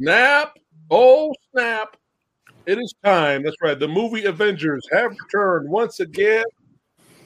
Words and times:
Snap. 0.00 0.56
Oh, 0.90 1.34
snap. 1.52 1.94
It 2.64 2.78
is 2.78 2.94
time. 3.04 3.42
That's 3.42 3.60
right. 3.60 3.78
The 3.78 3.86
movie 3.86 4.24
Avengers 4.24 4.82
have 4.90 5.10
returned 5.10 5.68
once 5.68 6.00
again 6.00 6.46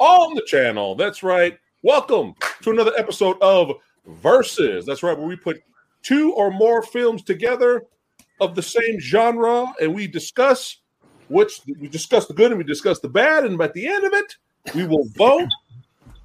on 0.01 0.35
the 0.35 0.43
channel. 0.45 0.97
That's 0.97 1.23
right. 1.23 1.57
Welcome 1.85 2.35
to 2.63 2.73
another 2.73 2.91
episode 2.99 3.41
of 3.41 3.77
Versus. 4.07 4.85
That's 4.87 5.05
right, 5.05 5.17
where 5.17 5.29
we 5.29 5.37
put 5.37 5.63
two 6.03 6.33
or 6.33 6.51
more 6.51 6.83
films 6.83 7.23
together 7.23 7.85
of 8.41 8.57
the 8.57 8.63
same 8.63 8.99
genre 8.99 9.73
and 9.81 9.95
we 9.95 10.09
discuss 10.09 10.79
which 11.29 11.61
we 11.79 11.87
discuss 11.87 12.27
the 12.27 12.35
good 12.35 12.51
and 12.51 12.59
we 12.59 12.65
discuss 12.65 12.99
the 12.99 13.09
bad. 13.09 13.45
And 13.45 13.61
at 13.63 13.73
the 13.73 13.87
end 13.87 14.03
of 14.03 14.15
it, 14.15 14.37
we 14.75 14.85
will 14.85 15.07
vote 15.15 15.49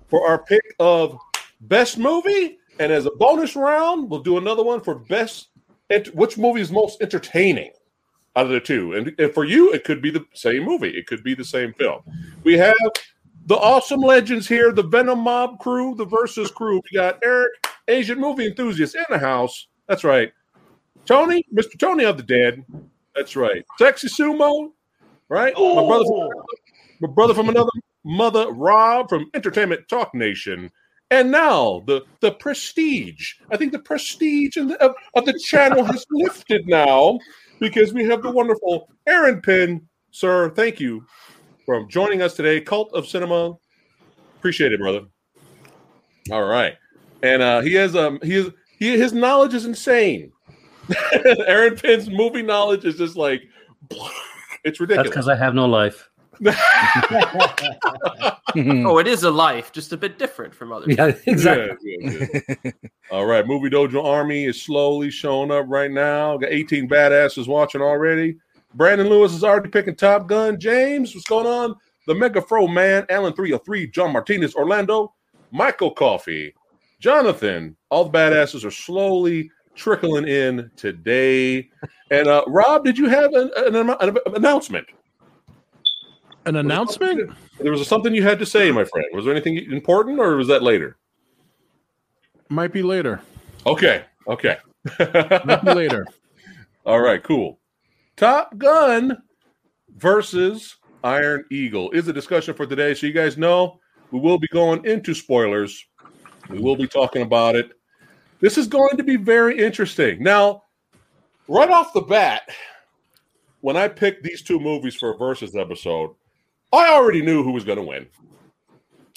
for 0.07 0.27
our 0.27 0.43
pick 0.43 0.63
of 0.79 1.15
best 1.61 1.99
movie. 1.99 2.57
And 2.79 2.91
as 2.91 3.05
a 3.05 3.11
bonus 3.11 3.55
round, 3.55 4.09
we'll 4.09 4.23
do 4.23 4.39
another 4.39 4.63
one 4.63 4.81
for 4.81 4.95
best 4.95 5.48
which 6.13 6.37
movie 6.37 6.61
is 6.61 6.71
most 6.71 7.01
entertaining 7.01 7.71
out 8.35 8.45
of 8.45 8.51
the 8.51 8.59
two. 8.59 8.93
And, 8.93 9.13
and 9.19 9.33
for 9.33 9.43
you, 9.43 9.73
it 9.73 9.83
could 9.83 10.01
be 10.01 10.11
the 10.11 10.25
same 10.33 10.63
movie, 10.63 10.89
it 10.89 11.07
could 11.07 11.23
be 11.23 11.33
the 11.33 11.45
same 11.45 11.73
film. 11.73 12.01
We 12.43 12.57
have 12.57 12.75
the 13.45 13.57
awesome 13.57 14.01
legends 14.01 14.47
here, 14.47 14.71
the 14.71 14.83
Venom 14.83 15.19
Mob 15.19 15.59
crew, 15.59 15.95
the 15.95 16.05
Versus 16.05 16.51
crew. 16.51 16.81
We 16.91 16.97
got 16.97 17.19
Erik, 17.23 17.51
Asian 17.87 18.19
movie 18.19 18.45
enthusiast 18.45 18.95
in 18.95 19.03
the 19.09 19.19
house. 19.19 19.67
That's 19.87 20.03
right. 20.03 20.31
Tony, 21.05 21.43
Mr. 21.53 21.77
Tony 21.77 22.05
of 22.05 22.17
the 22.17 22.23
Dead. 22.23 22.63
That's 23.15 23.35
right. 23.35 23.65
Sexy 23.79 24.07
Sumo, 24.07 24.71
right? 25.27 25.53
My 25.57 25.87
brother, 25.87 26.05
from, 26.05 26.29
my 27.01 27.09
brother 27.09 27.33
from 27.33 27.49
another 27.49 27.71
mother, 28.03 28.51
Rob 28.51 29.09
from 29.09 29.29
Entertainment 29.33 29.87
Talk 29.87 30.13
Nation. 30.13 30.71
And 31.11 31.31
now 31.31 31.83
the 31.87 32.03
the 32.21 32.31
prestige. 32.31 33.33
I 33.51 33.57
think 33.57 33.71
the 33.71 33.79
prestige 33.79 34.55
the, 34.55 34.77
of, 34.79 34.93
of 35.15 35.25
the 35.25 35.37
channel 35.39 35.83
has 35.83 36.05
lifted 36.11 36.67
now 36.67 37.19
because 37.59 37.93
we 37.93 38.03
have 38.05 38.21
the 38.21 38.31
wonderful 38.31 38.89
Aaron 39.07 39.41
Pynn, 39.41 39.87
sir. 40.11 40.51
Thank 40.51 40.79
you 40.79 41.05
for 41.65 41.85
joining 41.87 42.21
us 42.21 42.35
today. 42.35 42.61
Cult 42.61 42.93
of 42.93 43.07
Cinema. 43.07 43.53
Appreciate 44.37 44.71
it, 44.71 44.79
brother. 44.79 45.01
All 46.31 46.43
right, 46.43 46.75
and 47.23 47.41
uh, 47.41 47.61
he 47.61 47.73
has 47.73 47.95
um 47.95 48.19
he 48.21 48.35
is 48.35 48.51
he 48.77 48.97
his 48.97 49.11
knowledge 49.11 49.53
is 49.53 49.65
insane. 49.65 50.31
Aaron 51.47 51.75
Pynn's 51.75 52.09
movie 52.09 52.41
knowledge 52.41 52.85
is 52.85 52.95
just 52.95 53.15
like 53.15 53.41
it's 54.63 54.79
ridiculous. 54.79 54.97
That's 54.97 55.09
because 55.09 55.27
I 55.27 55.35
have 55.35 55.55
no 55.55 55.65
life. 55.65 56.08
oh, 58.85 58.97
it 58.97 59.07
is 59.07 59.23
a 59.23 59.31
life, 59.31 59.71
just 59.71 59.91
a 59.91 59.97
bit 59.97 60.17
different 60.17 60.53
from 60.53 60.71
others. 60.71 60.95
Yeah, 60.97 61.13
exactly. 61.25 61.97
Yeah, 61.99 62.11
yeah, 62.11 62.53
yeah. 62.63 62.71
All 63.11 63.25
right, 63.25 63.45
Movie 63.45 63.69
Dojo 63.69 64.03
Army 64.03 64.45
is 64.45 64.61
slowly 64.61 65.11
showing 65.11 65.51
up 65.51 65.65
right 65.67 65.91
now. 65.91 66.37
Got 66.37 66.51
18 66.51 66.87
badasses 66.87 67.47
watching 67.47 67.81
already. 67.81 68.37
Brandon 68.73 69.09
Lewis 69.09 69.33
is 69.33 69.43
already 69.43 69.69
picking 69.69 69.95
Top 69.95 70.27
Gun. 70.27 70.59
James, 70.59 71.13
what's 71.13 71.27
going 71.27 71.47
on? 71.47 71.75
The 72.07 72.15
Mega 72.15 72.41
Fro 72.41 72.67
Man, 72.67 73.05
Alan 73.09 73.33
303, 73.33 73.87
John 73.87 74.13
Martinez, 74.13 74.55
Orlando, 74.55 75.13
Michael 75.51 75.91
Coffee, 75.91 76.53
Jonathan. 76.99 77.75
All 77.89 78.05
the 78.05 78.17
badasses 78.17 78.63
are 78.63 78.71
slowly 78.71 79.51
trickling 79.75 80.27
in 80.27 80.69
today. 80.75 81.69
And 82.11 82.27
uh, 82.27 82.43
Rob, 82.47 82.85
did 82.85 82.97
you 82.97 83.09
have 83.09 83.33
an, 83.33 83.51
an, 83.57 83.89
an 83.89 84.17
announcement? 84.35 84.87
An 86.45 86.55
announcement? 86.55 87.31
There 87.59 87.71
was 87.71 87.85
something 87.87 88.13
you 88.13 88.23
had 88.23 88.39
to 88.39 88.45
say, 88.45 88.71
my 88.71 88.85
friend. 88.85 89.07
Was 89.13 89.25
there 89.25 89.33
anything 89.33 89.57
important, 89.71 90.19
or 90.19 90.35
was 90.35 90.47
that 90.47 90.63
later? 90.63 90.97
Might 92.49 92.73
be 92.73 92.81
later. 92.81 93.21
Okay. 93.65 94.03
Okay. 94.27 94.57
Might 94.99 95.63
be 95.63 95.73
later. 95.73 96.05
All 96.85 97.01
right. 97.01 97.21
Cool. 97.23 97.59
Top 98.15 98.57
Gun 98.57 99.21
versus 99.97 100.77
Iron 101.03 101.45
Eagle 101.51 101.91
is 101.91 102.07
a 102.07 102.13
discussion 102.13 102.53
for 102.53 102.65
today. 102.65 102.93
So 102.93 103.07
you 103.07 103.13
guys 103.13 103.37
know 103.37 103.79
we 104.11 104.19
will 104.19 104.39
be 104.39 104.47
going 104.47 104.85
into 104.85 105.13
spoilers. 105.13 105.85
We 106.49 106.59
will 106.59 106.75
be 106.75 106.87
talking 106.87 107.21
about 107.21 107.55
it. 107.55 107.71
This 108.39 108.57
is 108.57 108.67
going 108.67 108.97
to 108.97 109.03
be 109.03 109.17
very 109.17 109.59
interesting. 109.59 110.23
Now, 110.23 110.63
right 111.47 111.69
off 111.69 111.93
the 111.93 112.01
bat, 112.01 112.43
when 113.61 113.77
I 113.77 113.87
picked 113.87 114.23
these 114.23 114.41
two 114.41 114.59
movies 114.59 114.95
for 114.95 115.13
a 115.13 115.17
versus 115.17 115.55
episode, 115.55 116.11
I 116.71 116.89
already 116.93 117.21
knew 117.21 117.43
who 117.43 117.51
was 117.51 117.63
going 117.63 117.77
to 117.77 117.83
win. 117.83 118.07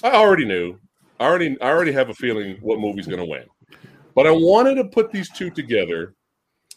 I 0.02 0.12
already 0.12 0.44
knew. 0.44 0.78
I 1.20 1.26
already, 1.26 1.56
I 1.60 1.70
already 1.70 1.92
have 1.92 2.08
a 2.08 2.14
feeling 2.14 2.56
what 2.60 2.80
movie's 2.80 3.06
going 3.06 3.20
to 3.20 3.24
win. 3.24 3.44
But 4.14 4.26
I 4.26 4.30
wanted 4.30 4.74
to 4.76 4.84
put 4.84 5.12
these 5.12 5.30
two 5.30 5.50
together, 5.50 6.14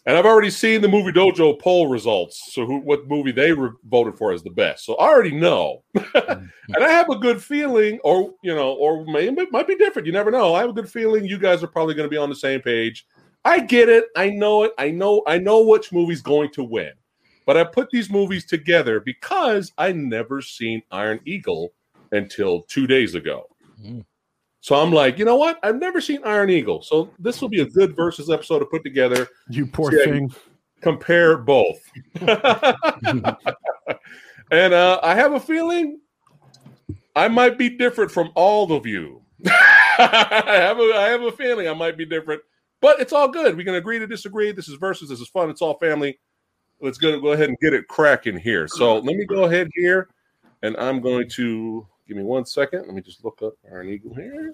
and 0.06 0.16
I've 0.16 0.26
already 0.26 0.50
seen 0.50 0.82
the 0.82 0.88
movie 0.88 1.12
Dojo 1.12 1.60
poll 1.60 1.88
results. 1.88 2.54
So, 2.54 2.66
who, 2.66 2.80
what 2.80 3.08
movie 3.08 3.32
they 3.32 3.52
re- 3.52 3.72
voted 3.90 4.18
for 4.18 4.32
as 4.32 4.44
the 4.44 4.52
best? 4.52 4.86
So 4.86 4.96
I 4.96 5.08
already 5.08 5.36
know, 5.36 5.84
and 6.14 6.50
I 6.80 6.90
have 6.90 7.10
a 7.10 7.18
good 7.18 7.44
feeling, 7.44 8.00
or 8.04 8.34
you 8.44 8.54
know, 8.56 8.74
or 8.74 9.06
maybe 9.06 9.42
it 9.42 9.52
might 9.52 9.68
be 9.68 9.76
different. 9.76 10.06
You 10.06 10.14
never 10.14 10.32
know. 10.32 10.54
I 10.54 10.62
have 10.62 10.70
a 10.70 10.74
good 10.74 10.90
feeling 10.90 11.26
you 11.26 11.40
guys 11.40 11.64
are 11.64 11.68
probably 11.68 11.96
going 11.96 12.08
to 12.08 12.14
be 12.14 12.18
on 12.18 12.30
the 12.30 12.36
same 12.36 12.62
page. 12.62 13.06
I 13.44 13.60
get 13.60 13.90
it. 13.90 14.06
I 14.16 14.30
know 14.30 14.64
it. 14.64 14.74
I 14.78 14.92
know. 14.92 15.24
I 15.28 15.38
know 15.38 15.62
which 15.66 15.92
movie's 15.92 16.22
going 16.22 16.52
to 16.52 16.64
win. 16.64 16.92
But 17.46 17.58
I 17.58 17.64
put 17.64 17.90
these 17.92 18.10
movies 18.10 18.46
together 18.46 19.00
because 19.00 19.72
I 19.78 19.92
never 19.92 20.42
seen 20.42 20.82
Iron 20.92 21.20
Eagle 21.26 21.74
until 22.12 22.64
two 22.64 22.88
days 22.88 23.16
ago. 23.16 23.48
Mm. 23.82 24.06
So 24.62 24.76
I'm 24.76 24.92
like, 24.92 25.20
you 25.20 25.26
know 25.26 25.36
what? 25.36 25.60
I've 25.62 25.76
never 25.76 26.02
seen 26.02 26.22
Iron 26.24 26.50
Eagle. 26.50 26.82
So 26.82 27.12
this 27.20 27.40
will 27.40 27.50
be 27.50 27.62
a 27.62 27.66
good 27.66 27.96
versus 27.96 28.32
episode 28.32 28.60
to 28.60 28.66
put 28.66 28.84
together. 28.84 29.28
You 29.48 29.68
poor 29.68 29.92
thing. 29.92 30.34
Compare 30.82 31.38
both. 31.38 31.80
and 32.22 33.26
uh, 34.52 35.00
I 35.04 35.14
have 35.14 35.34
a 35.34 35.40
feeling 35.40 36.00
I 37.16 37.28
might 37.28 37.60
be 37.60 37.70
different 37.70 38.12
from 38.12 38.32
all 38.34 38.74
of 38.74 38.88
you. 38.88 39.22
I 39.48 40.58
have 40.60 40.80
a 40.80 40.94
I 40.96 41.10
have 41.10 41.22
a 41.22 41.32
feeling 41.32 41.68
I 41.68 41.74
might 41.74 41.98
be 41.98 42.06
different, 42.06 42.42
but 42.82 43.00
it's 43.00 43.14
all 43.14 43.28
good. 43.28 43.56
We 43.56 43.64
can 43.64 43.76
agree 43.76 44.00
to 44.00 44.08
disagree. 44.08 44.52
This 44.52 44.68
is 44.68 44.76
versus. 44.76 45.10
This 45.10 45.20
is 45.20 45.28
fun. 45.30 45.50
It's 45.50 45.62
all 45.62 45.78
family 45.78 46.18
let's 46.82 46.98
go, 46.98 47.20
go 47.20 47.32
ahead 47.34 47.50
and 47.50 47.58
get 47.60 47.74
it 47.74 47.88
cracking 47.88 48.38
here. 48.38 48.68
So 48.68 48.96
let 48.96 49.16
me 49.16 49.26
go 49.26 49.44
ahead 49.44 49.70
here, 49.74 50.10
and 50.64 50.76
I'm 50.78 51.02
going 51.02 51.30
to 51.32 51.88
give 52.08 52.18
me 52.18 52.24
one 52.24 52.46
second. 52.46 52.86
Let 52.86 52.94
me 52.94 53.02
just 53.02 53.24
look 53.24 53.42
up 53.42 53.54
Iron 53.72 53.90
Eagle 53.90 54.14
here. 54.14 54.54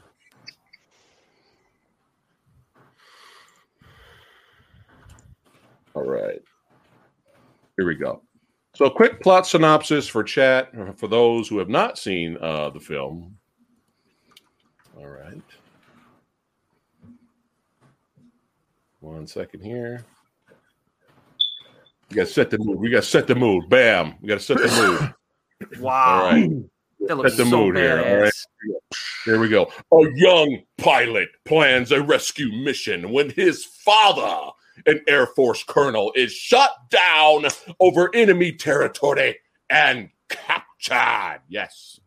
All 5.94 6.06
right, 6.06 6.42
here 7.76 7.86
we 7.86 7.96
go. 7.96 8.22
So, 8.74 8.86
a 8.86 8.92
quick 8.92 9.20
plot 9.22 9.46
synopsis 9.46 10.08
for 10.08 10.24
chat 10.24 10.72
for 10.98 11.10
those 11.10 11.50
who 11.50 11.58
have 11.58 11.68
not 11.68 11.98
seen 11.98 12.38
uh, 12.40 12.70
the 12.70 12.80
film. 12.80 13.38
All 14.98 15.08
right. 15.08 15.42
One 19.02 19.28
second 19.28 19.62
here. 19.62 20.06
We 22.12 22.18
got 22.18 22.28
to 22.28 22.34
set 22.34 22.50
the 22.50 22.58
mood. 22.58 22.80
We 22.80 22.90
got 22.90 23.04
to 23.04 23.10
set 23.10 23.28
the 23.28 23.36
mood. 23.36 23.70
Bam. 23.70 24.16
We 24.22 24.28
got 24.28 24.40
to 24.40 24.44
set 24.44 24.58
the 24.58 24.68
mood. 24.68 25.80
wow. 25.82 26.24
All 26.24 26.32
right. 26.32 26.50
Set 27.08 27.38
the 27.38 27.46
so 27.46 27.46
mood 27.46 27.78
here. 27.78 28.04
All 28.06 28.18
right. 28.18 28.34
Here 29.24 29.40
we 29.40 29.48
go. 29.48 29.72
A 29.94 30.06
young 30.16 30.62
pilot 30.78 31.30
plans 31.46 31.94
a 31.94 32.02
rescue 32.02 32.52
mission 32.52 33.12
when 33.12 33.30
his 33.30 33.64
father, 33.64 34.52
an 34.86 35.00
Air 35.08 35.28
Force 35.28 35.64
colonel, 35.64 36.12
is 36.16 36.34
shot 36.34 36.90
down 36.90 37.46
over 37.80 38.14
enemy 38.14 38.52
territory 38.52 39.38
and 39.70 40.10
captured. 40.28 41.42
Yes, 41.48 42.00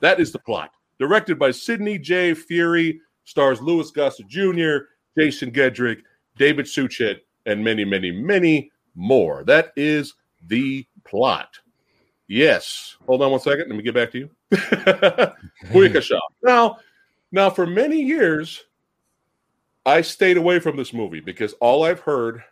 that 0.00 0.20
is 0.20 0.32
the 0.32 0.38
plot. 0.38 0.70
Directed 0.98 1.38
by 1.38 1.50
Sidney 1.50 1.98
J. 1.98 2.34
Furie, 2.34 2.98
stars 3.24 3.60
Louis 3.60 3.90
Gossett 3.90 4.26
Jr., 4.28 4.76
Jason 5.18 5.50
Gedrick, 5.50 5.98
David 6.36 6.66
Suchet, 6.66 7.18
and 7.46 7.62
many, 7.62 7.84
many, 7.84 8.10
many 8.10 8.70
more. 8.94 9.44
That 9.44 9.72
is 9.76 10.14
the 10.46 10.86
plot. 11.04 11.58
Yes. 12.28 12.96
Hold 13.06 13.22
on 13.22 13.32
one 13.32 13.40
second. 13.40 13.66
Let 13.68 13.76
me 13.76 13.82
get 13.82 13.94
back 13.94 14.12
to 14.12 14.18
you. 14.18 14.30
Now, 16.42 16.78
now 17.32 17.50
for 17.50 17.66
many 17.66 18.00
years, 18.00 18.64
I 19.84 20.02
stayed 20.02 20.36
away 20.36 20.60
from 20.60 20.76
this 20.76 20.92
movie 20.92 21.20
because 21.20 21.54
all 21.54 21.84
I've 21.84 22.00
heard 22.00 22.42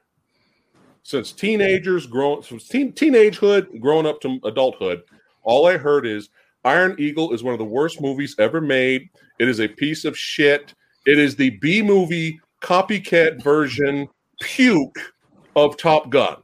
since 1.02 1.32
teenagers 1.32 2.06
grown 2.06 2.42
from 2.42 2.58
teen, 2.58 2.92
teenagehood 2.92 3.80
growing 3.80 4.06
up 4.06 4.20
to 4.22 4.40
adulthood, 4.44 5.02
all 5.42 5.66
I 5.66 5.76
heard 5.76 6.06
is 6.06 6.28
Iron 6.64 6.96
Eagle 6.98 7.32
is 7.32 7.42
one 7.42 7.54
of 7.54 7.58
the 7.58 7.64
worst 7.64 8.00
movies 8.00 8.34
ever 8.38 8.60
made. 8.60 9.08
It 9.38 9.48
is 9.48 9.60
a 9.60 9.68
piece 9.68 10.04
of 10.04 10.18
shit. 10.18 10.74
It 11.06 11.18
is 11.18 11.36
the 11.36 11.50
B 11.50 11.82
movie 11.82 12.40
copycat 12.62 13.42
version 13.42 14.08
puke 14.40 14.98
of 15.64 15.76
Top 15.76 16.10
Gun. 16.10 16.36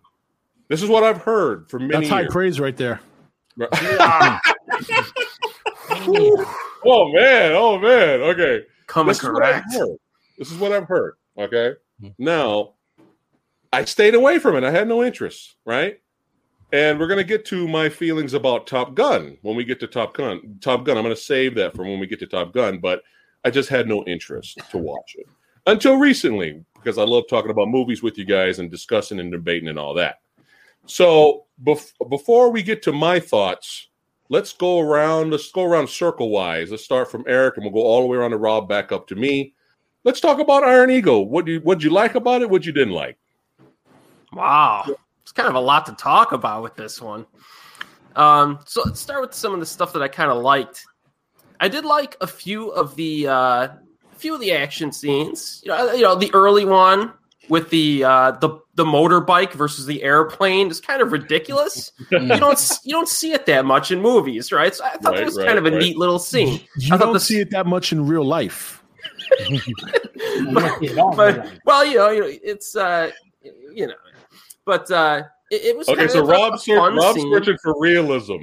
This 0.69 0.83
is 0.83 0.89
what 0.89 1.05
I've 1.05 1.23
heard 1.23 1.69
for 1.69 1.79
many. 1.79 1.93
That's 1.93 2.09
high 2.09 2.23
years. 2.23 2.33
praise 2.33 2.61
right 2.61 2.77
there. 2.77 3.01
oh 3.61 4.41
man! 7.13 7.53
Oh 7.53 7.79
man! 7.79 8.21
Okay, 8.21 8.63
coming 8.87 9.15
correct. 9.15 9.67
This 10.39 10.51
is 10.51 10.59
what 10.59 10.73
I've 10.73 10.89
heard. 10.89 11.15
Okay, 11.39 11.75
hmm. 12.01 12.09
now 12.19 12.75
I 13.73 13.85
stayed 13.85 14.15
away 14.15 14.39
from 14.39 14.57
it. 14.57 14.65
I 14.65 14.71
had 14.71 14.89
no 14.89 15.05
interest, 15.05 15.57
right? 15.65 16.01
And 16.73 16.99
we're 16.99 17.07
gonna 17.07 17.23
get 17.23 17.45
to 17.47 17.69
my 17.69 17.89
feelings 17.89 18.35
about 18.35 18.67
Top 18.67 18.95
Gun 18.95 19.39
when 19.43 19.55
we 19.55 19.65
get 19.65 19.79
to 19.81 19.87
Top 19.87 20.17
Gun. 20.17 20.59
Top 20.61 20.85
Gun. 20.85 20.97
I'm 20.97 21.05
gonna 21.05 21.15
save 21.15 21.55
that 21.57 21.77
for 21.77 21.85
when 21.85 22.01
we 22.01 22.09
get 22.09 22.19
to 22.21 22.27
Top 22.27 22.53
Gun, 22.53 22.79
but 22.79 23.03
I 23.45 23.51
just 23.51 23.69
had 23.69 23.87
no 23.87 24.03
interest 24.05 24.59
to 24.71 24.79
watch 24.79 25.15
it 25.17 25.27
until 25.67 25.97
recently 25.97 26.65
because 26.85 26.99
I 26.99 27.05
love 27.05 27.25
talking 27.29 27.51
about 27.51 27.69
movies 27.69 28.03
with 28.03 28.19
you 28.19 28.27
guys 28.27 28.59
and 28.59 28.71
discussing 28.71 29.19
and 29.19 29.33
debating 29.33 29.69
and 29.69 29.79
all 29.79 29.95
that. 29.95 30.21
So 30.87 31.47
bef- 31.65 31.93
before 32.11 32.51
we 32.51 32.63
get 32.63 32.83
to 32.83 32.93
my 32.93 33.19
thoughts, 33.19 33.89
let's 34.29 34.53
go 34.53 34.81
around. 34.81 35.31
Let's 35.31 35.51
go 35.51 35.65
around 35.65 35.89
circle 35.89 36.29
wise. 36.29 36.71
Let's 36.71 36.85
start 36.85 37.11
from 37.11 37.25
Erik, 37.27 37.57
and 37.57 37.65
we'll 37.65 37.73
go 37.73 37.87
all 37.87 38.03
the 38.03 38.07
way 38.07 38.19
around 38.19 38.33
to 38.33 38.37
Rob, 38.37 38.69
back 38.69 38.93
up 38.93 39.07
to 39.09 39.15
me. 39.15 39.55
Let's 40.05 40.21
talk 40.21 40.39
about 40.39 40.63
Iron 40.63 40.91
Eagle. 40.91 41.29
What 41.29 41.47
do 41.47 41.53
you 41.53 41.61
what 41.61 41.83
you 41.83 41.91
like 41.91 42.15
about 42.15 42.43
it? 42.43 42.51
What 42.51 42.67
you 42.67 42.73
didn't 42.73 42.95
like? 42.95 43.17
Wow, 44.33 44.85
it's 45.23 45.33
kind 45.33 45.49
of 45.49 45.55
a 45.55 45.61
lot 45.61 45.87
to 45.87 45.93
talk 45.93 46.33
about 46.33 46.63
with 46.63 46.75
this 46.75 47.01
one. 47.01 47.25
Um, 48.15 48.59
so 48.67 48.83
let's 48.85 49.01
start 49.01 49.23
with 49.23 49.33
some 49.33 49.55
of 49.55 49.61
the 49.61 49.67
stuff 49.67 49.93
that 49.95 50.03
I 50.03 50.09
kind 50.09 50.31
of 50.31 50.43
liked. 50.43 50.85
I 51.61 51.69
did 51.69 51.85
like 51.85 52.17
a 52.21 52.27
few 52.27 52.69
of 52.71 52.95
the 52.97 53.27
uh, 53.27 53.69
few 54.25 54.35
of 54.35 54.41
the 54.41 54.53
action 54.53 54.91
scenes. 54.91 55.61
You 55.65 55.71
know, 55.73 55.93
you 55.93 56.03
know 56.03 56.15
the 56.15 56.31
early 56.33 56.65
one 56.65 57.13
with 57.51 57.69
the 57.69 58.03
uh, 58.05 58.31
the 58.41 58.59
the 58.75 58.85
motorbike 58.85 59.53
versus 59.53 59.85
the 59.85 60.03
airplane 60.03 60.71
is 60.71 60.81
kind 60.81 61.03
of 61.03 61.13
ridiculous. 61.13 61.93
you 62.11 62.27
don't 62.39 62.59
you 62.85 62.93
don't 62.95 63.09
see 63.09 63.33
it 63.33 63.45
that 63.45 63.67
much 63.67 63.91
in 63.91 64.01
movies, 64.01 64.51
right? 64.51 64.75
So 64.75 64.83
I 64.83 64.93
thought 64.97 65.13
Right, 65.13 65.17
that 65.19 65.25
was 65.27 65.37
right, 65.37 65.47
kind 65.47 65.59
of 65.59 65.67
a 65.67 65.71
right. 65.71 65.79
neat 65.79 65.99
little 65.99 66.19
scene. 66.19 66.61
You 66.79 66.95
I 66.95 66.97
thought 66.97 67.05
don't 67.05 67.13
this- 67.13 67.27
see 67.27 67.41
it 67.41 67.51
that 67.51 67.67
much 67.67 67.93
in 67.93 68.07
real 68.07 68.25
life. 68.25 68.83
but 70.55 71.53
well, 71.67 71.85
you 71.85 71.97
know, 71.97 72.11
you 72.11 72.21
know, 72.21 72.29
it's 72.43 72.75
uh, 72.77 73.11
you 73.75 73.87
know, 73.89 73.95
but 74.65 74.91
uh, 74.91 75.23
it, 75.51 75.63
it 75.67 75.77
was 75.77 75.87
Okay, 75.89 75.99
kind 75.99 76.11
so 76.11 76.23
of 76.23 76.29
a- 76.31 76.33
a 76.33 76.35
fun 76.59 76.97
Rob's 76.97 77.21
scene. 77.21 77.33
searching 77.33 77.59
for 77.63 77.79
realism. 77.79 78.37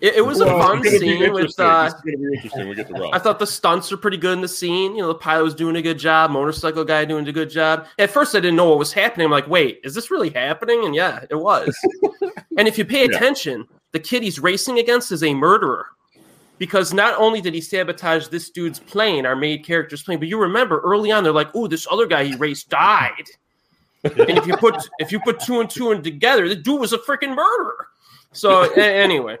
It, 0.00 0.16
it 0.16 0.20
was 0.26 0.40
a 0.40 0.46
fun 0.46 0.78
it's 0.78 0.86
gonna 0.88 0.98
be 1.00 1.18
scene 1.20 1.32
with. 1.32 1.60
Uh, 1.60 1.90
It's 1.92 2.00
gonna 2.00 2.16
be 2.16 2.34
interesting. 2.36 2.68
We 2.68 2.74
get 2.74 2.88
to. 2.88 3.10
I 3.12 3.18
thought 3.18 3.38
the 3.38 3.46
stunts 3.46 3.90
were 3.90 3.96
pretty 3.96 4.16
good 4.16 4.32
in 4.32 4.40
the 4.40 4.48
scene. 4.48 4.94
You 4.96 5.02
know, 5.02 5.08
the 5.08 5.14
pilot 5.14 5.44
was 5.44 5.54
doing 5.54 5.76
a 5.76 5.82
good 5.82 5.98
job, 5.98 6.30
motorcycle 6.30 6.84
guy 6.84 7.04
doing 7.04 7.26
a 7.28 7.32
good 7.32 7.50
job. 7.50 7.86
At 7.98 8.10
first, 8.10 8.34
I 8.34 8.40
didn't 8.40 8.56
know 8.56 8.68
what 8.70 8.78
was 8.78 8.92
happening. 8.92 9.26
I'm 9.26 9.30
like, 9.30 9.48
wait, 9.48 9.80
is 9.84 9.94
this 9.94 10.10
really 10.10 10.30
happening? 10.30 10.84
And 10.84 10.94
yeah, 10.94 11.24
it 11.28 11.34
was. 11.34 11.76
and 12.58 12.66
if 12.66 12.78
you 12.78 12.84
pay 12.84 13.08
Yeah. 13.08 13.16
attention, 13.16 13.66
the 13.92 14.00
kid 14.00 14.22
he's 14.22 14.38
racing 14.40 14.78
against 14.78 15.12
is 15.12 15.22
a 15.22 15.34
murderer. 15.34 15.86
Because 16.58 16.92
not 16.92 17.18
only 17.18 17.40
did 17.40 17.54
he 17.54 17.60
sabotage 17.62 18.28
this 18.28 18.50
dude's 18.50 18.78
plane, 18.78 19.24
our 19.24 19.34
main 19.34 19.62
character's 19.62 20.02
plane, 20.02 20.18
but 20.18 20.28
you 20.28 20.38
remember 20.38 20.80
early 20.80 21.10
on, 21.10 21.24
they're 21.24 21.32
like, 21.32 21.48
"Oh, 21.54 21.66
this 21.66 21.86
other 21.90 22.06
guy 22.06 22.24
he 22.24 22.34
raced 22.36 22.68
died." 22.68 23.24
and 24.04 24.36
if 24.38 24.46
you 24.46 24.54
put 24.58 24.76
if 24.98 25.10
you 25.10 25.20
put 25.20 25.40
two 25.40 25.60
and 25.60 25.70
two 25.70 25.90
and 25.90 26.04
together, 26.04 26.48
the 26.48 26.56
dude 26.56 26.78
was 26.80 26.92
a 26.92 26.98
freaking 26.98 27.34
murderer. 27.34 27.88
So 28.32 28.70
a- 28.74 28.78
anyway, 28.78 29.38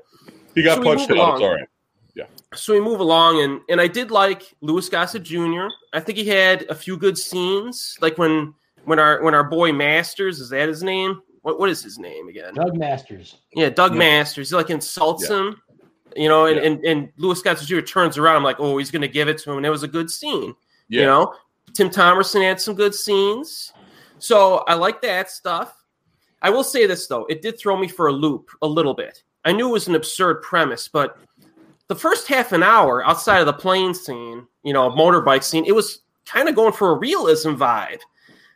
he 0.54 0.62
got 0.62 0.76
so 0.78 0.82
punched 0.84 1.04
out. 1.04 1.08
move 1.10 1.18
It's 1.18 1.18
along. 1.18 1.42
all 1.42 1.54
right. 1.54 1.66
so 2.54 2.72
we 2.72 2.80
move 2.80 2.98
along 3.00 3.40
and 3.42 3.60
and 3.68 3.80
I 3.80 3.86
did 3.86 4.10
like 4.10 4.54
Louis 4.60 4.88
Gossett 4.88 5.22
Jr. 5.22 5.66
I 5.92 6.00
think 6.00 6.18
he 6.18 6.24
had 6.26 6.62
a 6.68 6.74
few 6.74 6.96
good 6.96 7.16
scenes, 7.16 7.96
like 8.00 8.18
when 8.18 8.52
when 8.84 8.98
our 8.98 9.22
when 9.22 9.34
our 9.34 9.44
boy 9.44 9.72
Masters 9.72 10.40
is 10.40 10.48
that 10.50 10.68
his 10.68 10.82
name? 10.82 11.22
What 11.42 11.58
what 11.60 11.70
is 11.70 11.82
his 11.82 11.98
name 11.98 12.28
again? 12.28 12.54
Doug 12.54 12.76
Masters. 12.76 13.36
Yeah, 13.54 13.70
Doug 13.70 13.92
Yeah. 13.92 13.98
Masters. 13.98 14.50
He 14.50 14.56
like 14.56 14.70
insults 14.70 15.28
Yeah. 15.30 15.36
him, 15.38 15.62
you 16.16 16.28
know, 16.28 16.46
and 16.46 16.56
Yeah. 16.56 16.62
and, 16.66 16.84
and 16.84 17.08
Louis 17.16 17.40
Gossett 17.40 17.68
Jr. 17.68 17.80
turns 17.80 18.18
around. 18.18 18.36
I'm 18.36 18.42
like, 18.44 18.58
oh, 18.58 18.76
he's 18.78 18.90
gonna 18.90 19.08
give 19.08 19.28
it 19.28 19.38
to 19.38 19.50
him, 19.52 19.58
and 19.58 19.66
it 19.66 19.70
was 19.70 19.82
a 19.84 19.88
good 19.88 20.10
scene. 20.10 20.54
Yeah. 20.88 21.00
You 21.02 21.06
know, 21.06 21.34
Tim 21.74 21.88
Thomerson 21.88 22.42
had 22.42 22.60
some 22.60 22.74
good 22.74 22.94
scenes, 22.94 23.72
so 24.18 24.58
I 24.66 24.74
like 24.74 25.00
that 25.02 25.30
stuff. 25.30 25.76
I 26.42 26.50
will 26.50 26.64
say 26.64 26.86
this 26.86 27.06
though, 27.06 27.26
it 27.26 27.42
did 27.42 27.58
throw 27.58 27.76
me 27.76 27.86
for 27.86 28.08
a 28.08 28.12
loop 28.12 28.50
a 28.62 28.66
little 28.66 28.94
bit. 28.94 29.22
I 29.44 29.52
knew 29.52 29.68
it 29.68 29.72
was 29.72 29.88
an 29.88 29.94
absurd 29.94 30.42
premise, 30.42 30.88
but 30.88 31.18
the 31.88 31.94
first 31.94 32.28
half 32.28 32.52
an 32.52 32.62
hour 32.62 33.04
outside 33.04 33.40
of 33.40 33.46
the 33.46 33.52
plane 33.52 33.94
scene, 33.94 34.46
you 34.62 34.72
know, 34.72 34.90
motorbike 34.90 35.42
scene, 35.42 35.64
it 35.66 35.74
was 35.74 36.02
kind 36.24 36.48
of 36.48 36.54
going 36.54 36.72
for 36.72 36.90
a 36.90 36.98
realism 36.98 37.54
vibe. 37.54 38.00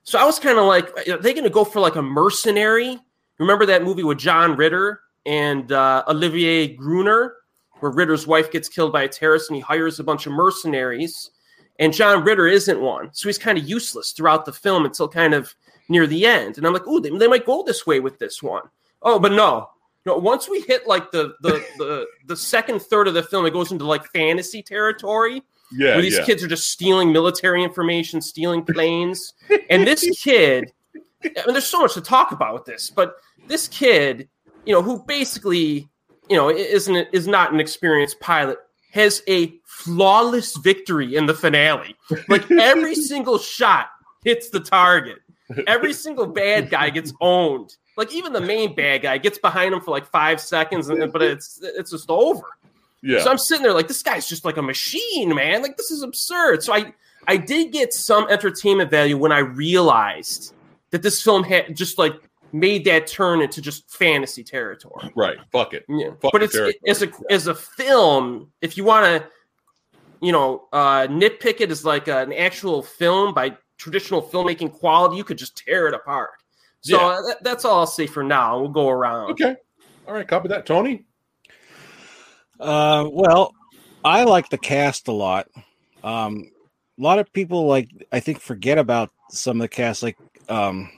So 0.05 0.19
I 0.19 0.25
was 0.25 0.39
kind 0.39 0.59
of 0.59 0.67
like, 0.67 0.91
are 1.09 1.19
they 1.19 1.33
going 1.33 1.45
to 1.45 1.51
go 1.51 1.65
for 1.65 1.81
like 1.81 1.97
a 1.97 2.03
mercenary? 2.03 2.99
Remember 3.39 3.67
that 3.67 3.83
movie 3.83 4.05
with 4.05 4.19
John 4.19 4.57
Ritter 4.57 5.01
and 5.27 5.73
uh, 5.73 6.05
Olivier 6.07 6.69
Gruner, 6.69 7.35
where 7.81 7.91
Ritter's 7.91 8.27
wife 8.27 8.53
gets 8.53 8.69
killed 8.69 8.93
by 8.93 9.03
a 9.03 9.09
terrorist 9.09 9.51
and 9.51 9.57
he 9.57 9.61
hires 9.63 9.99
a 9.99 10.05
bunch 10.05 10.27
of 10.27 10.33
mercenaries, 10.33 11.31
and 11.81 11.93
John 11.93 12.23
Ritter 12.23 12.47
isn't 12.47 12.81
one, 12.81 13.11
so 13.13 13.29
he's 13.29 13.39
kind 13.39 13.59
of 13.59 13.69
useless 13.69 14.13
throughout 14.13 14.45
the 14.45 14.53
film 14.53 14.85
until 14.85 15.09
kind 15.09 15.35
of 15.35 15.55
near 15.89 16.07
the 16.07 16.25
end. 16.25 16.57
And 16.57 16.67
I'm 16.67 16.73
like, 16.73 16.87
oh, 16.87 17.01
they, 17.01 17.11
they 17.11 17.27
might 17.27 17.47
go 17.47 17.65
this 17.65 17.87
way 17.87 17.99
with 17.99 18.19
this 18.19 18.43
one. 18.43 18.63
Oh, 19.03 19.19
but 19.19 19.33
no, 19.33 19.71
no. 20.06 20.17
Once 20.17 20.49
we 20.49 20.61
hit 20.62 20.87
like 20.87 21.11
the 21.11 21.35
the 21.41 21.65
the 21.79 22.06
the 22.27 22.37
second 22.37 22.81
third 22.83 23.09
of 23.09 23.15
the 23.15 23.23
film, 23.23 23.47
it 23.47 23.53
goes 23.53 23.73
into 23.73 23.85
like 23.85 24.05
fantasy 24.12 24.62
territory 24.62 25.43
Yeah. 25.73 25.95
where 25.95 26.03
these 26.03 26.19
yeah. 26.19 26.25
kids 26.25 26.43
are 26.45 26.49
just 26.49 26.71
stealing 26.71 27.12
military 27.12 27.62
information, 27.65 28.21
stealing 28.21 28.65
planes. 28.65 29.33
and 29.71 29.87
this 29.87 30.09
kid, 30.23 30.73
I 31.25 31.29
mean, 31.47 31.53
there's 31.55 31.67
so 31.67 31.81
much 31.81 31.95
to 31.95 32.01
talk 32.01 32.33
about 32.33 32.55
with 32.55 32.65
this, 32.65 32.91
but 32.91 33.17
this 33.47 33.69
kid, 33.69 34.29
you 34.67 34.75
know, 34.75 34.83
who 34.83 35.03
basically, 35.06 35.89
you 36.29 36.37
know, 36.37 36.49
isn't 36.50 37.09
is 37.12 37.27
not 37.27 37.53
an 37.53 37.61
experienced 37.61 38.21
pilot, 38.21 38.59
has 38.93 39.23
a 39.29 39.55
flawless 39.67 40.57
victory 40.59 41.17
in 41.17 41.27
the 41.27 41.35
finale. 41.35 41.97
Like 42.29 42.50
every 42.50 42.95
single 43.11 43.39
shot 43.39 43.89
hits 44.25 44.50
the 44.50 44.61
target. 44.61 45.19
Every 45.67 45.93
single 45.93 46.27
bad 46.27 46.71
guy 46.71 46.89
gets 46.91 47.12
owned. 47.21 47.77
Like 47.96 48.12
even 48.12 48.32
the 48.32 48.41
main 48.41 48.75
bad 48.75 49.02
guy 49.02 49.19
gets 49.19 49.38
behind 49.38 49.73
him 49.75 49.81
for 49.81 49.91
like 49.91 50.06
five 50.06 50.41
seconds, 50.41 50.88
and, 50.88 51.12
but 51.12 51.23
it's 51.23 51.61
it's 51.62 51.91
just 51.93 52.11
over. 52.11 52.43
yeah. 53.02 53.23
So 53.23 53.31
I'm 53.31 53.38
sitting 53.38 53.62
there 53.62 53.73
like 53.73 53.88
this 53.88 54.02
guy's 54.02 54.29
just 54.29 54.44
like 54.44 54.56
a 54.56 54.62
machine, 54.62 55.35
man. 55.35 55.62
Like 55.62 55.76
this 55.76 55.91
is 55.91 56.02
absurd. 56.02 56.62
So 56.62 56.75
I 56.75 56.93
I 57.26 57.37
did 57.37 57.73
get 57.73 57.93
some 57.93 58.26
entertainment 58.29 58.91
value 58.91 59.17
when 59.17 59.32
I 59.32 59.38
realized 59.38 60.55
that 60.91 61.02
this 61.02 61.23
film 61.23 61.44
had 61.44 61.76
just 61.76 61.99
like 61.99 62.14
made 62.52 62.85
that 62.85 63.07
turn 63.07 63.42
into 63.42 63.61
just 63.61 63.90
fantasy 63.90 64.45
territory. 64.45 65.11
right. 65.16 65.38
Fuck 65.50 65.75
it. 65.75 65.85
Yeah. 65.88 66.11
Fuck 66.21 66.33
but 66.33 66.42
it's 66.42 66.52
territory, 66.52 66.78
as 66.87 67.02
a 67.02 67.09
as 67.30 67.47
a 67.47 67.54
film, 67.54 68.52
if 68.61 68.76
you 68.76 68.85
want 68.85 69.04
to, 69.07 69.28
you 70.21 70.33
know, 70.33 70.69
uh, 70.73 71.07
nitpick 71.09 71.61
it 71.61 71.71
as 71.71 71.85
like 71.85 72.09
an 72.09 72.33
actual 72.33 72.83
film 72.83 73.35
by 73.35 73.57
traditional 73.76 74.23
filmmaking 74.23 74.73
quality, 74.73 75.16
you 75.16 75.25
could 75.25 75.38
just 75.38 75.57
tear 75.57 75.88
it 75.88 75.95
apart. 75.95 76.30
So 76.85 76.99
Yeah. 77.00 77.07
uh, 77.07 77.23
that, 77.23 77.43
that's 77.43 77.64
all 77.64 77.81
I'll 77.81 77.87
say 77.87 78.07
for 78.07 78.23
now. 78.23 78.59
We'll 78.61 78.69
go 78.69 78.88
around. 78.91 79.31
Okay. 79.33 79.57
All 80.07 80.12
right. 80.14 80.29
Copy 80.29 80.49
that, 80.49 80.67
Tony. 80.67 81.07
Uh, 82.61 83.09
well, 83.11 83.53
I 84.05 84.25
like 84.25 84.49
the 84.50 84.59
cast 84.59 85.09
a 85.09 85.12
lot. 85.12 85.49
Um, 86.03 86.50
a 86.99 87.03
lot 87.03 87.19
of 87.19 87.33
people 87.33 87.67
like 87.67 87.88
I 88.12 88.21
think 88.21 88.38
forget 88.41 88.79
about 88.79 89.11
some 89.31 89.57
of 89.61 89.62
the 89.64 89.69
cast, 89.69 90.03
like 90.03 90.17
um, 90.49 90.91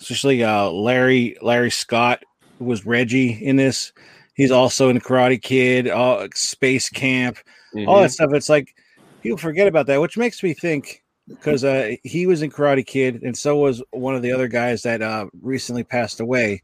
especially 0.00 0.42
uh, 0.42 0.68
Larry 0.70 1.36
Larry 1.40 1.70
Scott 1.70 2.22
who 2.58 2.64
was 2.66 2.84
Reggie 2.84 3.30
in 3.32 3.56
this. 3.56 3.92
He's 4.34 4.50
also 4.50 4.88
in 4.88 5.00
Karate 5.00 5.40
Kid, 5.40 5.88
uh, 5.88 6.26
Space 6.34 6.88
Camp, 6.88 7.38
all 7.86 7.98
Mhm. 7.98 8.02
that 8.02 8.10
stuff. 8.10 8.30
It's 8.34 8.48
like 8.48 8.74
people 9.22 9.38
forget 9.38 9.68
about 9.68 9.86
that, 9.86 10.00
which 10.00 10.16
makes 10.18 10.42
me 10.42 10.52
think 10.54 11.02
because 11.28 11.62
uh, 11.64 11.94
he 12.02 12.26
was 12.26 12.42
in 12.42 12.50
Karate 12.50 12.86
Kid, 12.86 13.22
and 13.22 13.36
so 13.36 13.56
was 13.56 13.82
one 13.90 14.14
of 14.16 14.22
the 14.22 14.32
other 14.32 14.48
guys 14.48 14.82
that 14.82 15.02
uh, 15.02 15.26
recently 15.40 15.84
passed 15.84 16.20
away 16.20 16.62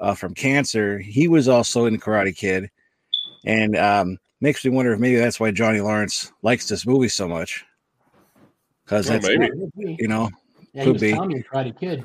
uh, 0.00 0.14
from 0.14 0.34
cancer. 0.34 0.98
He 0.98 1.28
was 1.28 1.48
also 1.48 1.86
in 1.86 1.98
Karate 1.98 2.36
Kid, 2.36 2.70
and 3.44 3.76
um, 3.76 4.18
makes 4.40 4.64
me 4.64 4.70
wonder 4.70 4.92
if 4.92 5.00
maybe 5.00 5.16
that's 5.16 5.38
why 5.40 5.50
Johnny 5.50 5.80
Lawrence 5.80 6.32
likes 6.42 6.68
this 6.68 6.86
movie 6.86 7.08
so 7.08 7.28
much. 7.28 7.64
Because 8.84 9.08
Oh, 9.08 9.12
that's 9.12 9.28
maybe. 9.28 9.50
you 9.98 10.08
know, 10.08 10.30
Yeah, 10.72 10.82
he 10.82 10.86
Could 10.86 10.92
was 10.94 11.02
be. 11.02 11.12
Tommy 11.12 11.36
in 11.36 11.42
Karate 11.44 11.78
Kid. 11.78 12.04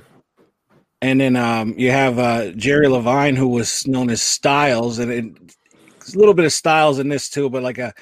and 1.02 1.20
then 1.20 1.36
um, 1.36 1.74
you 1.78 1.92
have 1.92 2.20
uh, 2.20 2.52
Jerry 2.52 2.88
Levine, 2.88 3.36
who 3.36 3.48
was 3.48 3.88
known 3.88 4.10
as 4.10 4.22
Stiles, 4.22 5.00
and 5.00 5.12
it, 5.12 5.54
a 6.14 6.18
little 6.18 6.36
bit 6.36 6.46
of 6.46 6.54
Stiles 6.54 7.00
in 7.00 7.10
this 7.10 7.30
too. 7.30 7.50
But 7.50 7.64
like 7.64 7.80
a, 7.80 7.94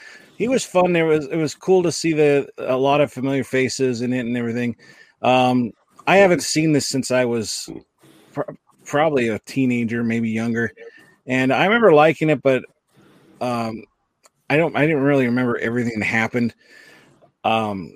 he 0.43 0.49
was 0.49 0.65
fun. 0.65 0.91
There 0.91 1.05
was 1.05 1.25
it 1.27 1.37
was 1.37 1.55
cool 1.55 1.83
to 1.83 1.91
see 1.91 2.11
the 2.11 2.49
a 2.57 2.75
lot 2.75 2.99
of 2.99 3.13
familiar 3.13 3.45
faces 3.45 4.01
in 4.01 4.11
it 4.11 4.19
and 4.25 4.35
everything. 4.35 4.75
Um, 5.21 5.71
I 6.05 6.17
haven't 6.17 6.43
seen 6.43 6.73
this 6.73 6.85
since 6.87 7.11
I 7.11 7.23
was 7.23 7.69
pr- 8.33 8.41
probably 8.83 9.29
a 9.29 9.39
teenager, 9.39 10.03
maybe 10.03 10.29
younger, 10.29 10.73
and 11.25 11.53
I 11.53 11.63
remember 11.65 11.93
liking 11.93 12.29
it, 12.29 12.41
but 12.41 12.65
um, 13.39 13.83
I 14.49 14.57
don't. 14.57 14.75
I 14.75 14.81
didn't 14.81 15.03
really 15.03 15.25
remember 15.27 15.57
everything 15.57 15.97
that 15.99 16.05
happened. 16.05 16.53
Um, 17.45 17.95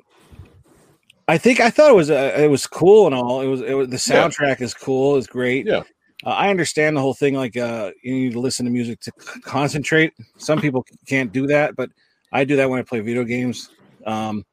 I 1.27 1.38
think 1.38 1.60
I 1.60 1.70
thought 1.70 1.92
it 1.92 1.96
was 1.96 2.10
uh, 2.10 2.34
it 2.38 2.48
was 2.50 2.66
cool 2.66 3.06
and 3.08 3.13
all. 3.13 3.42
It 3.42 3.48
was, 3.48 3.62
it 3.62 3.74
was 3.74 3.89
the 3.89 4.13
Yeah. 4.13 4.24
soundtrack 4.30 4.62
is 4.62 4.74
cool. 4.74 5.18
It's 5.18 5.27
great. 5.27 5.66
Yeah. 5.66 5.84
Uh, 6.25 6.30
I 6.30 6.50
understand 6.50 6.96
the 6.96 7.01
whole 7.01 7.13
thing. 7.13 7.34
Like 7.36 7.58
uh, 7.58 7.92
you 8.01 8.13
need 8.13 8.32
to 8.34 8.39
listen 8.39 8.66
to 8.66 8.72
music 8.72 9.01
to 9.01 9.12
c- 9.20 9.42
concentrate. 9.42 10.13
Some 10.38 10.62
people 10.62 10.86
can't 11.06 11.32
do 11.34 11.46
that, 11.48 11.75
but 11.75 11.89
I 12.32 12.44
do 12.44 12.58
that 12.58 12.70
when 12.70 12.80
I 12.80 12.84
play 12.84 13.00
video 13.00 13.24
games. 13.24 13.70
Um, 14.06 14.46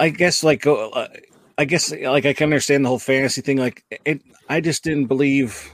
I 0.00 0.10
guess 0.10 0.44
like 0.44 0.66
uh, 0.66 1.08
I 1.56 1.64
guess 1.64 1.92
like 1.92 2.24
I 2.24 2.32
can 2.32 2.44
understand 2.44 2.84
the 2.84 2.88
whole 2.88 2.98
fantasy 2.98 3.40
thing. 3.40 3.56
Like 3.56 3.84
it, 4.04 4.22
I 4.48 4.60
just 4.60 4.84
didn't 4.84 5.06
believe 5.06 5.72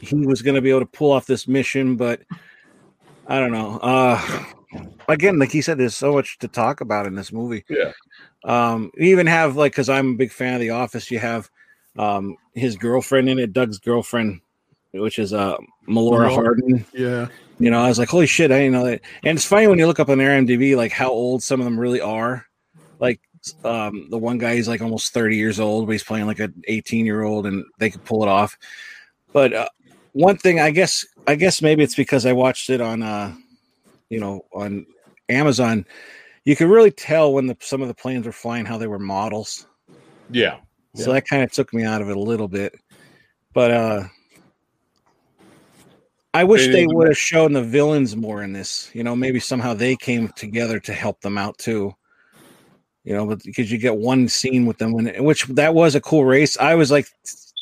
he 0.00 0.26
was 0.26 0.42
going 0.42 0.54
to 0.54 0.62
be 0.62 0.70
able 0.70 0.80
to 0.80 0.86
pull 0.86 1.12
off 1.12 1.26
this 1.26 1.46
mission, 1.46 1.96
but 1.96 2.22
I 3.26 3.38
don't 3.38 3.52
know. 3.52 3.78
Uh 3.82 4.44
again, 5.08 5.38
like 5.38 5.52
he 5.52 5.60
said, 5.60 5.78
there's 5.78 5.96
so 5.96 6.14
much 6.14 6.38
to 6.38 6.48
talk 6.48 6.80
about 6.80 7.06
in 7.06 7.14
this 7.14 7.32
movie. 7.32 7.64
Yeah. 7.68 7.92
Um, 8.44 8.90
we 8.98 9.10
even 9.10 9.26
have 9.26 9.56
like 9.56 9.72
because 9.72 9.88
I'm 9.88 10.12
a 10.12 10.16
big 10.16 10.32
fan 10.32 10.54
of 10.54 10.60
The 10.60 10.70
Office. 10.70 11.10
You 11.10 11.18
have 11.18 11.50
um 11.98 12.36
his 12.54 12.76
girlfriend 12.76 13.28
in 13.28 13.38
it, 13.38 13.52
Doug's 13.52 13.78
girlfriend, 13.78 14.40
which 14.92 15.18
is 15.18 15.34
uh 15.34 15.56
Melora 15.88 16.28
Melora. 16.28 16.34
Hardin. 16.34 16.86
Yeah. 16.94 17.28
You 17.60 17.70
know, 17.70 17.80
I 17.80 17.88
was 17.88 17.98
like, 17.98 18.08
holy 18.08 18.26
shit, 18.26 18.50
I 18.50 18.58
didn't 18.58 18.72
know 18.72 18.86
that. 18.86 19.02
And 19.22 19.36
it's 19.36 19.44
funny 19.44 19.66
when 19.66 19.78
you 19.78 19.86
look 19.86 20.00
up 20.00 20.08
on 20.08 20.16
their 20.16 20.30
IMDb, 20.30 20.74
like 20.76 20.92
how 20.92 21.10
old 21.10 21.42
some 21.42 21.60
of 21.60 21.64
them 21.64 21.78
really 21.78 22.00
are. 22.00 22.46
Like 22.98 23.20
um, 23.64 24.08
the 24.08 24.16
one 24.16 24.38
guy, 24.38 24.54
he's 24.56 24.66
like 24.66 24.80
almost 24.80 25.12
30 25.12 25.36
years 25.36 25.60
old, 25.60 25.84
but 25.86 25.92
he's 25.92 26.02
playing 26.02 26.26
like 26.26 26.38
an 26.38 26.54
18 26.68 27.04
year 27.04 27.22
old 27.22 27.46
and 27.46 27.66
they 27.78 27.90
could 27.90 28.02
pull 28.02 28.22
it 28.22 28.30
off. 28.30 28.56
But 29.34 29.52
uh, 29.52 29.68
one 30.12 30.38
thing, 30.38 30.58
I 30.58 30.70
guess, 30.70 31.04
I 31.26 31.34
guess 31.34 31.60
maybe 31.60 31.84
it's 31.84 31.94
because 31.94 32.24
I 32.24 32.32
watched 32.32 32.70
it 32.70 32.80
on, 32.80 33.02
uh, 33.02 33.34
you 34.08 34.20
know, 34.20 34.46
on 34.54 34.86
Amazon. 35.28 35.84
You 36.46 36.56
could 36.56 36.68
really 36.70 36.90
tell 36.90 37.34
when 37.34 37.46
the, 37.46 37.58
some 37.60 37.82
of 37.82 37.88
the 37.88 37.94
planes 37.94 38.24
were 38.24 38.32
flying 38.32 38.64
how 38.64 38.78
they 38.78 38.86
were 38.86 38.98
models. 38.98 39.66
Yeah. 40.30 40.60
So 40.94 41.12
that 41.12 41.28
kind 41.28 41.42
of 41.42 41.52
took 41.52 41.74
me 41.74 41.84
out 41.84 42.00
of 42.00 42.08
it 42.08 42.16
a 42.16 42.20
little 42.20 42.48
bit. 42.48 42.74
But 43.52 43.70
uh 43.70 44.04
I 46.32 46.44
wish 46.44 46.68
they 46.68 46.86
would 46.86 47.08
have 47.08 47.18
shown 47.18 47.52
the 47.52 47.62
villains 47.62 48.14
more 48.16 48.42
in 48.42 48.52
this. 48.52 48.90
You 48.94 49.02
know, 49.02 49.16
maybe 49.16 49.40
somehow 49.40 49.74
they 49.74 49.96
came 49.96 50.28
together 50.28 50.78
to 50.80 50.92
help 50.92 51.20
them 51.20 51.36
out 51.36 51.58
too. 51.58 51.94
You 53.02 53.14
know, 53.14 53.26
but 53.26 53.42
because 53.42 53.72
you 53.72 53.78
get 53.78 53.96
one 53.96 54.28
scene 54.28 54.66
with 54.66 54.78
them, 54.78 54.92
when, 54.92 55.24
which 55.24 55.44
that 55.46 55.74
was 55.74 55.94
a 55.94 56.00
cool 56.00 56.24
race. 56.24 56.56
I 56.58 56.74
was 56.74 56.90
like 56.90 57.08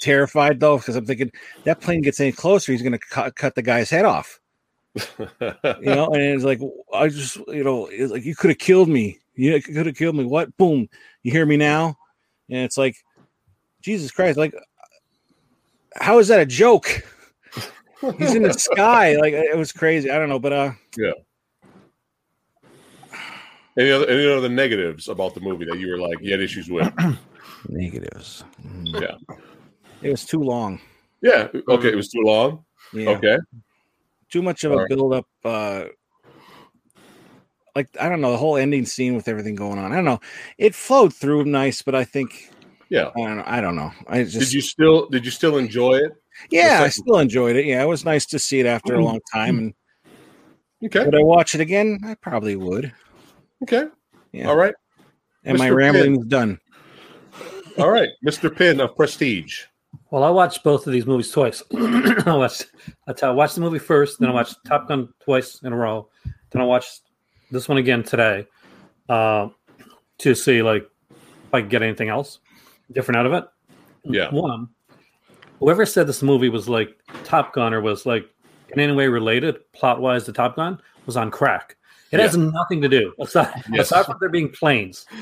terrified 0.02 0.60
though, 0.60 0.78
because 0.78 0.96
I'm 0.96 1.06
thinking 1.06 1.32
that 1.64 1.80
plane 1.80 2.02
gets 2.02 2.20
any 2.20 2.32
closer, 2.32 2.72
he's 2.72 2.82
going 2.82 2.92
to 2.92 2.98
cut, 2.98 3.36
cut 3.36 3.54
the 3.54 3.62
guy's 3.62 3.88
head 3.88 4.04
off. 4.04 4.40
You 4.94 5.84
know, 5.94 6.08
and 6.12 6.22
it's 6.22 6.44
like 6.44 6.60
I 6.92 7.08
just, 7.08 7.36
you 7.48 7.62
know, 7.62 7.86
it's 7.86 8.12
like 8.12 8.24
you 8.24 8.34
could 8.34 8.50
have 8.50 8.58
killed 8.58 8.88
me. 8.88 9.18
You 9.34 9.62
could 9.62 9.86
have 9.86 9.96
killed 9.96 10.16
me. 10.16 10.24
What? 10.24 10.56
Boom! 10.56 10.88
You 11.22 11.30
hear 11.30 11.46
me 11.46 11.56
now? 11.56 11.96
And 12.50 12.58
it's 12.58 12.76
like, 12.76 12.96
Jesus 13.80 14.10
Christ! 14.10 14.36
Like, 14.36 14.54
how 15.94 16.18
is 16.18 16.28
that 16.28 16.40
a 16.40 16.46
joke? 16.46 17.04
He's 18.00 18.34
in 18.34 18.42
the 18.42 18.52
sky. 18.52 19.16
Like 19.16 19.34
it 19.34 19.56
was 19.56 19.72
crazy. 19.72 20.10
I 20.10 20.18
don't 20.18 20.28
know, 20.28 20.38
but 20.38 20.52
uh, 20.52 20.72
yeah. 20.96 21.12
any 23.78 23.90
other 23.90 24.06
any 24.06 24.30
other 24.30 24.48
negatives 24.48 25.08
about 25.08 25.34
the 25.34 25.40
movie 25.40 25.64
that 25.64 25.78
you 25.78 25.88
were 25.90 25.98
like 25.98 26.18
you 26.20 26.30
had 26.30 26.40
issues 26.40 26.70
with? 26.70 26.92
negatives. 27.68 28.44
Yeah. 28.84 29.16
It 30.02 30.10
was 30.10 30.24
too 30.24 30.40
long. 30.40 30.80
Yeah. 31.22 31.48
Okay. 31.68 31.88
It 31.88 31.96
was 31.96 32.08
too 32.08 32.22
long. 32.22 32.64
Yeah. 32.92 33.10
Okay. 33.10 33.38
Too 34.30 34.42
much 34.42 34.64
of 34.64 34.72
a 34.72 34.74
All 34.74 34.80
right. 34.80 34.88
build 34.88 35.14
up. 35.14 35.26
Uh, 35.44 35.84
like 37.74 37.88
I 38.00 38.08
don't 38.08 38.20
know 38.20 38.32
the 38.32 38.38
whole 38.38 38.56
ending 38.56 38.86
scene 38.86 39.14
with 39.14 39.28
everything 39.28 39.54
going 39.54 39.78
on. 39.78 39.92
I 39.92 39.96
don't 39.96 40.04
know. 40.04 40.20
It 40.56 40.74
flowed 40.74 41.14
through 41.14 41.44
nice, 41.44 41.82
but 41.82 41.94
I 41.94 42.04
think 42.04 42.52
Yeah. 42.88 43.10
I 43.16 43.20
don't 43.20 43.36
know. 43.36 43.44
I 43.46 43.60
don't 43.60 43.76
know. 43.76 43.92
I 44.06 44.22
just 44.24 44.38
Did 44.38 44.52
you 44.52 44.60
still 44.60 45.08
did 45.08 45.24
you 45.24 45.30
still 45.30 45.58
enjoy 45.58 45.94
it? 45.94 46.12
Yeah, 46.50 46.80
I 46.82 46.88
still 46.88 47.18
enjoyed 47.18 47.56
it. 47.56 47.66
Yeah, 47.66 47.82
it 47.82 47.86
was 47.86 48.04
nice 48.04 48.26
to 48.26 48.38
see 48.38 48.60
it 48.60 48.66
after 48.66 48.94
a 48.94 49.04
long 49.04 49.20
time. 49.32 49.58
And 49.58 49.74
Okay. 50.84 51.04
would 51.04 51.14
I 51.14 51.22
watch 51.22 51.54
it 51.54 51.60
again? 51.60 52.00
I 52.04 52.14
probably 52.14 52.56
would. 52.56 52.92
Okay. 53.62 53.86
Yeah. 54.32 54.48
All 54.48 54.56
right. 54.56 54.74
And 55.44 55.58
my 55.58 55.70
Mr. 55.70 55.76
rambling 55.76 56.20
is 56.20 56.26
done. 56.26 56.60
All 57.78 57.90
right. 57.90 58.08
Mr. 58.26 58.54
Pynn 58.54 58.80
of 58.80 58.94
Prestige. 58.96 59.64
Well, 60.10 60.22
I 60.22 60.30
watched 60.30 60.62
both 60.64 60.86
of 60.86 60.92
these 60.92 61.06
movies 61.06 61.30
twice. 61.30 61.62
I 61.74 62.34
watched, 62.36 62.66
I 63.06 63.14
I 63.26 63.30
watched 63.30 63.54
the 63.56 63.60
movie 63.60 63.78
first, 63.78 64.20
then 64.20 64.28
I 64.30 64.32
watched 64.32 64.56
Top 64.66 64.88
Gun 64.88 65.08
twice 65.22 65.60
in 65.62 65.72
a 65.72 65.76
row. 65.76 66.08
Then 66.50 66.62
I 66.62 66.64
watched 66.64 67.02
this 67.50 67.68
one 67.68 67.78
again 67.78 68.02
today 68.02 68.46
uh, 69.08 69.48
to 70.18 70.34
see 70.34 70.62
like 70.62 70.88
if 71.10 71.54
I 71.54 71.60
could 71.62 71.70
get 71.70 71.82
anything 71.82 72.08
else 72.08 72.40
different 72.92 73.18
out 73.18 73.26
of 73.26 73.32
it. 73.32 73.44
Yeah. 74.04 74.30
One, 74.30 74.68
whoever 75.58 75.84
said 75.86 76.06
this 76.06 76.22
movie 76.22 76.48
was 76.48 76.68
like 76.68 76.98
Top 77.24 77.52
Gun 77.52 77.72
or 77.74 77.80
was 77.80 78.06
like 78.06 78.28
in 78.70 78.80
any 78.80 78.92
way 78.92 79.08
related 79.08 79.56
plot 79.72 80.00
wise 80.00 80.24
to 80.24 80.32
Top 80.32 80.56
Gun 80.56 80.80
was 81.06 81.16
on 81.16 81.30
crack. 81.30 81.76
It 82.10 82.20
has 82.20 82.36
nothing 82.36 82.80
to 82.82 82.88
do 82.88 83.12
aside, 83.20 83.62
Yes. 83.70 83.86
aside 83.90 84.06
from 84.06 84.16
there 84.20 84.30
being 84.30 84.50
planes. 84.50 85.06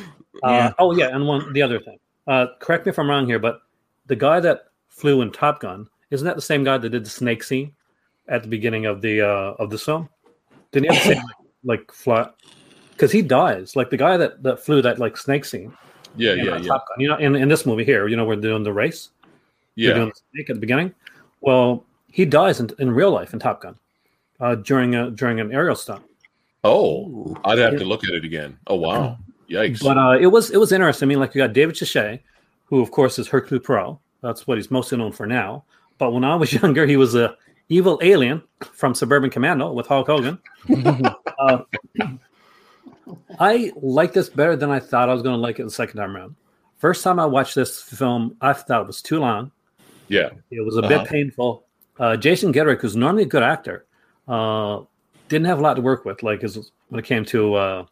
Uh, 0.44 0.50
Yeah. 0.50 0.72
Oh 0.78 0.94
yeah, 0.94 1.08
and 1.16 1.26
one 1.26 1.50
the 1.54 1.62
other 1.62 1.80
thing. 1.80 1.98
Uh, 2.26 2.48
correct 2.60 2.84
me 2.84 2.90
if 2.90 2.98
I'm 2.98 3.08
wrong 3.08 3.24
here, 3.26 3.38
but 3.38 3.60
the 4.04 4.14
guy 4.16 4.38
that 4.40 4.64
flew 4.90 5.22
in 5.22 5.32
Top 5.32 5.60
Gun 5.60 5.88
isn't 6.10 6.26
that 6.26 6.36
the 6.36 6.42
same 6.42 6.62
guy 6.62 6.76
that 6.76 6.90
did 6.90 7.06
the 7.06 7.08
snake 7.08 7.42
scene 7.42 7.72
at 8.28 8.42
the 8.42 8.48
beginning 8.48 8.84
of 8.84 9.00
the 9.00 9.22
uh, 9.22 9.54
of 9.58 9.70
the 9.70 9.78
film? 9.78 10.10
Didn't 10.72 10.90
he 10.90 10.94
have 10.96 11.04
the 11.06 11.14
same 11.14 11.22
like, 11.64 11.80
like 11.80 11.90
fly? 11.92 12.28
Because 12.90 13.10
he 13.12 13.22
dies, 13.22 13.76
like 13.76 13.88
the 13.88 13.96
guy 13.96 14.18
that, 14.18 14.42
that 14.42 14.60
flew 14.60 14.82
that 14.82 14.98
like 14.98 15.16
snake 15.16 15.46
scene. 15.46 15.72
Yeah. 16.16 16.34
Yeah. 16.34 16.52
uh, 16.52 16.58
Yeah. 16.58 16.68
Top 16.68 16.84
Gun. 16.86 17.00
You 17.00 17.08
know, 17.08 17.16
in, 17.16 17.34
in 17.34 17.48
this 17.48 17.64
movie 17.64 17.84
here, 17.86 18.06
you 18.06 18.16
know, 18.16 18.26
we're 18.26 18.36
doing 18.36 18.62
the 18.62 18.74
race. 18.74 19.08
They're 19.76 19.88
Yeah. 19.88 19.94
doing 19.94 20.08
the 20.08 20.20
snake 20.32 20.50
at 20.50 20.56
the 20.56 20.60
beginning. 20.60 20.94
Well, 21.40 21.84
he 22.08 22.24
dies 22.24 22.60
in, 22.60 22.70
in 22.78 22.90
real 22.90 23.10
life 23.10 23.32
in 23.32 23.38
Top 23.38 23.60
Gun 23.60 23.76
uh, 24.40 24.54
during 24.56 24.94
a 24.94 25.10
during 25.10 25.38
an 25.40 25.52
aerial 25.52 25.76
stunt. 25.76 26.02
Oh, 26.64 27.36
I'd 27.44 27.58
have 27.58 27.78
to 27.78 27.84
look 27.84 28.04
at 28.04 28.10
it 28.10 28.24
again. 28.24 28.58
Oh 28.66 28.76
wow. 28.76 29.18
Yikes. 29.50 29.82
But 29.82 29.96
uh, 29.98 30.16
it 30.18 30.26
was 30.26 30.50
it 30.50 30.58
was 30.58 30.72
interesting. 30.72 31.06
I 31.06 31.08
mean, 31.08 31.20
like 31.20 31.34
you 31.34 31.40
got 31.40 31.52
David 31.52 31.76
Suchet, 31.76 32.20
who 32.64 32.80
of 32.80 32.90
course 32.90 33.18
is 33.18 33.28
Hercule 33.28 33.60
Poirot. 33.60 33.98
That's 34.22 34.46
what 34.46 34.58
he's 34.58 34.70
mostly 34.70 34.98
known 34.98 35.12
for 35.12 35.26
now. 35.26 35.64
But 35.98 36.12
when 36.12 36.24
I 36.24 36.34
was 36.36 36.52
younger, 36.62 36.86
he 36.86 36.96
was 36.96 37.14
a 37.14 37.36
evil 37.68 37.98
alien 38.02 38.42
from 38.72 38.94
Suburban 38.94 39.30
Commando 39.30 39.72
with 39.72 39.86
Hulk 39.86 40.06
Hogan. 40.06 40.38
uh, 41.38 41.58
I 43.38 43.72
like 43.76 44.12
this 44.12 44.28
better 44.28 44.56
than 44.56 44.70
I 44.70 44.80
thought 44.80 45.08
I 45.08 45.12
was 45.12 45.22
going 45.22 45.34
to 45.34 45.40
like 45.40 45.60
it 45.60 45.64
the 45.64 45.70
second 45.70 45.98
time 45.98 46.16
around. 46.16 46.34
First 46.78 47.04
time 47.04 47.18
I 47.18 47.26
watched 47.26 47.54
this 47.54 47.80
film, 47.80 48.36
I 48.40 48.52
thought 48.52 48.82
it 48.82 48.86
was 48.86 49.02
too 49.02 49.18
long. 49.20 49.50
Yeah. 50.08 50.30
It 50.50 50.64
was 50.64 50.76
a 50.76 50.80
Uh-huh. 50.80 50.88
bit 50.88 51.08
painful. 51.08 51.64
Uh, 51.98 52.16
Jason 52.16 52.52
Gedrick, 52.52 52.80
who's 52.80 52.94
normally 52.96 53.22
a 53.22 53.26
good 53.26 53.42
actor, 53.42 53.86
uh, 54.28 54.80
didn't 55.28 55.46
have 55.46 55.58
a 55.58 55.62
lot 55.62 55.74
to 55.74 55.82
work 55.82 56.04
with. 56.04 56.22
Like 56.22 56.42
his, 56.42 56.70
when 56.88 56.98
it 56.98 57.04
came 57.04 57.24
to 57.26 57.54
uh, 57.54 57.86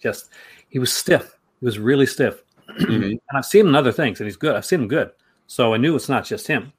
just, 0.00 0.30
he 0.68 0.78
was 0.78 0.92
stiff. 0.92 1.36
He 1.60 1.64
was 1.66 1.78
really 1.78 2.06
stiff. 2.06 2.42
Mhm. 2.80 3.02
And 3.04 3.20
I've 3.34 3.44
seen 3.46 3.62
him 3.62 3.68
in 3.68 3.74
other 3.74 3.92
things, 3.92 4.20
and 4.20 4.26
he's 4.26 4.36
good. 4.36 4.54
I've 4.56 4.64
seen 4.64 4.80
him 4.82 4.88
good, 4.88 5.10
so 5.46 5.72
I 5.74 5.76
knew 5.76 5.94
it's 5.94 6.08
not 6.08 6.24
just 6.24 6.46
him. 6.46 6.72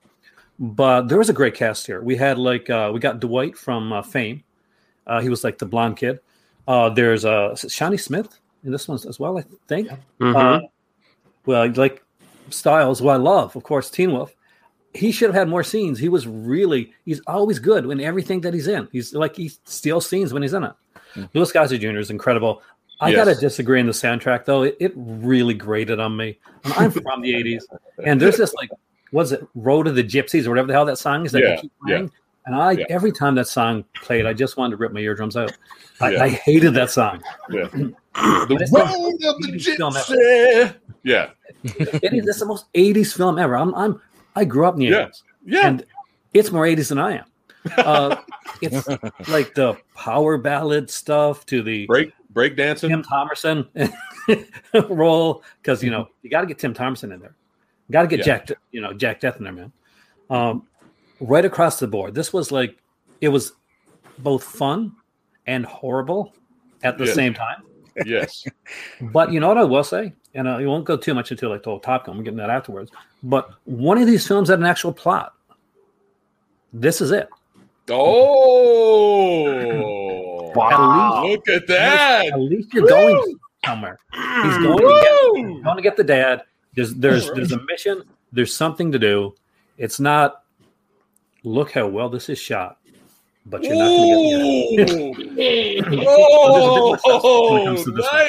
But 0.59 1.03
there 1.07 1.17
was 1.19 1.29
a 1.29 1.33
great 1.33 1.53
cast 1.53 1.85
here. 1.85 2.01
We 2.01 2.15
had 2.15 2.37
like 2.39 2.69
uh, 2.69 2.89
we 2.93 2.99
got 2.99 3.19
Dwight 3.19 3.55
from 3.57 3.93
uh, 3.93 4.01
Fame. 4.01 4.43
Uh, 5.05 5.21
he 5.21 5.29
was 5.29 5.43
like 5.43 5.57
the 5.59 5.65
blonde 5.65 5.97
kid. 5.97 6.19
Uh, 6.67 6.89
there's 6.89 7.23
uh, 7.25 7.55
Shawnee 7.55 7.97
Smith 7.97 8.39
in 8.63 8.71
this 8.71 8.87
one 8.87 8.99
as 9.07 9.19
well, 9.19 9.37
I 9.37 9.43
think. 9.67 9.89
Mhm. 10.19 10.35
Uh, 10.35 10.67
well, 11.45 11.71
like 11.75 12.03
Stiles, 12.49 12.99
who 12.99 13.07
I 13.09 13.15
love, 13.17 13.55
of 13.55 13.63
course, 13.63 13.89
Teen 13.89 14.11
Wolf. 14.11 14.33
He 14.97 15.11
should 15.11 15.27
have 15.29 15.35
had 15.35 15.47
more 15.47 15.63
scenes. 15.63 15.99
He 15.99 16.09
was 16.09 16.27
really, 16.27 16.91
he's 17.05 17.21
always 17.27 17.59
good 17.59 17.85
in 17.85 17.99
everything 18.01 18.41
that 18.41 18.53
he's 18.53 18.67
in. 18.67 18.87
He's 18.91 19.13
like, 19.13 19.35
he 19.35 19.51
steals 19.65 20.07
scenes 20.07 20.33
when 20.33 20.41
he's 20.41 20.53
in 20.53 20.63
it. 20.63 20.73
Hmm. 21.13 21.23
Louis 21.33 21.51
Gossett 21.51 21.81
Jr. 21.81 21.97
is 21.97 22.09
incredible. 22.09 22.61
I 22.99 23.09
Yes. 23.09 23.25
got 23.25 23.33
to 23.35 23.39
disagree 23.39 23.79
in 23.79 23.85
the 23.85 23.91
soundtrack, 23.91 24.45
though. 24.45 24.63
It, 24.63 24.75
it 24.79 24.91
really 24.95 25.53
grated 25.53 25.99
on 25.99 26.17
me. 26.17 26.39
And 26.63 26.73
I'm 26.73 26.91
from 26.91 27.21
the 27.21 27.31
80s. 27.33 27.63
And 28.03 28.19
there's 28.19 28.37
this, 28.37 28.53
like, 28.55 28.69
was 29.11 29.31
it 29.31 29.47
Road 29.55 29.87
of 29.87 29.95
the 29.95 30.03
Gypsies 30.03 30.45
or 30.47 30.49
whatever 30.49 30.67
the 30.67 30.73
hell 30.73 30.85
that 30.85 30.97
song 30.97 31.25
is 31.25 31.31
that 31.33 31.43
Yeah, 31.43 31.55
keep 31.57 31.71
playing? 31.85 32.11
And 32.47 32.55
I, 32.55 32.71
yeah. 32.71 32.85
every 32.89 33.11
time 33.11 33.35
that 33.35 33.47
song 33.47 33.83
played, 34.01 34.25
I 34.25 34.33
just 34.33 34.57
wanted 34.57 34.71
to 34.71 34.77
rip 34.77 34.93
my 34.93 34.99
eardrums 35.01 35.35
out. 35.37 35.51
I, 36.01 36.11
Yeah. 36.11 36.23
I 36.23 36.29
hated 36.29 36.73
that 36.73 36.89
song. 36.91 37.21
Yeah. 37.49 37.67
The 38.17 38.55
road 38.71 39.23
of 39.29 39.41
the 39.41 39.53
it's 39.53 39.63
still 39.71 39.91
not- 39.91 40.05
gypsy. 40.05 40.75
Yeah. 41.03 41.29
It 41.63 42.13
is, 42.13 42.27
it's 42.27 42.39
the 42.39 42.47
most 42.47 42.65
80s 42.73 43.15
film 43.15 43.37
ever. 43.37 43.55
I'm, 43.55 43.75
I'm 43.75 44.01
I 44.37 44.45
grew 44.45 44.65
up 44.65 44.75
in 44.75 44.79
the 44.81 44.85
Yeah. 44.87 45.05
80s. 45.07 45.23
Yeah. 45.45 45.67
and 45.67 45.85
it's 46.33 46.51
more 46.51 46.63
80s 46.65 46.89
than 46.89 46.99
I 46.99 47.17
am. 47.17 47.25
Uh, 47.77 48.15
it's 48.61 48.87
like 49.29 49.53
the 49.55 49.77
power 49.95 50.37
ballad 50.37 50.89
stuff 50.89 51.45
to 51.47 51.61
the 51.63 51.85
break 51.87 52.11
break 52.29 52.55
dancing. 52.55 52.89
Tim 52.89 53.03
Thomerson 53.03 53.67
role 54.89 55.43
because 55.61 55.83
you 55.83 55.89
know 55.91 56.07
you 56.21 56.29
got 56.29 56.41
to 56.41 56.47
get 56.47 56.59
Tim 56.59 56.73
Thomerson 56.73 57.11
in 57.13 57.19
there, 57.19 57.35
got 57.91 58.03
to 58.03 58.07
get 58.07 58.19
Yeah. 58.19 58.39
Jack, 58.39 58.51
you 58.71 58.81
know 58.81 58.93
Jack 58.93 59.21
Deth 59.21 59.37
in 59.37 59.43
there, 59.43 59.53
man. 59.53 59.71
Um, 60.29 60.67
right 61.19 61.45
across 61.45 61.79
the 61.79 61.87
board, 61.87 62.13
this 62.13 62.31
was 62.33 62.51
like 62.51 62.77
it 63.21 63.29
was 63.29 63.53
both 64.19 64.43
fun 64.43 64.93
and 65.45 65.65
horrible 65.65 66.33
at 66.83 66.97
the 66.97 67.05
Yeah. 67.05 67.13
same 67.13 67.33
time. 67.33 67.63
Yes. 68.05 68.45
But 69.01 69.31
you 69.31 69.39
know 69.39 69.47
what 69.47 69.57
I 69.57 69.63
will 69.63 69.83
say, 69.83 70.13
and 70.33 70.47
uh, 70.47 70.57
you 70.57 70.67
won't 70.67 70.85
go 70.85 70.97
too 70.97 71.13
much 71.13 71.31
into 71.31 71.47
like 71.49 71.63
the 71.63 71.69
whole 71.69 71.79
Top 71.79 72.05
Gun. 72.05 72.17
We're 72.17 72.23
getting 72.23 72.37
that 72.37 72.49
afterwards. 72.49 72.91
But 73.23 73.51
one 73.65 73.97
of 73.97 74.07
these 74.07 74.25
films 74.27 74.49
had 74.49 74.59
an 74.59 74.65
actual 74.65 74.91
plot. 74.91 75.33
This 76.73 77.01
is 77.01 77.11
it. 77.11 77.29
Oh. 77.89 79.43
Wow. 80.55 81.27
Look 81.27 81.47
at 81.49 81.67
that. 81.67 82.27
At 82.27 82.39
least 82.39 82.73
you're 82.73 82.87
going 82.87 83.37
somewhere. 83.63 83.99
He's 84.11 84.57
going 84.57 84.77
to 84.77 85.01
get, 85.03 85.45
he's 85.45 85.63
going 85.63 85.75
to 85.75 85.83
get 85.83 85.97
the 85.97 86.03
dad. 86.03 86.43
There's 86.73 86.95
there's 86.95 87.29
there's 87.31 87.51
a 87.51 87.61
mission. 87.65 88.03
There's 88.31 88.55
something 88.55 88.91
to 88.91 88.99
do. 88.99 89.35
It's 89.77 89.99
not. 89.99 90.43
Look 91.43 91.71
how 91.71 91.87
well 91.87 92.09
this 92.09 92.29
is 92.29 92.39
shot, 92.39 92.79
but 93.49 93.63
you're 93.63 93.75
not 93.75 93.87
going 93.87 94.07
to 94.07 94.85
get. 94.85 94.89
Ooh. 94.91 95.13
There's 95.35 95.87
a 95.87 95.95
difference 95.95 95.95
when 95.95 95.99
it 95.99 97.21
oh, 97.23 97.63
comes 97.65 97.83
to 97.83 97.91
this 97.91 98.05
one. 98.11 98.27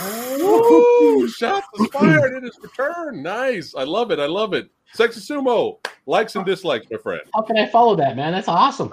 nice. 0.00 0.40
Woo, 0.40 1.28
shots 1.28 1.66
was 1.76 1.88
fired 1.90 2.36
in 2.36 2.44
his 2.44 2.58
return. 2.62 3.22
Nice. 3.22 3.74
I 3.74 3.84
love 3.84 4.10
it. 4.10 4.18
I 4.18 4.26
love 4.26 4.54
it. 4.54 4.70
Sexy 4.94 5.20
Sumo, 5.20 5.78
likes 6.06 6.36
and 6.36 6.46
dislikes, 6.46 6.86
my 6.90 6.98
friend. 6.98 7.22
How 7.34 7.42
can 7.42 7.56
I 7.56 7.66
follow 7.66 7.96
that, 7.96 8.16
man? 8.16 8.32
That's 8.32 8.48
awesome. 8.48 8.92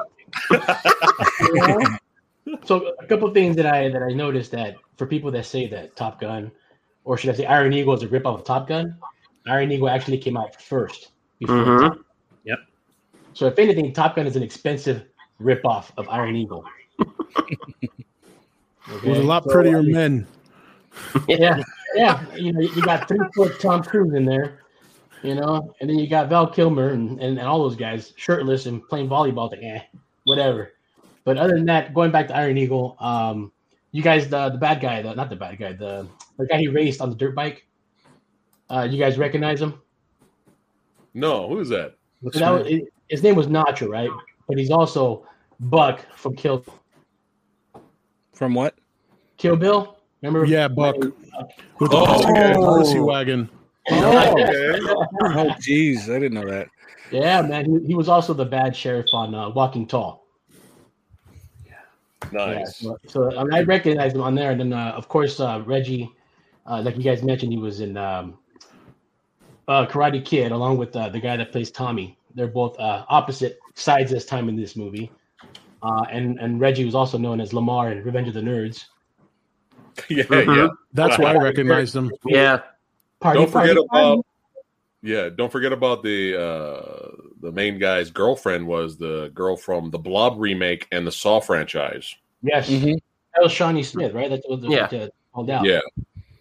So 2.63 2.94
a 3.00 3.05
couple 3.08 3.27
of 3.27 3.34
things 3.34 3.55
that 3.55 3.65
I 3.65 3.89
that 3.89 4.03
I 4.03 4.10
noticed 4.10 4.51
that 4.51 4.75
for 4.98 5.08
people 5.08 5.32
that 5.32 5.46
say 5.46 5.67
that 5.67 5.96
Top 5.96 6.22
Gun, 6.22 6.51
or 7.03 7.17
should 7.17 7.32
I 7.32 7.34
say 7.34 7.46
Iron 7.46 7.74
Eagle 7.74 7.94
is 7.96 8.03
a 8.03 8.08
ripoff 8.08 8.36
of 8.36 8.44
Top 8.44 8.67
Gun, 8.67 8.98
Iron 9.48 9.72
Eagle 9.72 9.89
actually 9.89 10.20
came 10.20 10.38
out 10.38 10.62
first. 10.62 11.10
Before 11.39 11.55
Mhm. 11.55 12.03
Yep. 12.44 12.60
So 13.34 13.48
if 13.48 13.58
anything, 13.58 13.91
Top 13.94 14.15
Gun 14.15 14.27
is 14.27 14.36
an 14.36 14.44
expensive 14.44 15.05
ripoff 15.42 15.92
of 15.98 16.08
Iron 16.10 16.36
Eagle. 16.36 16.65
Okay? 18.88 19.10
With 19.10 19.20
a 19.20 19.24
lot 19.24 19.44
So, 19.44 19.50
prettier 19.50 19.80
I 19.80 19.82
mean, 19.82 19.92
men. 19.92 20.27
Yeah, 21.27 21.62
yeah. 21.96 22.24
You 22.36 22.54
know, 22.54 22.60
you 22.60 22.82
got 22.82 23.08
three 23.08 23.20
foot 23.36 23.60
Tom 23.60 23.84
Cruise 23.84 24.13
in 24.13 24.25
there, 24.25 24.60
you 25.24 25.36
know, 25.36 25.74
and 25.82 25.89
then 25.89 25.98
you 25.98 26.08
got 26.08 26.30
Val 26.30 26.48
Kilmer 26.48 26.89
and, 26.89 27.20
and, 27.20 27.38
and 27.38 27.48
all 27.48 27.60
those 27.60 27.75
guys 27.75 28.13
shirtless 28.15 28.65
and 28.65 28.88
playing 28.88 29.10
volleyball. 29.10 29.50
Like, 29.50 29.63
eh, 29.63 29.82
whatever. 30.24 30.74
But 31.24 31.38
other 31.38 31.56
than 31.56 31.65
that, 31.65 31.94
going 31.94 32.12
back 32.12 32.27
to 32.27 32.36
Iron 32.36 32.58
Eagle, 32.58 32.96
um, 33.00 33.51
you 33.92 34.04
guys, 34.04 34.30
the 34.30 34.50
the 34.50 34.58
bad 34.58 34.82
guy, 34.82 35.01
the 35.01 35.15
not 35.15 35.30
the 35.30 35.36
bad 35.36 35.58
guy, 35.58 35.74
the 35.74 36.08
the 36.38 36.46
guy 36.46 36.60
he 36.60 36.68
raced 36.68 37.01
on 37.01 37.10
the 37.10 37.15
dirt 37.15 37.34
bike. 37.34 37.65
Uh, 38.70 38.88
you 38.89 39.00
guys 39.00 39.18
recognize 39.18 39.62
him? 39.62 39.82
No, 41.13 41.48
who 41.48 41.60
is 41.60 41.70
that? 41.70 41.96
What's 42.22 42.39
That 42.39 42.50
was, 42.50 42.68
his 43.10 43.24
name 43.24 43.36
was 43.36 43.48
Nacho, 43.48 43.88
right? 43.88 44.10
But 44.48 44.58
he's 44.58 44.72
also 44.72 45.25
Buck 45.60 46.06
from 46.16 46.36
Kill 46.36 46.64
From 48.34 48.54
what? 48.54 48.75
Kill 49.38 49.56
Bill. 49.56 49.98
Remember? 50.22 50.46
Yeah, 50.46 50.68
Buck. 50.68 50.96
With 50.98 51.92
the 51.92 51.98
Oh, 51.98 52.06
Odyssey- 52.06 52.32
okay. 52.32 52.54
Odyssey 52.54 53.00
wagon. 53.00 53.50
Oh, 53.92 54.32
Okay. 54.32 54.80
Oh, 54.82 55.54
jeez, 55.60 56.10
I 56.10 56.20
didn't 56.20 56.34
know 56.34 56.48
that. 56.50 56.68
Yeah, 57.12 57.42
man. 57.42 57.66
He, 57.66 57.88
he 57.88 57.96
was 57.96 58.10
also 58.10 58.34
the 58.34 58.46
bad 58.46 58.75
sheriff 58.75 59.06
on 59.14 59.36
uh, 59.36 59.50
Walking 59.50 59.86
Tall. 59.88 60.25
Nice. 62.32 62.82
Yeah, 62.82 62.90
so, 62.90 62.98
so 63.08 63.38
I, 63.38 63.44
mean, 63.44 63.54
I 63.54 63.62
recognize 63.62 64.14
him 64.14 64.22
on 64.22 64.34
there, 64.34 64.50
and 64.52 64.60
then 64.60 64.74
uh, 64.74 64.94
of 64.96 65.08
course 65.08 65.40
uh, 65.40 65.62
Reggie, 65.66 66.10
uh, 66.66 66.82
like 66.82 66.98
you 66.98 67.04
guys 67.04 67.22
mentioned, 67.22 67.52
he 67.52 67.60
was 67.60 67.82
in 67.82 67.96
um, 67.98 68.40
uh, 69.68 69.86
Karate 69.86 70.24
Kid 70.25 70.52
along 70.52 70.78
with 70.80 70.96
uh, 70.96 71.10
the 71.10 71.20
guy 71.20 71.38
that 71.38 71.52
plays 71.52 71.70
Tommy. 71.70 72.18
They're 72.34 72.48
both 72.48 72.80
uh, 72.80 73.06
opposite 73.10 73.60
sides 73.75 74.12
this 74.12 74.25
time 74.25 74.50
in 74.50 74.55
this 74.55 74.75
movie, 74.75 75.12
uh, 75.84 76.05
and 76.12 76.39
and 76.39 76.60
Reggie 76.60 76.86
was 76.86 76.96
also 76.96 77.17
known 77.17 77.39
as 77.39 77.53
Lamar 77.53 77.91
in 77.91 78.03
Revenge 78.03 78.27
of 78.29 78.34
the 78.34 78.41
Nerds. 78.41 78.86
yeah, 80.10 80.24
Mhm. 80.24 80.55
yeah. 80.58 80.67
That's 80.94 81.17
why 81.17 81.32
I 81.34 81.38
recognized 81.38 81.94
them. 81.94 82.12
Yeah. 82.25 82.62
Party, 83.22 83.39
Don't 83.39 83.51
forget 83.51 83.75
party, 83.75 83.88
party. 83.89 84.08
about 84.13 84.25
yeah. 85.01 85.29
Don't 85.29 85.51
forget 85.51 85.72
about 85.72 86.03
the 86.03 86.36
uh 86.41 87.12
the 87.41 87.51
main 87.51 87.77
guy's 87.79 88.09
girlfriend 88.11 88.66
was 88.68 88.98
the 88.98 89.31
girl 89.33 89.55
from 89.55 89.92
the 89.92 90.00
Blob 90.00 90.38
remake 90.38 90.88
and 90.92 91.05
the 91.05 91.11
Saw 91.11 91.40
franchise. 91.40 92.16
yes, 92.42 92.70
Mhm. 92.70 92.98
that 93.35 93.44
was 93.44 93.51
Shawnee 93.51 93.83
Smith, 93.83 94.14
right? 94.14 94.29
That's 94.29 94.48
what 94.48 94.61
the 94.61 94.70
Yeah. 94.70 94.88
yeah. 94.92 95.07
called 95.33 95.50
out. 95.50 95.66
Yeah, 95.66 95.81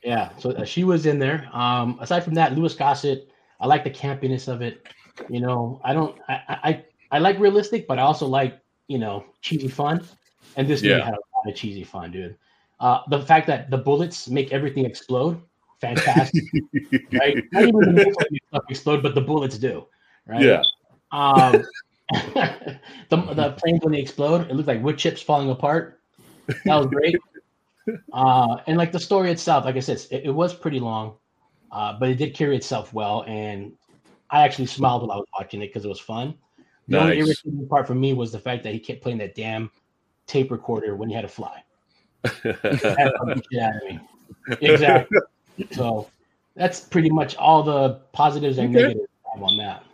Yeah, 0.04 0.30
so 0.38 0.50
uh, 0.52 0.64
she 0.64 0.84
was 0.84 1.06
in 1.06 1.18
there. 1.18 1.48
Um, 1.52 1.98
aside 2.00 2.20
from 2.24 2.34
that, 2.34 2.54
Louis 2.56 2.74
Gossett, 2.74 3.28
I 3.60 3.66
like 3.66 3.84
the 3.84 3.90
campiness 3.90 4.48
of 4.48 4.62
it. 4.62 4.86
You 5.30 5.40
know, 5.40 5.80
I 5.84 5.92
don't, 5.94 6.16
I, 6.28 6.40
I, 6.48 6.84
I 7.14 7.18
like 7.18 7.38
realistic, 7.38 7.86
but 7.86 8.00
I 8.00 8.02
also 8.02 8.26
like, 8.26 8.58
you 8.88 8.98
know, 8.98 9.24
cheesy 9.40 9.68
fun. 9.68 10.04
And 10.56 10.66
this 10.66 10.82
movie 10.82 11.00
had 11.00 11.14
a 11.14 11.22
lot 11.36 11.48
of 11.48 11.54
cheesy 11.54 11.84
fun, 11.84 12.10
dude. 12.10 12.36
Uh, 12.80 13.02
the 13.08 13.22
fact 13.22 13.46
that 13.46 13.70
the 13.70 13.78
bullets 13.78 14.28
make 14.28 14.52
everything 14.52 14.84
explode, 14.84 15.40
fantastic, 15.80 16.42
right? 17.12 17.36
Not 17.52 17.62
even 17.62 17.94
the 17.94 18.40
stuff 18.48 18.64
explode, 18.68 19.00
but 19.00 19.14
the 19.14 19.20
bullets 19.20 19.58
do, 19.58 19.86
right? 20.26 20.42
yeah. 20.42 20.62
Um, 21.12 21.62
the, 23.10 23.16
the 23.32 23.54
planes 23.58 23.84
when 23.84 23.92
they 23.92 24.00
explode, 24.00 24.50
it 24.50 24.54
looked 24.54 24.66
like 24.66 24.82
wood 24.82 24.98
chips 24.98 25.22
falling 25.22 25.50
apart. 25.50 26.00
That 26.64 26.74
was 26.74 26.88
great. 26.88 27.16
Uh, 28.12 28.56
and 28.66 28.76
like 28.76 28.90
the 28.90 28.98
story 28.98 29.30
itself, 29.30 29.66
like 29.66 29.76
I 29.76 29.80
said, 29.80 30.04
it, 30.10 30.24
it 30.24 30.30
was 30.34 30.52
pretty 30.52 30.80
long, 30.80 31.14
uh, 31.70 31.96
but 31.96 32.08
it 32.08 32.16
did 32.16 32.34
carry 32.34 32.56
itself 32.56 32.92
well. 32.92 33.22
And 33.28 33.74
I 34.30 34.42
actually 34.42 34.66
smiled 34.66 35.02
while 35.02 35.12
I 35.12 35.16
was 35.18 35.28
watching 35.38 35.62
it 35.62 35.68
because 35.68 35.84
it 35.84 35.88
was 35.88 36.00
fun. 36.00 36.34
The 36.88 36.98
only 36.98 37.16
Nice. 37.18 37.26
irritating 37.44 37.68
part 37.68 37.86
for 37.86 37.94
me 37.94 38.12
was 38.12 38.32
the 38.32 38.38
fact 38.38 38.62
that 38.64 38.72
he 38.72 38.78
kept 38.78 39.00
playing 39.02 39.18
that 39.18 39.34
damn 39.34 39.70
tape 40.26 40.50
recorder 40.50 40.96
when 40.96 41.08
he 41.08 41.14
had 41.14 41.22
to 41.22 41.28
fly. 41.28 41.62
That 42.42 43.14
bugged 43.18 43.38
the 43.38 43.42
shit 43.52 43.62
out 43.62 43.76
of 43.76 43.82
me. 43.84 44.00
Exactly. 44.60 45.18
So 45.70 46.10
that's 46.56 46.80
pretty 46.80 47.10
much 47.10 47.36
all 47.36 47.62
the 47.62 48.00
positives 48.12 48.58
and 48.58 48.74
Okay. 48.74 48.86
negatives 48.88 49.08
I 49.24 49.36
have 49.38 49.42
on 49.44 49.56
that. 49.58 49.84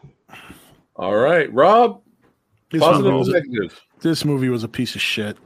All 0.97 1.17
right, 1.17 1.53
Rob. 1.53 2.01
This 2.71 2.81
Positive 2.81 3.13
movie, 3.13 3.19
was 3.19 3.29
and 3.29 3.37
a, 3.37 3.41
negatives. 3.41 3.81
this 4.01 4.25
movie 4.25 4.49
was 4.49 4.65
a 4.65 4.69
piece 4.69 4.95
of 4.95 5.03
shit. 5.03 5.37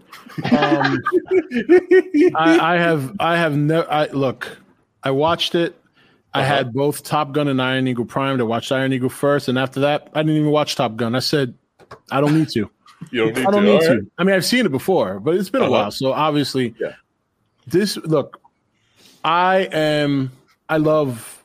Um, 0.52 1.02
I, 2.36 2.74
I 2.74 2.76
have 2.76 3.12
I 3.18 3.36
have 3.36 3.56
never 3.56 3.90
I 3.90 4.06
look, 4.06 4.58
I 5.02 5.10
watched 5.10 5.54
it. 5.56 5.80
I 6.34 6.40
Uh-huh. 6.40 6.54
had 6.56 6.72
both 6.72 7.04
Top 7.04 7.32
Gun 7.32 7.46
and 7.48 7.62
Iron 7.62 7.86
Eagle 7.86 8.04
primed. 8.04 8.40
I 8.40 8.44
watched 8.44 8.72
Iron 8.72 8.92
Eagle 8.92 9.08
first, 9.08 9.48
and 9.48 9.56
after 9.58 9.78
that, 9.80 10.08
I 10.14 10.22
didn't 10.22 10.36
even 10.38 10.50
watch 10.50 10.74
Top 10.76 10.96
Gun. 10.96 11.14
I 11.14 11.20
said, 11.20 11.54
I 12.10 12.20
don't 12.20 12.36
need 12.36 12.48
to. 12.50 12.70
You 13.10 13.24
don't 13.26 13.36
need 13.36 13.46
I 13.46 13.50
don't 13.50 13.62
to. 13.64 13.68
need 13.68 13.74
All 13.74 13.80
to. 13.80 13.88
right. 13.96 14.02
I 14.18 14.24
mean, 14.24 14.34
I've 14.34 14.44
seen 14.46 14.64
it 14.64 14.72
before, 14.72 15.20
but 15.20 15.34
it's 15.34 15.50
been 15.50 15.60
a 15.60 15.64
Uh-huh. 15.66 15.72
while. 15.72 15.90
So 15.90 16.12
obviously, 16.12 16.74
Yeah. 16.80 16.92
this 17.66 17.96
look, 17.98 18.40
I 19.24 19.68
am. 19.72 20.30
I 20.70 20.78
love 20.78 21.42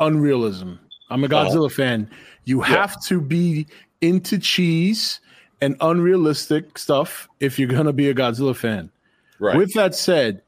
unrealism. 0.00 0.78
I'm 1.10 1.22
a 1.22 1.26
Uh-huh. 1.26 1.50
Godzilla 1.50 1.70
fan. 1.70 2.08
You 2.44 2.60
have 2.62 3.02
to 3.06 3.20
be 3.20 3.66
into 4.00 4.38
cheese 4.38 5.20
and 5.60 5.76
unrealistic 5.80 6.78
stuff 6.78 7.28
if 7.40 7.58
you're 7.58 7.68
gonna 7.68 7.92
be 7.92 8.08
a 8.08 8.14
Godzilla 8.14 8.54
fan. 8.56 8.90
Right. 9.38 9.56
With 9.56 9.74
that 9.74 9.94
said, 9.94 10.42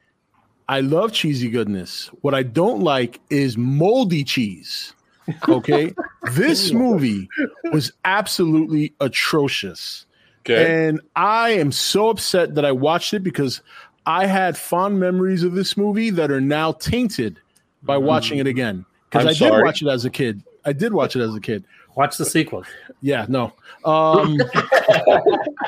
I 0.68 0.80
love 0.80 1.12
cheesy 1.12 1.48
goodness. 1.48 2.10
What 2.20 2.34
I 2.34 2.42
don't 2.42 2.82
like 2.82 3.20
is 3.30 3.56
moldy 3.56 4.22
cheese. 4.22 4.92
Okay. 5.48 5.94
this 6.32 6.72
movie 6.72 7.28
was 7.72 7.92
absolutely 8.04 8.94
atrocious. 9.00 10.06
okay. 10.42 10.88
And 10.88 11.00
I 11.16 11.50
am 11.50 11.72
so 11.72 12.10
upset 12.10 12.54
that 12.54 12.64
I 12.64 12.72
watched 12.72 13.14
it 13.14 13.20
because 13.20 13.62
I 14.06 14.26
had 14.26 14.56
fond 14.56 15.00
memories 15.00 15.42
of 15.42 15.52
this 15.52 15.76
movie 15.76 16.10
that 16.10 16.30
are 16.30 16.40
now 16.40 16.72
tainted 16.72 17.38
by 17.82 17.96
watching 17.96 18.38
it 18.38 18.46
again. 18.46 18.84
Because 19.10 19.24
I'm 19.24 19.32
did 19.32 19.38
sorry. 19.38 19.62
watch 19.62 19.82
it 19.82 19.88
as 19.88 20.04
a 20.04 20.10
kid. 20.10 20.42
I 20.64 20.72
did 20.72 20.92
watch 20.92 21.16
it 21.16 21.22
as 21.22 21.34
a 21.34 21.40
kid. 21.40 21.64
Watch 21.94 22.16
the 22.16 22.24
sequel. 22.24 22.64
Yeah, 23.00 23.26
no. 23.28 23.52
Um, 23.84 24.38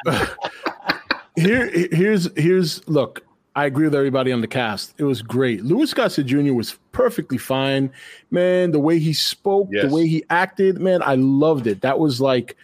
here, 1.36 1.70
here's, 1.90 2.28
here's. 2.36 2.86
Look, 2.88 3.24
I 3.56 3.66
agree 3.66 3.84
with 3.86 3.94
everybody 3.94 4.30
on 4.32 4.40
the 4.40 4.46
cast. 4.46 4.94
It 4.98 5.04
was 5.04 5.22
great. 5.22 5.64
Louis 5.64 5.92
Gossett 5.92 6.26
Jr. 6.26 6.52
was 6.52 6.78
perfectly 6.92 7.36
fine, 7.38 7.90
man. 8.30 8.70
The 8.70 8.78
way 8.78 8.98
he 8.98 9.12
spoke, 9.12 9.68
Yes. 9.72 9.88
the 9.88 9.94
way 9.94 10.06
he 10.06 10.24
acted, 10.30 10.78
man, 10.80 11.02
I 11.02 11.16
loved 11.16 11.66
it. 11.66 11.80
That 11.80 11.98
was 11.98 12.20
like, 12.20 12.56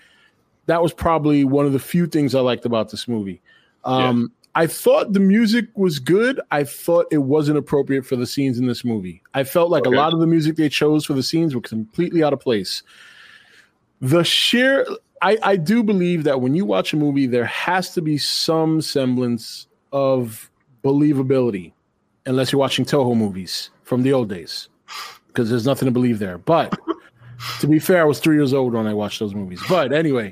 that 0.66 0.80
was 0.82 0.92
probably 0.92 1.44
one 1.44 1.66
of 1.66 1.72
the 1.72 1.78
few 1.80 2.06
things 2.06 2.34
I 2.34 2.40
liked 2.40 2.64
about 2.66 2.90
this 2.90 3.08
movie. 3.08 3.40
Um, 3.84 4.30
I 4.54 4.66
thought 4.66 5.12
the 5.12 5.20
music 5.20 5.66
was 5.74 5.98
good. 5.98 6.40
I 6.50 6.64
thought 6.64 7.06
it 7.10 7.18
wasn't 7.18 7.58
appropriate 7.58 8.06
for 8.06 8.16
the 8.16 8.26
scenes 8.26 8.58
in 8.58 8.66
this 8.66 8.84
movie. 8.84 9.22
I 9.34 9.44
felt 9.44 9.70
like 9.70 9.86
Okay. 9.86 9.94
a 9.94 10.00
lot 10.00 10.12
of 10.14 10.20
the 10.20 10.26
music 10.26 10.56
they 10.56 10.68
chose 10.68 11.04
for 11.04 11.12
the 11.14 11.22
scenes 11.22 11.54
were 11.54 11.60
completely 11.60 12.22
out 12.22 12.32
of 12.32 12.40
place 12.40 12.82
the 14.02 14.22
sheer 14.22 14.86
I, 15.22 15.38
I 15.42 15.56
do 15.56 15.82
believe 15.82 16.24
that 16.24 16.42
when 16.42 16.54
you 16.54 16.66
watch 16.66 16.92
a 16.92 16.96
movie 16.98 17.26
there 17.26 17.46
has 17.46 17.94
to 17.94 18.02
be 18.02 18.18
some 18.18 18.82
semblance 18.82 19.66
of 19.90 20.50
believability 20.86 21.72
unless 22.26 22.46
you're 22.52 22.60
watching 22.66 22.84
toho 22.84 23.14
movies 23.24 23.70
from 23.88 24.02
the 24.04 24.12
old 24.12 24.28
days 24.28 24.68
because 25.28 25.46
there's 25.50 25.66
nothing 25.66 25.86
to 25.86 25.92
believe 25.98 26.18
there 26.18 26.38
but 26.38 26.68
to 27.60 27.66
be 27.66 27.78
fair 27.78 28.00
i 28.02 28.04
was 28.12 28.18
three 28.20 28.36
years 28.40 28.52
old 28.54 28.72
when 28.74 28.86
i 28.86 28.94
watched 29.02 29.18
those 29.20 29.34
movies 29.34 29.60
but 29.68 29.92
anyway 29.92 30.28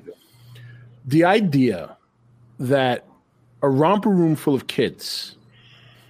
the 1.14 1.22
idea 1.24 1.96
that 2.58 3.04
a 3.62 3.68
romper 3.68 4.10
room 4.20 4.34
full 4.36 4.54
of 4.54 4.64
kids 4.78 5.36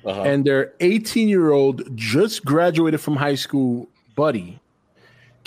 Uh-huh. 0.07 0.23
and 0.31 0.45
their 0.45 0.63
18 0.81 1.29
year 1.29 1.53
old 1.61 1.77
just 1.97 2.45
graduated 2.45 3.01
from 3.01 3.17
high 3.17 3.37
school 3.47 3.89
buddy 4.15 4.61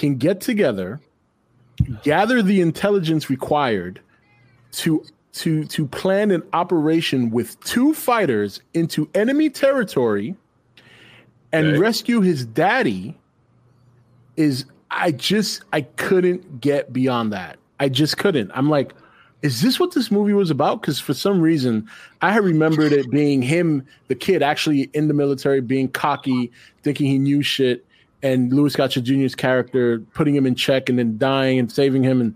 can 0.02 0.16
get 0.18 0.42
together 0.42 1.00
gather 2.04 2.42
the 2.42 2.60
intelligence 2.70 3.30
required 3.30 3.96
to 4.72 4.90
to 5.38 5.66
to 5.66 5.86
plan 5.88 6.32
an 6.32 6.44
operation 6.54 7.30
with 7.30 7.60
two 7.62 7.94
fighters 7.94 8.62
into 8.74 9.10
enemy 9.14 9.50
territory 9.50 10.36
and 11.54 11.68
Okay. 11.68 11.78
rescue 11.78 12.22
his 12.22 12.46
daddy 12.46 13.18
is 14.36 14.66
I 14.92 15.12
just 15.12 15.64
I 15.74 15.82
couldn't 15.82 16.62
get 16.62 16.94
beyond 16.94 17.34
that. 17.34 17.58
I 17.80 17.90
just 17.90 18.18
couldn't. 18.18 18.52
I'm 18.54 18.70
like, 18.70 18.94
is 19.44 19.62
this 19.62 19.80
what 19.80 19.94
this 19.94 20.10
movie 20.10 20.34
was 20.34 20.50
about? 20.50 20.82
Because 20.82 21.00
for 21.00 21.14
some 21.14 21.40
reason, 21.42 21.88
I 22.22 22.38
remembered 22.38 22.92
it 22.92 23.10
being 23.12 23.42
him, 23.42 23.86
the 24.08 24.16
kid, 24.16 24.42
actually 24.42 24.90
in 24.94 25.08
the 25.08 25.14
military, 25.14 25.62
being 25.62 25.90
cocky, 25.90 26.52
thinking 26.84 27.06
he 27.06 27.20
knew 27.20 27.44
shit, 27.44 27.86
and 28.24 28.52
Louis 28.52 28.76
Gossett 28.76 29.04
Jr.'s 29.04 29.36
character 29.36 30.00
putting 30.16 30.36
him 30.36 30.48
in 30.48 30.56
check 30.56 30.90
and 30.90 30.98
then 30.98 31.18
dying 31.20 31.60
and 31.60 31.72
saving 31.72 32.02
him. 32.04 32.20
And 32.20 32.34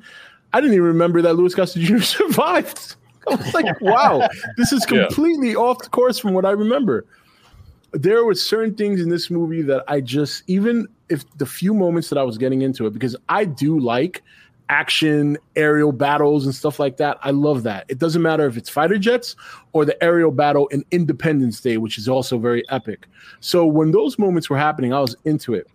I 0.53 0.59
didn't 0.61 0.73
even 0.75 0.87
remember 0.87 1.21
that 1.21 1.35
Louis 1.35 1.53
Gossett 1.55 1.81
Jr. 1.81 1.99
survived. 2.01 2.95
I 3.27 3.35
was 3.35 3.53
like, 3.53 3.79
wow, 3.81 4.27
this 4.57 4.71
is 4.73 4.85
Yeah. 4.91 5.05
completely 5.05 5.55
off 5.55 5.79
the 5.79 5.89
course 5.89 6.17
from 6.19 6.33
what 6.33 6.45
I 6.45 6.51
remember. 6.51 7.05
There 7.93 8.23
were 8.25 8.35
certain 8.35 8.73
things 8.75 9.01
in 9.01 9.09
this 9.09 9.29
movie 9.29 9.61
that 9.63 9.83
I 9.87 10.01
just, 10.01 10.43
even 10.47 10.87
if 11.09 11.23
the 11.37 11.45
few 11.45 11.73
moments 11.73 12.09
that 12.09 12.17
I 12.17 12.23
was 12.23 12.37
getting 12.37 12.61
into 12.61 12.85
it, 12.87 12.93
because 12.93 13.15
I 13.29 13.45
do 13.45 13.79
like 13.79 14.23
action, 14.69 15.37
aerial 15.57 15.91
battles, 15.91 16.45
and 16.45 16.55
stuff 16.55 16.79
like 16.79 16.95
that. 16.97 17.17
I 17.21 17.31
love 17.31 17.63
that. 17.63 17.85
It 17.89 17.99
doesn't 17.99 18.21
matter 18.21 18.45
if 18.47 18.55
it's 18.55 18.69
fighter 18.69 18.97
jets 18.97 19.35
or 19.73 19.83
the 19.83 20.01
aerial 20.01 20.31
battle 20.31 20.67
in 20.67 20.85
Independence 20.91 21.59
Day, 21.59 21.75
which 21.77 21.97
is 21.97 22.07
also 22.07 22.37
very 22.39 22.63
epic. 22.69 23.05
So 23.41 23.65
when 23.65 23.91
those 23.91 24.17
moments 24.17 24.49
were 24.49 24.57
happening, 24.57 24.93
I 24.93 25.01
was 25.01 25.15
into 25.25 25.53
it. 25.53 25.67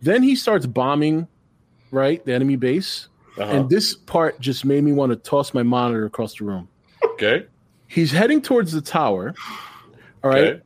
Then 0.00 0.24
he 0.24 0.34
starts 0.34 0.66
bombing, 0.66 1.28
right, 1.92 2.24
the 2.26 2.32
enemy 2.34 2.56
base. 2.56 3.06
Uh-huh. 3.38 3.50
And 3.50 3.70
this 3.70 3.94
part 3.94 4.38
just 4.40 4.64
made 4.64 4.84
me 4.84 4.92
want 4.92 5.10
to 5.10 5.16
toss 5.16 5.54
my 5.54 5.62
monitor 5.62 6.04
across 6.04 6.34
the 6.36 6.44
room. 6.44 6.68
okay. 7.04 7.46
He's 7.88 8.10
heading 8.10 8.40
towards 8.40 8.72
the 8.72 8.80
tower. 8.80 9.34
All 10.24 10.30
right. 10.30 10.44
Okay. 10.44 10.60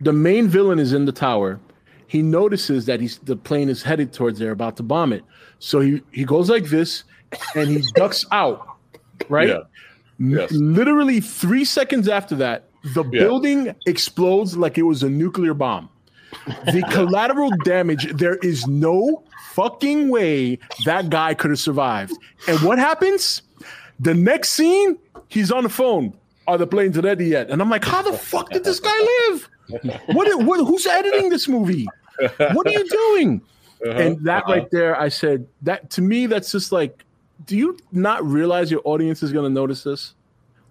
The 0.00 0.12
main 0.12 0.48
villain 0.48 0.78
is 0.80 0.92
in 0.92 1.04
the 1.04 1.12
tower. 1.12 1.60
He 2.08 2.22
notices 2.22 2.86
that 2.86 3.00
he's 3.00 3.18
the 3.18 3.36
plane 3.36 3.68
is 3.68 3.82
headed 3.84 4.12
towards 4.12 4.38
there, 4.40 4.50
about 4.50 4.76
to 4.78 4.82
bomb 4.82 5.12
it. 5.12 5.22
So 5.60 5.78
he, 5.80 6.02
he 6.10 6.24
goes 6.24 6.50
like 6.50 6.64
this 6.64 7.04
and 7.54 7.68
he 7.68 7.84
ducks 7.94 8.24
out. 8.32 8.66
Right? 9.28 9.48
Yeah. 9.48 9.60
Yes. 10.18 10.50
Literally 10.50 11.20
three 11.20 11.64
seconds 11.64 12.08
after 12.08 12.34
that, 12.36 12.64
the 12.94 13.04
Yeah. 13.04 13.20
building 13.20 13.74
explodes 13.86 14.56
like 14.56 14.76
it 14.76 14.82
was 14.82 15.02
a 15.04 15.08
nuclear 15.08 15.54
bomb. 15.54 15.88
The 16.66 16.84
collateral 16.90 17.50
damage, 17.64 18.12
there 18.12 18.36
is 18.36 18.66
no 18.66 19.22
fucking 19.52 20.08
way 20.08 20.58
that 20.84 21.10
guy 21.10 21.34
could 21.34 21.50
have 21.50 21.58
survived. 21.60 22.12
And 22.48 22.60
what 22.60 22.78
happens? 22.78 23.42
The 23.98 24.14
next 24.14 24.50
scene, 24.50 24.98
he's 25.28 25.50
on 25.52 25.64
the 25.64 25.68
phone. 25.68 26.14
Are 26.46 26.56
the 26.58 26.66
planes 26.66 26.96
ready 26.98 27.26
yet? 27.26 27.50
And 27.50 27.60
I'm 27.60 27.70
like, 27.70 27.84
how 27.84 28.02
the 28.02 28.12
fuck 28.12 28.50
did 28.50 28.64
this 28.64 28.80
guy 28.80 29.28
live? 29.28 29.48
What, 30.06 30.42
what 30.44 30.66
who's 30.66 30.86
editing 30.86 31.28
this 31.28 31.46
movie? 31.48 31.86
What 32.38 32.66
are 32.66 32.70
you 32.70 32.88
doing? 32.88 33.40
Uh-huh. 33.86 33.98
And 33.98 34.24
that 34.24 34.42
Uh-huh. 34.44 34.52
right 34.52 34.70
there, 34.70 34.98
I 35.00 35.08
said 35.08 35.46
that 35.62 35.90
to 35.90 36.02
me, 36.02 36.26
that's 36.26 36.50
just 36.52 36.72
like, 36.72 37.04
do 37.46 37.56
you 37.56 37.78
not 37.92 38.24
realize 38.24 38.70
your 38.70 38.82
audience 38.84 39.22
is 39.22 39.32
going 39.32 39.44
to 39.44 39.54
notice 39.54 39.82
this? 39.84 40.14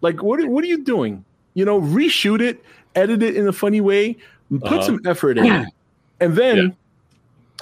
Like, 0.01 0.21
what 0.21 0.43
what 0.47 0.63
are 0.63 0.67
you 0.67 0.83
doing? 0.83 1.23
You 1.55 1.65
know, 1.65 1.81
reshoot 1.81 2.41
it, 2.41 2.63
edit 2.95 3.23
it 3.23 3.35
in 3.35 3.47
a 3.47 3.53
funny 3.53 3.81
way, 3.81 4.17
put 4.49 4.63
Uh-huh. 4.63 4.81
some 4.81 4.99
effort 5.05 5.37
in, 5.37 5.45
and 6.19 6.35
then, 6.35 6.57
Yeah. 6.57 6.67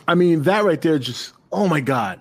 I 0.08 0.16
mean, 0.16 0.44
that 0.44 0.64
right 0.64 0.82
there, 0.82 0.98
just 1.00 1.34
oh 1.52 1.68
my 1.68 1.82
god. 1.82 2.20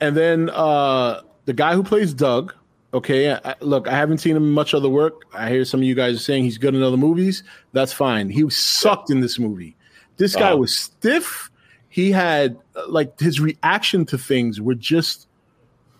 And 0.00 0.16
then 0.16 0.48
uh 0.50 1.20
the 1.44 1.52
guy 1.52 1.74
who 1.74 1.82
plays 1.82 2.14
Doug. 2.14 2.54
Okay, 2.94 3.30
I, 3.32 3.54
look, 3.60 3.86
I 3.86 3.92
haven't 3.94 4.18
seen 4.18 4.34
him 4.34 4.50
much 4.52 4.72
other 4.72 4.88
work. 4.88 5.22
I 5.34 5.50
hear 5.50 5.64
some 5.66 5.80
of 5.80 5.84
you 5.84 5.94
guys 5.94 6.16
are 6.16 6.20
saying 6.20 6.44
he's 6.44 6.56
good 6.56 6.74
in 6.74 6.82
other 6.82 6.96
movies. 6.96 7.42
That's 7.72 7.92
fine. 7.92 8.30
He 8.30 8.44
was 8.44 8.56
sucked 8.56 9.10
in 9.10 9.20
this 9.20 9.38
movie. 9.38 9.76
This 10.16 10.34
guy 10.34 10.48
Uh-huh. 10.52 10.56
was 10.58 10.78
stiff. 10.78 11.50
He 11.90 12.10
had 12.10 12.56
uh, 12.76 12.88
like 12.88 13.18
his 13.20 13.40
reaction 13.40 14.06
to 14.06 14.16
things 14.16 14.58
were 14.60 14.74
just 14.74 15.26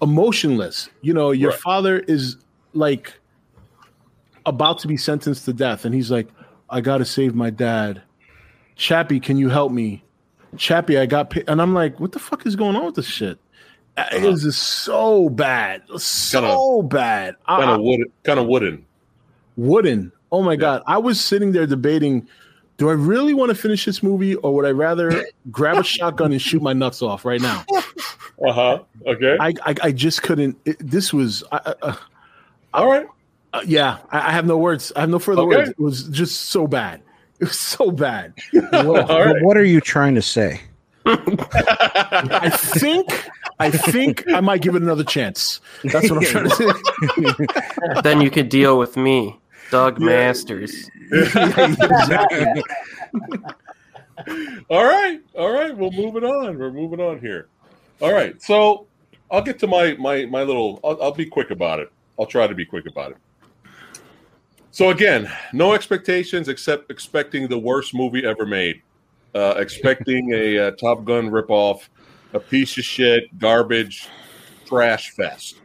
emotionless. 0.00 0.88
You 1.02 1.12
know, 1.12 1.30
your 1.30 1.50
Right. 1.50 1.60
father 1.60 1.98
is 2.00 2.36
like 2.72 3.12
about 4.46 4.78
to 4.78 4.88
be 4.88 4.96
sentenced 4.96 5.44
to 5.44 5.52
death, 5.52 5.84
and 5.84 5.94
he's 5.94 6.10
like, 6.10 6.28
"I 6.70 6.80
got 6.80 6.98
to 6.98 7.04
save 7.04 7.34
my 7.34 7.50
dad." 7.50 8.02
Chappy, 8.76 9.18
can 9.20 9.36
you 9.36 9.48
help 9.48 9.72
me? 9.72 10.04
Chappy, 10.56 10.96
I 10.98 11.06
got, 11.06 11.30
pi-" 11.30 11.44
and 11.48 11.60
I'm 11.60 11.74
like, 11.74 11.98
"What 12.00 12.12
the 12.12 12.18
fuck 12.18 12.46
is 12.46 12.56
going 12.56 12.76
on 12.76 12.86
with 12.86 12.94
this 12.94 13.06
shit?" 13.06 13.38
It 13.96 14.14
Uh-huh. 14.24 14.36
just 14.36 14.62
so 14.62 15.28
bad, 15.28 15.82
so 15.96 16.82
bad. 16.82 17.34
I- 17.46 17.58
kind 17.60 17.70
of 17.72 17.80
wood, 17.80 18.00
kind 18.22 18.38
of 18.38 18.46
wooden. 18.46 18.84
wooden. 19.56 20.12
Oh 20.30 20.42
my 20.42 20.54
god! 20.56 20.82
I 20.86 20.98
was 20.98 21.20
sitting 21.20 21.52
there 21.52 21.66
debating: 21.66 22.28
Do 22.76 22.88
I 22.90 22.92
really 22.92 23.34
want 23.34 23.48
to 23.48 23.56
finish 23.56 23.84
this 23.84 24.02
movie, 24.02 24.36
or 24.36 24.54
would 24.54 24.64
I 24.66 24.70
rather 24.70 25.24
grab 25.50 25.78
a 25.78 25.82
shotgun 25.82 26.30
and 26.32 26.40
shoot 26.40 26.62
my 26.62 26.72
nuts 26.72 27.02
off 27.02 27.24
right 27.24 27.40
now? 27.40 27.64
Uh 28.46 28.52
huh. 28.52 28.78
Okay. 29.06 29.36
I 29.40 29.48
I, 29.66 29.74
I 29.82 29.90
just 29.92 30.22
couldn't. 30.22 30.56
It, 30.64 30.76
this 30.78 31.12
was, 31.12 31.42
I, 31.50 31.74
uh, 31.82 31.96
All 32.74 32.88
right. 32.88 33.08
Uh, 33.52 33.62
yeah. 33.66 33.98
I, 34.10 34.28
I 34.28 34.32
have 34.32 34.46
no 34.46 34.58
words. 34.58 34.92
I 34.96 35.00
have 35.00 35.10
no 35.10 35.18
further 35.18 35.42
Okay. 35.42 35.56
words. 35.56 35.70
It 35.70 35.78
was 35.78 36.08
just 36.08 36.42
so 36.50 36.66
bad. 36.66 37.02
It 37.40 37.44
was 37.44 37.58
so 37.58 37.90
bad. 37.90 38.34
What, 38.52 39.10
All 39.10 39.24
right. 39.24 39.42
what 39.42 39.56
are 39.56 39.64
you 39.64 39.80
trying 39.80 40.14
to 40.16 40.22
say? 40.22 40.60
I 41.06 42.50
think. 42.50 43.28
I 43.60 43.70
think 43.70 44.24
I 44.32 44.40
might 44.40 44.60
give 44.62 44.74
it 44.76 44.82
another 44.82 45.02
chance. 45.04 45.60
That's 45.84 46.08
what 46.10 46.18
I'm 46.18 46.24
trying 46.24 46.48
to 46.48 46.54
say. 46.54 48.00
then 48.02 48.20
you 48.20 48.30
could 48.30 48.48
deal 48.50 48.78
with 48.78 48.96
me, 48.96 49.36
Doug 49.70 49.98
Masters. 50.00 50.88
exactly. 51.10 52.62
All 54.70 54.84
right, 54.84 55.20
all 55.36 55.50
right. 55.52 55.76
move 55.76 56.16
it 56.16 56.24
on. 56.24 56.58
We're 56.58 56.70
moving 56.70 57.00
on 57.00 57.18
here. 57.20 57.48
All 58.00 58.12
right. 58.12 58.40
So 58.42 58.86
I'll 59.30 59.42
get 59.42 59.58
to 59.60 59.66
my 59.66 59.94
my 59.94 60.26
my 60.26 60.42
little. 60.42 60.78
I'll, 60.84 61.02
I'll 61.02 61.12
be 61.12 61.26
quick 61.26 61.50
about 61.50 61.80
it. 61.80 61.90
I'll 62.18 62.26
try 62.26 62.46
to 62.46 62.54
be 62.54 62.64
quick 62.66 62.86
about 62.86 63.12
it. 63.12 63.16
So 64.78 64.90
again, 64.90 65.28
no 65.52 65.72
expectations 65.74 66.48
except 66.48 66.88
expecting 66.88 67.48
the 67.48 67.58
worst 67.58 67.92
movie 67.96 68.24
ever 68.24 68.46
made. 68.46 68.80
Uh, 69.34 69.54
expecting 69.56 70.32
a, 70.32 70.56
uh 70.56 70.70
Top 70.70 71.04
Gun 71.04 71.30
ripoff, 71.30 71.88
a 72.32 72.38
piece 72.38 72.78
of 72.78 72.84
shit, 72.84 73.36
garbage, 73.40 74.08
trash 74.66 75.10
fest. 75.16 75.62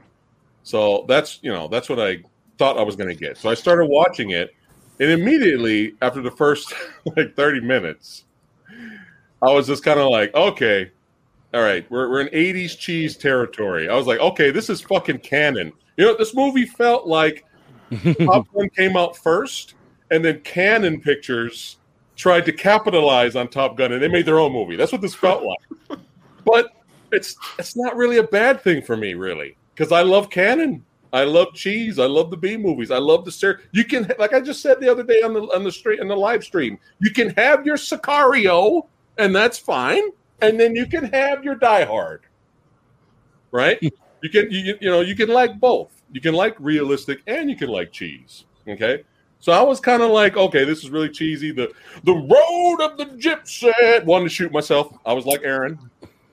So 0.63 1.05
that's 1.07 1.37
you 1.43 1.53
know 1.53 1.67
that's 1.67 1.89
what 1.89 1.99
I 1.99 2.23
thought 2.57 2.79
I 2.79 2.81
was 2.81 2.95
going 2.95 3.09
to 3.09 3.15
get. 3.15 3.37
So 3.37 3.51
I 3.51 3.53
started 3.53 3.85
watching 3.85 4.31
it, 4.31 4.55
and 4.99 5.11
immediately 5.11 5.93
after 6.01 6.19
the 6.19 6.31
first 6.31 6.73
like 7.15 7.35
thirty 7.35 7.61
minutes, 7.61 8.23
I 9.43 9.51
was 9.51 9.67
just 9.67 9.83
kind 9.83 9.99
of 9.99 10.09
like, 10.09 10.33
okay, 10.33 10.89
all 11.53 11.61
right, 11.61 11.85
we're, 11.91 12.09
we're 12.09 12.21
in 12.21 12.29
80s 12.29 12.75
cheese 12.75 13.15
territory. 13.15 13.89
I 13.89 13.95
was 13.95 14.07
like, 14.07 14.19
okay, 14.21 14.49
this 14.49 14.71
is 14.71 14.81
fucking 14.81 15.19
Cannon. 15.19 15.71
You 15.97 16.05
know, 16.05 16.17
this 16.17 16.33
movie 16.33 16.65
felt 16.65 17.05
like 17.05 17.45
Top 18.25 18.47
Gun 18.53 18.69
came 18.69 18.97
out 18.97 19.17
first, 19.17 19.75
and 20.11 20.23
then 20.23 20.39
Cannon 20.41 20.99
Pictures 21.01 21.77
tried 22.15 22.45
to 22.45 22.53
capitalize 22.53 23.35
on 23.35 23.47
Top 23.47 23.77
Gun, 23.77 23.91
and 23.91 24.01
they 24.01 24.07
made 24.07 24.25
their 24.25 24.39
own 24.39 24.51
movie. 24.51 24.75
That's 24.75 24.91
what 24.91 25.01
this 25.01 25.15
felt 25.15 25.43
like. 25.89 25.99
But 26.45 26.67
it's 27.11 27.35
it's 27.57 27.75
not 27.75 27.95
really 27.95 28.17
a 28.17 28.23
bad 28.23 28.61
thing 28.61 28.81
for 28.81 28.97
me, 28.97 29.13
really, 29.13 29.55
because 29.73 29.91
I 29.91 30.01
love 30.01 30.29
Cannon. 30.29 30.83
I 31.13 31.25
love 31.25 31.53
cheese. 31.53 31.99
I 31.99 32.05
love 32.07 32.31
the 32.31 32.37
B 32.37 32.57
movies. 32.57 32.89
I 32.89 32.97
love 32.97 33.23
the 33.23 33.31
ser. 33.31 33.61
You 33.71 33.85
can, 33.85 34.11
like 34.17 34.33
I 34.33 34.41
just 34.41 34.63
said 34.63 34.79
the 34.79 34.89
other 34.89 35.03
day 35.03 35.21
on 35.21 35.33
the 35.33 35.41
on 35.41 35.63
the 35.63 35.71
street 35.71 35.99
in 35.99 36.07
the 36.07 36.15
live 36.15 36.43
stream, 36.43 36.79
you 36.99 37.11
can 37.11 37.29
have 37.31 37.65
your 37.65 37.77
Sicario, 37.77 38.87
and 39.19 39.35
that's 39.35 39.59
fine, 39.59 40.03
and 40.41 40.59
then 40.59 40.75
you 40.75 40.87
can 40.87 41.05
have 41.05 41.43
your 41.43 41.55
Die 41.55 41.85
Hard, 41.85 42.23
right? 43.51 43.79
you 44.23 44.29
can 44.29 44.49
you 44.49 44.75
you- 44.81 44.89
know 44.89 45.01
you 45.01 45.15
can 45.15 45.29
like 45.29 45.59
both. 45.59 45.91
You 46.11 46.21
can 46.21 46.33
like 46.33 46.55
realistic 46.59 47.21
and 47.27 47.49
you 47.49 47.55
can 47.55 47.69
like 47.69 47.91
cheese. 47.91 48.45
Okay, 48.67 49.03
so 49.39 49.51
I 49.51 49.61
was 49.61 49.79
kind 49.79 50.01
of 50.01 50.09
like, 50.11 50.37
okay, 50.37 50.63
this 50.63 50.83
is 50.83 50.89
really 50.89 51.09
cheesy. 51.09 51.51
The 51.51 51.71
the 52.05 52.13
road 52.13 52.81
of 52.81 52.97
the 52.97 53.05
gypsy. 53.17 54.03
Wanted 54.05 54.25
to 54.25 54.29
shoot 54.29 54.51
myself. 54.51 54.95
I 55.05 55.13
was 55.13 55.25
like 55.25 55.41
Aaron. 55.43 55.77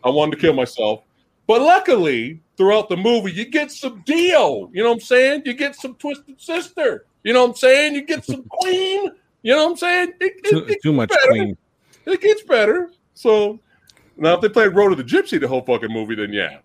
I 0.04 0.08
wanted 0.08 0.32
to 0.32 0.36
kill 0.38 0.54
myself. 0.54 1.02
But 1.46 1.60
luckily, 1.62 2.40
throughout 2.56 2.88
the 2.88 2.96
movie, 2.96 3.32
you 3.32 3.44
get 3.44 3.72
some 3.72 4.02
Dio. 4.06 4.70
You 4.72 4.82
know 4.84 4.90
what 4.90 4.94
I'm 4.94 5.00
saying? 5.00 5.42
You 5.44 5.52
get 5.54 5.74
some 5.74 5.94
Twisted 5.96 6.40
Sister. 6.40 7.04
You 7.24 7.32
know 7.32 7.42
what 7.42 7.50
I'm 7.50 7.56
saying? 7.56 7.94
You 7.96 8.02
get 8.06 8.24
some 8.24 8.44
Queen. 8.44 9.10
You 9.42 9.56
know 9.56 9.64
what 9.64 9.70
I'm 9.72 9.76
saying? 9.76 10.12
It, 10.20 10.32
it- 10.44 10.50
Too, 10.50 10.64
it 10.66 10.78
too 10.82 10.92
much 10.92 11.08
better. 11.08 11.28
queen. 11.28 11.56
it 12.06 12.20
gets 12.20 12.42
better. 12.42 12.90
So 13.14 13.58
now, 14.16 14.34
if 14.34 14.40
they 14.42 14.48
played 14.48 14.74
Road 14.74 14.92
of 14.92 14.98
the 14.98 15.04
Gypsy 15.04 15.40
the 15.40 15.48
whole 15.48 15.62
fucking 15.62 15.92
movie, 15.92 16.14
then 16.14 16.32
yeah, 16.32 16.58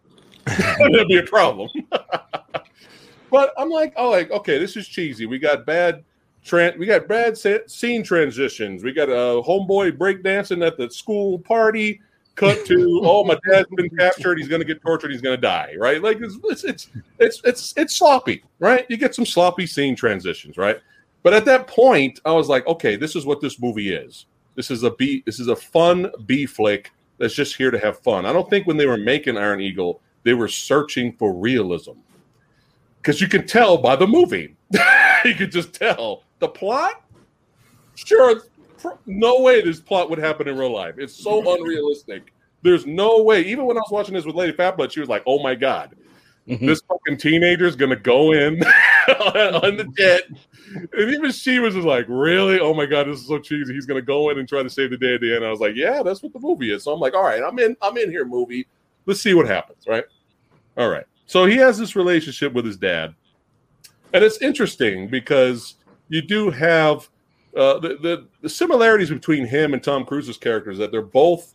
that'd 0.57 1.07
be 1.07 1.17
a 1.17 1.23
problem. 1.23 1.69
but 3.31 3.53
I'm 3.57 3.69
like, 3.69 3.93
oh, 3.95 4.11
like 4.11 4.31
okay, 4.31 4.59
this 4.59 4.77
is 4.77 4.87
cheesy. 4.87 5.25
We 5.25 5.39
got 5.39 5.65
bad. 5.65 6.03
Tran- 6.45 6.77
we 6.77 6.85
got 6.85 7.07
bad 7.07 7.37
scene 7.37 8.03
transitions. 8.03 8.83
We 8.83 8.93
got 8.93 9.09
a 9.09 9.41
homeboy 9.41 9.97
breakdancing 9.97 10.65
at 10.65 10.77
the 10.77 10.89
school 10.91 11.39
party. 11.39 11.99
Cut 12.35 12.65
to 12.67 13.01
oh, 13.03 13.23
my 13.23 13.37
dad's 13.49 13.69
been 13.75 13.89
captured. 13.97 14.37
He's 14.37 14.47
gonna 14.47 14.65
get 14.65 14.81
tortured. 14.81 15.11
He's 15.11 15.21
gonna 15.21 15.37
die. 15.37 15.73
Right? 15.79 16.03
Like 16.03 16.19
it's 16.21 16.37
it's 16.43 16.63
it's 16.63 16.89
it's 17.17 17.41
it's, 17.43 17.73
it's 17.75 17.95
sloppy. 17.95 18.43
Right? 18.59 18.85
You 18.89 18.97
get 18.97 19.15
some 19.15 19.25
sloppy 19.25 19.65
scene 19.65 19.95
transitions. 19.95 20.57
Right? 20.57 20.77
But 21.23 21.33
at 21.33 21.45
that 21.45 21.65
point, 21.65 22.19
I 22.23 22.33
was 22.33 22.49
like, 22.49 22.67
okay, 22.67 22.95
this 22.97 23.15
is 23.15 23.25
what 23.25 23.41
this 23.41 23.59
movie 23.59 23.91
is. 23.95 24.27
This 24.53 24.69
is 24.69 24.83
a 24.83 24.91
B. 24.91 25.23
This 25.25 25.39
is 25.39 25.47
a 25.47 25.55
fun 25.55 26.11
B 26.27 26.45
flick 26.45 26.91
that's 27.17 27.33
just 27.33 27.55
here 27.55 27.71
to 27.71 27.79
have 27.79 27.99
fun. 27.99 28.25
I 28.25 28.33
don't 28.33 28.49
think 28.49 28.67
when 28.67 28.77
they 28.77 28.85
were 28.85 28.97
making 28.97 29.37
Iron 29.37 29.61
Eagle, 29.61 30.01
they 30.25 30.33
were 30.33 30.49
searching 30.49 31.13
for 31.13 31.33
realism. 31.33 31.93
Because 32.97 33.21
you 33.21 33.29
can 33.29 33.47
tell 33.47 33.77
by 33.77 33.95
the 33.95 34.07
movie. 34.07 34.57
you 35.25 35.35
could 35.35 35.51
just 35.51 35.73
tell. 35.73 36.23
The 36.39 36.49
plot? 36.49 37.03
Sure, 37.95 38.41
no 39.05 39.41
way 39.41 39.61
this 39.61 39.79
plot 39.79 40.09
would 40.09 40.19
happen 40.19 40.47
in 40.47 40.57
real 40.57 40.73
life. 40.73 40.95
It's 40.97 41.13
so 41.13 41.55
unrealistic. 41.55 42.33
There's 42.61 42.85
no 42.85 43.21
way. 43.21 43.41
Even 43.43 43.65
when 43.65 43.77
I 43.77 43.81
was 43.81 43.91
watching 43.91 44.15
this 44.15 44.25
with 44.25 44.35
Lady 44.35 44.51
Fatblood, 44.51 44.91
she 44.91 44.99
was 44.99 45.07
like, 45.07 45.23
"Oh 45.25 45.41
my 45.41 45.55
god, 45.55 45.95
mm-hmm. 46.47 46.65
this 46.65 46.81
fucking 46.81 47.17
teenager 47.17 47.65
is 47.65 47.75
gonna 47.75 47.95
go 47.95 48.33
in 48.33 48.63
on 48.63 49.77
the 49.77 49.87
jet." 49.97 50.23
And 50.73 51.11
even 51.11 51.31
she 51.31 51.59
was 51.59 51.75
just 51.75 51.85
like, 51.85 52.05
"Really? 52.09 52.59
Oh 52.59 52.73
my 52.73 52.85
god, 52.85 53.07
this 53.07 53.19
is 53.19 53.27
so 53.27 53.39
cheesy. 53.39 53.73
He's 53.73 53.85
gonna 53.85 54.01
go 54.01 54.29
in 54.31 54.39
and 54.39 54.49
try 54.49 54.63
to 54.63 54.69
save 54.69 54.89
the 54.89 54.97
day 54.97 55.15
at 55.15 55.21
the 55.21 55.35
end." 55.35 55.45
I 55.45 55.51
was 55.51 55.59
like, 55.59 55.75
"Yeah, 55.75 56.01
that's 56.03 56.23
what 56.23 56.33
the 56.33 56.39
movie 56.39 56.73
is." 56.73 56.83
So 56.83 56.91
I'm 56.91 56.99
like, 56.99 57.13
"All 57.13 57.23
right, 57.23 57.43
I'm 57.43 57.57
in. 57.59 57.77
I'm 57.81 57.97
in 57.97 58.09
here, 58.09 58.25
movie. 58.25 58.67
Let's 59.05 59.21
see 59.21 59.33
what 59.35 59.47
happens." 59.47 59.85
Right? 59.87 60.05
All 60.77 60.89
right. 60.89 61.05
So 61.25 61.45
he 61.45 61.57
has 61.57 61.77
this 61.77 61.95
relationship 61.95 62.53
with 62.53 62.65
his 62.65 62.77
dad, 62.77 63.15
and 64.13 64.23
it's 64.23 64.41
interesting 64.41 65.07
because 65.07 65.75
you 66.09 66.21
do 66.21 66.49
have 66.51 67.09
uh, 67.55 67.79
the, 67.79 67.97
the, 68.01 68.27
the 68.41 68.49
similarities 68.49 69.09
between 69.09 69.45
him 69.45 69.73
and 69.73 69.81
Tom 69.81 70.05
Cruise's 70.05 70.37
characters 70.37 70.77
that 70.77 70.91
they're 70.91 71.01
both 71.01 71.53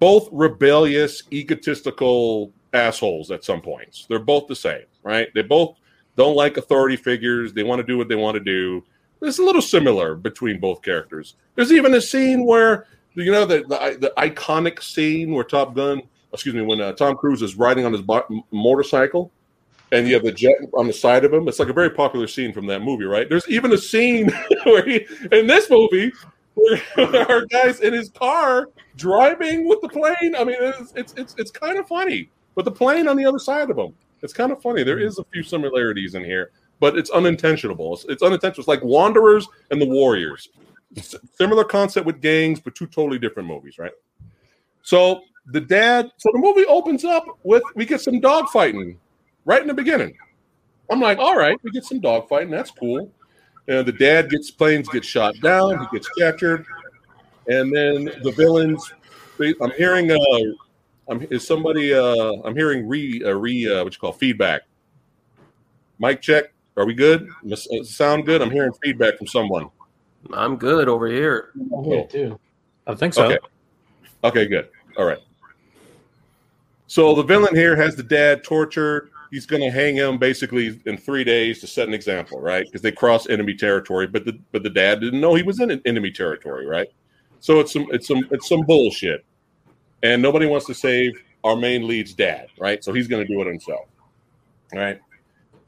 both 0.00 0.28
rebellious, 0.32 1.22
egotistical 1.30 2.52
assholes 2.72 3.30
at 3.30 3.44
some 3.44 3.60
points. 3.60 4.06
They're 4.08 4.18
both 4.18 4.48
the 4.48 4.56
same, 4.56 4.84
right? 5.02 5.28
They 5.34 5.42
both 5.42 5.76
don't 6.16 6.34
like 6.34 6.56
authority 6.56 6.96
figures. 6.96 7.52
They 7.52 7.62
want 7.62 7.80
to 7.80 7.86
do 7.86 7.98
what 7.98 8.08
they 8.08 8.16
want 8.16 8.34
to 8.34 8.40
do. 8.40 8.82
It's 9.22 9.38
a 9.38 9.42
little 9.42 9.62
similar 9.62 10.14
between 10.14 10.58
both 10.58 10.82
characters. 10.82 11.36
There's 11.54 11.72
even 11.72 11.94
a 11.94 12.00
scene 12.00 12.44
where 12.44 12.86
you 13.14 13.30
know 13.30 13.44
the 13.44 13.62
the, 13.62 13.98
the 14.00 14.12
iconic 14.16 14.82
scene 14.82 15.32
where 15.32 15.44
Top 15.44 15.74
Gun, 15.74 16.02
excuse 16.32 16.54
me, 16.54 16.62
when 16.62 16.80
uh, 16.80 16.92
Tom 16.92 17.16
Cruise 17.16 17.42
is 17.42 17.56
riding 17.56 17.84
on 17.84 17.92
his 17.92 18.02
motorcycle 18.50 19.30
and 19.92 20.06
you 20.06 20.14
have 20.14 20.22
the 20.22 20.32
jet 20.32 20.54
on 20.74 20.86
the 20.86 20.92
side 20.92 21.24
of 21.24 21.32
him. 21.32 21.48
It's 21.48 21.58
like 21.58 21.68
a 21.68 21.74
very 21.74 21.90
popular 21.90 22.26
scene 22.26 22.52
from 22.52 22.66
that 22.66 22.80
movie, 22.80 23.04
right? 23.04 23.28
There's 23.28 23.48
even 23.48 23.72
a 23.72 23.78
scene 23.78 24.30
where 24.64 24.84
he 24.84 25.06
in 25.32 25.46
this 25.46 25.68
movie 25.70 26.12
where 26.54 26.80
our 27.30 27.46
guy's 27.46 27.80
in 27.80 27.92
his 27.92 28.10
car 28.10 28.68
driving 28.96 29.68
with 29.68 29.80
the 29.80 29.88
plane. 29.88 30.34
I 30.36 30.44
mean, 30.44 30.56
it's 30.58 30.92
it's 30.94 31.14
it's, 31.16 31.34
it's 31.38 31.50
kind 31.50 31.78
of 31.78 31.86
funny, 31.88 32.30
but 32.54 32.64
the 32.64 32.70
plane 32.70 33.08
on 33.08 33.16
the 33.16 33.24
other 33.24 33.38
side 33.38 33.70
of 33.70 33.78
him. 33.78 33.94
It's 34.22 34.32
kind 34.32 34.52
of 34.52 34.60
funny. 34.60 34.82
There 34.82 34.98
is 34.98 35.18
a 35.18 35.24
few 35.32 35.42
similarities 35.42 36.14
in 36.14 36.22
here, 36.24 36.50
but 36.78 36.98
it's 36.98 37.08
unintentional. 37.10 37.94
It's, 37.94 38.04
it's 38.04 38.22
unintentional. 38.22 38.60
It's 38.60 38.68
like 38.68 38.84
Wanderers 38.84 39.48
and 39.70 39.80
the 39.80 39.86
Warriors. 39.86 40.50
Similar 41.36 41.64
concept 41.64 42.04
with 42.04 42.20
gangs, 42.20 42.60
but 42.60 42.74
two 42.74 42.86
totally 42.86 43.18
different 43.18 43.48
movies, 43.48 43.78
right? 43.78 43.92
So 44.82 45.22
the 45.50 45.60
dad. 45.60 46.10
So 46.16 46.30
the 46.32 46.38
movie 46.38 46.66
opens 46.66 47.04
up 47.04 47.24
with 47.42 47.62
we 47.74 47.84
get 47.84 48.00
some 48.00 48.20
dog 48.20 48.48
fighting 48.48 48.98
right 49.44 49.60
in 49.60 49.68
the 49.68 49.74
beginning. 49.74 50.16
I'm 50.90 51.00
like, 51.00 51.18
all 51.18 51.36
right, 51.36 51.56
we 51.62 51.70
get 51.70 51.84
some 51.84 52.00
dogfighting. 52.00 52.50
That's 52.50 52.70
cool. 52.70 53.10
And 53.68 53.86
the 53.86 53.92
dad 53.92 54.30
gets 54.30 54.50
planes 54.50 54.88
get 54.88 55.04
shot 55.04 55.34
down. 55.40 55.78
He 55.78 55.86
gets 55.92 56.08
captured, 56.18 56.66
and 57.46 57.74
then 57.74 58.04
the 58.22 58.32
villains. 58.36 58.92
I'm 59.60 59.70
hearing. 59.72 60.10
Uh, 60.10 60.16
I'm 61.08 61.26
is 61.30 61.46
somebody. 61.46 61.94
Uh, 61.94 62.32
I'm 62.44 62.56
hearing 62.56 62.88
re 62.88 63.22
uh, 63.24 63.32
re 63.32 63.68
uh, 63.72 63.84
what 63.84 63.94
you 63.94 64.00
call 64.00 64.12
feedback. 64.12 64.62
Mic 65.98 66.20
check. 66.20 66.46
Are 66.76 66.86
we 66.86 66.94
good? 66.94 67.28
Uh, 67.50 67.56
sound 67.84 68.26
good? 68.26 68.42
I'm 68.42 68.50
hearing 68.50 68.72
feedback 68.82 69.18
from 69.18 69.26
someone. 69.26 69.70
I'm 70.32 70.56
good 70.56 70.88
over 70.88 71.06
here. 71.06 71.50
I'm 71.54 71.84
here 71.84 72.06
too. 72.06 72.40
I 72.86 72.94
think 72.94 73.14
so. 73.14 73.26
Okay. 73.26 73.38
Okay. 74.24 74.46
Good. 74.46 74.68
All 74.96 75.04
right. 75.04 75.18
So 76.90 77.14
the 77.14 77.22
villain 77.22 77.54
here 77.54 77.76
has 77.76 77.94
the 77.94 78.02
dad 78.02 78.42
tortured 78.42 79.10
he's 79.30 79.46
going 79.46 79.62
to 79.62 79.70
hang 79.70 79.94
him 79.94 80.18
basically 80.18 80.80
in 80.86 80.98
three 80.98 81.22
days 81.22 81.60
to 81.60 81.68
set 81.68 81.86
an 81.86 81.94
example, 81.94 82.40
right? 82.40 82.64
Because 82.66 82.82
they 82.82 82.90
cross 82.90 83.28
enemy 83.28 83.54
territory, 83.54 84.08
but 84.08 84.24
the 84.24 84.36
but 84.50 84.64
the 84.64 84.70
dad 84.70 85.00
didn't 85.00 85.20
know 85.20 85.36
he 85.36 85.44
was 85.44 85.60
in 85.60 85.80
enemy 85.84 86.10
territory, 86.10 86.66
right? 86.66 86.88
So 87.38 87.60
it's 87.60 87.72
some 87.72 87.86
it's 87.92 88.08
some 88.08 88.26
it's 88.32 88.48
some 88.48 88.62
bullshit, 88.62 89.24
and 90.02 90.20
nobody 90.20 90.46
wants 90.46 90.66
to 90.66 90.74
save 90.74 91.12
our 91.44 91.54
main 91.54 91.86
lead's 91.86 92.12
dad, 92.12 92.48
right? 92.58 92.82
So 92.82 92.92
he's 92.92 93.06
going 93.06 93.24
to 93.24 93.32
do 93.32 93.40
it 93.40 93.46
himself, 93.46 93.86
right? 94.74 94.98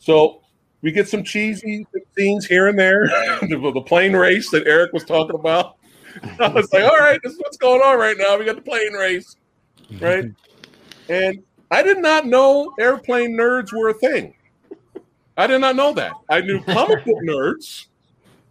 So 0.00 0.40
we 0.80 0.90
get 0.90 1.08
some 1.08 1.22
cheesy 1.22 1.86
scenes 2.18 2.46
here 2.46 2.66
and 2.66 2.76
there, 2.76 3.06
the, 3.42 3.70
the 3.72 3.82
plane 3.82 4.16
race 4.16 4.50
that 4.50 4.66
Erik 4.66 4.92
was 4.92 5.04
talking 5.04 5.36
about. 5.36 5.76
I 6.40 6.48
was 6.48 6.72
like, 6.72 6.82
all 6.82 6.98
right, 6.98 7.20
this 7.22 7.34
is 7.34 7.38
what's 7.38 7.58
going 7.58 7.80
on 7.80 7.96
right 7.96 8.16
now. 8.18 8.36
We 8.36 8.44
got 8.44 8.56
the 8.56 8.62
plane 8.62 8.92
race, 8.94 9.36
right? 10.00 10.24
And 11.08 11.42
I 11.70 11.82
did 11.82 11.98
not 11.98 12.26
know 12.26 12.72
airplane 12.78 13.36
nerds 13.36 13.72
were 13.72 13.88
a 13.88 13.94
thing. 13.94 14.34
I 15.36 15.46
did 15.46 15.60
not 15.60 15.76
know 15.76 15.92
that. 15.94 16.12
I 16.28 16.40
knew 16.40 16.62
comic 16.62 17.04
book 17.04 17.18
nerds. 17.24 17.86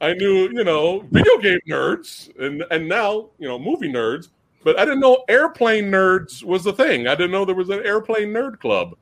I 0.02 0.14
knew, 0.14 0.50
you 0.50 0.64
know, 0.64 1.06
video 1.12 1.38
game 1.38 1.60
nerds, 1.70 2.36
and 2.40 2.64
and 2.72 2.90
now, 2.90 3.30
you 3.38 3.48
know, 3.48 3.60
movie 3.60 3.92
nerds. 3.92 4.30
But 4.64 4.80
I 4.80 4.86
didn't 4.86 5.00
know 5.00 5.24
airplane 5.28 5.92
nerds 5.92 6.44
was 6.44 6.66
a 6.66 6.74
thing. 6.74 7.08
I 7.08 7.16
didn't 7.16 7.32
know 7.32 7.46
there 7.46 7.56
was 7.56 7.70
an 7.70 7.86
airplane 7.86 8.30
nerd 8.30 8.60
club. 8.60 8.96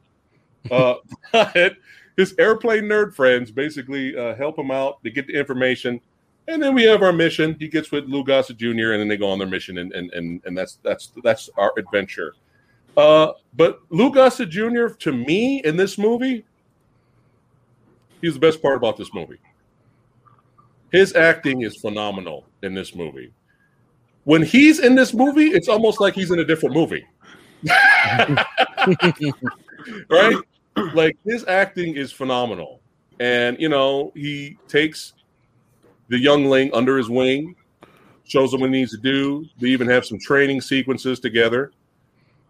Uh, 0.69 0.95
but 1.31 1.77
his 2.17 2.35
airplane 2.37 2.83
nerd 2.83 3.13
friends 3.13 3.51
basically 3.51 4.17
uh, 4.17 4.35
help 4.35 4.59
him 4.59 4.71
out. 4.71 5.01
to 5.03 5.09
get 5.09 5.27
the 5.27 5.33
information, 5.33 6.01
and 6.49 6.61
then 6.61 6.75
we 6.75 6.83
have 6.83 7.01
our 7.01 7.13
mission. 7.13 7.55
He 7.59 7.69
gets 7.69 7.91
with 7.91 8.05
Lou 8.05 8.25
Gossett 8.25 8.57
Jr. 8.57 8.91
and 8.91 8.99
then 8.99 9.07
they 9.07 9.17
go 9.17 9.29
on 9.29 9.39
their 9.39 9.47
mission, 9.47 9.77
and 9.77 9.93
and 9.93 10.11
and, 10.11 10.41
and 10.45 10.57
that's 10.57 10.79
that's 10.83 11.13
that's 11.23 11.49
our 11.57 11.71
adventure. 11.77 12.35
Uh, 12.97 13.33
but 13.55 13.79
Lou 13.89 14.11
Gossett 14.11 14.49
Jr. 14.49 14.87
to 14.99 15.11
me 15.11 15.61
in 15.63 15.77
this 15.77 15.97
movie, 15.97 16.45
he's 18.21 18.33
the 18.33 18.39
best 18.39 18.61
part 18.61 18.77
about 18.77 18.97
this 18.97 19.13
movie. 19.13 19.39
His 20.91 21.15
acting 21.15 21.61
is 21.61 21.77
phenomenal 21.77 22.45
in 22.63 22.73
this 22.73 22.95
movie. 22.95 23.31
When 24.23 24.41
he's 24.43 24.79
in 24.79 24.95
this 24.95 25.13
movie, 25.13 25.47
it's 25.47 25.67
almost 25.67 25.99
like 25.99 26.13
he's 26.13 26.31
in 26.31 26.39
a 26.39 26.45
different 26.45 26.75
movie. 26.75 27.05
right? 30.09 30.35
Like 30.93 31.17
his 31.25 31.45
acting 31.47 31.95
is 31.95 32.11
phenomenal. 32.11 32.81
And 33.19 33.59
you 33.59 33.69
know, 33.69 34.11
he 34.15 34.57
takes 34.67 35.13
the 36.07 36.17
youngling 36.17 36.73
under 36.73 36.97
his 36.97 37.09
wing, 37.09 37.55
shows 38.23 38.53
him 38.53 38.61
what 38.61 38.67
he 38.67 38.79
needs 38.79 38.91
to 38.91 38.97
do. 38.97 39.45
They 39.59 39.67
even 39.67 39.87
have 39.89 40.05
some 40.05 40.19
training 40.19 40.61
sequences 40.61 41.19
together. 41.19 41.71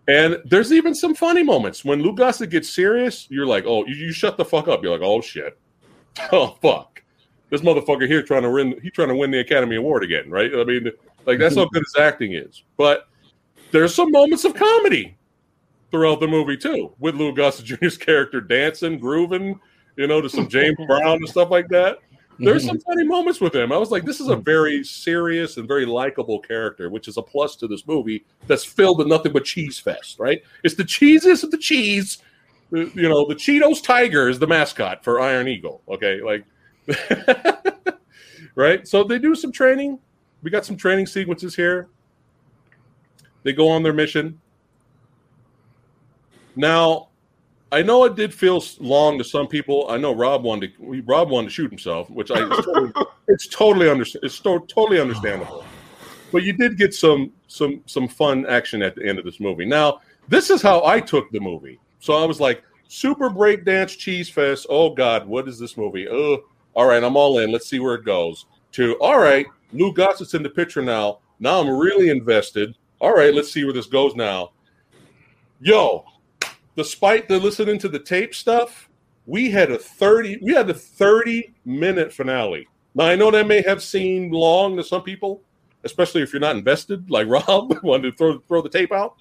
And 0.10 0.42
there's 0.44 0.74
even 0.74 0.96
some 0.96 1.14
funny 1.14 1.44
moments 1.44 1.86
when 1.86 2.02
Lou 2.02 2.16
Gossett 2.16 2.50
gets 2.50 2.68
serious. 2.68 3.28
You're 3.30 3.46
like, 3.46 3.66
oh, 3.68 3.86
you, 3.86 3.94
you 3.94 4.12
shut 4.12 4.38
the 4.38 4.46
fuck 4.46 4.68
up. 4.68 4.82
You're 4.82 4.92
like, 4.92 5.08
oh 5.08 5.22
shit, 5.22 5.56
oh 6.32 6.58
fuck, 6.64 7.04
this 7.52 7.62
motherfucker 7.62 8.08
here 8.08 8.24
trying 8.24 8.42
to 8.42 8.50
win. 8.50 8.80
He 8.82 8.90
trying 8.90 9.10
to 9.10 9.16
win 9.16 9.30
the 9.30 9.40
Academy 9.40 9.76
Award 9.76 10.04
again, 10.04 10.32
right? 10.32 10.52
I 10.52 10.64
mean, 10.64 10.92
like 11.28 11.38
that's 11.38 11.56
how 11.56 11.66
mhm. 11.66 11.72
good 11.74 11.84
his 11.84 11.96
acting 12.02 12.34
is. 12.34 12.64
But 12.76 13.08
there's 13.70 13.94
some 13.94 14.12
moments 14.12 14.46
of 14.46 14.56
comedy 14.56 15.16
throughout 15.92 16.20
the 16.20 16.28
movie 16.28 16.58
too, 16.58 16.92
with 16.98 17.14
Lou 17.14 17.32
Gossett 17.32 17.66
Jr.'s 17.66 17.98
character 18.00 18.42
dancing, 18.42 18.98
grooving, 18.98 19.60
you 19.96 20.08
know, 20.08 20.22
to 20.22 20.30
some 20.30 20.50
James 20.50 20.78
Brown 20.88 21.18
and 21.18 21.30
stuff 21.30 21.52
like 21.52 21.68
that. 21.70 22.00
There's 22.40 22.66
some 22.66 22.78
mm-hmm. 22.78 22.90
funny 22.90 23.04
moments 23.06 23.42
with 23.42 23.54
him. 23.54 23.72
I 23.72 23.78
was 23.78 23.92
like, 23.92 24.06
this 24.06 24.22
is 24.22 24.30
a 24.30 24.34
mm-hmm. 24.34 24.44
very 24.44 24.84
serious 24.84 25.58
and 25.58 25.68
very 25.68 25.86
likable 25.86 26.40
character, 26.40 26.90
which 26.90 27.08
is 27.08 27.18
a 27.18 27.22
plus 27.22 27.56
to 27.58 27.68
this 27.68 27.86
movie 27.86 28.26
that's 28.48 28.64
filled 28.64 28.98
with 28.98 29.08
nothing 29.08 29.34
but 29.34 29.44
cheese 29.44 29.78
fest, 29.78 30.20
right? 30.20 30.42
It's 30.64 30.76
the 30.76 30.84
cheesiest 30.84 31.44
of 31.44 31.52
the 31.52 31.58
cheese. 31.58 32.20
Uh, 32.74 32.86
you 32.96 33.10
know, 33.10 33.28
the 33.28 33.36
Cheetos 33.36 33.84
Tiger 33.84 34.30
is 34.30 34.40
the 34.40 34.48
mascot 34.48 35.04
for 35.04 35.20
Iron 35.20 35.48
Eagle. 35.50 35.82
Okay, 35.90 36.22
like, 36.22 36.46
right? 38.56 38.88
So 38.88 39.04
they 39.04 39.20
do 39.20 39.36
some 39.36 39.52
training. 39.52 40.00
We 40.42 40.50
got 40.50 40.66
some 40.66 40.78
training 40.78 41.08
sequences 41.08 41.56
here. 41.56 41.90
They 43.44 43.52
go 43.52 43.70
on 43.70 43.84
their 43.84 43.94
mission. 43.94 44.40
Now, 46.56 47.09
I 47.72 47.84
know 47.84 48.04
it 48.06 48.16
did 48.16 48.34
feel 48.34 48.64
long 48.80 49.18
to 49.20 49.24
some 49.24 49.48
people. 49.48 49.90
I 49.90 49.98
know 49.98 50.14
Rob 50.14 50.44
wanted 50.44 50.76
to, 50.76 51.02
Rob 51.06 51.30
wanted 51.30 51.48
to 51.48 51.54
shoot 51.54 51.70
himself, 51.70 52.10
which 52.10 52.32
I 52.32 52.46
it's 52.48 52.66
totally, 52.66 52.92
it's 53.28 53.48
totally 53.48 53.90
understand. 53.90 54.24
It's 54.24 54.40
to, 54.40 54.60
totally 54.68 55.00
understandable. 55.00 55.64
But 56.32 56.44
you 56.44 56.54
did 56.54 56.78
get 56.78 56.94
some 56.94 57.32
some 57.48 57.82
some 57.86 58.08
fun 58.08 58.46
action 58.48 58.82
at 58.82 58.96
the 58.96 59.08
end 59.08 59.20
of 59.20 59.26
this 59.26 59.40
movie. 59.40 59.66
Now, 59.66 60.02
this 60.28 60.50
is 60.50 60.62
how 60.62 60.84
I 60.86 61.00
took 61.00 61.32
the 61.32 61.40
movie. 61.40 61.80
So 62.00 62.14
I 62.14 62.26
was 62.26 62.40
like, 62.40 62.64
Super 62.88 63.30
Breakdance 63.30 63.98
Cheese 63.98 64.30
Fest. 64.30 64.66
Oh 64.70 64.94
God, 64.94 65.28
what 65.28 65.48
is 65.48 65.60
this 65.60 65.78
movie? 65.78 66.08
Oh, 66.10 66.44
all 66.74 66.86
right, 66.86 67.04
I'm 67.04 67.16
all 67.16 67.40
in. 67.40 67.52
Let's 67.52 67.68
see 67.68 67.80
where 67.80 67.96
it 67.96 68.06
goes. 68.06 68.46
To 68.74 68.96
all 68.96 69.20
right, 69.20 69.46
Lou 69.74 69.94
Gossett's 69.94 70.34
in 70.34 70.44
the 70.44 70.50
picture 70.50 70.82
now. 70.82 71.20
Now 71.40 71.60
I'm 71.60 71.70
really 71.70 72.10
invested. 72.10 72.76
All 73.00 73.14
right, 73.14 73.34
let's 73.34 73.52
see 73.52 73.64
where 73.64 73.74
this 73.74 73.86
goes 73.86 74.16
now. 74.16 74.52
Yo, 75.62 76.06
despite 76.80 77.28
the 77.28 77.38
listening 77.38 77.78
to 77.78 77.90
the 77.90 78.00
tape 78.00 78.34
stuff, 78.34 78.90
we 79.26 79.52
had 79.52 79.70
a 79.70 79.78
30 79.78 80.40
we 80.42 80.54
had 80.54 80.70
a 80.70 80.74
30 80.74 81.54
minute 81.66 82.14
finale. 82.14 82.70
Now 82.96 83.08
I 83.08 83.16
know 83.16 83.30
that 83.32 83.48
may 83.48 83.62
have 83.64 83.84
seemed 83.84 84.32
long 84.32 84.78
to 84.78 84.84
some 84.86 85.04
people, 85.04 85.42
especially 85.84 86.22
if 86.22 86.32
you're 86.32 86.40
not 86.40 86.56
invested, 86.56 87.12
like 87.12 87.28
Rob 87.36 87.78
wanted 87.84 88.12
to 88.12 88.18
throw 88.18 88.40
throw 88.48 88.62
the 88.62 88.70
tape 88.70 88.94
out. 88.94 89.16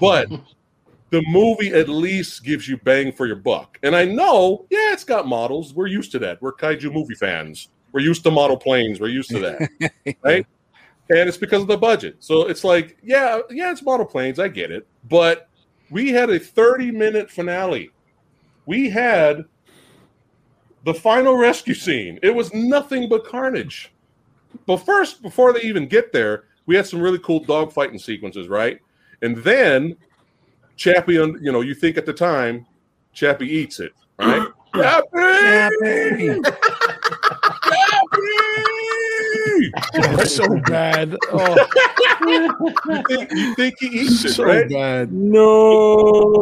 But 0.00 0.28
the 1.10 1.22
movie 1.28 1.72
at 1.72 1.88
least 1.88 2.42
gives 2.42 2.66
you 2.66 2.76
bang 2.78 3.12
for 3.12 3.26
your 3.26 3.36
buck. 3.36 3.78
And 3.84 3.94
I 3.94 4.04
know, 4.04 4.66
yeah, 4.68 4.92
it's 4.92 5.04
got 5.04 5.28
models. 5.28 5.74
We're 5.74 5.86
used 5.86 6.10
to 6.12 6.18
that. 6.18 6.42
We're 6.42 6.52
kaiju 6.52 6.92
movie 6.92 7.14
fans. 7.14 7.68
We're 7.92 8.00
used 8.00 8.24
to 8.24 8.32
model 8.32 8.56
planes. 8.56 8.98
We're 8.98 9.06
used 9.06 9.30
to 9.30 9.38
that, 9.38 10.16
right? 10.24 10.44
And 11.10 11.28
it's 11.28 11.38
because 11.38 11.62
of 11.62 11.68
the 11.68 11.78
budget. 11.78 12.16
So 12.18 12.48
it's 12.48 12.64
like, 12.64 12.98
yeah, 13.04 13.38
yeah, 13.50 13.70
it's 13.70 13.82
model 13.82 14.04
planes. 14.04 14.40
I 14.40 14.48
get 14.48 14.72
it. 14.72 14.88
But 15.08 15.47
we 15.90 16.10
had 16.10 16.30
a 16.30 16.38
30 16.38 16.90
minute 16.90 17.30
finale. 17.30 17.90
We 18.66 18.90
had 18.90 19.44
the 20.84 20.94
final 20.94 21.36
rescue 21.36 21.74
scene. 21.74 22.18
It 22.22 22.34
was 22.34 22.52
nothing 22.52 23.08
but 23.08 23.26
carnage. 23.26 23.92
But 24.66 24.78
first, 24.78 25.22
before 25.22 25.52
they 25.52 25.62
even 25.62 25.86
get 25.86 26.12
there, 26.12 26.44
we 26.66 26.76
had 26.76 26.86
some 26.86 27.00
really 27.00 27.18
cool 27.20 27.44
dogfighting 27.44 28.00
sequences, 28.00 28.48
right? 28.48 28.78
And 29.22 29.36
then 29.38 29.96
Chappy, 30.76 31.14
you 31.14 31.52
know, 31.52 31.62
you 31.62 31.74
think 31.74 31.96
at 31.96 32.06
the 32.06 32.12
time, 32.12 32.66
Chappy 33.12 33.48
eats 33.48 33.80
it, 33.80 33.92
right? 34.18 34.46
Chappy! 34.74 36.40
Chappy! 36.40 36.40
That's 39.92 40.34
so 40.34 40.46
bad. 40.66 41.16
Oh, 41.32 41.66
you, 42.26 42.74
think, 43.06 43.32
you 43.32 43.54
think 43.54 43.74
he 43.78 43.86
eats 43.86 44.24
it, 44.24 44.34
so 44.34 44.44
right? 44.44 44.68
bad. 44.68 45.12
No. 45.12 46.32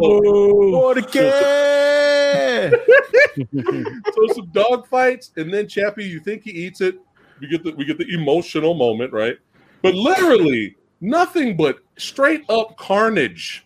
Porque? 0.71 1.13
so 4.13 4.27
some 4.33 4.49
dog 4.51 4.87
fights, 4.87 5.31
and 5.37 5.53
then 5.53 5.67
Chappy, 5.67 6.05
you 6.05 6.19
think 6.19 6.43
he 6.43 6.51
eats 6.51 6.81
it. 6.81 6.99
We 7.39 7.47
get 7.47 7.63
the 7.63 7.73
we 7.75 7.85
get 7.85 7.97
the 7.97 8.07
emotional 8.13 8.73
moment, 8.73 9.13
right? 9.13 9.37
But 9.81 9.93
literally 9.93 10.75
nothing 11.01 11.55
but 11.55 11.79
straight 11.97 12.43
up 12.49 12.77
carnage, 12.77 13.65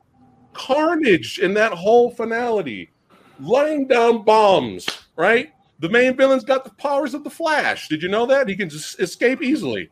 carnage 0.53 1.39
in 1.39 1.53
that 1.53 1.71
whole 1.71 2.11
finality, 2.11 2.91
laying 3.39 3.87
down 3.87 4.23
bombs, 4.23 4.87
right? 5.15 5.53
The 5.81 5.89
main 5.89 6.15
villain's 6.15 6.43
got 6.43 6.63
the 6.63 6.69
powers 6.71 7.13
of 7.13 7.23
the 7.23 7.29
Flash. 7.29 7.89
Did 7.89 8.03
you 8.03 8.09
know 8.09 8.25
that 8.27 8.47
he 8.47 8.55
can 8.55 8.69
just 8.69 8.99
escape 8.99 9.41
easily? 9.41 9.89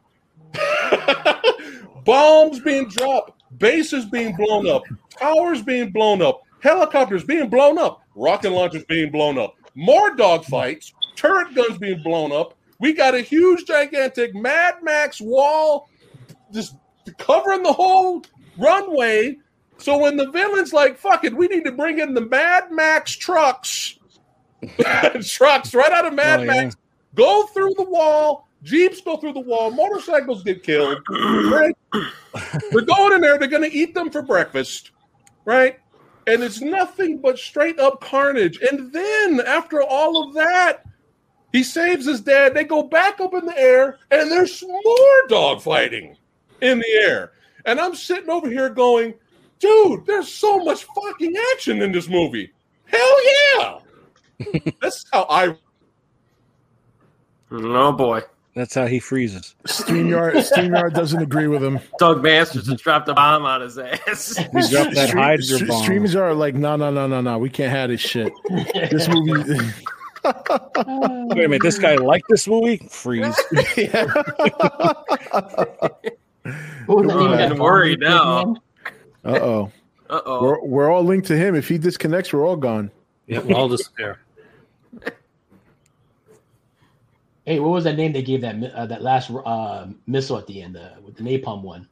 bombs 2.05 2.59
being 2.59 2.87
dropped, 2.87 3.41
bases 3.57 4.05
being 4.05 4.35
blown 4.35 4.67
up, 4.67 4.83
towers 5.09 5.61
being 5.61 5.91
blown 5.91 6.21
up, 6.21 6.41
helicopters 6.61 7.23
being 7.23 7.49
blown 7.49 7.77
up, 7.77 8.01
rocket 8.15 8.51
launchers 8.51 8.85
being 8.85 9.11
blown 9.11 9.37
up, 9.37 9.55
more 9.75 10.15
dogfights, 10.15 10.93
turret 11.15 11.53
guns 11.55 11.77
being 11.77 12.01
blown 12.03 12.31
up. 12.31 12.55
We 12.79 12.93
got 12.93 13.15
a 13.15 13.21
huge, 13.21 13.65
gigantic 13.65 14.33
Mad 14.33 14.75
Max 14.81 15.19
wall 15.19 15.89
just 16.53 16.75
covering 17.17 17.63
the 17.63 17.73
whole 17.73 18.23
runway. 18.57 19.37
So 19.77 19.97
when 19.97 20.17
the 20.17 20.31
villain's 20.31 20.73
like, 20.73 20.97
fuck 20.97 21.23
it, 21.23 21.35
we 21.35 21.47
need 21.47 21.65
to 21.65 21.71
bring 21.71 21.99
in 21.99 22.13
the 22.13 22.21
Mad 22.21 22.71
Max 22.71 23.11
trucks, 23.11 23.98
trucks 25.25 25.73
right 25.73 25.91
out 25.91 26.05
of 26.05 26.13
Mad 26.13 26.41
Oh, 26.41 26.43
yeah. 26.43 26.63
Max, 26.63 26.75
go 27.15 27.45
through 27.47 27.73
the 27.77 27.83
wall, 27.83 28.47
Jeeps 28.63 29.01
go 29.01 29.17
through 29.17 29.33
the 29.33 29.39
wall, 29.39 29.71
motorcycles 29.71 30.43
get 30.43 30.63
killed. 30.63 30.99
Right? 31.09 31.75
They're 32.71 32.81
going 32.81 33.13
in 33.13 33.21
there, 33.21 33.37
they're 33.37 33.47
going 33.47 33.69
to 33.69 33.75
eat 33.75 33.93
them 33.93 34.09
for 34.09 34.21
breakfast, 34.21 34.91
right? 35.45 35.79
And 36.27 36.43
it's 36.43 36.61
nothing 36.61 37.19
but 37.19 37.39
straight 37.39 37.79
up 37.79 38.01
carnage. 38.01 38.59
And 38.61 38.93
then 38.93 39.41
after 39.41 39.81
all 39.81 40.23
of 40.23 40.35
that, 40.35 40.83
he 41.51 41.63
saves 41.63 42.05
his 42.05 42.21
dad. 42.21 42.53
They 42.53 42.63
go 42.63 42.83
back 42.83 43.19
up 43.19 43.33
in 43.33 43.45
the 43.45 43.57
air, 43.57 43.97
and 44.11 44.29
there's 44.29 44.61
more 44.61 45.27
dog 45.27 45.61
fighting 45.61 46.15
in 46.61 46.79
the 46.79 46.91
air. 47.01 47.31
And 47.65 47.79
I'm 47.79 47.95
sitting 47.95 48.29
over 48.29 48.49
here 48.49 48.69
going, 48.69 49.15
dude, 49.57 50.05
there's 50.05 50.31
so 50.31 50.59
much 50.59 50.85
fucking 50.95 51.35
action 51.53 51.81
in 51.81 51.91
this 51.91 52.07
movie. 52.07 52.51
Hell 52.85 53.25
yeah. 53.57 53.79
That's 54.81 55.05
how 55.11 55.25
I 55.29 55.55
Oh 57.51 57.91
boy, 57.91 58.21
That's 58.53 58.75
how 58.75 58.85
he 58.85 58.99
freezes. 58.99 59.55
StreamYard, 59.67 60.33
StreamYard 60.33 60.93
doesn't 60.93 61.21
agree 61.21 61.47
with 61.47 61.63
him. 61.63 61.79
Doug 61.97 62.21
Masters 62.21 62.65
just 62.67 62.83
dropped 62.83 63.09
a 63.09 63.13
bomb 63.15 63.43
on 63.43 63.61
his 63.61 63.77
ass. 63.77 64.37
He 64.37 64.43
dropped 64.43 64.93
that 64.95 65.07
Stream- 65.09 65.23
Hydra 65.23 65.43
stre- 65.43 65.67
bomb. 65.67 65.83
Streamers 65.83 66.15
are 66.15 66.33
like, 66.33 66.53
no, 66.53 66.75
no, 66.75 66.91
no, 66.91 67.07
no, 67.07 67.21
no. 67.21 67.37
We 67.39 67.49
can't 67.49 67.71
have 67.71 67.89
this 67.89 68.01
shit. 68.01 68.31
This 68.91 69.07
movie. 69.07 69.31
Wait 70.23 70.35
a 70.75 71.33
minute, 71.35 71.61
this 71.63 71.79
guy 71.79 71.95
liked 71.95 72.25
this 72.29 72.47
movie? 72.47 72.77
Freeze. 72.89 73.35
yeah. 73.77 74.05
What 76.85 77.05
was 77.05 77.07
the 77.07 77.15
name 77.15 77.31
of 77.31 77.31
that 77.31 77.37
getting 77.49 77.59
worried 77.59 77.99
now. 77.99 78.55
Uh 79.25 79.39
oh. 79.41 79.71
Uh 80.09 80.21
oh. 80.25 80.43
We're, 80.43 80.63
we're 80.65 80.91
all 80.91 81.03
linked 81.03 81.27
to 81.27 81.37
him. 81.37 81.55
If 81.55 81.67
he 81.67 81.77
disconnects, 81.77 82.31
we're 82.31 82.45
all 82.45 82.57
gone. 82.57 82.91
Yeah, 83.27 83.39
we'll 83.39 83.57
all 83.57 83.69
disappear. 83.69 84.19
Hey, 87.45 87.59
what 87.59 87.69
was 87.71 87.83
that 87.85 87.95
name 87.95 88.13
they 88.13 88.21
gave 88.21 88.41
that 88.41 88.63
uh, 88.75 88.85
that 88.85 89.01
last 89.01 89.31
uh, 89.31 89.87
missile 90.05 90.37
at 90.37 90.45
the 90.45 90.61
end 90.61 90.77
uh, 90.77 90.89
with 91.03 91.15
the 91.15 91.23
napalm 91.23 91.63
one? 91.63 91.87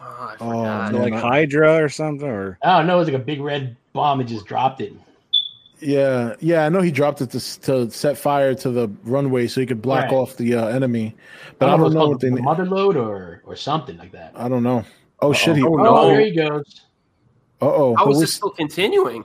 Oh, 0.00 0.04
I 0.04 0.36
Oh, 0.40 0.48
forgot. 0.50 0.92
man. 0.92 1.10
like 1.10 1.14
Hydra 1.22 1.82
or 1.82 1.88
something? 1.88 2.26
Or 2.26 2.58
Oh 2.62 2.82
no, 2.82 2.96
it 2.96 2.98
was 2.98 3.08
like 3.08 3.16
a 3.20 3.24
big 3.24 3.40
red 3.40 3.76
bomb 3.92 4.20
and 4.20 4.28
just 4.28 4.46
dropped 4.46 4.80
it. 4.80 4.94
Yeah, 5.78 6.36
yeah. 6.40 6.64
I 6.64 6.70
know 6.70 6.80
he 6.80 6.90
dropped 6.90 7.20
it 7.20 7.30
to, 7.32 7.60
to 7.62 7.90
set 7.90 8.16
fire 8.16 8.54
to 8.54 8.70
the 8.70 8.88
runway 9.04 9.46
so 9.46 9.60
he 9.60 9.66
could 9.66 9.82
block 9.82 10.04
Right. 10.04 10.12
off 10.12 10.36
the 10.38 10.54
uh, 10.54 10.68
enemy. 10.68 11.14
But 11.58 11.68
I 11.68 11.72
if 11.72 11.74
it 11.74 11.76
don't 11.76 11.84
was 11.84 11.94
know 11.94 12.00
called 12.00 12.10
what 12.12 12.20
they. 12.20 12.30
the 12.30 12.40
mother 12.40 12.64
load 12.64 12.96
or 12.96 13.42
or 13.44 13.56
something 13.56 13.98
like 13.98 14.12
that. 14.12 14.32
I 14.34 14.48
don't 14.48 14.62
know. 14.62 14.84
Oh 15.20 15.34
shit! 15.34 15.56
He. 15.56 15.62
Oh, 15.62 15.76
Oh, 15.78 16.06
there 16.08 16.20
he 16.20 16.30
goes. 16.34 16.80
Uh 17.60 17.66
oh. 17.66 17.94
How 17.96 18.08
is 18.10 18.20
this 18.20 18.34
still 18.34 18.50
continuing? 18.50 19.22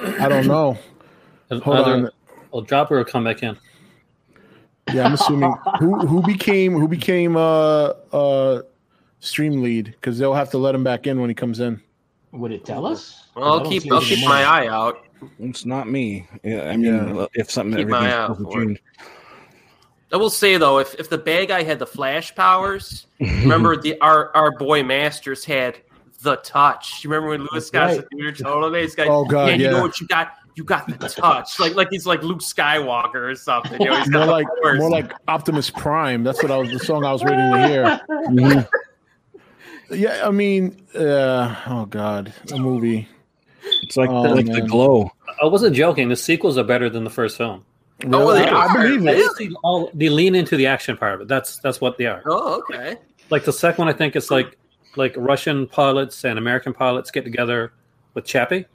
I 0.00 0.28
don't 0.28 0.46
know. 0.46 0.78
And 1.50 1.62
Hold 1.62 1.78
either- 1.78 1.92
on. 2.06 2.10
Well, 2.52 2.62
Dropper 2.62 2.96
will 2.96 3.04
come 3.04 3.24
back 3.24 3.42
in. 3.42 3.56
Yeah, 4.92 5.04
I'm 5.04 5.12
assuming 5.14 5.54
who 5.78 5.98
who 6.04 6.20
became 6.22 6.72
who 6.72 6.88
became 6.88 7.36
uh 7.36 7.92
uh 8.12 8.62
stream 9.20 9.62
lead 9.62 9.84
because 9.86 10.18
they'll 10.18 10.34
have 10.34 10.50
to 10.50 10.58
let 10.58 10.74
him 10.74 10.82
back 10.82 11.06
in 11.06 11.20
when 11.20 11.30
he 11.30 11.34
comes 11.34 11.60
in. 11.60 11.80
Would 12.32 12.50
it 12.50 12.64
tell 12.64 12.86
us? 12.86 13.28
Well, 13.36 13.44
I 13.44 13.48
I'll 13.58 13.68
keep 13.70 13.92
I'll 13.92 14.00
keep 14.00 14.24
my 14.26 14.42
eye 14.42 14.66
out. 14.66 15.04
it's 15.38 15.64
not 15.64 15.88
me. 15.88 16.26
Yeah, 16.42 16.68
I 16.70 16.76
mean, 16.76 17.14
Yeah. 17.14 17.26
if 17.34 17.50
something 17.52 17.76
Keep 17.76 17.88
my 17.88 18.08
eye 18.08 18.12
out 18.12 18.36
for 18.38 18.62
it. 18.62 18.80
I 20.12 20.16
will 20.16 20.30
say 20.30 20.56
though, 20.56 20.78
if, 20.78 20.94
if 20.94 21.08
the 21.08 21.18
bad 21.18 21.48
guy 21.48 21.62
had 21.62 21.78
the 21.78 21.86
flash 21.86 22.34
powers, 22.34 23.06
remember 23.20 23.76
the 23.76 24.00
our 24.00 24.34
our 24.36 24.50
boy 24.50 24.82
Masters 24.82 25.44
had 25.44 25.78
the 26.22 26.36
touch. 26.36 27.04
You 27.04 27.10
remember 27.10 27.28
when 27.30 27.40
Lewis 27.52 27.70
That's 27.70 27.70
got 27.70 27.84
right. 27.86 27.96
the 28.10 28.16
theater 28.16 28.32
told 28.44 28.64
him, 28.64 28.74
he's 28.82 28.98
like, 28.98 29.08
Oh, 29.08 29.24
God, 29.24 29.50
yeah, 29.50 29.54
you 29.54 29.70
know 29.70 29.82
what 29.82 30.00
you 30.00 30.08
got? 30.08 30.32
You 30.60 30.64
got 30.64 30.86
the 30.86 31.08
touch, 31.08 31.58
like 31.58 31.74
like 31.74 31.88
he's 31.90 32.04
like 32.04 32.22
Luke 32.22 32.40
Skywalker 32.40 33.14
or 33.14 33.34
something. 33.34 33.80
You 33.80 33.88
know, 33.88 33.96
he's 33.96 34.10
got 34.10 34.26
More 34.26 34.36
like 34.36 34.46
powers. 34.62 34.78
more 34.78 34.90
like 34.90 35.10
Optimus 35.26 35.70
Prime. 35.70 36.22
That's 36.22 36.42
what 36.42 36.52
I 36.52 36.58
was 36.58 36.70
the 36.70 36.78
song 36.80 37.02
I 37.02 37.12
was 37.12 37.24
waiting 37.24 37.50
to 37.50 37.66
hear. 37.66 38.00
Mhm. 38.28 38.68
Yeah, 39.90 40.20
I 40.26 40.30
mean, 40.30 40.76
uh, 40.94 41.56
oh 41.66 41.86
god, 41.86 42.32
a 42.52 42.58
movie. 42.58 43.08
It's 43.82 43.96
like 43.96 44.10
Oh, 44.10 44.22
like 44.22 44.46
the 44.46 44.60
glow. 44.60 45.10
I 45.42 45.46
wasn't 45.46 45.74
joking. 45.74 46.08
The 46.10 46.16
sequels 46.16 46.56
are 46.58 46.62
better 46.64 46.88
than 46.90 47.04
the 47.04 47.10
first 47.10 47.36
film. 47.38 47.64
Oh, 48.04 48.08
Really? 48.20 48.40
they 48.42 48.48
I, 48.48 48.54
I 48.54 48.66
are. 48.66 48.82
believe 48.82 49.06
it. 49.06 49.30
They, 49.38 49.48
all, 49.64 49.90
they 49.94 50.08
lean 50.10 50.34
into 50.34 50.56
the 50.56 50.66
action 50.66 50.96
part 50.96 51.14
of 51.14 51.20
it. 51.22 51.28
That's 51.28 51.56
that's 51.58 51.80
what 51.80 51.96
they 51.98 52.04
are. 52.06 52.22
Oh, 52.26 52.58
okay. 52.70 52.98
Like 53.30 53.44
the 53.44 53.52
second 53.52 53.86
one, 53.86 53.92
I 53.94 53.96
think 53.96 54.14
it's 54.14 54.30
like 54.30 54.56
like 54.96 55.14
Russian 55.16 55.66
pilots 55.66 56.24
and 56.24 56.38
American 56.38 56.72
pilots 56.72 57.10
get 57.10 57.24
together 57.24 57.72
with 58.14 58.24
Chappy, 58.26 58.66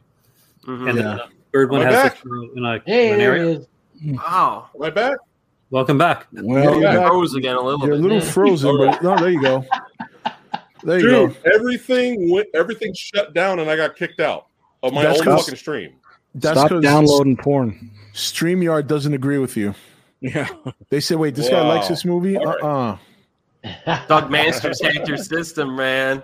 Mhm. 0.66 0.90
and 0.90 0.98
Yeah. 0.98 1.04
then 1.04 1.18
the 1.18 1.24
third 1.56 1.72
one 1.72 1.82
Am 1.82 1.88
I 1.88 1.92
has 1.92 2.04
back? 2.04 2.14
this 2.16 2.22
girl 2.24 2.50
in 2.56 2.66
a, 2.66 2.82
Hey, 2.86 3.08
in 3.08 3.14
an 3.14 3.20
there 3.20 3.36
it 3.38 3.40
area. 3.40 3.62
Wow, 4.18 4.70
Am 4.76 4.82
I 4.84 4.90
back? 4.90 5.18
Welcome 5.70 5.98
back. 5.98 6.28
Well, 6.34 6.82
Yeah. 6.82 6.96
back. 6.98 7.08
froze 7.08 7.34
again 7.34 7.56
a 7.56 7.62
little 7.62 7.80
You're 7.86 7.96
a 7.96 7.98
bit. 7.98 8.04
little 8.04 8.22
frozen, 8.22 8.78
but 8.78 9.02
no, 9.02 9.18
there 9.18 9.30
you 9.30 9.42
go. 9.42 9.66
There 10.84 11.00
you 11.00 11.10
Dude, 11.30 11.44
go. 11.44 11.52
everything 11.54 12.30
went, 12.30 12.48
everything 12.54 12.94
shut 12.94 13.34
down, 13.34 13.60
and 13.60 13.70
I 13.70 13.76
got 13.78 13.96
kicked 13.96 14.20
out 14.20 14.48
of 14.84 14.94
my 14.94 15.04
That's 15.04 15.20
own 15.20 15.26
'cause- 15.26 15.46
fucking 15.46 15.58
stream. 15.58 15.94
That's 16.36 16.60
stop 16.60 16.82
downloading 16.82 17.38
porn. 17.38 17.90
Streamyard 18.14 18.88
doesn't 18.88 19.14
agree 19.14 19.38
with 19.38 19.56
you. 19.56 19.74
Yeah. 20.20 20.48
They 20.90 21.00
said, 21.00 21.18
"Wait, 21.18 21.34
this 21.36 21.48
guy 21.50 21.62
Wow. 21.62 21.70
likes 21.76 21.88
this 21.88 22.04
movie." 22.04 22.36
All 22.38 22.48
Uh 22.50 22.98
right. 23.64 23.80
uh 23.86 23.98
Doug 24.08 24.30
Masters 24.30 24.82
hacked 24.82 25.08
your 25.08 25.18
system, 25.18 25.76
man. 25.76 26.22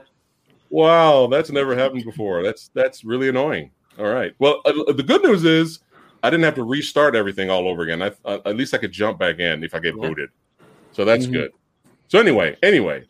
Wow, 0.69 1.27
that's 1.27 1.49
never 1.51 1.75
happened 1.75 2.03
before. 2.05 2.43
That's 2.43 2.69
that's 2.75 3.03
really 3.03 3.29
annoying. 3.29 3.71
All 4.01 4.07
right. 4.11 4.33
Well, 4.39 4.61
uh, 4.65 4.93
the 4.93 5.03
good 5.03 5.21
news 5.21 5.45
is 5.45 5.79
I 6.23 6.31
didn't 6.31 6.45
have 6.45 6.55
to 6.55 6.63
restart 6.63 7.15
everything 7.15 7.51
all 7.51 7.67
over 7.67 7.83
again. 7.83 8.01
I, 8.01 8.11
uh, 8.25 8.39
at 8.47 8.55
least 8.55 8.73
I 8.73 8.79
could 8.79 8.91
jump 8.91 9.19
back 9.19 9.37
in 9.37 9.63
if 9.63 9.75
I 9.75 9.79
get 9.79 9.93
Yeah. 9.95 10.07
booted. 10.07 10.29
So 10.89 11.05
that's 11.05 11.27
Mhm. 11.27 11.33
good. 11.33 11.51
So 12.07 12.19
anyway, 12.19 12.57
anyway, 12.63 13.05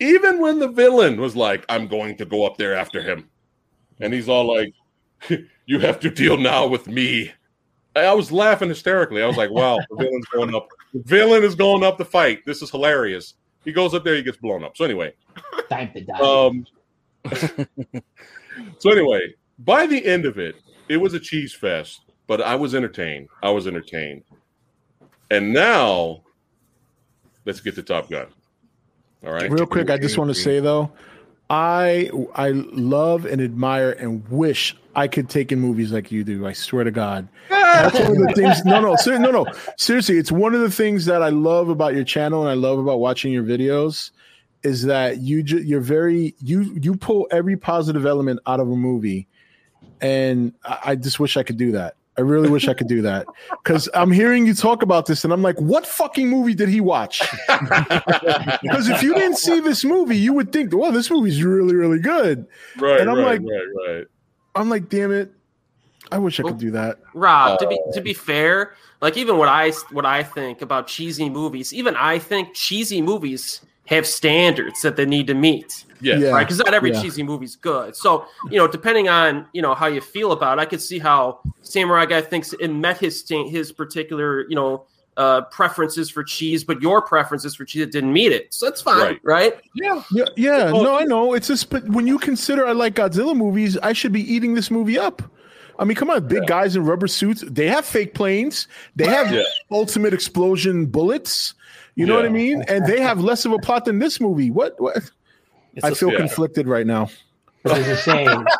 even 0.00 0.40
when 0.40 0.58
the 0.58 0.66
villain 0.66 1.20
was 1.20 1.36
like, 1.36 1.64
"I'm 1.68 1.86
going 1.86 2.16
to 2.16 2.24
go 2.24 2.44
up 2.44 2.56
there 2.56 2.74
after 2.74 3.00
him," 3.00 3.30
and 4.00 4.12
he's 4.12 4.28
all 4.28 4.44
like, 4.52 4.74
"You 5.66 5.78
have 5.78 6.00
to 6.00 6.10
deal 6.10 6.36
now 6.38 6.66
with 6.66 6.88
me," 6.88 7.30
I 7.94 8.12
was 8.14 8.32
laughing 8.32 8.70
hysterically. 8.70 9.22
I 9.22 9.28
was 9.28 9.36
like, 9.36 9.50
"Wow, 9.52 9.78
the 9.90 9.96
villain's 9.96 10.26
going 10.26 10.54
up. 10.56 10.66
The 10.92 11.02
villain 11.04 11.44
is 11.44 11.54
going 11.54 11.84
up 11.84 11.98
to 11.98 12.04
fight. 12.04 12.40
This 12.46 12.62
is 12.62 12.70
hilarious." 12.72 13.34
He 13.64 13.72
goes 13.72 13.94
up 13.94 14.02
there, 14.04 14.16
he 14.16 14.22
gets 14.24 14.38
blown 14.38 14.64
up. 14.64 14.76
So 14.76 14.84
anyway, 14.84 15.14
Time 15.70 15.92
to 15.92 16.00
die. 16.02 16.18
um, 16.18 16.66
so 18.78 18.90
anyway, 18.90 19.32
by 19.64 19.86
the 19.86 20.04
end 20.04 20.24
of 20.24 20.38
it, 20.38 20.56
it 20.88 20.96
was 20.96 21.14
a 21.14 21.20
cheese 21.20 21.54
fest, 21.54 22.00
but 22.26 22.40
I 22.40 22.54
was 22.54 22.74
entertained. 22.74 23.28
I 23.42 23.50
was 23.50 23.66
entertained. 23.66 24.22
And 25.30 25.52
now, 25.52 26.22
let's 27.44 27.60
get 27.60 27.74
to 27.76 27.82
Top 27.82 28.10
Gun. 28.10 28.26
All 29.26 29.32
right. 29.32 29.50
Real 29.50 29.66
quick, 29.66 29.90
I 29.90 29.96
just 29.96 30.18
want 30.18 30.28
to 30.28 30.34
say 30.34 30.60
though, 30.60 30.92
I 31.48 32.10
I 32.34 32.50
love 32.50 33.24
and 33.24 33.40
admire 33.40 33.92
and 33.92 34.26
wish 34.28 34.76
I 34.94 35.08
could 35.08 35.28
take 35.28 35.50
in 35.50 35.60
movies 35.60 35.92
like 35.92 36.12
you 36.12 36.24
do. 36.24 36.46
I 36.46 36.52
swear 36.52 36.84
to 36.84 36.90
God. 36.90 37.28
That's 37.48 37.98
one 37.98 38.10
of 38.10 38.16
the 38.18 38.32
things. 38.34 38.64
No, 38.64 38.80
no, 38.80 38.96
ser- 38.96 39.18
no, 39.18 39.30
no. 39.30 39.46
Seriously, 39.76 40.18
it's 40.18 40.30
one 40.30 40.54
of 40.54 40.60
the 40.60 40.70
things 40.70 41.06
that 41.06 41.22
I 41.22 41.30
love 41.30 41.68
about 41.68 41.94
your 41.94 42.04
channel 42.04 42.42
and 42.42 42.50
I 42.50 42.54
love 42.54 42.78
about 42.78 43.00
watching 43.00 43.32
your 43.32 43.42
videos 43.42 44.10
is 44.62 44.82
that 44.84 45.18
you 45.18 45.42
ju- 45.42 45.62
you're 45.62 45.80
very 45.80 46.34
you 46.40 46.62
you 46.80 46.96
pull 46.96 47.26
every 47.30 47.56
positive 47.56 48.06
element 48.06 48.40
out 48.46 48.60
of 48.60 48.70
a 48.70 48.76
movie, 48.76 49.26
and 50.04 50.52
I, 50.64 50.78
I 50.84 50.94
just 50.96 51.18
wish 51.18 51.36
I 51.36 51.42
could 51.42 51.56
do 51.56 51.72
that. 51.72 51.96
I 52.16 52.20
really 52.20 52.48
wish 52.48 52.68
I 52.68 52.74
could 52.74 52.86
do 52.86 53.02
that 53.02 53.26
because 53.64 53.88
I'm 53.92 54.12
hearing 54.12 54.46
you 54.46 54.54
talk 54.54 54.82
about 54.82 55.06
this, 55.06 55.24
and 55.24 55.32
I'm 55.32 55.42
like, 55.42 55.60
what 55.60 55.84
fucking 55.84 56.28
movie 56.28 56.54
did 56.54 56.68
he 56.68 56.80
watch? 56.80 57.20
Because 58.62 58.88
if 58.88 59.02
you 59.02 59.14
didn't 59.14 59.36
see 59.36 59.60
this 59.60 59.84
movie, 59.84 60.16
you 60.16 60.32
would 60.32 60.52
think, 60.52 60.72
well, 60.74 60.92
this 60.92 61.10
movie's 61.10 61.42
really, 61.42 61.74
really 61.74 61.98
good. 61.98 62.46
Right, 62.78 63.00
And 63.00 63.10
I'm 63.10 63.18
right, 63.18 63.40
like- 63.40 63.50
right, 63.50 63.94
right. 63.96 64.06
I'm 64.54 64.70
like, 64.70 64.88
damn 64.88 65.10
it, 65.12 65.32
I 66.12 66.18
wish 66.18 66.38
I 66.38 66.44
could 66.44 66.58
do 66.58 66.70
that. 66.72 66.98
Rob, 67.14 67.58
to 67.58 67.66
be 67.66 67.80
uh, 67.88 67.92
to 67.92 68.00
be 68.00 68.12
fair, 68.14 68.74
like 69.00 69.16
even 69.16 69.36
what 69.36 69.48
I 69.48 69.70
what 69.90 70.06
I 70.06 70.22
think 70.22 70.62
about 70.62 70.86
cheesy 70.86 71.28
movies, 71.28 71.74
even 71.74 71.96
I 71.96 72.18
think 72.20 72.54
cheesy 72.54 73.02
movies 73.02 73.60
have 73.86 74.06
standards 74.06 74.82
that 74.82 74.94
they 74.96 75.06
need 75.06 75.26
to 75.26 75.34
meet, 75.34 75.84
Yeah. 76.04 76.16
Yeah. 76.18 76.30
right? 76.30 76.44
Because 76.44 76.58
not 76.58 76.74
every 76.74 76.92
yeah. 76.92 77.02
cheesy 77.02 77.22
movie's 77.22 77.56
good. 77.56 77.96
So 77.96 78.26
you 78.50 78.58
know, 78.58 78.68
depending 78.68 79.08
on 79.08 79.46
you 79.52 79.62
know 79.62 79.74
how 79.74 79.86
you 79.86 80.00
feel 80.00 80.32
about, 80.32 80.58
it, 80.58 80.62
I 80.62 80.66
could 80.66 80.82
see 80.82 80.98
how 80.98 81.40
Samurai 81.62 82.06
Guy 82.06 82.20
thinks 82.20 82.52
it 82.54 82.68
met 82.68 82.98
his 82.98 83.24
his 83.28 83.72
particular 83.72 84.48
you 84.48 84.54
know 84.56 84.86
uh, 85.16 85.42
preferences 85.42 86.10
for 86.10 86.24
cheese, 86.24 86.64
but 86.64 86.80
your 86.82 87.00
preferences 87.00 87.54
for 87.54 87.64
cheese 87.64 87.82
it 87.82 87.92
didn't 87.92 88.12
meet 88.12 88.32
it. 88.32 88.52
So 88.52 88.66
that's 88.66 88.82
fine, 88.82 89.00
Right. 89.00 89.20
right? 89.22 89.54
Yeah. 89.74 90.02
Yeah, 90.10 90.24
yeah, 90.36 90.72
Well- 90.72 90.82
no, 90.82 90.96
I 90.98 91.04
know. 91.04 91.34
It's 91.34 91.46
just, 91.46 91.70
but 91.70 91.88
when 91.88 92.06
you 92.06 92.18
consider 92.18 92.66
I 92.66 92.72
like 92.72 92.94
Godzilla 92.94 93.36
movies, 93.36 93.78
I 93.78 93.92
should 93.92 94.12
be 94.12 94.22
eating 94.22 94.54
this 94.54 94.70
movie 94.72 94.98
up. 94.98 95.22
I 95.78 95.84
mean, 95.84 95.96
come 95.96 96.10
on, 96.10 96.26
big 96.28 96.46
guys 96.46 96.76
in 96.76 96.84
rubber 96.84 97.06
suits. 97.08 97.44
They 97.48 97.66
have 97.68 97.84
fake 97.84 98.14
planes. 98.14 98.68
They 98.96 99.06
have 99.06 99.32
Yeah. 99.32 99.42
ultimate 99.70 100.14
explosion 100.14 100.86
bullets. 100.86 101.54
You 101.96 102.06
know 102.06 102.16
what 102.16 102.26
I 102.26 102.28
mean? 102.28 102.64
And 102.68 102.84
they 102.86 103.00
have 103.00 103.20
less 103.20 103.44
of 103.44 103.52
a 103.52 103.58
plot 103.58 103.84
than 103.84 104.00
this 104.00 104.20
movie. 104.20 104.50
What? 104.50 104.80
What? 104.80 104.98
It's 105.76 105.84
I 105.84 105.90
a- 105.90 105.94
feel 105.94 106.12
yeah. 106.12 106.18
conflicted 106.18 106.66
right 106.68 106.86
now. 106.86 107.10
But 107.62 107.74
there's 107.74 107.88
a 107.88 107.96
saying. 107.96 108.44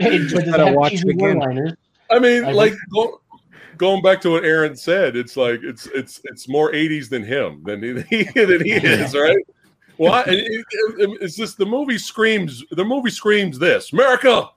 Hey, 0.00 0.18
but 0.18 0.28
does 0.28 0.32
it 0.34 0.46
Gotta 0.46 0.66
have 0.66 0.74
watch 0.74 0.90
cheesy 0.92 1.10
again. 1.10 1.38
one-liners? 1.40 1.72
I 2.08 2.20
mean, 2.20 2.44
I 2.44 2.52
like 2.52 2.72
go, 2.94 3.20
going 3.78 4.00
back 4.00 4.20
to 4.20 4.30
what 4.30 4.44
Aaron 4.44 4.76
said, 4.76 5.16
it's 5.16 5.36
like 5.36 5.60
it's 5.64 5.86
it's 5.86 6.20
it's 6.24 6.48
more 6.48 6.70
'80s 6.70 7.08
than 7.08 7.24
him 7.24 7.62
than 7.64 7.82
he 7.82 7.92
than 8.34 8.64
he 8.64 8.72
is, 8.74 9.12
right? 9.16 9.36
Well, 9.96 10.12
I- 10.12 10.22
it, 10.28 10.34
it, 10.38 10.64
it- 11.00 11.18
it's 11.20 11.34
just 11.34 11.58
the 11.58 11.66
movie 11.66 11.98
screams. 11.98 12.62
The 12.70 12.84
movie 12.84 13.10
screams 13.10 13.58
this: 13.58 13.92
America. 13.92 14.48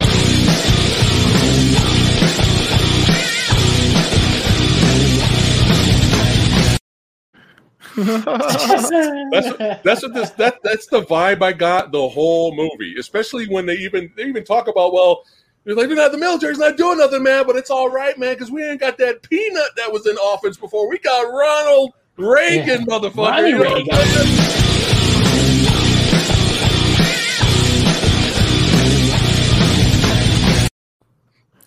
That's 8.04 9.82
that's 9.84 10.04
what 10.04 10.14
this 10.14 10.32
that 10.32 10.58
that's 10.64 10.88
the 10.88 11.02
vibe 11.04 11.42
I 11.42 11.54
got 11.54 11.92
the 11.92 12.08
whole 12.08 12.56
movie, 12.56 12.96
especially 13.00 13.48
when 13.48 13.66
they 13.66 13.76
even 13.76 14.12
they 14.16 14.24
even 14.26 14.44
talk 14.44 14.68
about 14.68 14.94
well. 14.94 15.24
They're 15.64 15.76
like, 15.76 15.90
"No, 15.90 16.10
the 16.10 16.18
military's 16.18 16.58
not 16.58 16.76
doing 16.76 16.98
nothing, 16.98 17.22
man, 17.22 17.46
but 17.46 17.56
it's 17.56 17.70
all 17.70 17.90
right, 17.90 18.18
man, 18.18 18.34
because 18.34 18.50
we 18.50 18.64
ain't 18.64 18.80
got 18.80 18.98
that 18.98 19.22
peanut 19.22 19.70
that 19.78 19.92
was 19.92 20.08
in 20.08 20.16
office 20.18 20.58
before. 20.58 20.90
We 20.90 20.98
got 20.98 21.22
Ronald 21.22 21.94
Reagan, 22.18 22.86
motherfucker. 22.88 23.48
You 23.48 23.58
know 23.60 23.74
Reagan. 23.76 24.61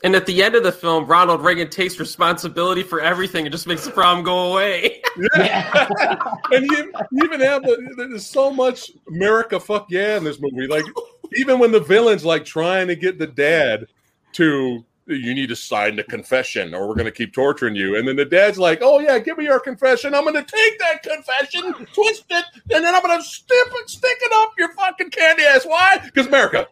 And 0.05 0.15
at 0.15 0.27
the 0.27 0.43
end 0.43 0.55
of 0.55 0.63
the 0.63 0.71
film, 0.71 1.07
Ronald 1.07 1.41
Reagan 1.41 1.71
takes 1.71 1.99
responsibility 1.99 2.83
for 2.83 3.01
everything 3.01 3.47
and 3.47 3.53
just 3.53 3.67
makes 3.67 3.87
the 3.87 3.91
problem 3.91 4.23
go 4.23 4.53
away. 4.53 5.01
Yeah. 5.35 5.89
and 6.53 6.71
you, 6.71 6.93
you 7.11 7.25
even 7.25 7.41
have 7.41 7.63
the, 7.63 7.95
there's 7.97 8.27
so 8.27 8.53
much 8.53 8.93
America 9.09 9.59
fuck 9.59 9.87
yeah 9.89 10.19
in 10.19 10.25
this 10.25 10.39
movie. 10.39 10.67
Like 10.67 10.85
even 11.37 11.59
when 11.59 11.73
the 11.73 11.81
villain's 11.81 12.23
like 12.23 12.45
trying 12.45 12.89
to 12.89 12.97
get 12.97 13.19
the 13.19 13.27
dad 13.27 13.87
to 14.35 14.85
you 15.07 15.35
need 15.35 15.49
to 15.49 15.57
sign 15.57 15.97
the 15.97 16.05
confession 16.05 16.75
or 16.75 16.87
we're 16.87 16.97
gonna 16.97 17.11
keep 17.11 17.33
torturing 17.33 17.75
you. 17.75 17.97
And 17.97 18.07
then 18.07 18.17
the 18.17 18.27
dad's 18.27 18.59
like, 18.59 18.81
Oh 18.83 18.99
yeah, 18.99 19.19
give 19.19 19.39
me 19.39 19.45
your 19.45 19.59
confession. 19.59 20.15
I'm 20.15 20.25
gonna 20.25 20.45
take 20.45 20.79
that 20.81 21.03
confession, 21.03 21.73
twist 21.95 22.25
it, 22.29 22.45
and 22.71 22.85
then 22.85 22.95
I'm 22.95 23.01
gonna 23.01 23.23
stick 23.23 23.49
it, 23.57 23.89
stick 23.89 24.19
it 24.21 24.33
up 24.35 24.53
your 24.59 24.71
fucking 24.75 25.11
candy 25.11 25.45
ass. 25.45 25.65
Why? 25.65 25.99
Because 26.05 26.27
America. 26.27 26.67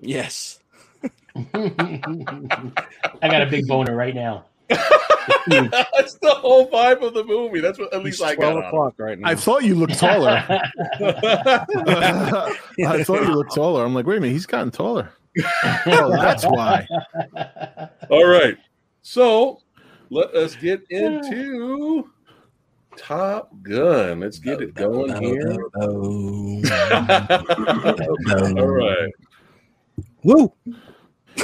Yes. 0.00 0.60
I 1.54 2.00
got 3.22 3.42
a 3.42 3.46
big 3.46 3.66
boner 3.66 3.94
right 3.94 4.14
now. 4.14 4.44
That's 4.68 6.14
the 6.14 6.30
whole 6.34 6.70
vibe 6.70 7.02
of 7.02 7.14
the 7.14 7.24
movie. 7.24 7.60
That's 7.60 7.78
what 7.78 7.92
at 7.92 8.02
least 8.02 8.20
It's 8.20 8.30
I 8.30 8.34
got. 8.34 8.50
twelve 8.52 8.58
out 8.58 8.68
o'clock 8.68 8.94
right 8.98 9.18
now. 9.18 9.28
I 9.28 9.34
thought 9.34 9.64
you 9.64 9.74
looked 9.74 9.98
taller. 9.98 10.42
I 10.48 11.64
thought 13.04 13.22
you 13.22 13.34
looked 13.34 13.54
taller. 13.54 13.84
I'm 13.84 13.94
like, 13.94 14.06
wait 14.06 14.18
a 14.18 14.20
minute, 14.20 14.32
he's 14.32 14.46
gotten 14.46 14.70
taller. 14.70 15.10
Oh, 15.86 16.10
that's 16.10 16.44
why. 16.44 16.86
All 18.10 18.26
right. 18.26 18.56
So 19.02 19.60
let 20.10 20.34
us 20.34 20.56
get 20.56 20.82
into 20.90 22.10
Top 22.96 23.50
Gun. 23.62 24.20
Let's 24.20 24.38
get 24.38 24.60
it 24.60 24.74
going 24.74 25.20
here. 25.22 25.56
All 25.80 26.62
right. 28.68 29.12
Woo! 30.22 30.52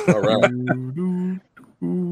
All 0.09 0.21
right. 0.21 0.51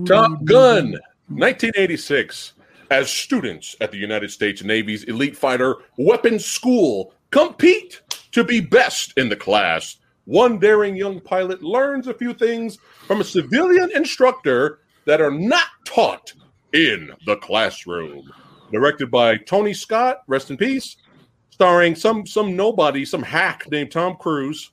Top 0.06 0.44
Gun, 0.44 0.92
1986. 1.28 2.52
As 2.90 3.10
students 3.10 3.74
at 3.80 3.90
the 3.90 3.98
United 3.98 4.30
States 4.30 4.62
Navy's 4.62 5.04
elite 5.04 5.36
fighter 5.36 5.76
weapons 5.96 6.44
school 6.44 7.14
compete 7.30 8.02
to 8.32 8.44
be 8.44 8.60
best 8.60 9.14
in 9.16 9.28
the 9.28 9.36
class, 9.36 9.96
one 10.26 10.58
daring 10.58 10.94
young 10.94 11.20
pilot 11.20 11.62
learns 11.62 12.06
a 12.06 12.14
few 12.14 12.34
things 12.34 12.78
from 13.06 13.20
a 13.20 13.24
civilian 13.24 13.90
instructor 13.94 14.80
that 15.06 15.20
are 15.20 15.30
not 15.30 15.66
taught 15.84 16.32
in 16.72 17.10
the 17.26 17.36
classroom. 17.36 18.30
Directed 18.70 19.10
by 19.10 19.36
Tony 19.36 19.74
Scott, 19.74 20.22
rest 20.26 20.50
in 20.50 20.56
peace. 20.56 20.96
Starring 21.50 21.94
some 21.94 22.26
some 22.26 22.56
nobody, 22.56 23.04
some 23.04 23.22
hack 23.22 23.70
named 23.70 23.92
Tom 23.92 24.16
Cruise, 24.16 24.72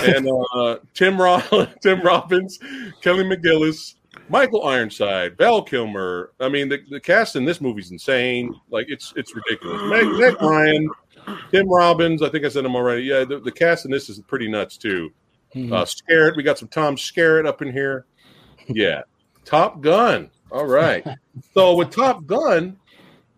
and 0.00 0.28
uh, 0.54 0.78
Tim 0.94 1.20
Ro- 1.20 1.66
Tim 1.82 2.00
Robbins, 2.02 2.58
Kelly 3.00 3.24
McGillis, 3.24 3.94
Michael 4.28 4.66
Ironside, 4.66 5.36
Val 5.36 5.62
Kilmer. 5.62 6.32
I 6.40 6.48
mean, 6.48 6.68
the, 6.68 6.78
the 6.90 7.00
cast 7.00 7.36
in 7.36 7.44
this 7.44 7.60
movie's 7.60 7.90
insane. 7.90 8.54
Like 8.70 8.86
it's 8.88 9.12
it's 9.16 9.34
ridiculous. 9.34 9.82
Meg, 9.84 10.06
Meg 10.18 10.40
Ryan, 10.42 10.88
Tim 11.50 11.68
Robbins. 11.68 12.22
I 12.22 12.28
think 12.28 12.44
I 12.44 12.48
said 12.48 12.64
him 12.64 12.76
already. 12.76 13.02
Yeah, 13.02 13.24
the, 13.24 13.40
the 13.40 13.52
cast 13.52 13.84
in 13.84 13.90
this 13.90 14.08
is 14.08 14.20
pretty 14.20 14.48
nuts 14.48 14.76
too. 14.76 15.10
Uh, 15.54 15.84
Skerritt. 15.84 16.36
We 16.36 16.44
got 16.44 16.58
some 16.58 16.68
Tom 16.68 16.94
Skerritt 16.94 17.46
up 17.46 17.60
in 17.60 17.72
here. 17.72 18.06
Yeah, 18.68 19.02
Top 19.44 19.80
Gun. 19.80 20.30
All 20.52 20.66
right. 20.66 21.04
So 21.54 21.74
with 21.74 21.90
Top 21.90 22.24
Gun, 22.26 22.76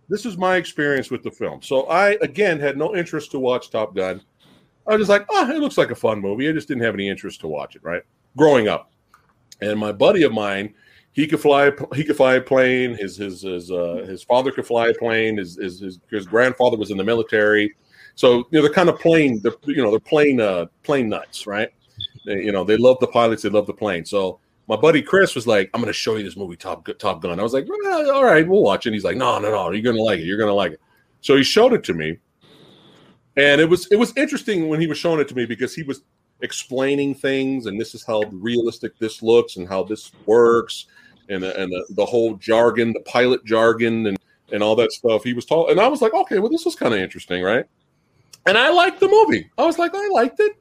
this 0.08 0.26
is 0.26 0.36
my 0.36 0.56
experience 0.56 1.10
with 1.10 1.22
the 1.22 1.30
film. 1.30 1.62
So 1.62 1.84
I 1.84 2.18
again 2.20 2.60
had 2.60 2.76
no 2.76 2.94
interest 2.94 3.30
to 3.30 3.38
watch 3.38 3.70
Top 3.70 3.94
Gun. 3.94 4.20
I 4.86 4.92
was 4.92 5.00
just 5.00 5.10
like, 5.10 5.26
oh, 5.30 5.50
it 5.50 5.58
looks 5.58 5.78
like 5.78 5.90
a 5.90 5.96
fun 5.96 6.20
movie. 6.20 6.48
I 6.48 6.52
just 6.52 6.68
didn't 6.68 6.82
have 6.82 6.94
any 6.94 7.08
interest 7.08 7.40
to 7.40 7.48
watch 7.48 7.76
it, 7.76 7.84
right? 7.84 8.02
Growing 8.36 8.68
up, 8.68 8.92
and 9.60 9.78
my 9.78 9.92
buddy 9.92 10.22
of 10.24 10.32
mine, 10.32 10.74
he 11.12 11.26
could 11.26 11.40
fly. 11.40 11.70
He 11.94 12.04
could 12.04 12.16
fly 12.16 12.36
a 12.36 12.40
plane. 12.40 12.94
His 12.94 13.16
his 13.16 13.42
his 13.42 13.70
uh, 13.70 14.04
his 14.08 14.22
father 14.22 14.50
could 14.50 14.66
fly 14.66 14.88
a 14.88 14.94
plane. 14.94 15.36
His, 15.36 15.56
his 15.56 15.80
his 15.80 16.00
his 16.10 16.26
grandfather 16.26 16.76
was 16.76 16.90
in 16.90 16.96
the 16.96 17.04
military. 17.04 17.74
So 18.14 18.38
you 18.38 18.44
know 18.52 18.62
they're 18.62 18.72
kind 18.72 18.88
of 18.88 18.98
plane. 18.98 19.40
They're, 19.42 19.52
you 19.66 19.82
know 19.82 19.90
they're 19.90 20.00
plane 20.00 20.40
uh, 20.40 20.66
plane 20.82 21.08
nuts, 21.08 21.46
right? 21.46 21.70
They, 22.26 22.42
you 22.42 22.52
know 22.52 22.64
they 22.64 22.76
love 22.76 22.98
the 23.00 23.06
pilots. 23.06 23.42
They 23.42 23.50
love 23.50 23.66
the 23.66 23.74
plane. 23.74 24.04
So 24.04 24.40
my 24.68 24.76
buddy 24.76 25.02
Chris 25.02 25.34
was 25.34 25.46
like, 25.46 25.70
"I'm 25.74 25.80
going 25.80 25.88
to 25.88 25.92
show 25.92 26.16
you 26.16 26.24
this 26.24 26.36
movie, 26.36 26.56
Top 26.56 26.88
Top 26.98 27.20
Gun." 27.20 27.38
I 27.38 27.42
was 27.42 27.52
like, 27.52 27.66
well, 27.68 28.10
"All 28.10 28.24
right, 28.24 28.46
we'll 28.46 28.62
watch 28.62 28.86
it." 28.86 28.92
He's 28.92 29.04
like, 29.04 29.16
"No, 29.16 29.38
no, 29.38 29.50
no, 29.50 29.70
you're 29.70 29.82
going 29.82 29.96
to 29.96 30.02
like 30.02 30.20
it. 30.20 30.24
You're 30.24 30.38
going 30.38 30.48
to 30.48 30.54
like 30.54 30.72
it." 30.72 30.80
So 31.20 31.36
he 31.36 31.42
showed 31.42 31.72
it 31.72 31.84
to 31.84 31.94
me, 31.94 32.18
and 33.36 33.60
it 33.60 33.68
was 33.68 33.86
it 33.90 33.96
was 33.96 34.12
interesting 34.16 34.68
when 34.68 34.80
he 34.80 34.86
was 34.86 34.98
showing 34.98 35.20
it 35.20 35.28
to 35.28 35.34
me 35.34 35.46
because 35.46 35.74
he 35.74 35.82
was 35.82 36.02
explaining 36.40 37.14
things, 37.14 37.66
and 37.66 37.80
this 37.80 37.94
is 37.94 38.04
how 38.04 38.22
realistic 38.32 38.98
this 38.98 39.22
looks, 39.22 39.56
and 39.56 39.68
how 39.68 39.82
this 39.82 40.12
works, 40.26 40.86
and 41.28 41.42
the, 41.42 41.58
and 41.60 41.72
the, 41.72 41.86
the 41.90 42.04
whole 42.04 42.34
jargon, 42.34 42.92
the 42.92 43.00
pilot 43.00 43.44
jargon, 43.44 44.06
and 44.06 44.18
and 44.52 44.62
all 44.62 44.76
that 44.76 44.92
stuff. 44.92 45.24
He 45.24 45.32
was 45.32 45.46
tall, 45.46 45.70
and 45.70 45.80
I 45.80 45.88
was 45.88 46.02
like, 46.02 46.12
okay, 46.12 46.38
well, 46.38 46.50
this 46.50 46.64
was 46.64 46.74
kind 46.74 46.92
of 46.92 47.00
interesting, 47.00 47.42
right? 47.42 47.64
And 48.44 48.58
I 48.58 48.70
liked 48.70 49.00
the 49.00 49.08
movie. 49.08 49.50
I 49.56 49.64
was 49.64 49.78
like, 49.78 49.94
I 49.94 50.08
liked 50.08 50.40
it. 50.40 50.56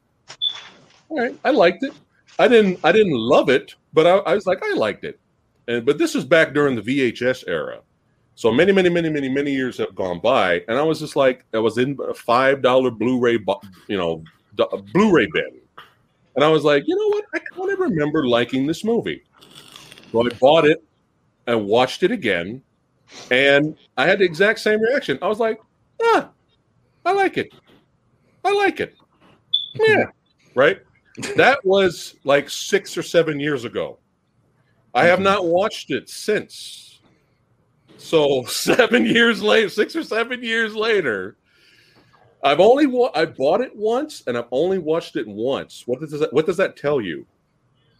All 1.09 1.17
right, 1.17 1.37
I 1.43 1.51
liked 1.51 1.83
it. 1.83 1.93
I 2.39 2.47
didn't 2.47 2.79
I 2.83 2.91
didn't 2.91 3.17
love 3.17 3.49
it, 3.49 3.75
but 3.93 4.07
I, 4.07 4.17
I 4.17 4.35
was 4.35 4.45
like, 4.45 4.63
I 4.63 4.73
liked 4.73 5.03
it. 5.03 5.19
And 5.67 5.85
but 5.85 5.97
this 5.97 6.15
was 6.15 6.25
back 6.25 6.53
during 6.53 6.75
the 6.75 6.81
VHS 6.81 7.43
era. 7.47 7.81
So 8.41 8.49
many, 8.51 8.71
many, 8.71 8.89
many, 8.89 9.07
many, 9.07 9.29
many 9.29 9.51
years 9.51 9.77
have 9.77 9.93
gone 9.93 10.19
by, 10.19 10.63
and 10.67 10.75
I 10.75 10.81
was 10.81 10.99
just 10.99 11.15
like, 11.15 11.45
I 11.53 11.59
was 11.59 11.77
in 11.77 11.95
a 12.09 12.11
five 12.15 12.63
dollar 12.63 12.89
Blu-ray, 12.89 13.37
you 13.87 13.97
know, 13.97 14.23
Blu-ray 14.55 15.27
bin, 15.31 15.61
and 16.35 16.43
I 16.43 16.47
was 16.47 16.63
like, 16.63 16.83
you 16.87 16.95
know 16.95 17.07
what? 17.09 17.25
I 17.35 17.37
kind 17.37 17.71
of 17.71 17.77
remember 17.77 18.25
liking 18.25 18.65
this 18.65 18.83
movie. 18.83 19.21
So 20.11 20.25
I 20.25 20.29
bought 20.39 20.65
it 20.65 20.83
and 21.45 21.67
watched 21.67 22.01
it 22.01 22.09
again, 22.09 22.63
and 23.29 23.77
I 23.95 24.07
had 24.07 24.17
the 24.17 24.25
exact 24.25 24.57
same 24.57 24.81
reaction. 24.81 25.19
I 25.21 25.27
was 25.27 25.37
like, 25.37 25.61
ah, 26.01 26.31
I 27.05 27.11
like 27.11 27.37
it. 27.37 27.53
I 28.43 28.53
like 28.53 28.79
it. 28.79 28.95
Yeah, 29.75 30.05
right. 30.55 30.81
That 31.35 31.63
was 31.63 32.15
like 32.23 32.49
six 32.49 32.97
or 32.97 33.03
seven 33.03 33.39
years 33.39 33.65
ago. 33.65 33.99
I 34.95 35.05
have 35.05 35.19
not 35.19 35.45
watched 35.45 35.91
it 35.91 36.09
since. 36.09 36.90
So 38.01 38.43
seven 38.47 39.05
years 39.05 39.41
later, 39.41 39.69
six 39.69 39.95
or 39.95 40.03
seven 40.03 40.43
years 40.43 40.75
later, 40.75 41.37
I've 42.43 42.59
only 42.59 42.87
wa- 42.87 43.11
I 43.13 43.25
bought 43.25 43.61
it 43.61 43.75
once 43.75 44.23
and 44.27 44.37
I've 44.37 44.47
only 44.51 44.79
watched 44.79 45.15
it 45.15 45.27
once. 45.27 45.83
What 45.85 45.99
does 45.99 46.11
that 46.19 46.33
What 46.33 46.45
does 46.45 46.57
that 46.57 46.75
tell 46.75 46.99
you? 46.99 47.25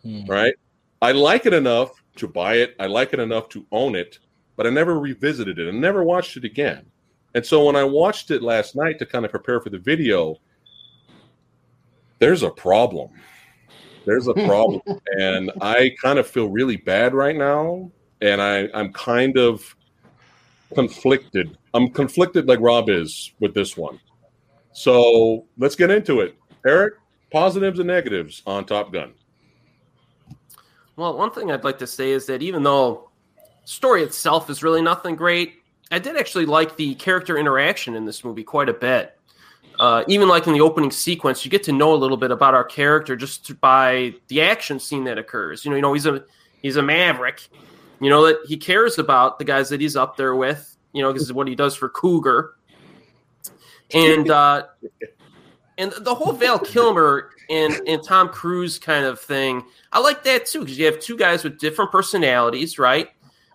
Hmm. 0.04 0.26
Right? 0.26 0.56
I 1.02 1.12
like 1.12 1.46
it 1.46 1.54
enough 1.54 1.92
to 2.18 2.28
buy 2.28 2.56
it. 2.56 2.76
I 2.80 2.88
like 2.88 3.14
it 3.14 3.20
enough 3.20 3.50
to 3.50 3.66
own 3.72 3.96
it, 3.96 4.20
but 4.56 4.68
I 4.68 4.70
never 4.70 5.00
revisited 5.00 5.60
it 5.60 5.68
and 5.68 5.80
never 5.80 6.04
watched 6.04 6.38
it 6.38 6.44
again. 6.44 6.86
And 7.34 7.46
so 7.46 7.66
when 7.66 7.76
I 7.76 7.84
watched 7.84 8.32
it 8.32 8.44
last 8.44 8.76
night 8.76 9.00
to 9.00 9.06
kind 9.06 9.24
of 9.24 9.32
prepare 9.32 9.62
for 9.62 9.70
the 9.70 9.80
video, 9.80 10.36
there's 12.20 12.44
a 12.44 12.50
problem. 12.50 13.10
There's 14.06 14.28
a 14.28 14.34
problem, 14.46 14.82
and 15.18 15.52
I 15.62 15.96
kind 16.02 16.20
of 16.20 16.28
feel 16.28 16.50
really 16.50 16.78
bad 16.78 17.14
right 17.14 17.36
now, 17.36 17.92
and 18.22 18.42
I 18.42 18.68
I'm 18.74 18.92
kind 18.94 19.38
of 19.38 19.76
conflicted. 20.74 21.58
I'm 21.74 21.90
conflicted 21.90 22.48
like 22.48 22.60
Rob 22.60 22.90
is 22.90 23.34
with 23.40 23.54
this 23.54 23.78
one. 23.78 24.00
So 24.74 25.46
let's 25.58 25.76
get 25.76 25.92
into 25.92 26.22
it. 26.22 26.36
Eric, 26.66 26.96
positives 27.32 27.80
and 27.80 27.88
negatives 27.88 28.42
on 28.46 28.66
Top 28.66 28.92
Gun. 28.94 29.14
Well, 30.96 31.18
one 31.18 31.32
thing 31.32 31.52
I'd 31.52 31.64
like 31.64 31.80
to 31.80 31.88
say 31.88 32.12
is 32.12 32.26
that 32.28 32.42
even 32.42 32.64
though 32.64 33.10
story 33.66 34.04
itself 34.04 34.50
is 34.50 34.64
really 34.64 34.82
nothing 34.82 35.16
great, 35.16 35.56
I 35.92 36.00
did 36.00 36.16
actually 36.16 36.46
like 36.46 36.78
the 36.78 36.96
character 36.96 37.38
interaction 37.38 37.96
in 37.96 38.06
this 38.06 38.24
movie 38.24 38.44
quite 38.44 38.70
a 38.70 38.74
bit. 38.74 39.18
Uh, 39.80 40.04
even 40.08 40.28
like 40.28 40.46
in 40.46 40.54
the 40.54 40.62
opening 40.62 40.92
sequence, 40.92 41.44
you 41.44 41.50
get 41.50 41.64
to 41.64 41.72
know 41.72 41.94
a 41.94 41.96
little 41.96 42.18
bit 42.18 42.30
about 42.30 42.54
our 42.54 42.64
character 42.64 43.16
just 43.16 43.60
by 43.62 44.14
the 44.28 44.42
action 44.42 44.80
scene 44.80 45.06
that 45.06 45.18
occurs. 45.18 45.66
You 45.66 45.72
know, 45.72 45.76
you 45.76 45.82
know 45.82 45.94
he's 45.94 46.06
a 46.06 46.24
he's 46.62 46.76
a 46.76 46.84
maverick. 46.84 47.50
You 48.02 48.10
know 48.10 48.26
that 48.26 48.40
he 48.48 48.58
cares 48.58 48.98
about 48.98 49.38
the 49.38 49.46
guys 49.46 49.70
that 49.70 49.80
he's 49.80 49.96
up 49.96 50.18
there 50.18 50.36
with. 50.36 50.76
You 50.92 51.04
know, 51.04 51.14
this 51.14 51.22
is 51.22 51.32
what 51.32 51.48
he 51.48 51.54
does 51.54 51.76
for 51.76 51.88
Cougar. 51.88 52.56
And 53.94 54.30
uh, 54.32 54.64
and 55.78 55.94
the 56.00 56.16
whole 56.16 56.34
Val 56.34 56.58
Kilmer 56.58 57.30
and 57.50 57.80
and 57.88 58.04
Tom 58.04 58.30
Cruise 58.30 58.80
kind 58.80 59.06
of 59.06 59.20
thing, 59.20 59.64
I 59.92 60.00
like 60.00 60.24
that 60.24 60.48
too 60.48 60.62
because 60.62 60.80
you 60.80 60.86
have 60.88 61.00
two 61.00 61.16
guys 61.16 61.44
with 61.44 61.60
different 61.60 61.92
personalities, 61.92 62.80
right? 62.80 63.08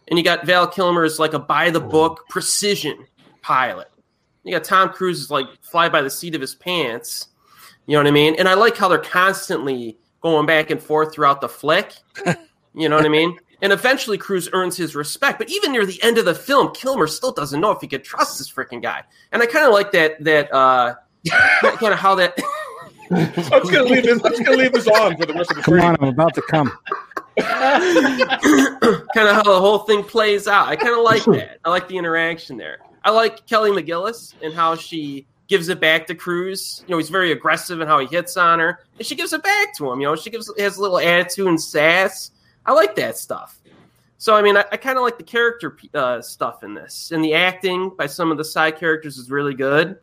And 0.09 0.17
you 0.17 0.25
got 0.25 0.47
Val 0.47 0.69
Kilmer 0.69 1.05
is 1.05 1.19
like 1.19 1.35
a 1.35 1.41
by 1.41 1.71
the 1.71 1.81
book 1.81 2.25
precision 2.29 3.05
pilot. 3.43 3.91
You 4.45 4.53
got 4.53 4.63
Tom 4.63 4.91
Cruise 4.91 5.21
is 5.21 5.31
like 5.31 5.47
fly 5.61 5.89
by 5.89 6.03
the 6.03 6.11
seat 6.11 6.37
of 6.37 6.41
his 6.41 6.55
pants. 6.55 7.29
You 7.87 7.95
know 7.95 8.01
what 8.01 8.07
I 8.07 8.13
mean? 8.13 8.37
And 8.39 8.49
I 8.49 8.55
like 8.55 8.77
how 8.77 8.87
they're 8.87 8.99
constantly 8.99 9.99
going 10.21 10.47
back 10.47 10.71
and 10.71 10.81
forth 10.81 11.13
throughout 11.13 11.41
the 11.41 11.49
flick. 11.49 11.95
You 12.77 12.91
know 12.91 12.97
what 12.97 13.07
I 13.07 13.09
mean? 13.09 13.39
And 13.63 13.73
eventually 13.73 14.19
Cruise 14.19 14.49
earns 14.53 14.77
his 14.77 14.95
respect. 14.95 15.39
But 15.39 15.51
even 15.51 15.73
near 15.73 15.87
the 15.87 16.03
end 16.03 16.19
of 16.19 16.25
the 16.27 16.35
film, 16.35 16.73
Kilmer 16.75 17.07
still 17.07 17.33
doesn't 17.33 17.61
know 17.61 17.71
if 17.71 17.81
he 17.81 17.89
could 17.89 18.05
trust 18.05 18.39
this 18.39 18.51
freaking 18.51 18.83
guy. 18.83 19.03
And 19.33 19.43
I 19.43 19.47
kind 19.47 19.67
of 19.67 19.73
like 19.73 19.93
that 19.93 20.23
that 20.25 20.53
uh 20.53 20.95
kind 21.63 21.93
of 21.93 21.99
how 21.99 22.15
that 22.17 22.39
I'm 23.11 23.33
just 23.35 23.51
gonna 23.51 23.85
leave 23.85 24.03
this. 24.03 24.21
I'm 24.25 24.31
just 24.33 24.45
gonna 24.45 24.57
leave 24.57 24.73
this 24.73 24.89
on 24.89 25.17
for 25.17 25.27
the 25.27 25.33
rest 25.35 25.51
of 25.51 25.57
the 25.57 25.63
Come 25.63 25.75
stream. 25.79 25.85
on, 25.85 25.97
I'm 26.01 26.09
about 26.09 26.35
to 26.35 26.43
come. 26.43 26.73
kind 27.39 29.29
of 29.29 29.37
how 29.37 29.43
the 29.43 29.59
whole 29.61 29.81
thing 29.81 30.03
plays 30.03 30.49
out. 30.49 30.69
I 30.69 30.77
kind 30.77 30.95
of 30.97 31.05
like 31.05 31.25
that. 31.25 31.59
I 31.65 31.71
like 31.71 31.89
the 31.89 31.97
interaction 31.97 32.57
there. 32.57 32.79
I 33.05 33.11
like 33.11 33.47
Kelly 33.47 33.71
McGillis 33.71 34.35
and 34.43 34.53
how 34.53 34.75
she 34.75 35.27
gives 35.49 35.69
it 35.69 35.81
back 35.81 36.07
to 36.09 36.15
Cruise. 36.15 36.85
You 36.89 36.93
know, 36.95 36.99
he's 36.99 37.11
very 37.11 37.31
aggressive 37.33 37.81
in 37.81 37.87
how 37.87 38.01
he 38.01 38.07
hits 38.07 38.37
on 38.37 38.59
her, 38.59 38.81
and 38.99 39.07
she 39.07 39.15
gives 39.15 39.33
it 39.33 39.43
back 39.43 39.75
to 39.77 39.91
him. 39.91 40.01
You 40.01 40.09
know, 40.09 40.17
she 40.17 40.31
gives 40.31 40.51
has 40.59 40.77
a 40.77 40.83
little 40.83 40.99
attitude 40.99 41.47
and 41.47 41.61
sass. 41.63 42.33
I 42.67 42.73
like 42.73 42.95
that 42.97 43.17
stuff. 43.17 43.59
So, 44.19 44.35
I 44.35 44.43
mean, 44.43 44.57
I, 44.57 44.65
I 44.73 44.77
kind 44.77 44.97
of 44.99 45.05
like 45.05 45.19
the 45.19 45.25
character 45.25 45.77
uh, 45.95 46.21
stuff 46.21 46.65
in 46.65 46.75
this, 46.75 47.13
and 47.13 47.23
the 47.25 47.35
acting 47.35 47.91
by 47.91 48.07
some 48.07 48.31
of 48.31 48.39
the 48.39 48.45
side 48.45 48.77
characters 48.79 49.19
is 49.19 49.31
really 49.31 49.55
good. 49.55 49.99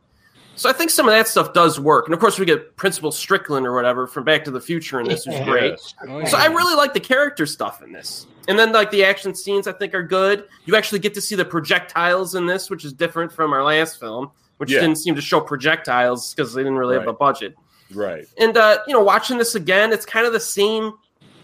So, 0.55 0.69
I 0.69 0.73
think 0.73 0.91
some 0.91 1.07
of 1.07 1.13
that 1.13 1.27
stuff 1.27 1.53
does 1.53 1.79
work. 1.79 2.05
And 2.05 2.13
of 2.13 2.19
course, 2.19 2.37
we 2.37 2.45
get 2.45 2.75
Principal 2.77 3.11
Strickland 3.11 3.65
or 3.65 3.73
whatever 3.73 4.05
from 4.05 4.23
Back 4.23 4.43
to 4.45 4.51
the 4.51 4.61
Future 4.61 4.99
in 4.99 5.07
this, 5.07 5.25
who's 5.25 5.33
Yeah. 5.35 5.45
great. 5.45 5.71
Yes. 5.71 5.95
Oh, 6.07 6.25
So. 6.25 6.37
I 6.37 6.45
really 6.45 6.75
like 6.75 6.93
the 6.93 6.99
character 6.99 7.45
stuff 7.47 7.81
in 7.81 7.91
this. 7.91 8.27
And 8.47 8.59
then 8.59 8.71
like 8.71 8.91
the 8.91 9.03
action 9.03 9.33
scenes 9.33 9.67
I 9.67 9.71
think 9.71 9.95
are 9.95 10.03
good. 10.03 10.43
You 10.65 10.75
actually 10.75 10.99
get 10.99 11.13
to 11.15 11.21
see 11.21 11.35
the 11.35 11.45
projectiles 11.45 12.35
in 12.35 12.45
this, 12.45 12.69
which 12.69 12.85
is 12.85 12.93
different 12.93 13.31
from 13.31 13.51
our 13.53 13.63
last 13.63 13.99
film, 13.99 14.29
which 14.57 14.71
Yeah. 14.71 14.81
didn't 14.81 14.97
seem 14.97 15.15
to 15.15 15.21
show 15.21 15.39
projectiles 15.41 16.33
because 16.35 16.53
they 16.53 16.61
didn't 16.61 16.77
really 16.77 16.97
have 16.97 17.07
a 17.07 17.13
budget. 17.13 17.55
Right. 17.91 18.27
And 18.37 18.55
uh, 18.57 18.79
you 18.85 18.93
know, 18.93 19.01
watching 19.01 19.37
this 19.39 19.55
again, 19.55 19.91
it's 19.91 20.05
kind 20.05 20.27
of 20.27 20.33
the 20.33 20.39
same 20.39 20.93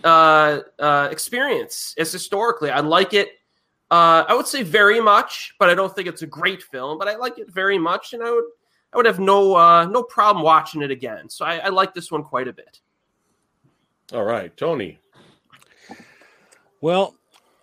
uh, 0.04 0.60
uh, 0.80 1.10
experience 1.12 1.96
as 1.98 2.12
historically. 2.12 2.70
I 2.70 2.80
like 2.80 3.14
it. 3.14 3.30
Uh, 3.92 4.24
I 4.28 4.34
would 4.36 4.48
say 4.48 4.62
very 4.62 5.02
much, 5.02 5.56
but 5.60 5.70
I 5.70 5.76
don't 5.76 5.94
think 5.94 6.08
it's 6.08 6.22
a 6.22 6.28
great 6.28 6.62
film. 6.62 6.98
But 7.00 7.08
I 7.08 7.16
like 7.16 7.40
it 7.40 7.52
very 7.52 7.78
much, 7.78 8.14
and 8.14 8.24
I 8.24 8.32
would 8.32 8.46
I 8.94 8.98
would 8.98 9.06
have 9.06 9.20
no 9.20 9.56
uh, 9.56 9.86
no 9.86 10.04
problem 10.04 10.44
watching 10.44 10.82
it 10.82 10.92
again. 10.92 11.30
So 11.30 11.46
I, 11.46 11.58
I 11.58 11.70
like 11.70 11.94
this 11.94 12.12
one 12.12 12.24
quite 12.24 12.48
a 12.48 12.54
bit. 12.54 12.80
All 14.14 14.24
right, 14.24 14.56
Tony. 14.58 15.00
Well, 16.82 17.16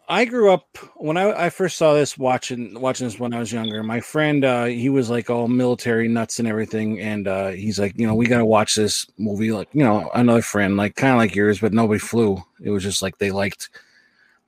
I 0.09 0.25
grew 0.25 0.53
up 0.53 0.77
when 0.95 1.17
I, 1.17 1.47
I 1.47 1.51
first 1.51 1.77
saw 1.77 1.93
this 1.95 2.17
watching 2.17 2.81
watching 2.81 3.09
this 3.09 3.19
when 3.19 3.35
I 3.35 3.41
was 3.41 3.53
younger. 3.53 3.83
My 3.83 4.01
friend, 4.01 4.45
uh, 4.45 4.67
he 4.67 4.89
was 4.89 5.11
like 5.11 5.31
all 5.31 5.49
military 5.49 6.07
nuts 6.07 6.39
and 6.39 6.47
everything, 6.47 7.01
and 7.01 7.27
uh, 7.27 7.49
he's 7.49 7.81
like, 7.81 7.99
you 7.99 8.07
know, 8.07 8.15
we 8.15 8.27
got 8.27 8.39
to 8.39 8.47
watch 8.47 8.77
this 8.77 9.07
movie. 9.19 9.51
Like, 9.51 9.69
you 9.73 9.83
know, 9.83 10.09
another 10.15 10.43
friend, 10.43 10.77
like 10.77 10.95
kind 10.95 11.13
of 11.13 11.19
like 11.19 11.35
yours, 11.35 11.59
but 11.61 11.73
nobody 11.73 11.99
flew. 11.99 12.41
It 12.63 12.71
was 12.71 12.85
just 12.85 13.03
like 13.03 13.19
they 13.19 13.33
liked 13.33 13.69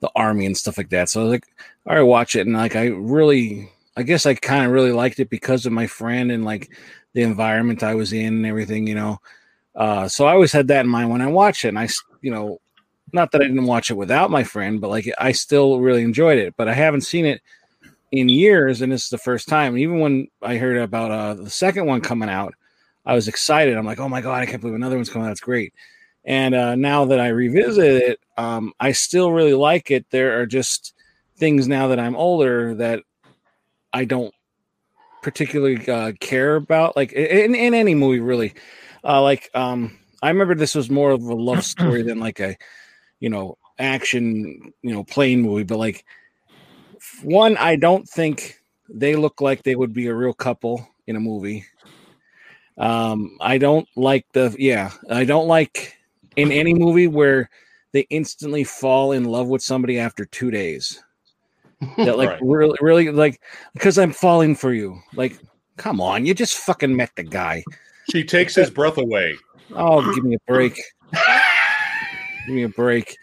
the 0.01 0.11
army 0.15 0.47
and 0.47 0.57
stuff 0.57 0.79
like 0.79 0.91
that. 0.91 1.09
So 1.09 1.21
I 1.21 1.25
was 1.25 1.33
like, 1.33 1.45
all 1.87 1.97
right, 1.97 2.03
watch 2.03 2.37
it. 2.37 2.47
And 2.47 2.55
like, 2.57 2.77
I 2.77 2.87
really, 2.87 3.69
I 3.97 4.05
guess 4.05 4.27
I 4.27 4.35
kind 4.35 4.65
of 4.65 4.71
really 4.71 4.93
liked 4.93 5.19
it 5.19 5.29
because 5.29 5.67
of 5.67 5.73
my 5.73 5.89
friend 5.89 6.31
and 6.31 6.45
like 6.45 6.71
the 7.15 7.23
environment 7.23 7.83
I 7.83 7.97
was 7.97 8.13
in 8.13 8.27
and 8.27 8.47
everything, 8.47 8.87
you 8.87 8.95
know. 8.95 9.19
Uh, 9.75 10.07
so 10.09 10.27
I 10.27 10.35
always 10.35 10.53
had 10.53 10.69
that 10.69 10.85
in 10.85 10.91
mind 10.91 11.11
when 11.11 11.21
I 11.21 11.27
watched 11.27 11.65
it, 11.65 11.69
and 11.69 11.79
I, 11.81 11.89
you 12.23 12.31
know, 12.31 12.61
not 13.13 13.33
that 13.33 13.41
I 13.41 13.45
didn't 13.47 13.65
watch 13.65 13.91
it 13.91 13.97
without 13.97 14.31
my 14.31 14.45
friend, 14.45 14.81
but 14.81 14.91
like 14.91 15.11
I 15.19 15.33
still 15.33 15.81
really 15.81 16.03
enjoyed 16.03 16.39
it. 16.39 16.55
But 16.57 16.69
I 16.69 16.75
haven't 16.75 17.03
seen 17.03 17.25
it 17.25 17.43
in 18.11 18.29
years, 18.29 18.81
and 18.81 18.93
this 18.93 19.05
is 19.05 19.11
the 19.11 19.19
first 19.19 19.49
time. 19.49 19.77
Even 19.77 20.01
when 20.01 20.29
I 20.43 20.57
heard 20.57 20.79
about 20.79 21.11
uh, 21.11 21.35
the 21.35 21.51
second 21.51 21.87
one 21.87 22.01
coming 22.01 22.29
out, 22.29 22.55
I 23.05 23.15
was 23.15 23.29
excited. 23.29 23.77
I'm 23.77 23.87
like, 23.87 24.01
oh 24.01 24.09
my 24.09 24.21
god, 24.21 24.43
I 24.43 24.47
can't 24.47 24.61
believe 24.61 24.77
another 24.77 24.97
one's 24.97 25.11
coming 25.11 25.27
out. 25.27 25.31
That's 25.31 25.41
great. 25.41 25.73
And 26.25 26.55
uh, 26.55 26.75
now 26.75 27.07
that 27.07 27.21
I 27.21 27.29
revisit 27.29 28.03
it, 28.03 28.21
um, 28.37 28.73
I 28.81 28.93
still 28.93 29.33
really 29.33 29.55
like 29.55 29.91
it. 29.91 30.05
There 30.11 30.41
are 30.41 30.47
just 30.47 30.93
things 31.37 31.69
now 31.69 31.89
that 31.89 31.99
I'm 31.99 32.17
older 32.17 32.75
that 32.75 33.03
I 33.93 34.05
don't 34.05 34.35
particularly 35.23 35.89
uh, 35.89 36.13
care 36.21 36.57
about, 36.57 36.97
like 36.97 37.13
in, 37.13 37.55
in 37.55 37.73
any 37.73 37.95
movie, 37.95 38.21
really. 38.21 38.55
Uh, 39.03 39.23
like, 39.23 39.49
um, 39.55 39.97
I 40.23 40.29
remember 40.29 40.55
this 40.55 40.75
was 40.75 40.91
more 40.91 41.13
of 41.13 41.23
a 41.23 41.35
love 41.35 41.65
story 41.65 42.03
than 42.03 42.19
like 42.19 42.41
a, 42.41 42.57
you 43.21 43.29
know, 43.29 43.59
action, 43.79 44.73
you 44.83 44.93
know, 44.93 45.05
plane 45.05 45.41
movie. 45.41 45.65
But 45.65 45.79
like, 45.79 46.05
one, 47.23 47.57
I 47.57 47.77
don't 47.77 48.09
think 48.09 48.61
they 48.89 49.17
look 49.17 49.41
like 49.41 49.63
they 49.63 49.77
would 49.77 49.93
be 49.93 50.07
a 50.07 50.15
real 50.15 50.33
couple 50.33 50.87
in 51.07 51.17
a 51.17 51.21
movie. 51.21 51.65
Um, 52.77 53.37
I 53.41 53.59
don't 53.59 53.89
like 53.97 54.27
the, 54.33 54.55
yeah, 54.59 54.93
I 55.11 55.25
don't 55.25 55.49
like 55.49 55.97
in 56.37 56.53
any 56.53 56.75
movie 56.75 57.09
where 57.09 57.51
they 57.93 58.07
instantly 58.11 58.65
fall 58.65 59.13
in 59.13 59.25
love 59.25 59.49
with 59.49 59.63
somebody 59.63 59.99
after 59.99 60.25
two 60.25 60.51
days. 60.51 61.03
That 61.99 62.17
like 62.17 62.29
Right. 62.29 62.41
really, 62.43 62.77
really 62.81 63.11
like 63.11 63.41
because 63.73 63.99
I'm 63.99 64.13
falling 64.13 64.55
for 64.55 64.73
you. 64.73 65.01
Like, 65.15 65.39
come 65.77 66.01
on, 66.01 66.27
you 66.27 66.35
just 66.35 66.57
fucking 66.59 66.95
met 66.95 67.11
the 67.17 67.25
guy. 67.25 67.65
She 68.11 68.25
takes 68.25 68.55
his 68.55 68.71
breath 68.71 68.99
away. 68.99 69.37
Oh, 69.75 70.03
give 70.15 70.25
me 70.25 70.37
a 70.37 70.53
break. 70.53 70.81
Give 72.49 72.57
me 72.57 72.63
a 72.63 72.69
break. 72.71 73.15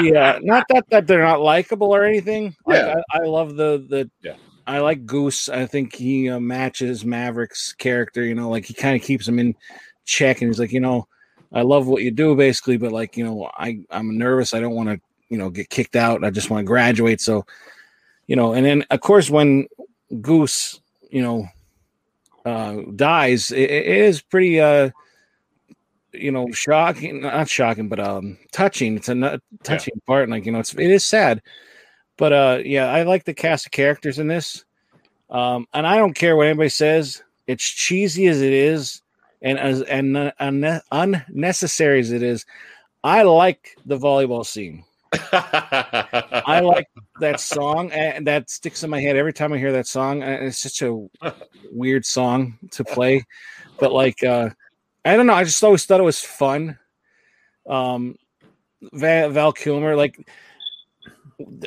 yeah, 0.00 0.38
not 0.40 0.64
that 0.70 0.86
that 0.88 1.06
they're 1.06 1.22
not 1.22 1.42
likable 1.42 1.94
or 1.94 2.02
anything. 2.02 2.56
Yeah. 2.66 3.02
I, 3.12 3.18
I 3.18 3.26
love 3.26 3.56
the 3.56 3.84
the. 3.86 4.10
Yeah. 4.22 4.36
I 4.66 4.78
like 4.78 5.04
Goose. 5.04 5.50
I 5.50 5.66
think 5.66 5.94
he 5.94 6.30
uh, 6.30 6.40
matches 6.40 7.04
Maverick's 7.04 7.74
character. 7.74 8.24
You 8.24 8.34
know, 8.34 8.48
like 8.48 8.64
he 8.64 8.72
kind 8.72 8.96
of 8.96 9.02
keeps 9.02 9.28
him 9.28 9.38
in 9.38 9.54
check, 10.06 10.40
and 10.40 10.48
he's 10.48 10.58
like, 10.58 10.72
you 10.72 10.80
know, 10.80 11.06
I 11.52 11.60
love 11.60 11.86
what 11.86 12.02
you 12.02 12.10
do, 12.10 12.34
basically, 12.34 12.78
but 12.78 12.90
like, 12.90 13.18
you 13.18 13.24
know, 13.24 13.50
I 13.54 13.80
I'm 13.90 14.16
nervous. 14.16 14.54
I 14.54 14.60
don't 14.60 14.74
want 14.74 14.88
to, 14.88 15.00
you 15.28 15.36
know, 15.36 15.50
get 15.50 15.68
kicked 15.68 15.94
out. 15.96 16.24
I 16.24 16.30
just 16.30 16.48
want 16.48 16.62
to 16.62 16.66
graduate. 16.66 17.20
So, 17.20 17.44
you 18.26 18.36
know, 18.36 18.54
and 18.54 18.64
then 18.64 18.84
of 18.90 19.00
course 19.00 19.28
when 19.28 19.66
Goose, 20.22 20.80
you 21.10 21.20
know, 21.20 21.46
uh, 22.46 22.82
dies, 22.96 23.50
it, 23.50 23.70
it 23.70 23.86
is 23.86 24.22
pretty. 24.22 24.58
uh 24.58 24.90
you 26.12 26.30
know, 26.30 26.50
shocking, 26.52 27.20
not 27.22 27.48
shocking, 27.48 27.88
but 27.88 28.00
um, 28.00 28.38
touching. 28.52 28.96
It's 28.96 29.08
a 29.08 29.40
touching 29.62 30.00
part, 30.06 30.24
and 30.24 30.32
like 30.32 30.46
you 30.46 30.52
know, 30.52 30.60
it's 30.60 30.74
it 30.74 30.90
is 30.90 31.04
sad, 31.06 31.42
but 32.16 32.32
uh, 32.32 32.58
yeah, 32.64 32.86
I 32.86 33.02
like 33.02 33.24
the 33.24 33.34
cast 33.34 33.66
of 33.66 33.72
characters 33.72 34.18
in 34.18 34.28
this, 34.28 34.64
um, 35.30 35.66
and 35.72 35.86
I 35.86 35.96
don't 35.96 36.14
care 36.14 36.36
what 36.36 36.46
anybody 36.46 36.68
says. 36.68 37.22
It's 37.46 37.64
cheesy 37.64 38.26
as 38.26 38.42
it 38.42 38.52
is, 38.52 39.02
and 39.42 39.58
as 39.58 39.82
and 39.82 40.16
uh, 40.16 40.32
unne- 40.40 40.82
unnecessary 40.90 42.00
as 42.00 42.12
it 42.12 42.22
is. 42.22 42.44
I 43.04 43.22
like 43.22 43.76
the 43.86 43.96
volleyball 43.96 44.44
scene. 44.44 44.84
I 45.12 46.60
like 46.64 46.88
that 47.20 47.40
song, 47.40 47.90
and 47.92 48.26
that 48.26 48.50
sticks 48.50 48.82
in 48.82 48.90
my 48.90 49.00
head 49.00 49.16
every 49.16 49.32
time 49.32 49.52
I 49.52 49.58
hear 49.58 49.72
that 49.72 49.86
song. 49.86 50.22
And 50.22 50.44
it's 50.44 50.58
such 50.58 50.82
a 50.82 51.06
weird 51.70 52.04
song 52.04 52.58
to 52.72 52.84
play, 52.84 53.24
but 53.78 53.92
like, 53.92 54.22
uh, 54.22 54.50
I 55.04 55.16
don't 55.16 55.26
know. 55.26 55.34
I 55.34 55.44
just 55.44 55.62
always 55.62 55.84
thought 55.84 56.00
it 56.00 56.04
was 56.04 56.20
fun. 56.20 56.78
Um, 57.66 58.16
Val, 58.92 59.30
Val 59.30 59.52
Kilmer, 59.52 59.96
like 59.96 60.28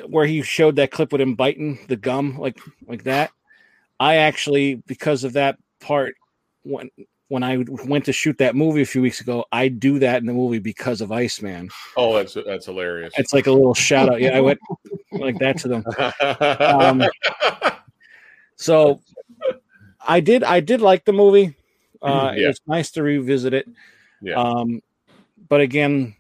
where 0.08 0.26
he 0.26 0.42
showed 0.42 0.76
that 0.76 0.92
clip 0.92 1.12
with 1.12 1.22
him 1.22 1.36
biting 1.36 1.80
the 1.88 1.96
gum, 1.96 2.38
like 2.38 2.60
like 2.88 3.04
that. 3.04 3.32
I 4.00 4.18
actually, 4.18 4.76
because 4.76 5.24
of 5.24 5.34
that 5.34 5.58
part, 5.80 6.16
when 6.64 6.90
when 7.28 7.44
I 7.44 7.64
went 7.86 8.06
to 8.06 8.14
shoot 8.14 8.38
that 8.40 8.56
movie 8.56 8.82
a 8.82 8.86
few 8.86 9.02
weeks 9.02 9.22
ago, 9.22 9.46
I 9.54 9.70
do 9.70 10.00
that 10.00 10.20
in 10.20 10.26
the 10.26 10.34
movie 10.34 10.60
because 10.60 11.00
of 11.00 11.12
Iceman. 11.12 11.70
oh, 11.96 12.16
that's 12.16 12.36
that's 12.46 12.66
hilarious. 12.66 13.14
It's 13.18 13.34
like 13.34 13.48
a 13.48 13.52
little 13.52 13.74
shout 13.74 14.10
out. 14.10 14.20
Yeah, 14.20 14.38
I 14.38 14.42
went 14.42 14.60
like 15.12 15.40
that 15.40 15.58
to 15.60 15.68
them. 15.68 15.86
Um, 16.60 17.04
so 18.56 19.02
I 20.06 20.20
did 20.20 20.44
I 20.44 20.60
did 20.60 20.82
like 20.82 21.06
the 21.06 21.14
movie. 21.14 21.56
Uh, 22.02 22.34
Yeah. 22.36 22.50
It's 22.50 22.62
nice 22.68 22.92
to 22.92 23.04
revisit 23.04 23.54
it. 23.54 23.68
Yeah. 24.22 24.36
Um, 24.36 24.82
but 25.50 25.62
again, 25.62 26.16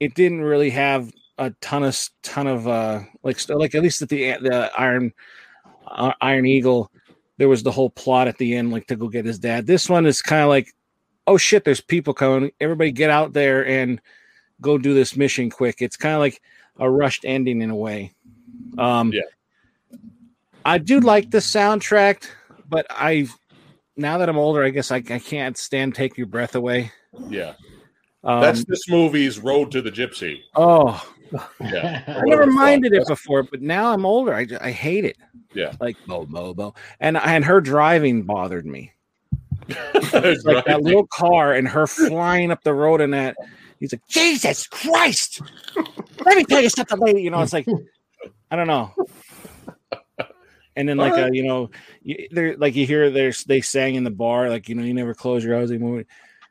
it 0.00 0.14
didn't 0.14 0.42
really 0.42 0.70
have 0.70 1.12
a 1.38 1.50
ton 1.60 1.82
of 1.82 1.98
ton 2.22 2.46
of 2.46 2.68
uh 2.68 3.00
like 3.22 3.38
like 3.48 3.74
at 3.74 3.82
least 3.82 4.02
at 4.02 4.08
the 4.08 4.36
the 4.40 4.70
Iron 4.78 5.12
uh, 5.86 6.12
Iron 6.20 6.46
Eagle, 6.46 6.90
there 7.38 7.48
was 7.48 7.62
the 7.62 7.70
whole 7.72 7.90
plot 7.90 8.28
at 8.28 8.38
the 8.38 8.54
end 8.54 8.70
like 8.70 8.86
to 8.88 8.96
go 8.96 9.08
get 9.08 9.24
his 9.24 9.38
dad. 9.38 9.66
This 9.66 9.88
one 9.88 10.06
is 10.06 10.22
kind 10.22 10.42
of 10.42 10.48
like, 10.48 10.74
oh 11.26 11.36
shit, 11.36 11.64
there's 11.64 11.80
people 11.80 12.14
coming. 12.14 12.52
Everybody 12.60 12.92
get 12.92 13.10
out 13.10 13.32
there 13.32 13.66
and 13.66 14.00
go 14.60 14.78
do 14.78 14.94
this 14.94 15.16
mission 15.16 15.50
quick. 15.50 15.80
It's 15.80 15.96
kind 15.96 16.14
of 16.14 16.20
like 16.20 16.40
a 16.78 16.88
rushed 16.90 17.24
ending 17.24 17.62
in 17.62 17.70
a 17.70 17.76
way. 17.76 18.12
Um, 18.78 19.12
Yeah. 19.12 19.22
I 20.64 20.78
do 20.78 21.00
like 21.00 21.30
the 21.30 21.38
soundtrack, 21.38 22.24
but 22.68 22.86
I 22.88 23.26
now 23.96 24.18
that 24.18 24.28
I'm 24.28 24.38
older, 24.38 24.62
I 24.62 24.70
guess 24.70 24.90
I, 24.90 24.96
I 24.96 25.18
can't 25.18 25.56
stand 25.56 25.94
"Take 25.94 26.16
Your 26.16 26.26
Breath 26.26 26.54
Away." 26.54 26.92
yeah, 27.28 27.54
Um, 28.24 28.40
that's 28.40 28.64
this 28.64 28.88
movie's 28.88 29.38
Road 29.38 29.70
to 29.72 29.82
the 29.82 29.90
Gypsy. 29.90 30.40
oh, 30.56 31.02
Yeah, 31.60 32.02
I 32.08 32.22
never 32.24 32.46
minded 32.46 32.92
it 32.92 33.06
before, 33.06 33.42
but 33.42 33.60
now 33.62 33.92
I'm 33.92 34.06
older. 34.06 34.34
I, 34.34 34.46
I 34.60 34.70
hate 34.70 35.04
it. 35.04 35.16
Yeah. 35.54 35.72
like 35.80 35.96
bo 36.06 36.24
bo 36.24 36.54
bo, 36.54 36.74
and 37.00 37.16
and 37.18 37.44
her 37.44 37.60
driving 37.60 38.22
bothered 38.22 38.66
me. 38.66 38.92
It's 39.94 40.44
Like 40.44 40.64
that 40.64 40.82
little 40.82 41.06
car 41.06 41.52
and 41.54 41.68
her 41.68 41.86
flying 41.86 42.50
up 42.50 42.62
the 42.64 42.74
road 42.74 43.00
and 43.00 43.12
that. 43.14 43.36
He's 43.80 43.92
like, 43.92 44.06
Jesus 44.08 44.66
Christ! 44.66 45.40
Let 46.24 46.36
me 46.36 46.44
tell 46.44 46.62
you 46.62 46.68
something, 46.68 46.98
lady. 47.00 47.22
You 47.22 47.30
know, 47.30 47.42
it's 47.42 47.52
like, 47.52 47.66
I 48.50 48.56
don't 48.56 48.68
know. 48.68 48.92
And 50.74 50.88
then, 50.88 50.96
like, 50.96 51.12
uh, 51.18 51.30
you 51.32 51.42
know, 51.42 51.70
you, 52.02 52.28
they're 52.30 52.56
like 52.56 52.74
you 52.74 52.86
hear 52.86 53.10
there's 53.10 53.44
they 53.44 53.60
sang 53.60 53.94
in 53.94 54.04
the 54.04 54.10
bar, 54.10 54.48
like 54.48 54.68
you 54.68 54.74
know, 54.74 54.82
you 54.82 54.94
never 54.94 55.14
close 55.14 55.44
your 55.44 55.58
eyes 55.58 55.70
anymore. 55.70 56.04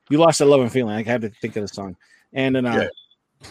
You 0.09 0.17
lost 0.19 0.39
that 0.39 0.45
love 0.45 0.61
and 0.61 0.71
feeling. 0.71 0.93
I 0.95 1.03
had 1.03 1.21
to 1.21 1.29
think 1.41 1.55
of 1.55 1.63
the 1.63 1.67
song, 1.67 1.95
and 2.33 2.55
then 2.55 2.65
uh, 2.65 2.77
Yeah. 2.77 2.87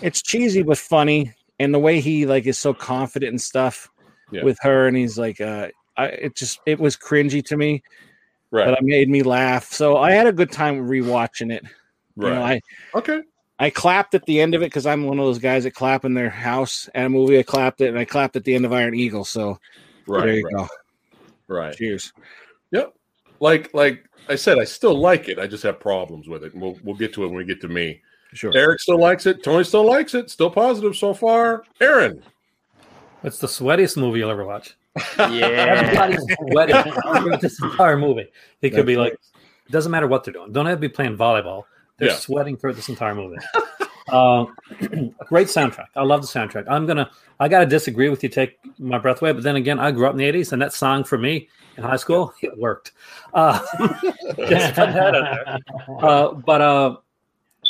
it's 0.02 0.22
cheesy 0.22 0.62
but 0.62 0.78
funny, 0.78 1.34
and 1.58 1.74
the 1.74 1.78
way 1.78 2.00
he 2.00 2.26
like 2.26 2.46
is 2.46 2.58
so 2.58 2.72
confident 2.72 3.30
and 3.30 3.40
stuff 3.40 3.90
Yeah. 4.30 4.44
with 4.44 4.58
her, 4.62 4.86
and 4.86 4.96
he's 4.96 5.18
like, 5.18 5.40
uh, 5.40 5.68
I 5.96 6.06
it 6.06 6.36
just 6.36 6.60
it 6.66 6.78
was 6.78 6.96
cringy 6.96 7.44
to 7.46 7.56
me, 7.56 7.82
right, 8.52 8.66
but 8.66 8.78
it 8.78 8.84
made 8.84 9.08
me 9.08 9.22
laugh. 9.22 9.72
So 9.72 9.96
I 9.96 10.12
had 10.12 10.26
a 10.28 10.32
good 10.32 10.52
time 10.52 10.86
rewatching 10.88 11.52
it. 11.52 11.64
You 12.16 12.30
know, 12.30 12.42
right. 12.42 12.62
I 12.94 12.98
okay, 12.98 13.22
I 13.58 13.70
clapped 13.70 14.14
at 14.14 14.24
the 14.26 14.40
end 14.40 14.54
of 14.54 14.62
it 14.62 14.66
because 14.66 14.86
I'm 14.86 15.04
one 15.06 15.18
of 15.18 15.24
those 15.24 15.38
guys 15.38 15.64
that 15.64 15.74
clap 15.74 16.04
in 16.04 16.14
their 16.14 16.30
house 16.30 16.88
at 16.94 17.06
a 17.06 17.08
movie. 17.08 17.38
I 17.38 17.42
clapped 17.42 17.80
it, 17.80 17.88
and 17.88 17.98
I 17.98 18.04
clapped 18.04 18.36
at 18.36 18.44
the 18.44 18.54
end 18.54 18.64
of 18.64 18.72
Iron 18.72 18.94
Eagle. 18.94 19.24
So 19.24 19.58
right, 20.06 20.24
there 20.24 20.34
you 20.34 20.44
right, 20.44 20.68
go. 21.48 21.54
right. 21.54 21.76
Cheers. 21.76 22.12
Yep. 22.72 22.94
Like 23.40 23.72
like 23.74 24.04
I 24.28 24.34
said, 24.36 24.58
I 24.58 24.64
still 24.64 24.98
like 24.98 25.28
it. 25.28 25.38
I 25.38 25.46
just 25.46 25.62
have 25.62 25.80
problems 25.80 26.28
with 26.28 26.44
it. 26.44 26.54
We'll 26.54 26.78
we'll 26.84 26.96
get 26.96 27.12
to 27.14 27.24
it 27.24 27.28
when 27.28 27.36
we 27.36 27.44
get 27.44 27.60
to 27.62 27.68
me. 27.68 28.00
Sure. 28.32 28.52
Eric 28.54 28.80
still 28.80 28.98
likes 29.00 29.26
it. 29.26 29.42
Tony 29.42 29.64
still 29.64 29.84
likes 29.84 30.14
it. 30.14 30.30
Still 30.30 30.50
positive 30.50 30.94
so 30.96 31.12
far. 31.14 31.64
Aaron. 31.80 32.22
It's 33.24 33.38
the 33.38 33.46
sweatiest 33.48 33.96
movie 33.96 34.20
you'll 34.20 34.30
ever 34.30 34.44
watch. 34.44 34.76
Yeah. 35.18 35.46
Everybody's 35.46 36.24
sweating 36.38 36.92
through 37.22 37.36
this 37.38 37.60
entire 37.60 37.98
movie. 37.98 38.28
It 38.62 38.70
could 38.70 38.86
be 38.86 38.94
That's 38.94 39.10
like, 39.10 39.12
it 39.66 39.72
doesn't 39.72 39.90
matter 39.92 40.06
what 40.06 40.22
they're 40.24 40.32
doing. 40.32 40.52
Don't 40.52 40.66
have 40.66 40.76
to 40.76 40.80
be 40.80 40.88
playing 40.88 41.16
volleyball. 41.16 41.64
They're 41.98 42.08
Yeah. 42.10 42.14
sweating 42.16 42.56
through 42.56 42.74
this 42.74 42.88
entire 42.88 43.14
movie. 43.14 43.36
uh, 44.12 44.44
great 45.28 45.48
soundtrack. 45.48 45.86
I 45.96 46.02
love 46.02 46.22
the 46.22 46.28
soundtrack. 46.28 46.64
I'm 46.68 46.86
gonna. 46.86 47.10
I 47.38 47.48
gotta 47.48 47.66
disagree 47.66 48.08
with 48.08 48.22
you. 48.22 48.28
Take 48.28 48.58
my 48.78 48.98
breath 48.98 49.22
away. 49.22 49.32
But 49.32 49.42
then 49.42 49.56
again, 49.56 49.78
I 49.78 49.90
grew 49.90 50.06
up 50.06 50.12
in 50.12 50.18
the 50.18 50.24
'80s, 50.30 50.52
and 50.52 50.60
that 50.62 50.72
song 50.72 51.04
for 51.04 51.18
me 51.18 51.48
in 51.76 51.82
high 51.82 51.96
school 51.96 52.32
it 52.42 52.56
worked. 52.58 52.92
Uh, 53.34 53.58
just 54.48 54.74
put 54.74 54.92
that 54.92 55.12
there. 55.12 55.58
Uh, 56.00 56.32
but 56.32 56.60
uh, 56.60 56.96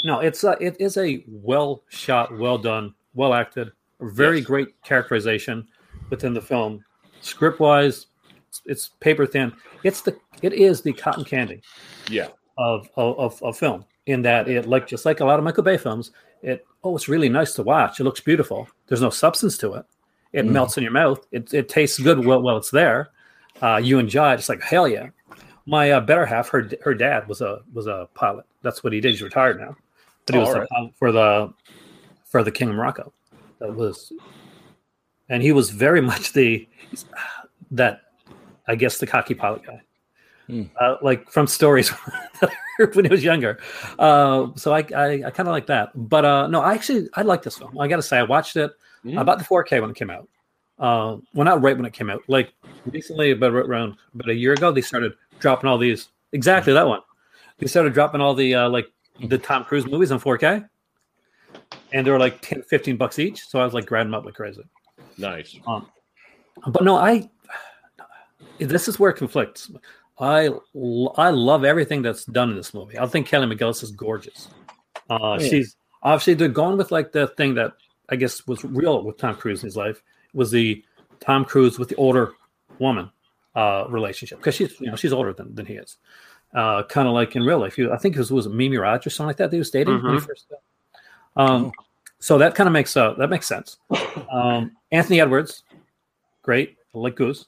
no, 0.04 0.20
it's 0.20 0.44
uh, 0.44 0.56
it 0.60 0.76
is 0.80 0.96
a 0.96 1.24
well 1.28 1.82
shot, 1.88 2.36
well 2.38 2.58
done, 2.58 2.94
well 3.14 3.34
acted, 3.34 3.72
very 4.00 4.38
Yes. 4.38 4.46
great 4.46 4.82
characterization 4.82 5.66
within 6.10 6.32
the 6.34 6.40
film. 6.40 6.84
Script 7.20 7.60
wise, 7.60 8.06
it's, 8.48 8.62
it's 8.66 8.88
paper 9.00 9.26
thin. 9.26 9.52
It's 9.84 10.00
the 10.02 10.16
it 10.42 10.52
is 10.52 10.82
the 10.82 10.92
cotton 10.92 11.24
candy 11.24 11.60
Yeah. 12.08 12.28
of 12.58 12.88
of, 12.96 13.18
of, 13.18 13.42
of 13.42 13.56
film 13.58 13.84
in 14.10 14.22
that 14.22 14.48
it 14.48 14.66
like 14.66 14.86
just 14.86 15.04
like 15.04 15.20
a 15.20 15.24
lot 15.24 15.38
of 15.38 15.44
Michael 15.44 15.62
Bay 15.62 15.76
films. 15.76 16.10
It 16.42 16.66
oh, 16.84 16.96
it's 16.96 17.08
really 17.08 17.28
nice 17.28 17.54
to 17.54 17.62
watch. 17.62 18.00
It 18.00 18.04
looks 18.04 18.20
beautiful. 18.20 18.68
There's 18.86 19.00
no 19.00 19.10
substance 19.10 19.56
to 19.58 19.74
it. 19.74 19.86
It 20.32 20.44
Mm. 20.46 20.50
melts 20.52 20.76
in 20.76 20.82
your 20.82 20.92
mouth. 20.92 21.26
It, 21.32 21.52
it 21.52 21.68
tastes 21.68 21.98
good 21.98 22.24
while, 22.24 22.40
while 22.40 22.56
it's 22.56 22.70
there. 22.70 23.10
Uh, 23.60 23.80
you 23.82 23.98
enjoy 23.98 24.32
it. 24.32 24.34
It's 24.34 24.48
like 24.48 24.62
hell 24.62 24.86
yeah. 24.88 25.08
My 25.66 25.90
uh, 25.90 26.00
better 26.00 26.24
half, 26.24 26.48
her 26.50 26.68
her 26.82 26.94
dad 26.94 27.28
was 27.28 27.40
a 27.40 27.60
was 27.72 27.86
a 27.86 28.08
pilot. 28.14 28.46
That's 28.62 28.82
what 28.84 28.92
he 28.92 29.00
did. 29.00 29.10
He's 29.10 29.22
retired 29.22 29.60
now, 29.60 29.76
but 30.26 30.34
he 30.34 30.40
was 30.40 30.52
the 30.54 30.66
pilot 30.70 30.92
for 30.98 31.12
the 31.12 31.52
for 32.24 32.42
the 32.42 32.50
King 32.52 32.70
of 32.70 32.76
Morocco. 32.76 33.12
That 33.58 33.74
was, 33.74 34.12
and 35.28 35.42
he 35.42 35.52
was 35.52 35.70
very 35.70 36.00
much 36.12 36.32
the 36.32 36.66
that 37.72 38.02
I 38.66 38.74
guess 38.76 38.98
the 38.98 39.06
cocky 39.06 39.34
pilot 39.34 39.64
guy. 39.66 39.82
Hmm. 40.50 40.62
Uh, 40.80 40.96
like 41.02 41.30
from 41.30 41.46
stories 41.46 41.88
when 42.94 43.04
he 43.04 43.10
was 43.10 43.22
younger. 43.22 43.58
Uh, 43.98 44.48
so 44.56 44.72
I 44.72 44.84
I, 44.94 45.06
I 45.26 45.30
kind 45.30 45.48
of 45.48 45.52
like 45.52 45.66
that. 45.66 45.90
But 45.94 46.24
uh, 46.24 46.46
no, 46.48 46.60
I 46.60 46.74
actually 46.74 47.08
I 47.14 47.22
like 47.22 47.42
this 47.42 47.58
film. 47.58 47.78
I 47.78 47.88
got 47.88 47.96
to 47.96 48.02
say 48.02 48.18
I 48.18 48.22
watched 48.24 48.56
it. 48.56 48.72
I 49.16 49.22
bought 49.22 49.38
the 49.38 49.44
4K 49.44 49.80
when 49.80 49.90
it 49.90 49.96
came 49.96 50.10
out. 50.10 50.28
Uh, 50.78 51.16
well, 51.34 51.44
not 51.44 51.62
right 51.62 51.76
when 51.76 51.84
it 51.84 51.92
came 51.92 52.10
out. 52.10 52.22
Like 52.26 52.52
recently, 52.86 53.32
about 53.32 53.52
around 53.52 53.96
about 54.14 54.30
a 54.30 54.34
year 54.34 54.52
ago, 54.52 54.72
they 54.72 54.80
started 54.80 55.12
dropping 55.38 55.68
all 55.68 55.78
these. 55.78 56.08
Exactly 56.32 56.72
that 56.72 56.86
one. 56.86 57.00
They 57.58 57.66
started 57.66 57.92
dropping 57.92 58.20
all 58.20 58.34
the 58.34 58.54
uh, 58.54 58.68
like 58.68 58.90
the 59.28 59.38
Tom 59.38 59.64
Cruise 59.64 59.86
movies 59.86 60.10
on 60.10 60.20
4K, 60.20 60.66
and 61.92 62.06
they 62.06 62.10
were 62.10 62.18
like 62.18 62.40
10, 62.40 62.62
15 62.62 62.96
bucks 62.96 63.18
each. 63.18 63.46
So 63.46 63.60
I 63.60 63.64
was 63.64 63.74
like 63.74 63.86
grabbing 63.86 64.10
them 64.10 64.18
up 64.18 64.24
like 64.24 64.34
crazy. 64.34 64.62
Nice. 65.18 65.58
But 66.66 66.84
no, 66.84 66.96
I. 66.96 67.28
This 68.58 68.88
is 68.88 68.98
where 68.98 69.10
it 69.10 69.14
conflicts. 69.14 69.70
I 70.20 70.50
I 71.16 71.30
love 71.30 71.64
everything 71.64 72.02
that's 72.02 72.24
done 72.24 72.50
in 72.50 72.56
this 72.56 72.74
movie. 72.74 72.98
I 72.98 73.06
think 73.06 73.26
Kelly 73.26 73.46
McGillis 73.46 73.82
is 73.82 73.90
gorgeous. 73.90 74.48
Uh, 75.08 75.38
Yeah. 75.40 75.48
She's 75.48 75.76
obviously 76.02 76.34
they're 76.34 76.48
going 76.48 76.76
with 76.76 76.90
like 76.92 77.12
the 77.12 77.26
thing 77.28 77.54
that 77.54 77.72
I 78.08 78.16
guess 78.16 78.46
was 78.46 78.64
real 78.64 79.02
with 79.02 79.16
Tom 79.18 79.34
Cruise 79.36 79.62
in 79.62 79.66
his 79.66 79.76
life 79.76 80.02
was 80.34 80.50
the 80.50 80.84
Tom 81.20 81.44
Cruise 81.44 81.78
with 81.78 81.88
the 81.88 81.96
older 81.96 82.32
woman 82.78 83.10
uh, 83.54 83.84
relationship 83.88 84.38
because 84.38 84.54
she's 84.54 84.78
you 84.80 84.88
know 84.90 84.96
she's 84.96 85.12
older 85.12 85.32
than, 85.32 85.54
than 85.54 85.66
he 85.66 85.74
is. 85.74 85.96
Uh, 86.52 86.82
kind 86.82 87.06
of 87.06 87.14
like 87.14 87.36
in 87.36 87.42
real 87.44 87.58
life. 87.60 87.78
You, 87.78 87.92
I 87.92 87.96
think 87.96 88.16
it 88.16 88.18
was 88.18 88.30
was 88.32 88.46
it 88.46 88.52
Mimi 88.52 88.76
Rogers 88.76 89.06
or 89.06 89.10
something 89.10 89.28
like 89.28 89.36
that. 89.38 89.50
They 89.50 89.58
was 89.58 89.70
dating 89.70 90.02
when 90.02 90.14
he 90.14 90.18
Mhm. 90.20 90.26
first. 90.26 90.52
Um, 91.36 91.70
so 92.18 92.38
that 92.38 92.54
kind 92.56 92.66
of 92.66 92.72
makes 92.72 92.96
uh, 92.96 93.14
that 93.14 93.30
makes 93.30 93.46
sense. 93.46 93.78
Um, 94.30 94.76
Anthony 94.92 95.20
Edwards, 95.20 95.62
great, 96.42 96.76
I 96.94 96.98
like 96.98 97.14
Goose. 97.16 97.46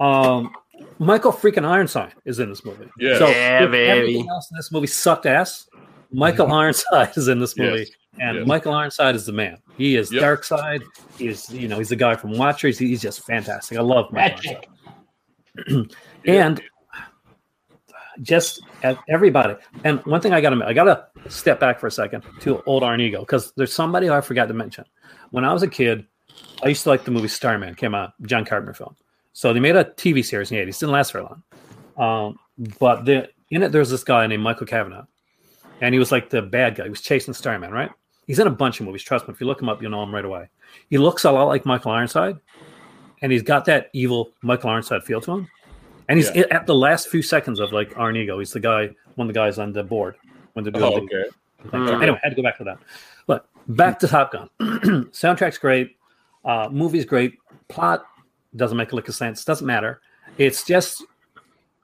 Um, 0.00 0.52
Michael 0.98 1.32
freaking 1.32 1.64
Ironside 1.64 2.14
is 2.24 2.38
in 2.38 2.48
this 2.48 2.64
movie. 2.64 2.88
Yeah. 2.98 3.18
So 3.18 3.28
Yeah, 3.28 3.64
if 3.64 3.70
baby. 3.70 3.90
everything 3.90 4.28
else 4.28 4.50
in 4.50 4.56
this 4.56 4.72
movie 4.72 4.86
sucked 4.86 5.26
ass. 5.26 5.68
Michael 6.10 6.46
mhm. 6.46 6.52
Ironside 6.54 7.10
is 7.16 7.28
in 7.28 7.38
this 7.38 7.56
movie, 7.56 7.80
Yes. 7.80 7.88
and 8.20 8.38
Yes. 8.38 8.46
Michael 8.46 8.72
Ironside 8.72 9.14
is 9.14 9.26
the 9.26 9.32
man. 9.32 9.58
He 9.76 9.96
is 9.96 10.10
Yep. 10.12 10.20
Dark 10.20 10.44
Side. 10.44 10.82
He 11.18 11.28
is, 11.28 11.50
you 11.50 11.68
know, 11.68 11.78
he's 11.78 11.90
the 11.90 11.96
guy 11.96 12.16
from 12.16 12.36
Watchers. 12.38 12.78
He's 12.78 13.02
just 13.02 13.24
fantastic. 13.26 13.78
I 13.78 13.82
love 13.82 14.10
Michael. 14.12 14.56
Ironside. 15.66 15.90
And 16.26 16.60
just 18.22 18.62
at 18.82 18.98
everybody. 19.08 19.54
And 19.84 20.04
one 20.04 20.20
thing 20.20 20.32
I 20.32 20.40
got 20.40 20.50
to 20.50 20.64
I 20.64 20.72
got 20.72 20.84
to 21.24 21.30
step 21.30 21.60
back 21.60 21.78
for 21.78 21.86
a 21.86 21.90
second 21.90 22.24
to 22.40 22.62
old 22.64 22.82
Arn 22.82 23.00
Eagle 23.00 23.20
because 23.22 23.52
there's 23.56 23.72
somebody 23.72 24.08
who 24.08 24.12
I 24.12 24.20
forgot 24.20 24.48
to 24.48 24.54
mention. 24.54 24.84
When 25.30 25.44
I 25.44 25.52
was 25.52 25.62
a 25.62 25.68
kid, 25.68 26.06
I 26.62 26.68
used 26.68 26.82
to 26.84 26.88
like 26.88 27.04
the 27.04 27.10
movie 27.10 27.28
Starman. 27.28 27.74
Came 27.76 27.94
out, 27.94 28.12
John 28.22 28.44
Carpenter 28.44 28.74
film. 28.74 28.96
So 29.38 29.52
they 29.52 29.60
made 29.60 29.76
a 29.76 29.84
TV 29.84 30.24
series 30.24 30.50
in 30.50 30.56
the 30.56 30.64
80s. 30.64 30.80
Didn't 30.80 30.90
last 30.90 31.12
very 31.12 31.22
long. 31.22 31.42
Um, 31.96 32.38
but 32.80 33.04
the, 33.04 33.28
in 33.52 33.62
it, 33.62 33.70
there's 33.70 33.88
this 33.88 34.02
guy 34.02 34.26
named 34.26 34.42
Michael 34.42 34.66
Cavanaugh, 34.66 35.04
and 35.80 35.94
he 35.94 36.00
was 36.00 36.10
like 36.10 36.28
the 36.28 36.42
bad 36.42 36.74
guy. 36.74 36.82
He 36.82 36.90
was 36.90 37.02
chasing 37.02 37.32
Starman, 37.32 37.70
right? 37.70 37.88
He's 38.26 38.40
in 38.40 38.48
a 38.48 38.50
bunch 38.50 38.80
of 38.80 38.86
movies. 38.86 39.04
Trust 39.04 39.28
me, 39.28 39.32
if 39.34 39.40
you 39.40 39.46
look 39.46 39.62
him 39.62 39.68
up, 39.68 39.80
you'll 39.80 39.92
know 39.92 40.02
him 40.02 40.12
right 40.12 40.24
away. 40.24 40.48
He 40.90 40.98
looks 40.98 41.22
a 41.24 41.30
lot 41.30 41.44
like 41.44 41.64
Michael 41.64 41.92
Ironside, 41.92 42.36
and 43.22 43.30
he's 43.30 43.44
got 43.44 43.64
that 43.66 43.90
evil 43.92 44.32
Michael 44.42 44.70
Ironside 44.70 45.04
feel 45.04 45.20
to 45.20 45.30
him. 45.30 45.48
And 46.08 46.18
he's 46.18 46.34
Yeah. 46.34 46.46
at 46.50 46.66
the 46.66 46.74
last 46.74 47.06
few 47.08 47.22
seconds 47.22 47.60
of 47.60 47.70
like 47.70 47.96
Arn 47.96 48.16
Ego. 48.16 48.40
He's 48.40 48.52
the 48.52 48.58
guy, 48.58 48.90
one 49.14 49.28
of 49.28 49.32
the 49.32 49.38
guys 49.38 49.60
on 49.60 49.72
the 49.72 49.84
board 49.84 50.16
when 50.54 50.64
they're 50.64 50.72
doing 50.72 50.84
Oh, 50.84 50.96
okay. 50.96 51.30
thing. 51.70 51.80
Mm. 51.80 52.02
Anyway, 52.02 52.18
I 52.20 52.26
had 52.26 52.30
to 52.30 52.34
go 52.34 52.42
back 52.42 52.58
to 52.58 52.64
that. 52.64 52.78
But 53.28 53.46
back 53.68 54.00
to 54.00 54.08
Top 54.08 54.32
Gun. 54.32 54.50
Soundtrack's 55.12 55.58
great. 55.58 55.96
Uh, 56.44 56.68
movie's 56.72 57.04
great. 57.04 57.38
Plot 57.68 58.04
doesn't 58.56 58.76
make 58.76 58.92
a 58.92 58.96
lick 58.96 59.08
of 59.08 59.14
sense. 59.14 59.44
Doesn't 59.44 59.66
matter. 59.66 60.00
It's 60.38 60.64
just, 60.64 61.04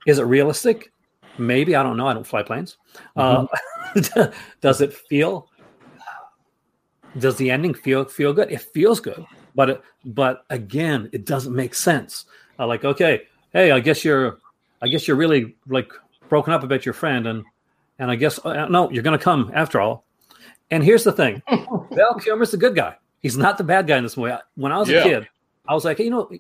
is 0.07 0.19
it 0.19 0.25
realistic? 0.25 0.93
Maybe. 1.39 1.75
I 1.75 1.83
don't 1.83 1.97
know. 1.97 2.07
I 2.07 2.15
don't 2.15 2.27
fly 2.27 2.43
planes. 2.43 2.77
Uh, 3.17 3.47
does 4.61 4.81
it 4.81 4.93
feel? 4.93 5.49
Does 7.19 7.37
the 7.37 7.51
ending 7.51 7.75
feel 7.75 8.05
feel 8.05 8.33
good? 8.33 8.51
It 8.51 8.61
feels 8.61 8.99
good, 9.01 9.25
but 9.55 9.71
it, 9.71 9.83
but 10.05 10.45
again, 10.51 11.09
it 11.13 11.25
doesn't 11.25 11.55
make 11.55 11.75
sense. 11.75 12.25
Uh, 12.59 12.67
like, 12.67 12.85
okay, 12.85 13.23
hey, 13.53 13.71
I 13.71 13.79
guess 13.79 14.05
you're, 14.05 14.39
I 14.83 14.89
guess 14.89 15.07
you're 15.07 15.17
really 15.17 15.55
like 15.69 15.93
broken 16.29 16.53
up 16.53 16.65
about 16.65 16.85
your 16.85 16.93
friend, 16.93 17.27
and 17.29 17.45
and 18.01 18.11
I 18.11 18.17
guess 18.17 18.41
uh, 18.45 18.67
no, 18.67 18.91
you're 18.91 19.05
going 19.05 19.17
to 19.17 19.23
come 19.23 19.53
after 19.55 19.81
all. 19.81 20.05
And 20.73 20.83
here's 20.83 21.05
the 21.05 21.13
thing: 21.13 21.41
Val 21.93 22.15
Kilmer's 22.19 22.51
the 22.51 22.57
good 22.57 22.75
guy. 22.75 22.97
He's 23.23 23.37
not 23.37 23.59
the 23.59 23.65
bad 23.65 23.87
guy 23.87 23.97
in 23.97 24.03
this 24.03 24.17
movie. 24.17 24.35
When 24.57 24.73
I 24.73 24.79
was 24.79 24.89
Yeah. 24.91 24.99
a 25.01 25.05
kid, 25.05 25.29
I 25.67 25.75
was 25.75 25.85
like, 25.85 25.99
hey, 25.99 26.05
you 26.05 26.11
know, 26.11 26.31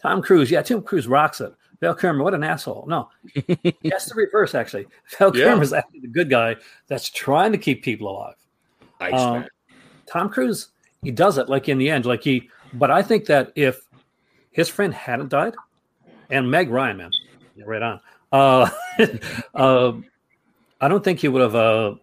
Tom 0.00 0.22
Cruise. 0.22 0.50
Yeah, 0.50 0.62
Tim 0.62 0.82
Cruise 0.82 1.08
rocks 1.08 1.40
it. 1.40 1.52
Val 1.80 1.94
Kilmer, 1.94 2.24
what 2.24 2.34
an 2.34 2.42
asshole. 2.42 2.84
No, 2.88 3.08
that's 3.84 4.06
the 4.06 4.14
reverse. 4.16 4.54
Actually, 4.54 4.86
Val 5.18 5.36
Yeah. 5.36 5.44
Kilmer's 5.44 5.72
actually 5.72 6.00
the 6.00 6.08
good 6.08 6.28
guy 6.28 6.56
that's 6.88 7.08
trying 7.08 7.52
to 7.52 7.58
keep 7.58 7.84
people 7.84 8.08
alive. 8.08 8.34
Iceman. 9.00 9.42
Um, 9.42 9.48
Tom 10.06 10.28
Cruise, 10.28 10.68
he 11.02 11.10
does 11.10 11.38
it 11.38 11.48
like 11.48 11.68
in 11.68 11.78
the 11.78 11.88
end, 11.88 12.04
like 12.04 12.22
he. 12.22 12.50
But 12.74 12.90
I 12.90 13.02
think 13.02 13.26
that 13.26 13.52
if 13.54 13.86
his 14.50 14.68
friend 14.68 14.92
hadn't 14.92 15.28
died, 15.28 15.54
and 16.30 16.50
Meg 16.50 16.68
Ryan, 16.68 16.96
man, 16.96 17.10
yeah, 17.54 17.64
right 17.66 17.82
on. 17.82 18.00
Uh, 18.32 18.68
uh, 19.54 19.92
I 20.80 20.88
don't 20.88 21.02
think 21.02 21.20
he 21.20 21.28
would 21.28 21.42
have 21.42 21.54
uh, 21.54 21.94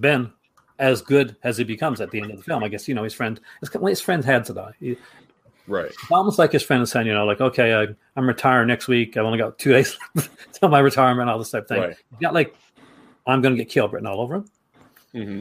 been 0.00 0.30
as 0.78 1.00
good 1.00 1.36
as 1.42 1.56
he 1.56 1.64
becomes 1.64 2.00
at 2.00 2.10
the 2.10 2.20
end 2.20 2.30
of 2.30 2.36
the 2.36 2.42
film. 2.42 2.62
I 2.62 2.68
guess 2.68 2.86
you 2.86 2.94
know 2.94 3.02
his 3.04 3.14
friend. 3.14 3.40
His, 3.60 3.70
his 3.70 4.00
friend 4.00 4.24
had 4.24 4.44
to 4.46 4.54
die. 4.54 4.72
He, 4.78 4.96
right. 5.72 5.86
it's 5.86 6.10
almost 6.10 6.38
like 6.38 6.52
his 6.52 6.62
friend 6.62 6.82
is 6.82 6.90
saying, 6.90 7.06
you 7.06 7.14
know, 7.14 7.24
like, 7.24 7.40
okay, 7.40 7.74
I, 7.74 7.88
I'm 8.16 8.26
retiring 8.26 8.68
next 8.68 8.88
week. 8.88 9.16
I've 9.16 9.24
only 9.24 9.38
got 9.38 9.58
two 9.58 9.72
days 9.72 9.96
till 10.52 10.68
my 10.68 10.78
retirement, 10.78 11.28
all 11.28 11.38
this 11.38 11.50
type 11.50 11.62
of 11.62 11.68
thing. 11.68 11.80
Right. 11.80 11.96
He's 12.10 12.20
got 12.20 12.34
like, 12.34 12.54
I'm 13.26 13.40
going 13.40 13.54
to 13.54 13.62
get 13.62 13.70
killed 13.70 13.92
written 13.92 14.06
all 14.06 14.20
over 14.20 14.36
him 14.36 14.50
hmm 15.12 15.40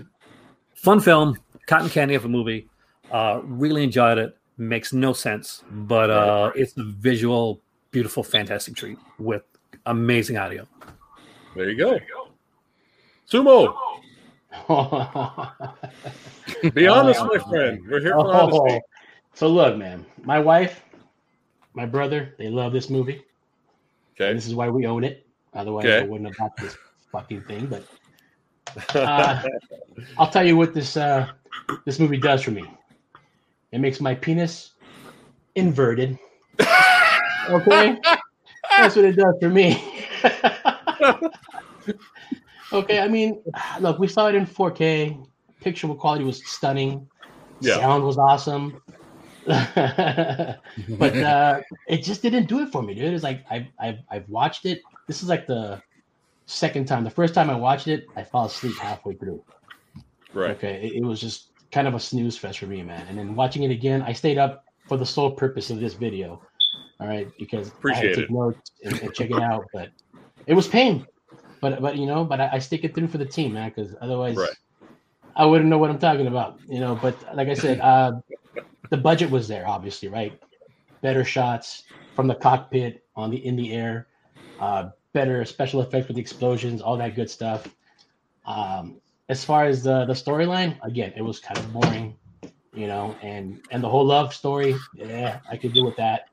fun 0.81 0.99
film, 0.99 1.37
cotton 1.67 1.89
candy 1.89 2.15
of 2.15 2.25
a 2.25 2.29
movie. 2.29 2.67
Uh, 3.11 3.41
really 3.43 3.83
enjoyed 3.83 4.17
it. 4.17 4.37
Makes 4.57 4.93
no 4.93 5.13
sense, 5.13 5.63
but 5.71 6.09
uh, 6.09 6.51
it's 6.55 6.75
a 6.77 6.83
visual, 6.83 7.61
beautiful, 7.89 8.21
fantastic 8.23 8.75
treat 8.75 8.97
with 9.17 9.43
amazing 9.85 10.37
audio. 10.37 10.67
There 11.55 11.69
you 11.69 11.77
go. 11.77 11.99
Sumo, 13.29 13.73
be 16.73 16.87
honest, 16.87 17.21
my 17.25 17.37
friend. 17.49 17.81
We're 17.89 18.01
here 18.01 18.13
for 18.13 18.33
honesty. 18.33 18.81
So 19.33 19.47
look, 19.47 19.77
man, 19.77 20.05
my 20.23 20.39
wife, 20.39 20.83
my 21.73 21.85
brother, 21.85 22.35
they 22.37 22.49
love 22.49 22.73
this 22.73 22.89
movie. 22.89 23.23
Okay. 24.15 24.33
This 24.33 24.45
is 24.45 24.55
why 24.55 24.69
we 24.69 24.85
own 24.85 25.03
it. 25.03 25.25
Otherwise, 25.53 25.85
Okay. 25.85 26.05
I 26.05 26.07
wouldn't 26.07 26.29
have 26.29 26.37
bought 26.37 26.57
this 26.57 26.77
fucking 27.11 27.41
thing. 27.43 27.65
But 27.67 27.83
uh, 28.95 29.41
I'll 30.17 30.29
tell 30.29 30.45
you 30.45 30.55
what 30.57 30.73
this 30.73 30.95
uh, 30.97 31.29
this 31.85 31.99
movie 31.99 32.17
does 32.17 32.43
for 32.43 32.51
me. 32.51 32.63
It 33.71 33.79
makes 33.79 33.99
my 34.01 34.15
penis 34.15 34.71
inverted. 35.55 36.17
Okay, 37.49 37.97
that's 38.77 38.95
what 38.95 39.03
it 39.03 39.15
does 39.15 39.33
for 39.41 39.49
me. 39.49 39.83
okay, 42.71 42.99
I 42.99 43.07
mean, 43.07 43.41
look, 43.79 43.97
we 43.97 44.07
saw 44.07 44.27
it 44.27 44.35
in 44.35 44.45
4K. 44.45 45.25
Picture 45.59 45.87
quality 45.95 46.23
was 46.23 46.45
stunning. 46.47 47.09
Yeah. 47.59 47.77
Sound 47.77 48.03
was 48.03 48.19
awesome. 48.19 48.79
but 49.45 51.15
uh, 51.17 51.61
it 51.87 52.03
just 52.03 52.21
didn't 52.21 52.45
do 52.45 52.59
it 52.59 52.71
for 52.71 52.81
me, 52.81 52.93
dude. 52.93 53.13
It's 53.13 53.23
like 53.23 53.43
I've, 53.49 53.67
I've 53.79 53.99
I've 54.09 54.29
watched 54.29 54.65
it. 54.65 54.81
This 55.07 55.23
is 55.23 55.29
like 55.29 55.47
the 55.47 55.81
second 56.45 56.87
time. 56.87 57.03
The 57.03 57.09
first 57.09 57.33
time 57.33 57.49
I 57.49 57.55
watched 57.55 57.87
it, 57.87 58.05
I 58.15 58.23
fell 58.23 58.45
asleep 58.45 58.77
halfway 58.77 59.15
through. 59.15 59.43
Right. 60.33 60.51
Okay, 60.51 60.87
it, 60.87 60.97
it 60.97 61.03
was 61.03 61.19
just 61.19 61.49
kind 61.71 61.87
of 61.87 61.95
a 61.95 61.99
snooze 61.99 62.37
fest 62.37 62.59
for 62.59 62.67
me, 62.67 62.83
man. 62.83 63.05
And 63.07 63.17
then 63.17 63.35
watching 63.35 63.63
it 63.63 63.71
again, 63.71 64.01
I 64.01 64.13
stayed 64.13 64.37
up 64.37 64.63
for 64.87 64.97
the 64.97 65.05
sole 65.05 65.31
purpose 65.31 65.69
of 65.69 65.79
this 65.79 65.93
video. 65.93 66.41
All 66.99 67.07
right, 67.07 67.27
because 67.39 67.71
I 67.83 67.93
had 67.95 68.01
to 68.03 68.15
take 68.15 68.29
notes 68.29 68.71
and, 68.83 68.99
and 69.01 69.13
check 69.13 69.31
it 69.31 69.41
out. 69.41 69.65
But 69.73 69.89
it 70.45 70.53
was 70.53 70.67
pain. 70.67 71.07
But 71.61 71.81
but 71.81 71.97
you 71.97 72.05
know, 72.05 72.23
but 72.23 72.39
I, 72.39 72.49
I 72.53 72.59
stick 72.59 72.83
it 72.83 72.93
through 72.93 73.07
for 73.07 73.17
the 73.17 73.25
team, 73.25 73.53
man. 73.53 73.71
Because 73.75 73.95
otherwise, 74.01 74.37
Right. 74.37 74.55
I 75.35 75.45
wouldn't 75.45 75.69
know 75.69 75.77
what 75.77 75.89
I'm 75.89 75.99
talking 75.99 76.27
about. 76.27 76.59
You 76.67 76.79
know. 76.79 76.95
But 77.01 77.15
like 77.35 77.47
I 77.47 77.53
said, 77.53 77.79
uh, 77.79 78.13
the 78.89 78.97
budget 78.97 79.29
was 79.29 79.47
there, 79.47 79.67
obviously, 79.67 80.09
right? 80.09 80.39
Better 81.01 81.23
shots 81.23 81.83
from 82.15 82.27
the 82.27 82.35
cockpit 82.35 83.03
on 83.15 83.31
the 83.31 83.45
in 83.45 83.55
the 83.55 83.73
air, 83.73 84.07
uh, 84.59 84.89
better 85.13 85.43
special 85.45 85.81
effects 85.81 86.07
with 86.07 86.15
the 86.15 86.21
explosions, 86.21 86.81
all 86.81 86.97
that 86.97 87.15
good 87.15 87.29
stuff. 87.29 87.67
Um, 88.45 88.97
as 89.29 89.43
far 89.43 89.65
as 89.65 89.83
the 89.83 90.05
the 90.05 90.13
storyline, 90.13 90.77
again, 90.83 91.13
it 91.15 91.21
was 91.21 91.39
kind 91.39 91.57
of 91.57 91.71
boring, 91.73 92.15
you 92.73 92.87
know, 92.87 93.15
and 93.21 93.61
and 93.71 93.83
the 93.83 93.89
whole 93.89 94.05
love 94.05 94.33
story, 94.33 94.75
yeah, 94.93 95.39
I 95.49 95.57
could 95.57 95.73
do 95.73 95.83
with 95.85 95.95
that. 95.95 96.27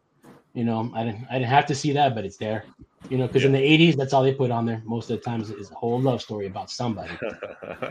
You 0.52 0.64
know, 0.64 0.90
I 0.94 1.04
didn't 1.04 1.26
I 1.30 1.34
didn't 1.34 1.50
have 1.50 1.66
to 1.66 1.74
see 1.74 1.92
that, 1.92 2.14
but 2.14 2.24
it's 2.24 2.36
there. 2.36 2.64
You 3.08 3.18
know, 3.18 3.28
because 3.28 3.44
in 3.44 3.52
the 3.52 3.58
'80s, 3.58 3.96
that's 3.96 4.12
all 4.12 4.24
they 4.24 4.34
put 4.34 4.50
on 4.50 4.66
there 4.66 4.82
most 4.84 5.08
of 5.10 5.18
the 5.18 5.22
times 5.22 5.50
is 5.50 5.70
a 5.70 5.74
whole 5.74 6.00
love 6.00 6.20
story 6.20 6.46
about 6.46 6.70
somebody. 6.70 7.16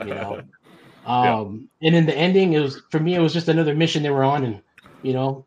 You 0.05 0.13
know, 0.13 0.41
um, 1.07 1.69
and 1.81 1.95
in 1.95 2.05
the 2.05 2.15
ending, 2.15 2.53
it 2.53 2.59
was 2.59 2.81
for 2.91 2.99
me, 2.99 3.15
it 3.15 3.19
was 3.19 3.33
just 3.33 3.47
another 3.47 3.73
mission 3.73 4.03
they 4.03 4.09
were 4.09 4.23
on, 4.23 4.43
and 4.43 4.61
you 5.03 5.13
know, 5.13 5.45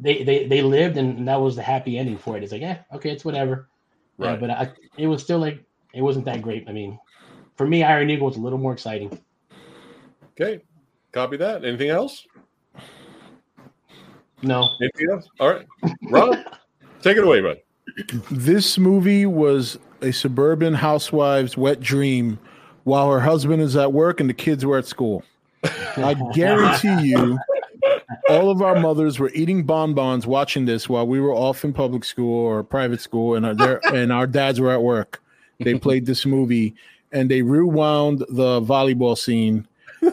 they 0.00 0.22
they 0.24 0.46
they 0.46 0.62
lived, 0.62 0.96
and, 0.96 1.18
and 1.18 1.28
that 1.28 1.40
was 1.40 1.56
the 1.56 1.62
happy 1.62 1.96
ending 1.98 2.18
for 2.18 2.36
it. 2.36 2.42
It's 2.42 2.52
like, 2.52 2.60
yeah, 2.62 2.82
okay, 2.92 3.10
it's 3.10 3.24
whatever. 3.24 3.68
Yeah, 4.18 4.30
Right. 4.30 4.40
but 4.40 4.50
I, 4.50 4.72
it 4.98 5.06
was 5.06 5.22
still 5.22 5.38
like 5.38 5.62
it 5.94 6.02
wasn't 6.02 6.24
that 6.24 6.42
great. 6.42 6.68
I 6.68 6.72
mean, 6.72 6.98
for 7.56 7.66
me, 7.66 7.84
Iron 7.84 8.10
Eagle 8.10 8.26
was 8.26 8.36
a 8.36 8.40
little 8.40 8.58
more 8.58 8.72
exciting. 8.72 9.18
Okay. 10.32 10.62
Copy 11.12 11.36
that. 11.38 11.64
Anything 11.64 11.88
else? 11.90 12.26
No, 14.42 14.68
Anything 14.80 15.10
else? 15.12 15.26
All 15.40 15.48
right. 15.48 15.66
Rob, 16.10 16.36
take 17.00 17.16
it 17.16 17.24
away, 17.24 17.40
bud. 17.40 17.56
This 18.30 18.76
movie 18.76 19.24
was 19.24 19.78
a 20.02 20.12
suburban 20.12 20.74
housewife's 20.74 21.56
wet 21.56 21.80
dream 21.80 22.38
while 22.86 23.10
her 23.10 23.18
husband 23.18 23.60
is 23.60 23.74
at 23.74 23.92
work 23.92 24.20
and 24.20 24.30
the 24.30 24.34
kids 24.34 24.64
were 24.64 24.78
at 24.78 24.86
school. 24.86 25.24
I 25.96 26.14
guarantee 26.34 27.08
you, 27.08 27.36
all 28.28 28.48
of 28.48 28.62
our 28.62 28.78
mothers 28.78 29.18
were 29.18 29.32
eating 29.34 29.64
bonbons 29.64 30.24
watching 30.24 30.66
this 30.66 30.88
while 30.88 31.04
we 31.04 31.18
were 31.20 31.34
off 31.34 31.64
in 31.64 31.72
public 31.72 32.04
school 32.04 32.46
or 32.46 32.62
private 32.62 33.00
school, 33.00 33.34
and 33.34 33.60
our, 33.60 33.80
and 33.92 34.12
our 34.12 34.28
dads 34.28 34.60
were 34.60 34.70
at 34.70 34.82
work. 34.82 35.20
They 35.58 35.74
played 35.80 36.06
this 36.06 36.24
movie 36.24 36.76
and 37.10 37.28
they 37.28 37.42
rewound 37.42 38.20
the 38.28 38.60
volleyball 38.60 39.18
scene 39.18 39.66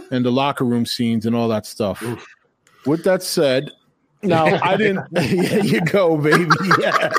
and 0.10 0.26
the 0.26 0.32
locker 0.32 0.66
room 0.66 0.88
scenes 0.88 1.28
and 1.28 1.36
all 1.36 1.50
that 1.50 1.68
stuff. 1.68 2.04
With 2.88 3.04
that 3.04 3.22
said, 3.22 3.70
now 4.24 4.46
I 4.64 4.78
didn't. 4.78 5.06
There 5.12 5.64
you 5.64 5.82
go, 5.82 6.18
baby. 6.18 6.50
Yeah. 6.80 7.12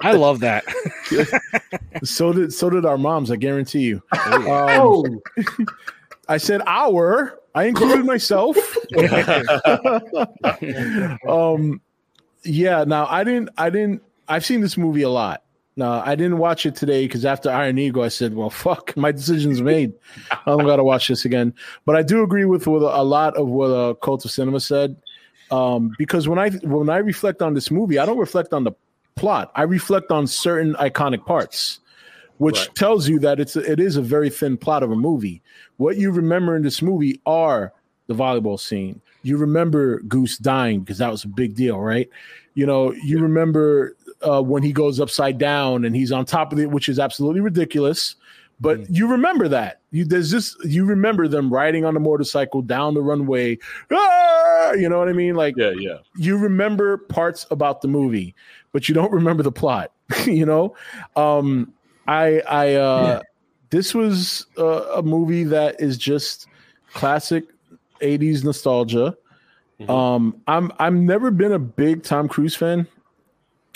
I 0.00 0.12
love 0.12 0.40
that. 0.40 0.64
So 2.04 2.32
did 2.32 2.52
so 2.52 2.68
did 2.68 2.84
our 2.84 2.98
moms. 2.98 3.30
I 3.30 3.36
guarantee 3.36 3.80
you. 3.80 4.02
Um, 4.12 4.44
oh, 4.46 5.04
I 6.28 6.36
said 6.36 6.60
our. 6.66 7.40
I 7.54 7.64
included 7.64 8.04
myself. 8.04 8.56
um, 11.28 11.80
yeah. 12.44 12.84
Now 12.84 13.06
I 13.06 13.24
didn't. 13.24 13.48
I 13.56 13.70
didn't. 13.70 14.02
I've 14.28 14.44
seen 14.44 14.60
this 14.60 14.76
movie 14.76 15.02
a 15.02 15.08
lot. 15.08 15.42
Now 15.76 16.02
I 16.04 16.14
didn't 16.14 16.38
watch 16.38 16.66
it 16.66 16.76
today 16.76 17.06
because 17.06 17.24
after 17.24 17.50
Iron 17.50 17.78
Eagle, 17.78 18.02
I 18.02 18.08
said, 18.08 18.34
"Well, 18.34 18.50
fuck, 18.50 18.94
my 18.96 19.10
decision's 19.10 19.62
made. 19.62 19.94
I 20.30 20.38
don't 20.44 20.66
got 20.66 20.76
to 20.76 20.84
watch 20.84 21.08
this 21.08 21.24
again." 21.24 21.54
But 21.86 21.96
I 21.96 22.02
do 22.02 22.22
agree 22.22 22.44
with, 22.44 22.66
with 22.66 22.82
a 22.82 23.02
lot 23.02 23.36
of 23.36 23.48
what 23.48 23.70
uh, 23.70 23.94
Cult 23.94 24.24
of 24.26 24.30
Cinema 24.30 24.60
said, 24.60 24.96
um, 25.50 25.92
because 25.98 26.28
when 26.28 26.38
I 26.38 26.50
when 26.50 26.90
I 26.90 26.98
reflect 26.98 27.40
on 27.40 27.54
this 27.54 27.70
movie, 27.70 27.98
I 27.98 28.06
don't 28.06 28.18
reflect 28.18 28.52
on 28.52 28.64
the 28.64 28.72
plot. 29.16 29.50
I 29.54 29.62
reflect 29.62 30.10
on 30.10 30.26
certain 30.26 30.74
iconic 30.74 31.24
parts, 31.26 31.80
which 32.38 32.58
Right. 32.58 32.74
tells 32.74 33.08
you 33.08 33.18
that 33.20 33.40
it's 33.40 33.56
a, 33.56 33.60
it 33.70 33.80
is 33.80 33.96
a 33.96 34.02
very 34.02 34.30
thin 34.30 34.56
plot 34.56 34.82
of 34.82 34.90
a 34.92 34.96
movie. 34.96 35.42
What 35.78 35.96
you 35.96 36.10
remember 36.12 36.54
in 36.56 36.62
this 36.62 36.80
movie 36.82 37.20
are 37.26 37.72
the 38.06 38.14
volleyball 38.14 38.60
scene. 38.60 39.00
You 39.22 39.36
remember 39.36 40.00
Goose 40.02 40.38
dying 40.38 40.80
because 40.80 40.98
that 40.98 41.10
was 41.10 41.24
a 41.24 41.28
big 41.28 41.54
deal, 41.54 41.80
right? 41.80 42.08
You 42.54 42.64
know, 42.66 42.92
you 42.92 43.18
remember 43.18 43.96
uh, 44.22 44.42
when 44.42 44.62
he 44.62 44.72
goes 44.72 45.00
upside 45.00 45.38
down 45.38 45.84
and 45.84 45.96
he's 45.96 46.12
on 46.12 46.24
top 46.24 46.52
of 46.52 46.58
it, 46.60 46.70
which 46.70 46.88
is 46.88 46.98
absolutely 46.98 47.40
ridiculous. 47.40 48.14
But 48.58 48.88
you 48.88 49.06
remember 49.06 49.48
that 49.48 49.80
you 49.90 50.06
there's 50.06 50.30
this 50.30 50.56
you 50.64 50.86
remember 50.86 51.28
them 51.28 51.52
riding 51.52 51.84
on 51.84 51.92
the 51.92 52.00
motorcycle 52.00 52.62
down 52.62 52.94
the 52.94 53.02
runway, 53.02 53.58
ah! 53.92 54.72
you 54.72 54.88
know 54.88 54.98
what 54.98 55.10
I 55.10 55.12
mean? 55.12 55.34
Like 55.34 55.54
Yeah, 55.58 55.72
yeah. 55.78 55.98
you 56.16 56.38
remember 56.38 56.96
parts 56.96 57.46
about 57.50 57.82
the 57.82 57.88
movie, 57.88 58.34
but 58.76 58.90
you 58.90 58.94
don't 58.94 59.10
remember 59.10 59.42
the 59.42 59.50
plot. 59.50 59.90
you 60.26 60.44
know, 60.44 60.76
um, 61.16 61.72
I, 62.06 62.40
I, 62.40 62.74
uh, 62.74 63.22
this 63.70 63.94
was 63.94 64.44
uh, 64.58 64.82
a 64.96 65.02
movie 65.02 65.44
that 65.44 65.80
is 65.80 65.96
just 65.96 66.46
classic 66.92 67.44
'80s 68.02 68.44
nostalgia. 68.44 69.16
Mhm. 69.80 69.88
Um, 69.88 70.42
I'm, 70.46 70.70
I've 70.78 70.92
never 70.92 71.30
been 71.30 71.52
a 71.52 71.58
big 71.58 72.02
Tom 72.02 72.28
Cruise 72.28 72.54
fan. 72.54 72.86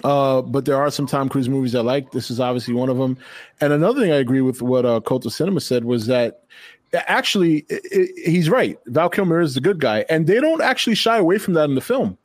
Uh, 0.05 0.42
but 0.42 0.66
there 0.66 0.76
are 0.76 0.90
some 0.90 1.07
Tom 1.07 1.30
Cruise 1.30 1.48
movies 1.48 1.74
I 1.74 1.80
like. 1.80 2.12
This 2.12 2.30
is 2.30 2.38
obviously 2.38 2.74
one 2.74 2.90
of 2.90 2.98
them. 2.98 3.16
And 3.62 3.72
another 3.72 4.03
thing 4.03 4.12
I 4.12 4.16
agree 4.16 4.42
with 4.42 4.61
what 4.61 4.84
uh, 4.84 5.01
Cult 5.01 5.24
of 5.24 5.32
Cinema 5.32 5.62
said 5.62 5.86
was 5.86 6.09
that 6.09 6.44
actually 6.92 7.64
i 7.70 7.80
i 7.94 8.09
he's 8.26 8.51
right. 8.51 8.78
Val 8.84 9.09
Kilmer 9.09 9.40
is 9.40 9.55
the 9.55 9.62
good 9.62 9.80
guy, 9.80 10.05
and 10.11 10.26
they 10.26 10.42
don't 10.42 10.61
actually 10.61 10.94
shy 10.94 11.16
away 11.16 11.38
from 11.38 11.55
that 11.55 11.70
in 11.70 11.74
the 11.74 11.80
film. 11.80 12.18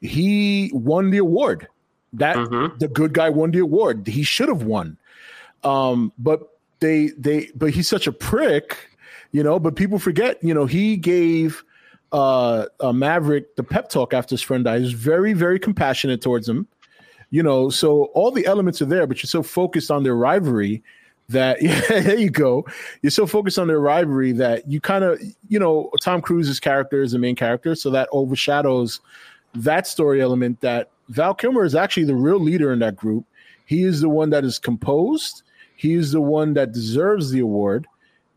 He 0.00 0.72
won 0.74 1.10
the 1.10 1.18
award. 1.18 1.68
That 2.12 2.36
Mhm. 2.36 2.78
the 2.78 2.88
good 2.88 3.12
guy 3.12 3.28
won 3.30 3.50
the 3.50 3.58
award. 3.58 4.06
He 4.06 4.22
should 4.22 4.48
have 4.48 4.62
won. 4.62 4.96
Um, 5.64 6.12
but 6.18 6.48
they 6.80 7.08
they 7.18 7.50
but 7.54 7.70
he's 7.70 7.88
such 7.88 8.06
a 8.06 8.12
prick, 8.12 8.76
you 9.32 9.42
know. 9.42 9.58
But 9.58 9.76
people 9.76 9.98
forget, 9.98 10.42
you 10.42 10.54
know, 10.54 10.66
he 10.66 10.96
gave 10.96 11.64
uh, 12.12 12.66
uh 12.80 12.92
Maverick 12.92 13.56
the 13.56 13.64
pep 13.64 13.88
talk 13.88 14.14
after 14.14 14.34
his 14.34 14.42
friend 14.42 14.64
died. 14.64 14.78
He 14.78 14.84
was 14.84 14.92
very 14.92 15.32
very 15.32 15.58
compassionate 15.58 16.20
towards 16.22 16.48
him, 16.48 16.66
you 17.30 17.42
know. 17.42 17.68
So 17.70 18.04
all 18.14 18.30
the 18.30 18.46
elements 18.46 18.80
are 18.80 18.86
there, 18.86 19.06
but 19.06 19.22
you're 19.22 19.28
so 19.28 19.42
focused 19.42 19.90
on 19.90 20.04
their 20.04 20.14
rivalry 20.14 20.82
that 21.28 21.60
yeah, 21.62 21.80
there 21.88 22.18
you 22.18 22.30
go. 22.30 22.64
You're 23.02 23.10
so 23.10 23.26
focused 23.26 23.58
on 23.58 23.66
their 23.66 23.80
rivalry 23.80 24.32
that 24.32 24.70
you 24.70 24.80
kind 24.80 25.04
of 25.04 25.20
you 25.48 25.58
know 25.58 25.90
Tom 26.02 26.20
Cruise's 26.22 26.60
character 26.60 27.02
is 27.02 27.12
the 27.12 27.18
main 27.18 27.34
character, 27.36 27.74
so 27.74 27.90
that 27.90 28.08
overshadows 28.12 29.00
that 29.54 29.86
story 29.86 30.20
element 30.20 30.60
that 30.60 30.90
Val 31.08 31.34
Kilmer 31.34 31.64
is 31.64 31.74
actually 31.74 32.04
the 32.04 32.14
real 32.14 32.40
leader 32.40 32.72
in 32.72 32.78
that 32.80 32.96
group. 32.96 33.24
He 33.66 33.82
is 33.82 34.00
the 34.00 34.08
one 34.08 34.30
that 34.30 34.44
is 34.44 34.58
composed. 34.58 35.42
He 35.76 35.94
is 35.94 36.12
the 36.12 36.20
one 36.20 36.54
that 36.54 36.72
deserves 36.72 37.30
the 37.30 37.40
award. 37.40 37.86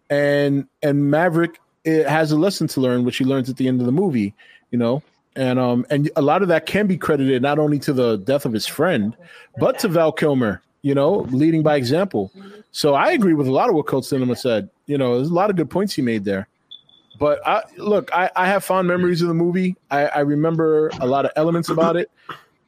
And 0.09 0.67
and 0.81 1.09
Maverick 1.09 1.59
has 1.85 2.31
a 2.31 2.37
lesson 2.37 2.67
to 2.69 2.81
learn, 2.81 3.05
which 3.05 3.17
he 3.17 3.25
learns 3.25 3.49
at 3.49 3.57
the 3.57 3.67
end 3.67 3.79
of 3.79 3.85
the 3.85 3.91
movie, 3.91 4.33
you 4.71 4.77
know. 4.77 5.03
And 5.35 5.59
um 5.59 5.85
and 5.89 6.09
a 6.15 6.21
lot 6.21 6.41
of 6.41 6.47
that 6.47 6.65
can 6.65 6.87
be 6.87 6.97
credited 6.97 7.41
not 7.41 7.59
only 7.59 7.79
to 7.79 7.93
the 7.93 8.17
death 8.17 8.45
of 8.45 8.53
his 8.53 8.67
friend, 8.67 9.15
but 9.57 9.79
to 9.79 9.87
Val 9.87 10.11
Kilmer, 10.11 10.61
you 10.81 10.95
know, 10.95 11.27
leading 11.29 11.63
by 11.63 11.75
example. 11.75 12.31
So 12.71 12.93
I 12.93 13.11
agree 13.11 13.33
with 13.33 13.47
a 13.47 13.51
lot 13.51 13.69
of 13.69 13.75
what 13.75 13.87
Coach 13.87 14.05
Cinema 14.05 14.35
said. 14.35 14.69
You 14.87 14.97
know, 14.97 15.17
there's 15.17 15.29
a 15.29 15.33
lot 15.33 15.49
of 15.49 15.55
good 15.55 15.69
points 15.69 15.93
he 15.93 16.01
made 16.01 16.25
there. 16.25 16.47
But 17.19 17.45
I 17.45 17.63
look, 17.77 18.09
I, 18.13 18.31
I 18.35 18.47
have 18.47 18.63
fond 18.63 18.87
memories 18.87 19.21
of 19.21 19.27
the 19.27 19.33
movie. 19.33 19.75
I, 19.91 20.07
I 20.07 20.19
remember 20.19 20.89
a 20.99 21.05
lot 21.05 21.25
of 21.25 21.31
elements 21.35 21.69
about 21.69 21.97
it. 21.97 22.09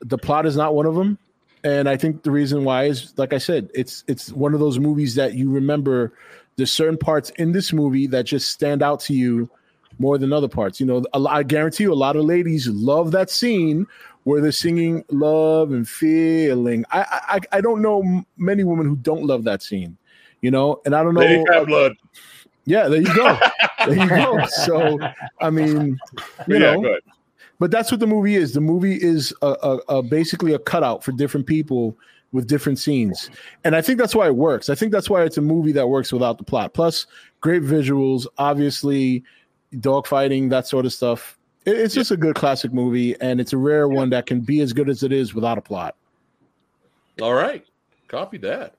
The 0.01 0.17
plot 0.17 0.45
is 0.45 0.55
not 0.55 0.75
one 0.75 0.85
of 0.85 0.95
them, 0.95 1.17
and 1.63 1.87
I 1.87 1.97
think 1.97 2.23
the 2.23 2.31
reason 2.31 2.63
why 2.63 2.85
is, 2.85 3.13
like 3.17 3.33
I 3.33 3.37
said, 3.37 3.69
it's 3.73 4.03
it's 4.07 4.31
one 4.31 4.53
of 4.53 4.59
those 4.59 4.79
movies 4.79 5.15
that 5.15 5.33
you 5.33 5.51
remember. 5.51 6.13
There's 6.55 6.71
certain 6.71 6.97
parts 6.97 7.29
in 7.31 7.51
this 7.51 7.71
movie 7.71 8.07
that 8.07 8.25
just 8.25 8.49
stand 8.49 8.83
out 8.83 8.99
to 9.01 9.13
you 9.13 9.49
more 9.99 10.17
than 10.17 10.33
other 10.33 10.47
parts. 10.47 10.79
You 10.79 10.85
know, 10.85 11.03
a 11.13 11.19
I 11.29 11.43
guarantee 11.43 11.83
you, 11.83 11.93
a 11.93 11.95
lot 11.95 12.15
of 12.15 12.25
ladies 12.25 12.67
love 12.67 13.11
that 13.11 13.29
scene 13.29 13.87
where 14.23 14.41
they're 14.41 14.51
singing 14.51 15.03
"Love 15.09 15.71
and 15.71 15.87
Feeling." 15.87 16.85
I 16.91 17.39
I, 17.51 17.57
I 17.57 17.61
don't 17.61 17.81
know 17.81 18.23
many 18.37 18.63
women 18.63 18.87
who 18.87 18.95
don't 18.95 19.25
love 19.25 19.43
that 19.45 19.61
scene. 19.61 19.97
You 20.41 20.51
know, 20.51 20.81
and 20.85 20.95
I 20.95 21.03
don't 21.03 21.13
know. 21.13 21.21
Lady 21.21 21.43
Cat 21.45 21.67
Blood. 21.67 21.93
Yeah, 22.65 22.87
there 22.87 23.01
you 23.01 23.15
go. 23.15 23.39
there 23.85 23.95
you 23.95 24.09
go. 24.09 24.45
So, 24.47 24.99
I 25.39 25.49
mean, 25.49 25.99
you 26.47 26.57
yeah, 26.57 26.75
know. 26.75 26.97
But 27.61 27.69
that's 27.69 27.91
what 27.91 27.99
the 27.99 28.07
movie 28.07 28.33
is. 28.35 28.53
The 28.53 28.59
movie 28.59 28.95
is 28.95 29.31
a, 29.43 29.55
a, 29.61 29.77
a 29.97 30.01
basically 30.01 30.53
a 30.53 30.57
cutout 30.59 31.03
for 31.03 31.11
different 31.11 31.45
people 31.45 31.95
with 32.31 32.47
different 32.47 32.79
scenes, 32.79 33.29
and 33.63 33.75
I 33.75 33.81
think 33.83 33.99
that's 33.99 34.15
why 34.15 34.25
it 34.25 34.35
works. 34.35 34.67
I 34.67 34.73
think 34.73 34.91
that's 34.91 35.11
why 35.11 35.23
it's 35.23 35.37
a 35.37 35.41
movie 35.41 35.71
that 35.73 35.87
works 35.87 36.11
without 36.11 36.39
the 36.39 36.43
plot. 36.43 36.73
Plus, 36.73 37.05
great 37.39 37.61
visuals, 37.61 38.25
obviously, 38.39 39.23
dogfighting, 39.75 40.49
that 40.49 40.65
sort 40.65 40.85
of 40.87 40.93
stuff. 40.93 41.37
It- 41.65 41.77
it's 41.77 41.93
just 41.93 42.09
a 42.09 42.17
good 42.17 42.33
classic 42.33 42.73
movie, 42.73 43.15
and 43.21 43.39
it's 43.39 43.53
a 43.53 43.57
rare 43.57 43.87
one 43.87 44.09
that 44.09 44.25
can 44.25 44.41
be 44.41 44.61
as 44.61 44.73
good 44.73 44.89
as 44.89 45.03
it 45.03 45.11
is 45.11 45.35
without 45.35 45.59
a 45.59 45.61
plot. 45.61 45.95
All 47.21 47.35
right. 47.35 47.63
Copy 48.07 48.39
that. 48.39 48.73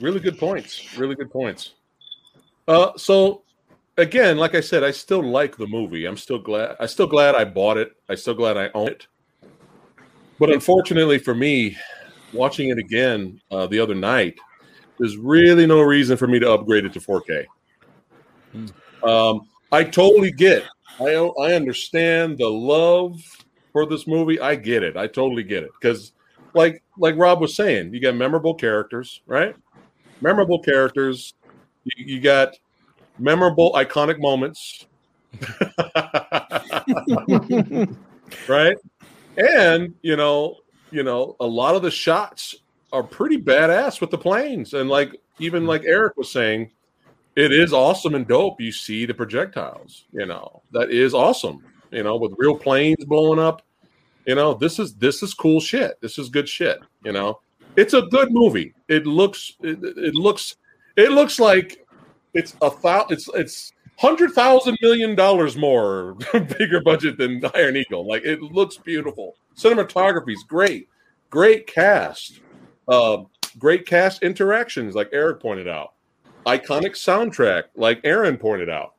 Really 0.00 0.20
good 0.20 0.38
points. 0.38 0.96
Really 0.96 1.16
good 1.16 1.32
points. 1.32 1.74
Uh 2.68 2.92
so 2.96 3.43
again, 3.96 4.36
like 4.36 4.54
I 4.54 4.60
said, 4.60 4.82
I 4.82 4.90
still 4.90 5.22
like 5.22 5.56
the 5.56 5.66
movie. 5.66 6.06
I'm 6.06 6.16
still 6.16 6.38
glad 6.38 6.76
I 6.80 6.86
still 6.86 7.06
glad 7.06 7.34
I 7.34 7.44
bought 7.44 7.76
it. 7.76 7.92
I 8.08 8.14
still 8.14 8.34
glad 8.34 8.56
I 8.56 8.70
own 8.74 8.88
it. 8.88 9.06
But 10.38 10.50
unfortunately 10.50 11.18
for 11.18 11.34
me, 11.34 11.76
watching 12.32 12.70
it 12.70 12.78
again 12.78 13.40
uh, 13.50 13.66
the 13.66 13.78
other 13.78 13.94
night, 13.94 14.38
there's 14.98 15.16
really 15.16 15.66
no 15.66 15.80
reason 15.80 16.16
for 16.16 16.26
me 16.26 16.38
to 16.40 16.52
upgrade 16.52 16.84
it 16.84 16.92
to 16.94 17.00
4K. 17.00 17.46
Um, 19.02 19.48
I 19.70 19.84
totally 19.84 20.30
get. 20.30 20.64
I 21.00 21.14
I 21.14 21.54
understand 21.54 22.38
the 22.38 22.48
love 22.48 23.20
for 23.72 23.86
this 23.86 24.06
movie. 24.06 24.40
I 24.40 24.54
get 24.54 24.82
it. 24.82 24.96
I 24.96 25.06
totally 25.06 25.42
get 25.42 25.64
it 25.64 25.70
because 25.80 26.12
like 26.54 26.82
like 26.98 27.16
Rob 27.16 27.40
was 27.40 27.54
saying, 27.54 27.92
you 27.92 28.00
got 28.00 28.14
memorable 28.14 28.54
characters, 28.54 29.20
right? 29.26 29.54
Memorable 30.20 30.60
characters. 30.60 31.34
You, 31.84 32.14
you 32.14 32.20
got 32.20 32.54
memorable, 33.18 33.72
iconic 33.72 34.20
moments, 34.20 34.86
right? 38.48 38.76
And 39.36 39.94
you 40.02 40.16
know, 40.16 40.56
you 40.90 41.02
know, 41.02 41.36
a 41.40 41.46
lot 41.46 41.74
of 41.74 41.82
the 41.82 41.90
shots 41.90 42.56
are 42.92 43.02
pretty 43.02 43.38
badass 43.38 44.00
with 44.00 44.10
the 44.10 44.18
planes, 44.18 44.74
and 44.74 44.88
like 44.88 45.20
even 45.38 45.62
hmm. 45.62 45.68
like 45.68 45.84
Eric 45.84 46.16
was 46.16 46.30
saying, 46.30 46.70
it 47.36 47.52
is 47.52 47.72
awesome 47.72 48.14
and 48.14 48.26
dope. 48.26 48.60
You 48.60 48.72
see 48.72 49.06
the 49.06 49.14
projectiles, 49.14 50.04
you 50.12 50.26
know, 50.26 50.62
that 50.72 50.90
is 50.90 51.14
awesome. 51.14 51.64
You 51.90 52.02
know, 52.02 52.16
with 52.16 52.32
real 52.38 52.56
planes 52.56 53.04
blowing 53.04 53.38
up. 53.38 53.62
You 54.26 54.34
know 54.34 54.54
this 54.54 54.78
is 54.78 54.94
this 54.94 55.22
is 55.22 55.34
cool 55.34 55.60
shit. 55.60 56.00
This 56.00 56.18
is 56.18 56.30
good 56.30 56.48
shit 56.48 56.78
you 57.04 57.12
know. 57.12 57.40
It's 57.76 57.94
a 57.94 58.02
good 58.02 58.32
movie. 58.32 58.74
It 58.88 59.06
looks 59.06 59.52
it, 59.60 59.78
it 59.82 60.14
looks 60.14 60.56
it 60.96 61.12
looks 61.12 61.38
like 61.38 61.83
it's 62.34 62.54
a 62.62 62.70
thou 62.82 63.06
it's 63.10 63.28
it's 63.34 63.72
hundred 63.96 64.32
thousand 64.32 64.76
million 64.82 65.14
dollars 65.14 65.56
more 65.56 66.14
bigger 66.58 66.80
budget 66.82 67.16
than 67.16 67.40
iron 67.54 67.76
eagle 67.76 68.06
like 68.06 68.24
it 68.24 68.42
looks 68.42 68.76
beautiful 68.76 69.34
cinematography's 69.56 70.42
great 70.44 70.88
great 71.30 71.66
cast 71.66 72.40
uh, 72.88 73.18
great 73.58 73.86
cast 73.86 74.22
interactions 74.22 74.94
like 74.94 75.08
eric 75.12 75.40
pointed 75.40 75.68
out 75.68 75.94
iconic 76.46 76.92
soundtrack 76.92 77.64
like 77.76 78.00
aaron 78.04 78.36
pointed 78.36 78.68
out 78.68 78.90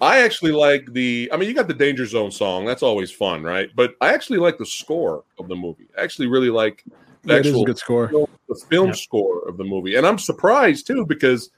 I 0.00 0.22
actually 0.22 0.50
like 0.50 0.92
the. 0.92 1.30
I 1.32 1.36
mean, 1.36 1.48
you 1.48 1.54
got 1.54 1.68
the 1.68 1.74
Danger 1.74 2.04
Zone 2.06 2.32
song. 2.32 2.64
That's 2.64 2.82
always 2.82 3.12
fun, 3.12 3.44
right? 3.44 3.68
But 3.76 3.94
I 4.00 4.12
actually 4.12 4.40
like 4.40 4.58
the 4.58 4.66
score 4.66 5.22
of 5.38 5.46
the 5.46 5.54
movie. 5.54 5.86
I 5.96 6.02
actually 6.02 6.26
really 6.26 6.50
like 6.50 6.82
the 7.22 7.34
Yeah, 7.34 7.38
it 7.38 7.46
is 7.46 7.46
a 7.46 7.50
actual 7.50 7.64
good 7.66 7.78
score. 7.78 8.08
film- 8.08 8.26
the 8.48 8.60
film 8.68 8.88
Yeah. 8.88 8.94
score 8.94 9.48
of 9.48 9.58
the 9.58 9.62
movie, 9.64 9.94
and 9.94 10.04
I'm 10.04 10.18
surprised 10.18 10.88
too 10.88 11.06
because 11.06 11.50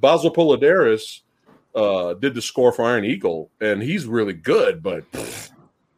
Basil 0.00 0.32
Poledouris 0.32 1.20
uh, 1.74 2.14
did 2.14 2.34
the 2.34 2.42
score 2.42 2.72
for 2.72 2.84
Iron 2.84 3.04
Eagle, 3.04 3.50
and 3.60 3.82
he's 3.82 4.06
really 4.06 4.32
good. 4.32 4.82
But 4.82 5.10
pff, 5.12 5.50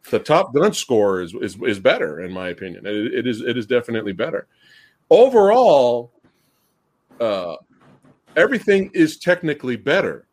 the 0.09 0.19
Top 0.19 0.53
Gun 0.53 0.73
score 0.73 1.21
is 1.21 1.33
is, 1.35 1.57
is 1.63 1.79
better, 1.79 2.21
in 2.21 2.31
my 2.31 2.49
opinion. 2.49 2.85
It, 2.85 3.13
it 3.13 3.27
is 3.27 3.41
it 3.41 3.57
is 3.57 3.65
definitely 3.65 4.13
better. 4.13 4.47
Overall, 5.09 6.11
uh, 7.19 7.55
everything 8.35 8.89
is 8.93 9.17
technically 9.17 9.75
better, 9.75 10.27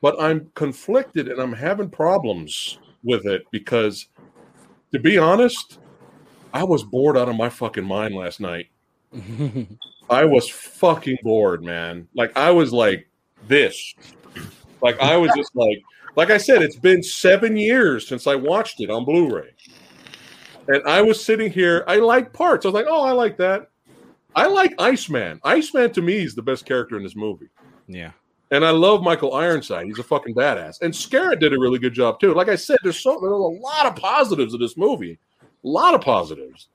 but 0.00 0.20
I'm 0.20 0.50
conflicted 0.54 1.28
and 1.28 1.40
I'm 1.40 1.52
having 1.52 1.90
problems 1.90 2.78
with 3.02 3.26
it 3.26 3.44
because, 3.50 4.06
to 4.92 4.98
be 4.98 5.18
honest, 5.18 5.78
I 6.52 6.64
was 6.64 6.82
bored 6.82 7.16
out 7.16 7.28
of 7.28 7.36
my 7.36 7.48
fucking 7.48 7.84
mind 7.84 8.14
last 8.14 8.40
night. 8.40 8.68
I 10.10 10.24
was 10.24 10.48
fucking 10.48 11.18
bored, 11.22 11.62
man. 11.62 12.08
Like 12.14 12.36
I 12.36 12.50
was 12.50 12.72
like 12.72 13.08
this. 13.48 13.94
Like 14.82 14.98
I 15.00 15.16
was 15.16 15.30
just 15.36 15.54
like 15.54 15.82
like 16.16 16.30
I 16.30 16.38
said, 16.38 16.62
it's 16.62 16.76
been 16.76 17.02
seven 17.02 17.56
years 17.56 18.08
since 18.08 18.26
I 18.26 18.34
watched 18.34 18.80
it 18.80 18.90
on 18.90 19.04
Blu-ray. 19.04 19.50
And 20.68 20.82
I 20.88 21.02
was 21.02 21.22
sitting 21.22 21.50
here, 21.50 21.84
I 21.86 21.96
like 21.96 22.32
parts. 22.32 22.64
I 22.64 22.68
was 22.68 22.74
like, 22.74 22.86
oh, 22.88 23.04
I 23.04 23.12
like 23.12 23.36
that. 23.36 23.70
I 24.34 24.46
like 24.46 24.74
Iceman. 24.78 25.40
Iceman 25.44 25.92
to 25.92 26.02
me 26.02 26.16
is 26.24 26.34
the 26.34 26.42
best 26.42 26.66
character 26.66 26.96
in 26.96 27.02
this 27.02 27.14
movie. 27.14 27.48
Yeah. 27.86 28.12
And 28.50 28.64
I 28.64 28.70
love 28.70 29.02
Michael 29.02 29.34
Ironside. 29.34 29.86
He's 29.86 29.98
a 29.98 30.04
fucking 30.04 30.34
badass. 30.34 30.80
And 30.80 30.92
Skerritt 30.92 31.40
did 31.40 31.52
a 31.52 31.58
really 31.58 31.78
good 31.78 31.94
job 31.94 32.20
too. 32.20 32.34
Like 32.34 32.48
I 32.48 32.56
said, 32.56 32.78
there's 32.82 32.98
so 33.00 33.18
there's 33.20 33.32
a 33.32 33.36
lot 33.36 33.86
of 33.86 33.96
positives 33.96 34.54
of 34.54 34.60
this 34.60 34.76
movie. 34.76 35.18
A 35.42 35.46
lot 35.68 35.94
of 35.94 36.00
positives. 36.00 36.68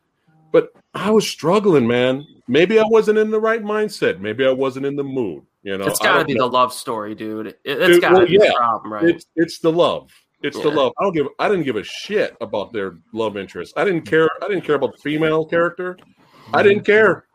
But 0.52 0.74
I 0.94 1.10
was 1.12 1.28
struggling, 1.28 1.88
man. 1.88 2.26
Maybe 2.48 2.80
I 2.80 2.84
wasn't 2.86 3.18
in 3.18 3.32
the 3.32 3.40
right 3.40 3.64
mindset. 3.64 4.20
Maybe 4.20 4.46
I 4.46 4.52
wasn't 4.52 4.86
in 4.86 4.96
the 4.96 5.04
mood. 5.04 5.44
You 5.64 5.78
know, 5.78 5.86
it's 5.86 6.00
got 6.00 6.18
to 6.18 6.26
be 6.26 6.34
know. 6.34 6.48
the 6.48 6.54
love 6.54 6.74
story, 6.74 7.14
dude. 7.14 7.48
It, 7.48 7.60
it's 7.64 7.88
Dude, 7.88 8.02
got 8.02 8.10
to 8.10 8.16
well, 8.16 8.26
be 8.26 8.34
yeah. 8.34 8.40
the 8.40 8.56
problem, 8.58 8.94
right? 8.94 9.04
It's 9.04 9.26
it's 9.36 9.60
the 9.60 9.72
love. 9.72 10.12
It's 10.42 10.60
the 10.60 10.70
love. 10.70 10.92
I 10.98 11.04
don't 11.04 11.14
give. 11.14 11.28
I 11.38 11.48
didn't 11.48 11.66
give 11.66 11.76
a 11.76 11.84
shit 11.84 12.36
about 12.42 12.74
their 12.74 12.98
love 13.14 13.38
interest. 13.38 13.74
I 13.78 13.86
didn't 13.86 14.02
care. 14.02 14.28
I 14.42 14.48
didn't 14.48 14.64
care 14.64 14.76
about 14.76 14.94
the 14.94 15.02
female 15.02 15.46
character. 15.46 15.98
I 16.02 16.58
mm-hmm. 16.58 16.68
didn't 16.68 16.86
care. 16.86 17.26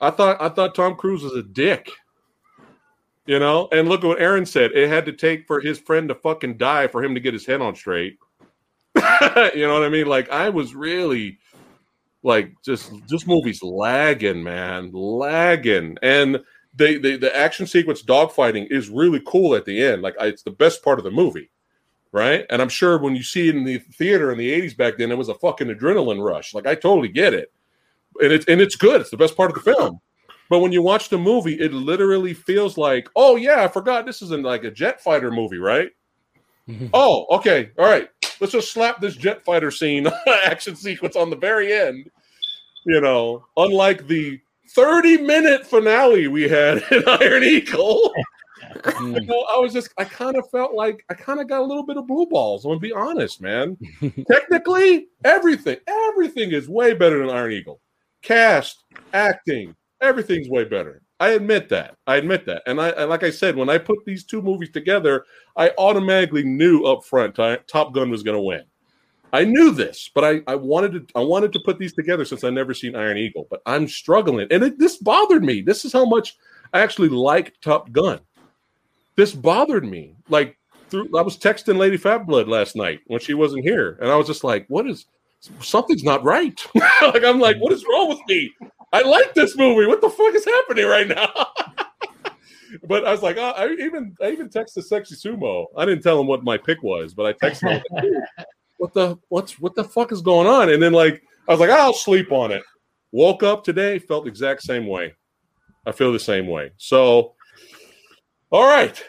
I 0.00 0.10
thought 0.10 0.40
I 0.40 0.48
thought 0.48 0.76
Tom 0.76 0.94
Cruise 0.94 1.22
was 1.22 1.34
a 1.34 1.42
dick. 1.42 1.90
You 3.26 3.38
know, 3.40 3.68
and 3.72 3.88
look 3.88 4.04
at 4.04 4.06
what 4.06 4.20
Aaron 4.20 4.46
said. 4.46 4.72
It 4.72 4.88
had 4.88 5.04
to 5.06 5.12
take 5.12 5.46
for 5.46 5.60
his 5.60 5.78
friend 5.78 6.08
to 6.08 6.14
fucking 6.14 6.56
die 6.56 6.86
for 6.86 7.04
him 7.04 7.12
to 7.14 7.20
get 7.20 7.34
his 7.34 7.44
head 7.44 7.60
on 7.60 7.74
straight. 7.74 8.18
you 8.94 9.66
know 9.66 9.74
what 9.74 9.82
I 9.82 9.88
mean? 9.90 10.06
Like 10.06 10.30
I 10.30 10.48
was 10.48 10.74
really 10.74 11.38
like 12.22 12.52
just 12.64 12.92
just 13.08 13.26
movies 13.26 13.62
lagging, 13.62 14.42
man, 14.42 14.90
lagging. 14.92 15.96
And 16.02 16.40
they, 16.74 16.96
they 16.98 17.16
the 17.16 17.34
action 17.36 17.66
sequence 17.66 18.02
dogfighting 18.02 18.70
is 18.70 18.88
really 18.88 19.22
cool 19.26 19.54
at 19.54 19.64
the 19.64 19.82
end. 19.82 20.02
Like 20.02 20.14
it's 20.20 20.42
the 20.42 20.50
best 20.50 20.82
part 20.82 20.98
of 20.98 21.04
the 21.04 21.10
movie, 21.10 21.50
right? 22.12 22.46
And 22.50 22.60
I'm 22.60 22.68
sure 22.68 22.98
when 22.98 23.16
you 23.16 23.22
see 23.22 23.48
it 23.48 23.56
in 23.56 23.64
the 23.64 23.78
theater 23.78 24.32
in 24.32 24.38
the 24.38 24.50
'80s 24.50 24.76
back 24.76 24.98
then, 24.98 25.10
it 25.10 25.18
was 25.18 25.28
a 25.28 25.34
fucking 25.34 25.68
adrenaline 25.68 26.24
rush. 26.24 26.54
Like 26.54 26.66
I 26.66 26.74
totally 26.74 27.08
get 27.08 27.34
it, 27.34 27.52
and 28.20 28.32
it's 28.32 28.46
and 28.46 28.60
it's 28.60 28.76
good. 28.76 29.00
It's 29.00 29.10
the 29.10 29.16
best 29.16 29.36
part 29.36 29.50
of 29.50 29.62
the 29.62 29.74
film. 29.74 30.00
But 30.50 30.60
when 30.60 30.72
you 30.72 30.80
watch 30.80 31.10
the 31.10 31.18
movie, 31.18 31.60
it 31.60 31.74
literally 31.74 32.32
feels 32.32 32.78
like, 32.78 33.08
oh 33.14 33.36
yeah, 33.36 33.62
I 33.62 33.68
forgot 33.68 34.06
this 34.06 34.22
isn't 34.22 34.44
like 34.44 34.64
a 34.64 34.70
jet 34.70 35.02
fighter 35.02 35.30
movie, 35.30 35.58
right? 35.58 35.90
Mm-hmm. 36.68 36.88
Oh, 36.92 37.26
okay, 37.30 37.70
all 37.78 37.88
right. 37.88 38.08
Let's 38.40 38.52
just 38.52 38.72
slap 38.72 39.00
this 39.00 39.16
jet 39.16 39.44
fighter 39.44 39.70
scene 39.70 40.06
action 40.44 40.76
sequence 40.76 41.16
on 41.16 41.30
the 41.30 41.36
very 41.36 41.72
end. 41.72 42.10
You 42.84 43.00
know, 43.00 43.44
unlike 43.56 44.06
the 44.06 44.40
30 44.70 45.18
minute 45.18 45.66
finale 45.66 46.28
we 46.28 46.48
had 46.48 46.82
in 46.90 47.02
Iron 47.06 47.42
Eagle. 47.42 48.12
Mm-hmm. 48.74 49.14
you 49.14 49.26
know, 49.26 49.46
I 49.54 49.58
was 49.58 49.72
just 49.72 49.90
I 49.98 50.04
kind 50.04 50.36
of 50.36 50.48
felt 50.50 50.74
like 50.74 51.04
I 51.08 51.14
kind 51.14 51.40
of 51.40 51.48
got 51.48 51.60
a 51.60 51.64
little 51.64 51.84
bit 51.84 51.96
of 51.96 52.06
blue 52.06 52.26
balls. 52.26 52.64
I'm 52.64 52.70
gonna 52.70 52.80
be 52.80 52.92
honest, 52.92 53.40
man. 53.40 53.76
Technically, 54.30 55.08
everything, 55.24 55.78
everything 55.86 56.52
is 56.52 56.68
way 56.68 56.92
better 56.92 57.18
than 57.18 57.34
Iron 57.34 57.52
Eagle. 57.52 57.80
Cast, 58.22 58.84
acting, 59.12 59.74
everything's 60.00 60.48
way 60.48 60.64
better. 60.64 61.02
I 61.20 61.30
admit 61.30 61.68
that. 61.70 61.96
I 62.06 62.16
admit 62.16 62.46
that. 62.46 62.62
And 62.66 62.80
I 62.80 62.90
and 62.90 63.10
like 63.10 63.24
I 63.24 63.30
said, 63.30 63.56
when 63.56 63.68
I 63.68 63.78
put 63.78 64.04
these 64.04 64.24
two 64.24 64.40
movies 64.40 64.70
together, 64.70 65.24
I 65.56 65.72
automatically 65.78 66.44
knew 66.44 66.84
up 66.84 67.04
front 67.04 67.34
Ti- 67.34 67.58
Top 67.66 67.92
Gun 67.92 68.10
was 68.10 68.22
gonna 68.22 68.42
win. 68.42 68.62
I 69.32 69.44
knew 69.44 69.72
this, 69.72 70.10
but 70.14 70.24
I, 70.24 70.40
I 70.46 70.54
wanted 70.54 70.92
to 70.92 71.06
I 71.14 71.20
wanted 71.20 71.52
to 71.52 71.60
put 71.64 71.78
these 71.78 71.92
together 71.92 72.24
since 72.24 72.44
I 72.44 72.50
never 72.50 72.72
seen 72.72 72.96
Iron 72.96 73.18
Eagle, 73.18 73.46
but 73.50 73.60
I'm 73.66 73.88
struggling, 73.88 74.46
and 74.50 74.62
it, 74.62 74.78
this 74.78 74.96
bothered 74.96 75.44
me. 75.44 75.60
This 75.60 75.84
is 75.84 75.92
how 75.92 76.04
much 76.04 76.36
I 76.72 76.80
actually 76.80 77.08
like 77.08 77.60
Top 77.60 77.90
Gun. 77.92 78.20
This 79.16 79.34
bothered 79.34 79.84
me. 79.84 80.14
Like 80.28 80.56
through, 80.88 81.10
I 81.18 81.22
was 81.22 81.36
texting 81.36 81.76
Lady 81.76 81.96
Fat 81.96 82.26
Blood 82.26 82.48
last 82.48 82.76
night 82.76 83.00
when 83.08 83.20
she 83.20 83.34
wasn't 83.34 83.64
here, 83.64 83.98
and 84.00 84.10
I 84.10 84.16
was 84.16 84.26
just 84.26 84.44
like, 84.44 84.66
"What 84.68 84.88
is? 84.88 85.06
Something's 85.60 86.04
not 86.04 86.24
right." 86.24 86.58
like 87.02 87.24
I'm 87.24 87.40
like, 87.40 87.58
"What 87.58 87.72
is 87.72 87.84
wrong 87.84 88.08
with 88.08 88.20
me? 88.28 88.50
I 88.92 89.02
like 89.02 89.34
this 89.34 89.56
movie. 89.56 89.86
What 89.86 90.00
the 90.00 90.10
fuck 90.10 90.34
is 90.34 90.44
happening 90.44 90.86
right 90.86 91.08
now?" 91.08 91.32
but 92.88 93.06
I 93.06 93.12
was 93.12 93.22
like, 93.22 93.36
oh, 93.36 93.52
I 93.56 93.70
even 93.72 94.14
I 94.20 94.30
even 94.30 94.48
texted 94.48 94.84
Sexy 94.84 95.14
Sumo. 95.14 95.66
I 95.76 95.84
didn't 95.84 96.02
tell 96.02 96.20
him 96.20 96.26
what 96.26 96.44
my 96.44 96.56
pick 96.56 96.82
was, 96.82 97.14
but 97.14 97.26
I 97.26 97.32
texted 97.32 97.70
him. 97.70 97.82
like, 97.90 98.02
"Dude, 98.02 98.22
what 98.78 98.94
the 98.94 99.18
what's 99.28 99.58
what 99.58 99.74
the 99.74 99.84
fuck 99.84 100.12
is 100.12 100.22
going 100.22 100.46
on? 100.46 100.70
And 100.70 100.82
then 100.82 100.92
like 100.92 101.22
I 101.48 101.52
was 101.52 101.60
like, 101.60 101.70
I'll 101.70 101.92
sleep 101.92 102.32
on 102.32 102.50
it. 102.52 102.62
Woke 103.12 103.42
up 103.42 103.64
today, 103.64 103.98
felt 103.98 104.24
the 104.24 104.30
exact 104.30 104.62
same 104.62 104.86
way. 104.86 105.14
I 105.86 105.92
feel 105.92 106.12
the 106.12 106.20
same 106.20 106.46
way. 106.46 106.72
So, 106.76 107.34
all 108.50 108.66
right, 108.66 109.02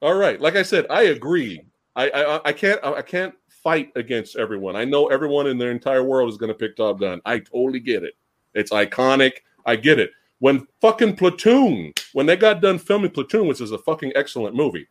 all 0.00 0.14
right. 0.14 0.40
Like 0.40 0.56
I 0.56 0.62
said, 0.62 0.86
I 0.90 1.04
agree. 1.04 1.62
I 1.96 2.10
I, 2.10 2.48
I 2.48 2.52
can't 2.52 2.82
I 2.84 3.02
can't 3.02 3.34
fight 3.62 3.90
against 3.96 4.36
everyone. 4.36 4.76
I 4.76 4.84
know 4.84 5.06
everyone 5.06 5.46
in 5.46 5.58
their 5.58 5.70
entire 5.70 6.02
world 6.02 6.30
is 6.30 6.36
going 6.36 6.52
to 6.52 6.58
pick 6.58 6.76
Top 6.76 7.00
Gun. 7.00 7.20
I 7.24 7.38
totally 7.38 7.80
get 7.80 8.02
it. 8.02 8.14
It's 8.54 8.70
iconic. 8.70 9.32
I 9.66 9.76
get 9.76 9.98
it. 9.98 10.10
When 10.38 10.66
fucking 10.80 11.16
Platoon, 11.16 11.92
when 12.12 12.26
they 12.26 12.36
got 12.36 12.60
done 12.60 12.78
filming 12.78 13.10
Platoon, 13.10 13.46
which 13.46 13.60
is 13.60 13.72
a 13.72 13.78
fucking 13.78 14.12
excellent 14.14 14.54
movie, 14.54 14.86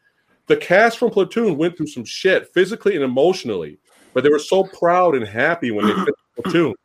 the 0.48 0.58
cast 0.58 0.98
from 0.98 1.12
Platoon 1.12 1.58
went 1.58 1.78
through 1.78 1.88
some 1.88 2.06
shit 2.06 2.52
physically 2.54 2.96
and 2.96 3.04
emotionally, 3.04 3.78
but 4.14 4.24
they 4.24 4.30
were 4.30 4.40
so 4.40 4.64
proud 4.64 5.16
and 5.16 5.28
happy 5.28 5.72
when 5.72 5.86
they 5.88 5.94
finished 5.94 6.14
Platoon. 6.44 6.76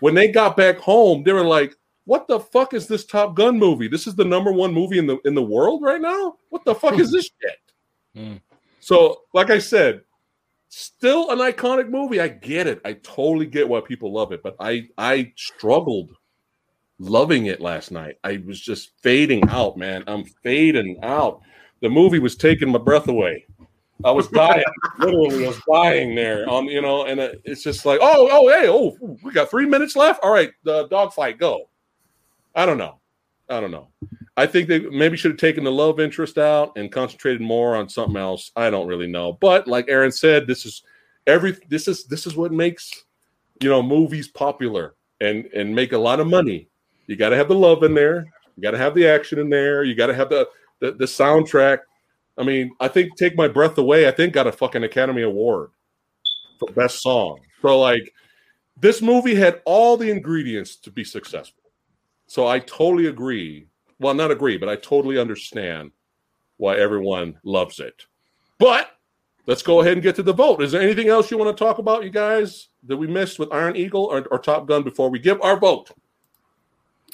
When 0.00 0.14
they 0.14 0.28
got 0.28 0.56
back 0.56 0.78
home, 0.78 1.22
they 1.24 1.32
were 1.32 1.44
like, 1.44 1.74
"What 2.04 2.28
the 2.28 2.38
fuck 2.38 2.74
is 2.74 2.86
this 2.86 3.04
Top 3.04 3.34
Gun 3.34 3.58
movie? 3.58 3.88
This 3.88 4.06
is 4.06 4.14
the 4.14 4.24
number 4.24 4.52
one 4.52 4.72
movie 4.72 4.98
in 4.98 5.06
the 5.06 5.18
in 5.24 5.34
the 5.34 5.42
world 5.42 5.82
right 5.82 6.00
now. 6.00 6.36
What 6.50 6.64
the 6.64 6.74
fuck 6.74 6.98
is 6.98 7.10
this 7.10 7.30
shit?" 7.42 7.58
Mm. 8.16 8.40
So, 8.80 9.22
like 9.34 9.50
I 9.50 9.58
said, 9.58 10.02
still 10.68 11.30
an 11.30 11.38
iconic 11.38 11.88
movie. 11.88 12.20
I 12.20 12.28
get 12.28 12.66
it. 12.66 12.80
I 12.84 12.94
totally 12.94 13.46
get 13.46 13.68
why 13.68 13.80
people 13.80 14.12
love 14.12 14.32
it, 14.32 14.42
but 14.42 14.54
I 14.60 14.88
I 14.96 15.32
struggled 15.36 16.12
loving 16.98 17.46
it 17.46 17.60
last 17.60 17.90
night. 17.90 18.16
I 18.24 18.42
was 18.46 18.60
just 18.60 18.90
fading 19.02 19.48
out, 19.48 19.76
man. 19.76 20.04
I'm 20.06 20.24
fading 20.24 20.98
out. 21.02 21.40
The 21.80 21.88
movie 21.88 22.18
was 22.18 22.36
taking 22.36 22.70
my 22.70 22.78
breath 22.78 23.08
away. 23.08 23.46
I 24.04 24.10
was 24.12 24.28
dying, 24.28 24.64
literally. 24.98 25.44
I 25.44 25.48
was 25.48 25.60
dying 25.72 26.14
there 26.14 26.48
on, 26.48 26.66
you 26.66 26.80
know, 26.80 27.06
and 27.06 27.18
uh, 27.18 27.30
it's 27.44 27.62
just 27.62 27.84
like, 27.84 27.98
oh, 28.00 28.28
oh, 28.30 28.48
hey, 28.48 28.68
oh, 28.68 29.16
we 29.22 29.32
got 29.32 29.50
three 29.50 29.66
minutes 29.66 29.96
left. 29.96 30.22
All 30.22 30.32
right, 30.32 30.52
the 30.62 30.86
dogfight, 30.88 31.38
go. 31.38 31.68
I 32.54 32.64
don't 32.64 32.78
know. 32.78 32.98
I 33.48 33.60
don't 33.60 33.70
know. 33.70 33.88
I 34.36 34.46
think 34.46 34.68
they 34.68 34.80
maybe 34.80 35.16
should 35.16 35.32
have 35.32 35.40
taken 35.40 35.64
the 35.64 35.72
love 35.72 35.98
interest 35.98 36.38
out 36.38 36.72
and 36.76 36.92
concentrated 36.92 37.40
more 37.40 37.74
on 37.74 37.88
something 37.88 38.16
else. 38.16 38.52
I 38.54 38.70
don't 38.70 38.86
really 38.86 39.08
know. 39.08 39.32
But 39.32 39.66
like 39.66 39.86
Aaron 39.88 40.12
said, 40.12 40.46
this 40.46 40.64
is 40.64 40.82
every 41.26 41.56
this 41.68 41.88
is 41.88 42.04
this 42.04 42.26
is 42.26 42.36
what 42.36 42.52
makes 42.52 43.04
you 43.60 43.68
know 43.68 43.82
movies 43.82 44.28
popular 44.28 44.94
and 45.20 45.46
and 45.46 45.74
make 45.74 45.92
a 45.92 45.98
lot 45.98 46.20
of 46.20 46.26
money. 46.26 46.68
You 47.08 47.16
got 47.16 47.30
to 47.30 47.36
have 47.36 47.48
the 47.48 47.54
love 47.56 47.82
in 47.82 47.94
there. 47.94 48.26
You 48.56 48.62
got 48.62 48.70
to 48.72 48.78
have 48.78 48.94
the 48.94 49.08
action 49.08 49.40
in 49.40 49.50
there. 49.50 49.82
You 49.82 49.96
got 49.96 50.06
to 50.06 50.14
have 50.14 50.28
the, 50.28 50.48
the 50.78 50.92
the 50.92 51.06
soundtrack. 51.06 51.78
I 52.36 52.44
mean, 52.44 52.70
I 52.78 52.86
think 52.86 53.16
"Take 53.16 53.36
My 53.36 53.48
Breath 53.48 53.76
Away" 53.78 54.06
I 54.06 54.12
think 54.12 54.32
got 54.32 54.46
a 54.46 54.52
fucking 54.52 54.84
Academy 54.84 55.22
Award 55.22 55.70
for 56.60 56.72
best 56.72 57.02
song. 57.02 57.40
So 57.62 57.80
like, 57.80 58.12
this 58.80 59.02
movie 59.02 59.34
had 59.34 59.62
all 59.64 59.96
the 59.96 60.10
ingredients 60.10 60.76
to 60.76 60.90
be 60.90 61.02
successful. 61.02 61.64
So 62.26 62.46
I 62.46 62.60
totally 62.60 63.06
agree. 63.06 63.66
Well, 63.98 64.14
not 64.14 64.30
agree, 64.30 64.58
but 64.58 64.68
I 64.68 64.76
totally 64.76 65.18
understand 65.18 65.90
why 66.58 66.76
everyone 66.76 67.38
loves 67.42 67.80
it. 67.80 68.04
But 68.58 68.90
let's 69.46 69.62
go 69.62 69.80
ahead 69.80 69.94
and 69.94 70.02
get 70.02 70.14
to 70.16 70.22
the 70.22 70.32
vote. 70.32 70.62
Is 70.62 70.72
there 70.72 70.82
anything 70.82 71.08
else 71.08 71.30
you 71.30 71.38
want 71.38 71.56
to 71.56 71.64
talk 71.64 71.78
about, 71.78 72.04
you 72.04 72.10
guys, 72.10 72.68
that 72.84 72.96
we 72.96 73.06
missed 73.06 73.38
with 73.38 73.52
Iron 73.52 73.76
Eagle 73.76 74.04
or, 74.04 74.26
or 74.30 74.38
Top 74.38 74.66
Gun 74.66 74.82
before 74.82 75.10
we 75.10 75.18
give 75.18 75.40
our 75.40 75.58
vote? 75.58 75.90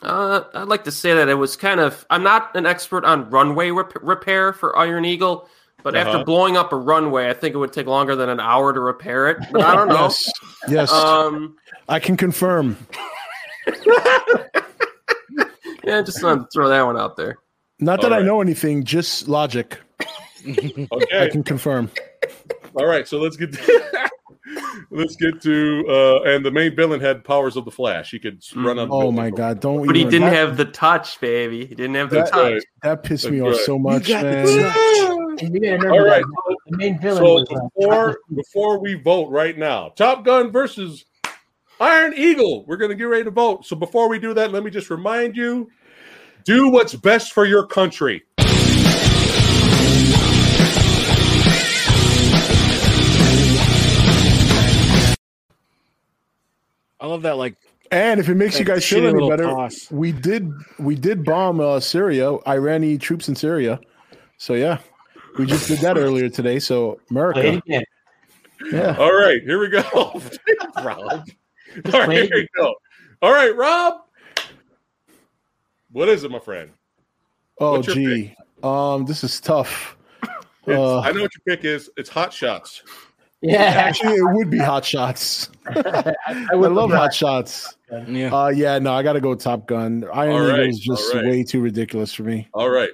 Uh, 0.02 0.42
I'd 0.54 0.68
like 0.68 0.84
to 0.84 0.92
say 0.92 1.14
that 1.14 1.28
it 1.28 1.34
was 1.34 1.56
kind 1.56 1.80
of. 1.80 2.04
I'm 2.10 2.22
not 2.22 2.54
an 2.56 2.66
expert 2.66 3.04
on 3.04 3.30
runway 3.30 3.70
rep- 3.70 3.94
repair 4.02 4.52
for 4.52 4.76
Iron 4.78 5.04
Eagle, 5.04 5.48
but 5.82 5.94
Uh-huh. 5.96 6.10
after 6.10 6.24
blowing 6.24 6.56
up 6.56 6.72
a 6.72 6.76
runway, 6.76 7.28
I 7.30 7.32
think 7.32 7.54
it 7.54 7.58
would 7.58 7.72
take 7.72 7.86
longer 7.86 8.14
than 8.16 8.28
an 8.28 8.40
hour 8.40 8.72
to 8.72 8.80
repair 8.80 9.28
it. 9.28 9.38
But 9.52 9.62
I 9.62 9.74
don't 9.74 9.88
know. 9.88 9.94
Yes, 10.08 10.30
yes, 10.68 10.92
Um, 10.92 11.56
I 11.88 12.00
can 12.00 12.16
confirm. 12.16 12.76
yeah, 15.84 16.02
just 16.02 16.22
wanted 16.22 16.42
to 16.44 16.48
throw 16.52 16.68
that 16.68 16.82
one 16.82 16.98
out 16.98 17.16
there. 17.16 17.38
Not 17.78 18.00
that 18.02 18.12
All 18.12 18.18
I 18.18 18.22
know 18.22 18.40
anything, 18.40 18.84
just 18.84 19.28
logic. 19.28 19.78
okay. 20.46 20.88
I 21.20 21.28
can 21.30 21.42
confirm. 21.42 21.90
All 22.74 22.86
right. 22.86 23.06
So 23.08 23.18
let's 23.18 23.36
get 23.36 23.52
to, 23.52 24.10
let's 24.90 25.16
get 25.16 25.40
to 25.42 25.84
uh, 25.88 26.22
and 26.22 26.44
the 26.44 26.50
main 26.50 26.74
villain 26.76 27.00
had 27.00 27.24
powers 27.24 27.56
of 27.56 27.64
the 27.64 27.70
Flash. 27.70 28.10
He 28.10 28.18
could 28.18 28.42
run 28.54 28.78
up. 28.78 28.88
Oh 28.90 29.10
my 29.10 29.30
god! 29.30 29.60
Don't. 29.60 29.86
But 29.86 29.96
he 29.96 30.04
didn't 30.04 30.22
that, 30.22 30.32
have 30.34 30.56
the 30.56 30.66
touch, 30.66 31.20
baby. 31.20 31.66
He 31.66 31.74
didn't 31.74 31.94
have 31.96 32.10
the 32.10 32.16
That- 32.16 32.32
touch. 32.32 32.52
Right. 32.54 32.62
that 32.82 33.02
pissed 33.02 33.30
me 33.30 33.38
That's 33.40 33.48
off 33.50 33.56
right. 33.56 33.66
so 33.66 33.78
much, 33.78 34.08
man. 34.08 35.10
And 35.36 35.52
you 35.52 35.60
gotta 35.60 35.72
remember 35.72 35.90
All 35.94 36.06
right. 36.06 36.22
that 36.22 36.56
the 36.68 36.76
main 36.76 37.00
villain 37.00 37.16
So 37.16 37.34
was 37.34 37.48
uh, 37.50 37.68
before 37.76 38.18
before 38.36 38.78
we 38.78 38.94
vote 38.94 39.30
right 39.30 39.58
now, 39.58 39.88
Top 39.88 40.24
Gun 40.24 40.52
versus 40.52 41.06
Iron 41.80 42.14
Eagle. 42.16 42.64
We're 42.66 42.76
gonna 42.76 42.94
get 42.94 43.04
ready 43.04 43.24
to 43.24 43.32
vote. 43.32 43.66
So 43.66 43.74
before 43.74 44.08
we 44.08 44.20
do 44.20 44.32
that, 44.34 44.52
let 44.52 44.62
me 44.62 44.70
just 44.70 44.90
remind 44.90 45.36
you: 45.36 45.68
do 46.44 46.68
what's 46.70 46.94
best 46.94 47.32
for 47.32 47.44
your 47.46 47.66
country. 47.66 48.22
I 57.04 57.06
love 57.06 57.20
that. 57.22 57.36
Like 57.36 57.56
And 57.90 58.18
if 58.18 58.30
it 58.30 58.34
makes 58.34 58.58
you 58.58 58.64
guys 58.64 58.82
feel 58.88 59.06
any 59.06 59.28
better, 59.28 59.44
toss. 59.44 59.90
we 59.90 60.10
did 60.10 60.50
we 60.78 60.94
did 60.94 61.22
bomb 61.22 61.60
uh, 61.60 61.78
Syria, 61.78 62.38
Iranian 62.46 62.98
troops 62.98 63.28
in 63.28 63.36
Syria. 63.36 63.78
So 64.38 64.54
yeah, 64.54 64.78
we 65.38 65.44
just 65.44 65.68
did 65.68 65.80
that 65.80 65.98
earlier 65.98 66.30
today. 66.30 66.58
So 66.60 66.98
America, 67.10 67.60
yeah. 67.66 68.96
All 68.98 69.12
right, 69.12 69.42
here 69.42 69.58
we 69.58 69.68
go. 69.68 69.82
Rob. 70.82 71.28
All 71.92 72.06
right, 72.06 72.22
here 72.22 72.36
we 72.36 72.48
go. 72.56 72.74
All 73.20 73.32
right, 73.32 73.54
Rob. 73.54 74.00
What 75.92 76.08
is 76.08 76.24
it, 76.24 76.30
my 76.30 76.38
friend? 76.38 76.70
Oh 77.58 77.72
What's 77.72 77.88
your 77.88 77.96
gee, 77.96 78.34
um, 78.62 79.04
this 79.04 79.22
is 79.24 79.42
tough. 79.42 79.98
Uh, 80.66 81.00
I 81.00 81.12
know 81.12 81.20
what 81.20 81.32
your 81.34 81.42
pick 81.46 81.66
is. 81.66 81.90
It's 81.98 82.08
Hot 82.08 82.32
Shots. 82.32 82.82
Yeah, 83.46 83.58
Actually, 83.62 84.14
it 84.14 84.24
would 84.34 84.48
be 84.48 84.58
Hot 84.58 84.84
Shots. 84.84 85.50
I, 85.66 86.14
I 86.50 86.54
would 86.54 86.72
love 86.72 86.90
Hot 86.90 87.12
Shots. 87.12 87.76
yeah, 88.08 88.34
Uh, 88.34 88.48
yeah, 88.48 88.78
no, 88.78 88.94
I 88.94 89.02
got 89.02 89.12
to 89.12 89.20
go 89.20 89.34
Top 89.34 89.66
Gun. 89.66 90.04
Iron 90.12 90.32
All 90.32 90.42
Eagle 90.46 90.58
right, 90.58 90.68
is 90.68 90.78
just 90.78 91.14
all 91.14 91.20
right. 91.20 91.30
way 91.30 91.42
too 91.44 91.60
ridiculous 91.60 92.14
for 92.14 92.22
me. 92.22 92.48
All 92.54 92.70
right, 92.70 92.90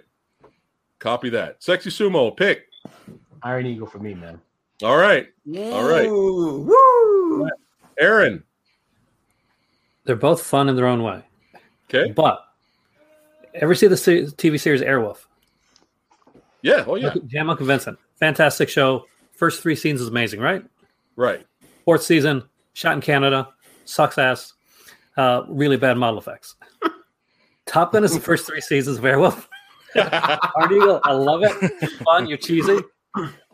copy 0.99 1.31
that. 1.31 1.63
Sexy 1.63 1.91
Sumo 1.91 2.37
pick. 2.37 2.65
Iron 3.45 3.65
Eagle 3.67 3.87
for 3.87 4.01
me, 4.01 4.13
man. 4.15 4.41
All 4.83 4.97
right, 4.97 5.29
All 5.57 5.89
right. 5.89 6.09
Woo. 6.11 7.49
Aaron. 8.01 8.43
They're 10.05 10.17
both 10.17 10.43
fun 10.43 10.69
in 10.69 10.75
their 10.75 10.87
own 10.87 11.03
way. 11.05 11.23
Okay. 11.89 12.11
But 12.13 12.43
ever 13.55 13.75
see 13.75 13.87
the 13.87 13.95
TV 13.95 14.59
series 14.59 14.81
Airwolf? 14.81 15.19
Yeah. 16.63 16.85
Oh 16.87 16.97
yeah. 16.97 17.15
Jan-Michael 17.27 17.67
Vincent. 17.67 17.99
Fantastic 18.19 18.69
show. 18.69 19.05
First 19.41 19.63
three 19.63 19.75
seasons 19.75 20.03
is 20.03 20.09
amazing, 20.09 20.39
right? 20.41 20.63
Right. 21.17 21.47
Fourth 21.87 22.03
season, 22.03 22.43
shot 22.75 22.93
in 22.93 23.01
Canada, 23.01 23.49
sucks 23.87 24.19
ass. 24.19 24.53
Uh, 25.17 25.45
really 25.49 25.79
bad 25.79 25.97
model 25.97 26.19
effects. 26.19 26.57
Top 27.65 27.93
Gun 27.93 28.05
is 28.05 28.13
the 28.13 28.21
first 28.21 28.47
three 28.47 28.61
seasons 28.61 28.99
of 28.99 29.05
Airwolf. 29.05 29.47
Hard 29.97 30.73
Eagle, 30.73 31.01
I 31.05 31.13
love 31.13 31.43
it. 31.43 31.53
It's 31.81 31.95
fun. 32.03 32.27
You're 32.27 32.37
cheesy. 32.37 32.81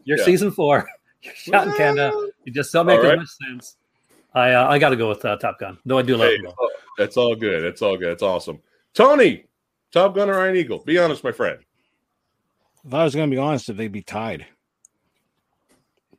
You're 0.02 0.18
Yeah. 0.18 0.24
season 0.24 0.50
four. 0.50 0.88
You're 1.22 1.34
shot 1.36 1.68
in 1.68 1.74
Canada. 1.74 2.10
You 2.44 2.52
just 2.52 2.72
don't 2.72 2.86
make 2.86 2.98
All 2.98 3.04
as 3.04 3.10
right. 3.10 3.18
much 3.18 3.28
sense. 3.48 3.76
I 4.34 4.54
uh, 4.54 4.66
I 4.68 4.80
got 4.80 4.88
to 4.88 4.96
go 4.96 5.08
with 5.08 5.24
uh, 5.24 5.36
Top 5.36 5.60
Gun. 5.60 5.78
Though 5.86 5.98
I 5.98 6.02
do 6.02 6.16
love 6.16 6.28
Hey, 6.30 6.34
it. 6.34 6.52
oh, 6.60 6.70
that's 6.98 7.16
all 7.16 7.36
good. 7.36 7.62
That's 7.62 7.80
all 7.80 7.96
good. 7.96 8.08
That's 8.08 8.24
awesome. 8.24 8.58
Tony, 8.92 9.44
Top 9.92 10.16
Gun 10.16 10.28
or 10.30 10.40
Iron 10.40 10.56
Eagle? 10.56 10.80
Be 10.80 10.98
honest, 10.98 11.22
my 11.22 11.30
friend. 11.32 11.60
if 12.84 12.92
I 12.92 13.04
was 13.04 13.14
gonna 13.14 13.30
be 13.30 13.38
honest, 13.38 13.68
if 13.68 13.76
they'd 13.76 13.92
be 13.92 14.02
tied, 14.02 14.46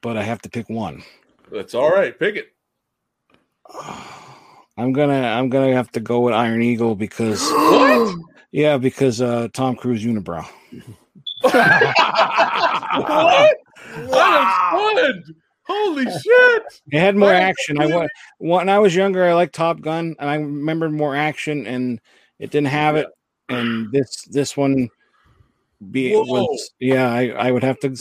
but 0.02 0.18
I 0.18 0.24
have 0.24 0.42
to 0.44 0.50
pick 0.50 0.70
one. 0.70 1.04
That's 1.52 1.74
all 1.74 1.90
right. 1.90 2.18
Pick 2.18 2.36
it. 2.36 2.54
I'm 4.78 4.94
gonna 4.94 5.22
I'm 5.22 5.50
gonna 5.50 5.74
have 5.74 5.92
to 5.94 6.00
go 6.00 6.20
with 6.20 6.34
Iron 6.36 6.62
Eagle 6.62 6.96
because 6.96 7.42
What? 7.52 8.16
yeah, 8.52 8.78
because 8.78 9.22
uh 9.22 9.48
Tom 9.54 9.76
Cruise 9.76 10.04
unibrow. 10.04 10.46
what? 11.42 11.54
That 14.10 14.98
is 14.98 15.24
good. 15.26 15.36
Holy 15.68 16.06
shit! 16.06 16.64
It 16.92 17.00
had 17.00 17.18
more 17.18 17.34
action. 17.34 17.80
I 17.82 17.88
wa- 17.88 18.08
when 18.38 18.70
I 18.70 18.80
was 18.80 18.96
younger, 18.96 19.26
I 19.26 19.34
liked 19.34 19.54
Top 19.54 19.82
Gun, 19.82 20.16
and 20.18 20.30
I 20.30 20.36
remembered 20.36 20.94
more 20.94 21.14
action, 21.16 21.68
and 21.68 22.00
it 22.40 22.52
didn't 22.52 22.68
have 22.68 22.96
it. 22.96 23.08
And 23.50 23.92
this 23.92 24.24
this 24.30 24.56
one, 24.56 24.90
be 25.92 26.14
Whoa. 26.14 26.24
was 26.24 26.72
yeah. 26.80 27.12
I 27.12 27.30
I 27.32 27.52
would 27.52 27.64
have 27.64 27.80
to. 27.82 27.96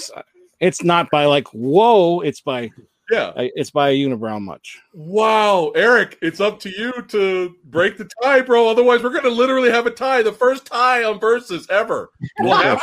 It's 0.61 0.83
not 0.83 1.11
by 1.11 1.27
like 1.27 1.49
whoa. 1.49 2.21
It's 2.21 2.41
by 2.41 2.71
Yeah. 3.11 3.33
it's 3.37 3.71
by 3.71 3.91
a 3.91 3.97
unibrow 3.97 4.41
much. 4.41 4.81
Wow, 4.95 5.71
Erik, 5.77 6.19
it's 6.23 6.41
up 6.41 6.59
to 6.61 6.71
you 6.71 6.93
to 7.09 7.55
break 7.65 7.97
the 7.97 8.09
tie, 8.23 8.41
bro. 8.41 8.69
Otherwise, 8.69 9.03
we're 9.03 9.13
gonna 9.13 9.29
literally 9.29 9.71
have 9.71 9.87
a 9.87 9.91
tie. 9.91 10.23
The 10.23 10.33
first 10.33 10.67
tie 10.67 11.05
on 11.05 11.21
versus 11.21 11.67
ever. 11.71 12.11
We'll 12.41 12.79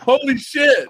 Holy 0.00 0.36
shit! 0.36 0.88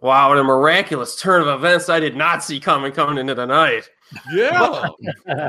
Wow, 0.00 0.28
what 0.28 0.38
a 0.38 0.44
miraculous 0.44 1.16
turn 1.20 1.40
of 1.42 1.48
events 1.48 1.88
I 1.88 1.98
did 1.98 2.14
not 2.16 2.44
see 2.44 2.60
coming 2.60 2.92
coming 2.92 3.18
into 3.18 3.34
the 3.34 3.46
night. 3.46 3.88
Yeah. 4.32 4.88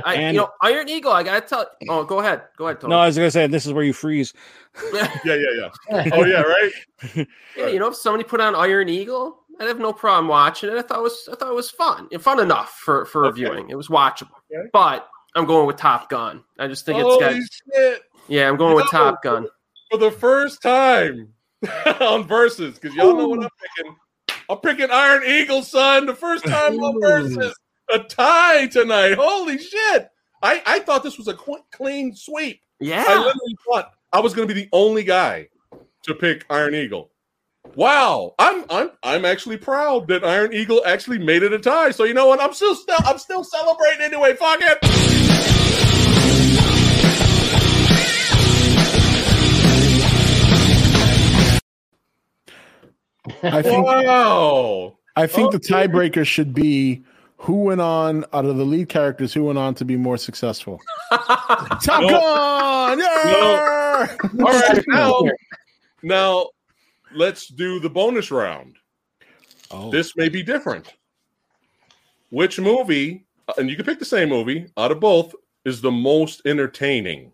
I, 0.06 0.16
And- 0.16 0.36
you 0.36 0.42
know, 0.42 0.50
Iron 0.62 0.90
Eagle. 0.90 1.12
I 1.12 1.24
gotta 1.24 1.42
tell. 1.42 1.68
Oh, 1.90 2.04
go 2.04 2.20
ahead. 2.20 2.44
Go 2.58 2.66
ahead, 2.66 2.82
Tony. 2.82 2.92
No, 2.92 3.00
I 3.00 3.08
was 3.08 3.16
gonna 3.18 3.30
say 3.32 3.48
this 3.48 3.66
is 3.66 3.74
where 3.74 3.84
you 3.84 3.94
freeze. 3.94 4.34
yeah, 4.94 5.08
yeah, 5.24 5.36
yeah. 5.92 6.10
Oh 6.14 6.26
yeah, 6.26 6.42
right. 6.42 6.72
yeah, 7.58 7.68
you 7.68 7.80
know, 7.80 7.88
if 7.90 7.96
somebody 7.96 8.24
put 8.24 8.42
on 8.42 8.56
Iron 8.56 8.90
Eagle, 8.90 9.40
I'd 9.60 9.68
have 9.68 9.80
no 9.80 9.94
problem 9.94 10.28
watching 10.28 10.70
it. 10.70 10.78
I 10.78 10.82
thought 10.82 11.00
it 11.00 11.04
was, 11.04 11.30
I 11.32 11.36
thought 11.36 11.50
it 11.50 11.56
was 11.56 11.70
fun, 11.72 12.10
fun 12.20 12.40
enough 12.40 12.72
for 12.72 13.06
for 13.06 13.26
Okay. 13.26 13.42
reviewing. 13.44 13.70
It 13.70 13.76
was 13.76 13.88
watchable. 13.90 14.32
Okay. 14.52 14.68
But 14.74 15.08
I'm 15.36 15.46
going 15.46 15.68
with 15.68 15.78
Top 15.78 16.10
Gun. 16.10 16.44
I 16.60 16.68
just 16.68 16.86
think 16.86 16.98
it's 17.00 17.04
Holy 17.08 17.20
got. 17.20 17.34
shit! 17.74 18.02
Yeah, 18.28 18.50
I'm 18.50 18.58
going 18.58 18.76
with 18.76 18.86
No. 18.86 18.92
Top 19.00 19.22
Gun. 19.24 19.48
For 19.92 19.98
the 20.00 20.12
first 20.12 20.62
time 20.62 21.34
on 22.02 22.26
versus, 22.28 22.80
because 22.80 22.96
y'all 22.96 23.16
know 23.16 23.28
what 23.28 23.44
I'm 23.44 23.50
picking. 23.78 23.96
I'm 24.50 24.58
picking 24.60 24.92
Iron 24.92 25.24
Eagle, 25.26 25.62
son. 25.64 26.06
The 26.06 26.16
first 26.16 26.44
time 26.46 26.80
on 26.80 26.96
Ooh. 26.98 27.52
Versus. 27.90 28.04
A 28.04 28.08
tie 28.08 28.68
tonight. 28.68 29.16
Holy 29.16 29.58
shit! 29.58 30.10
I 30.42 30.62
I 30.66 30.80
thought 30.80 31.04
this 31.04 31.18
was 31.18 31.28
a 31.28 31.34
qu- 31.34 31.64
clean 31.72 32.16
sweep. 32.16 32.62
Yeah. 32.80 33.04
I 33.08 33.16
literally 33.18 33.56
thought 33.68 33.92
I 34.12 34.20
was 34.20 34.34
going 34.34 34.48
to 34.48 34.54
be 34.54 34.62
the 34.62 34.70
only 34.72 35.04
guy 35.04 35.48
to 36.04 36.14
pick 36.14 36.46
Iron 36.50 36.76
Eagle. 36.76 37.12
Wow, 37.76 38.36
I'm 38.38 38.64
I'm 38.70 38.92
I'm 39.02 39.26
actually 39.26 39.58
proud 39.58 40.08
that 40.10 40.24
Iron 40.24 40.54
Eagle 40.54 40.82
actually 40.86 41.18
made 41.20 41.42
it 41.44 41.52
a 41.52 41.60
tie. 41.60 41.92
So 41.92 42.04
you 42.04 42.14
know 42.14 42.28
what? 42.28 42.40
I'm 42.40 42.54
still 42.54 42.76
still 42.76 42.98
I'm 43.06 43.18
still 43.18 43.44
celebrating 43.44 44.02
anyway. 44.02 44.36
Fuck 44.36 44.60
it. 44.62 44.78
I 53.44 53.62
think 53.62 53.86
Wow. 53.86 54.98
I 55.16 55.28
think 55.28 55.52
the 55.52 55.60
tiebreaker 55.60 56.26
should 56.26 56.54
be 56.54 57.04
who 57.38 57.64
went 57.64 57.82
on 57.82 58.26
out 58.34 58.46
of 58.46 58.58
the 58.58 58.66
lead 58.66 58.90
characters 58.90 59.34
who 59.34 59.44
went 59.46 59.58
on 59.58 59.76
to 59.76 59.86
be 59.86 59.96
more 59.98 60.18
successful. 60.18 60.80
Top 61.12 62.02
No. 62.02 62.10
Gun! 62.10 63.00
Yeah! 63.00 64.16
All 64.40 64.60
right, 64.60 64.84
now 64.88 65.22
now 66.04 66.50
let's 67.14 67.48
do 67.48 67.80
the 67.80 67.90
bonus 67.90 68.32
round. 68.32 68.78
Oh, 69.72 69.90
This 69.90 70.16
may 70.16 70.30
be 70.30 70.44
different. 70.44 70.94
Which 72.30 72.60
movie, 72.60 73.26
uh, 73.48 73.54
and 73.58 73.70
you 73.70 73.76
can 73.76 73.86
pick 73.86 74.00
the 74.00 74.06
same 74.06 74.30
movie 74.30 74.68
out 74.78 74.92
of 74.92 75.00
both, 75.00 75.34
is 75.66 75.82
the 75.82 75.92
most 75.92 76.42
entertaining? 76.46 77.32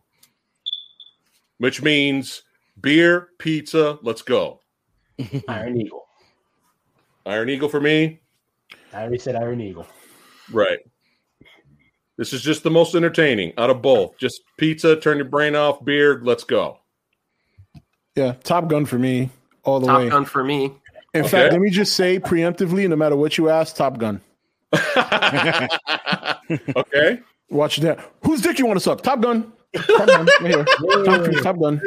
Which 1.58 1.82
means 1.82 2.44
beer, 2.82 3.30
pizza, 3.38 4.00
let's 4.02 4.22
go. 4.22 4.62
Iron 5.48 5.80
Eagle. 5.80 6.06
Iron 7.26 7.50
Eagle 7.50 7.70
for 7.70 7.82
me. 7.82 8.21
I 8.94 9.02
already 9.02 9.20
said 9.20 9.36
Iron 9.36 9.62
Eagle. 9.62 9.88
Right. 10.52 10.80
This 12.18 12.34
is 12.34 12.42
just 12.42 12.64
the 12.64 12.70
most 12.72 12.94
entertaining 12.96 13.54
out 13.58 13.70
of 13.70 13.82
both. 13.82 14.18
Just 14.18 14.42
pizza, 14.58 14.96
turn 14.96 15.18
your 15.18 15.26
brain 15.26 15.56
off, 15.56 15.84
beer, 15.84 16.20
let's 16.24 16.44
go. 16.44 16.78
Yeah, 18.16 18.34
Top 18.44 18.68
Gun 18.68 18.86
for 18.86 19.00
me 19.00 19.30
all 19.64 19.80
the 19.80 19.88
Top 19.88 19.98
way. 20.00 20.04
Top 20.10 20.12
Gun 20.12 20.26
for 20.26 20.44
me. 20.44 20.66
In 21.14 21.22
Okay. 21.22 21.30
fact, 21.30 21.54
let 21.54 21.62
me 21.62 21.70
just 21.70 21.96
say 21.96 22.20
preemptively, 22.20 22.88
no 22.90 22.96
matter 22.96 23.16
what 23.16 23.38
you 23.38 23.50
ask, 23.50 23.76
Top 23.76 23.98
Gun. 23.98 24.22
okay. 26.76 27.20
Watch 27.50 27.78
that. 27.78 28.00
Whose 28.24 28.42
dick 28.42 28.60
you 28.60 28.66
want 28.66 28.78
to 28.78 28.84
suck? 28.84 29.02
Top 29.02 29.22
Gun. 29.22 29.52
Top 29.76 30.08
Gun. 30.08 30.28
Right 30.42 30.54
here. 30.54 30.66
Top 31.42 31.60
Gun. 31.60 31.82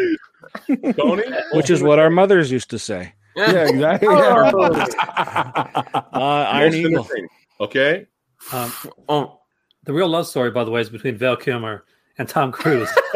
Tony? 0.96 1.22
which 1.52 1.70
is 1.70 1.82
what 1.82 1.98
our 1.98 2.10
mothers 2.10 2.50
used 2.50 2.70
to 2.70 2.78
say. 2.78 3.12
Yeah, 3.36 3.68
exactly. 3.68 4.08
Yeah. 4.14 4.50
Uh, 6.14 6.46
Iron 6.52 6.74
Eagle. 6.74 7.08
Okay. 7.60 8.06
Um, 8.52 8.72
Oh, 9.08 9.40
the 9.84 9.92
real 9.92 10.08
love 10.08 10.26
story, 10.26 10.50
by 10.50 10.64
the 10.64 10.70
way, 10.70 10.80
is 10.80 10.88
between 10.88 11.16
Val 11.16 11.36
Kilmer 11.36 11.84
and 12.18 12.28
Tom 12.28 12.52
Cruise. 12.52 12.88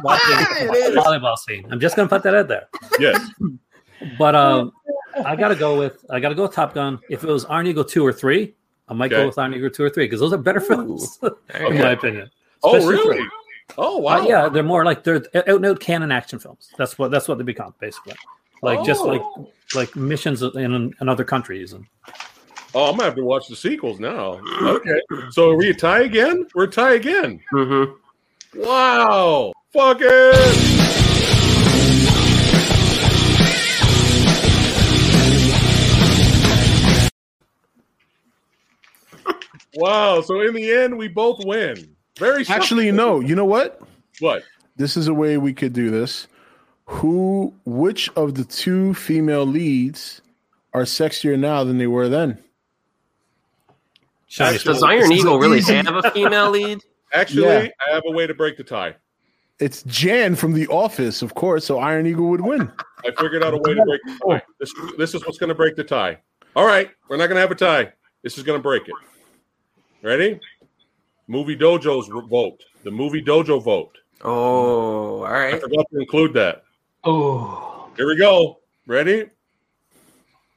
volleyball 0.00 1.36
scene. 1.38 1.66
I'm 1.70 1.80
just 1.80 1.96
going 1.96 2.08
to 2.08 2.14
put 2.14 2.22
that 2.24 2.34
out 2.34 2.48
there. 2.48 2.68
Yes. 2.98 3.20
But 4.18 4.34
um, 4.34 4.72
I 5.24 5.36
got 5.36 5.48
to 5.48 5.54
go 5.56 5.78
with 5.78 6.04
I 6.10 6.20
got 6.20 6.30
to 6.30 6.34
go 6.34 6.42
with 6.42 6.52
Top 6.54 6.74
Gun. 6.74 6.98
If 7.08 7.22
it 7.24 7.28
was 7.28 7.44
Iron 7.46 7.66
Eagle 7.66 7.84
two 7.84 8.04
or 8.04 8.12
three, 8.12 8.54
I 8.88 8.94
might 8.94 9.12
Okay. 9.12 9.22
go 9.22 9.26
with 9.28 9.38
Iron 9.38 9.54
Eagle 9.54 9.70
two 9.70 9.84
or 9.84 9.90
three 9.90 10.04
because 10.06 10.20
those 10.20 10.32
are 10.32 10.38
better 10.38 10.60
films, 10.60 11.18
in 11.22 11.78
my 11.78 11.90
opinion. 11.92 12.30
Oh, 12.62 12.86
really? 12.86 13.18
for- 13.18 13.28
Oh, 13.78 13.98
Uh, 13.98 14.00
wow. 14.00 14.26
yeah, 14.26 14.48
they're 14.48 14.64
more 14.64 14.84
like 14.84 15.04
they're 15.04 15.22
out 15.32 15.46
and 15.48 15.64
out 15.66 15.78
Cannon 15.78 16.10
action 16.10 16.40
films. 16.40 16.70
That's 16.76 16.98
what 16.98 17.12
that's 17.12 17.28
what 17.28 17.38
they 17.38 17.44
become 17.44 17.72
basically. 17.78 18.14
Like 18.62 18.84
just 18.84 19.04
like 19.04 19.22
Oh. 19.22 19.50
like 19.74 19.94
missions 19.96 20.42
in, 20.42 20.94
in 21.00 21.08
other 21.08 21.24
countries. 21.24 21.72
And 21.72 21.86
Oh, 22.74 22.84
I'm 22.84 22.92
gonna 22.92 23.04
have 23.04 23.16
to 23.16 23.24
watch 23.24 23.48
the 23.48 23.56
sequels 23.56 23.98
now. 23.98 24.40
Okay, 24.62 25.00
so 25.30 25.50
are 25.50 25.56
we 25.56 25.70
a 25.70 25.74
tie 25.74 26.02
again? 26.02 26.46
We're 26.54 26.64
a 26.64 26.70
tie 26.70 26.94
again. 26.94 27.40
Mm-hmm. 27.52 28.60
Wow! 28.62 29.52
Fuck 29.72 29.98
it! 30.00 30.80
Wow! 39.74 40.20
So 40.20 40.40
in 40.40 40.54
the 40.54 40.70
end, 40.72 40.96
we 40.98 41.08
both 41.08 41.44
win. 41.44 41.96
Very 42.18 42.44
Actually, 42.48 42.90
no. 42.92 43.20
You 43.20 43.34
know 43.34 43.44
what? 43.44 43.80
What? 44.18 44.42
This 44.76 44.96
is 44.96 45.08
a 45.08 45.14
way 45.14 45.38
we 45.38 45.52
could 45.52 45.72
do 45.72 45.90
this. 45.90 46.26
Who? 46.90 47.54
Which 47.64 48.10
of 48.16 48.34
the 48.34 48.44
two 48.44 48.94
female 48.94 49.46
leads 49.46 50.20
are 50.74 50.82
sexier 50.82 51.38
now 51.38 51.62
than 51.64 51.78
they 51.78 51.86
were 51.86 52.08
then? 52.08 52.38
Shiny 54.26 54.56
Actually- 54.56 54.74
Does 54.74 54.82
Iron 54.82 55.12
Eagle 55.12 55.38
really 55.38 55.58
easy- 55.58 55.74
have 55.74 56.04
a 56.04 56.10
female 56.10 56.50
lead? 56.50 56.80
Actually, 57.12 57.44
Yeah. 57.46 57.68
I 57.88 57.94
have 57.94 58.02
a 58.06 58.10
way 58.12 58.26
to 58.26 58.34
break 58.34 58.56
the 58.56 58.64
tie. 58.64 58.94
It's 59.58 59.82
Jan 59.84 60.34
from 60.36 60.52
The 60.54 60.66
Office, 60.68 61.22
of 61.22 61.34
course. 61.34 61.64
So 61.66 61.78
Iron 61.78 62.06
Eagle 62.06 62.28
would 62.28 62.40
win. 62.40 62.70
I 63.04 63.10
figured 63.20 63.42
out 63.44 63.52
a 63.54 63.58
way 63.58 63.74
to 63.74 63.84
break 63.84 64.00
the 64.04 64.18
tie. 64.28 64.42
This, 64.58 64.72
this 64.98 65.14
is 65.14 65.24
what's 65.26 65.38
going 65.38 65.48
to 65.48 65.54
break 65.54 65.76
the 65.76 65.84
tie. 65.84 66.18
All 66.56 66.66
right, 66.66 66.90
we're 67.08 67.16
not 67.16 67.26
going 67.26 67.36
to 67.36 67.40
have 67.40 67.50
a 67.50 67.54
tie. 67.54 67.92
This 68.22 68.36
is 68.38 68.42
going 68.44 68.58
to 68.58 68.62
break 68.62 68.88
it. 68.88 68.94
Ready? 70.02 70.40
Movie 71.28 71.56
Dojo's 71.56 72.08
vote. 72.28 72.62
The 72.84 72.90
Movie 72.90 73.22
Dojo 73.22 73.62
vote. 73.62 73.98
Oh, 74.22 75.18
all 75.22 75.24
I 75.24 75.58
forgot 75.58 75.86
to 75.92 75.98
include 76.00 76.32
that. 76.34 76.64
Oh, 77.02 77.88
Here 77.96 78.06
we 78.06 78.16
go. 78.16 78.60
Ready? 78.86 79.26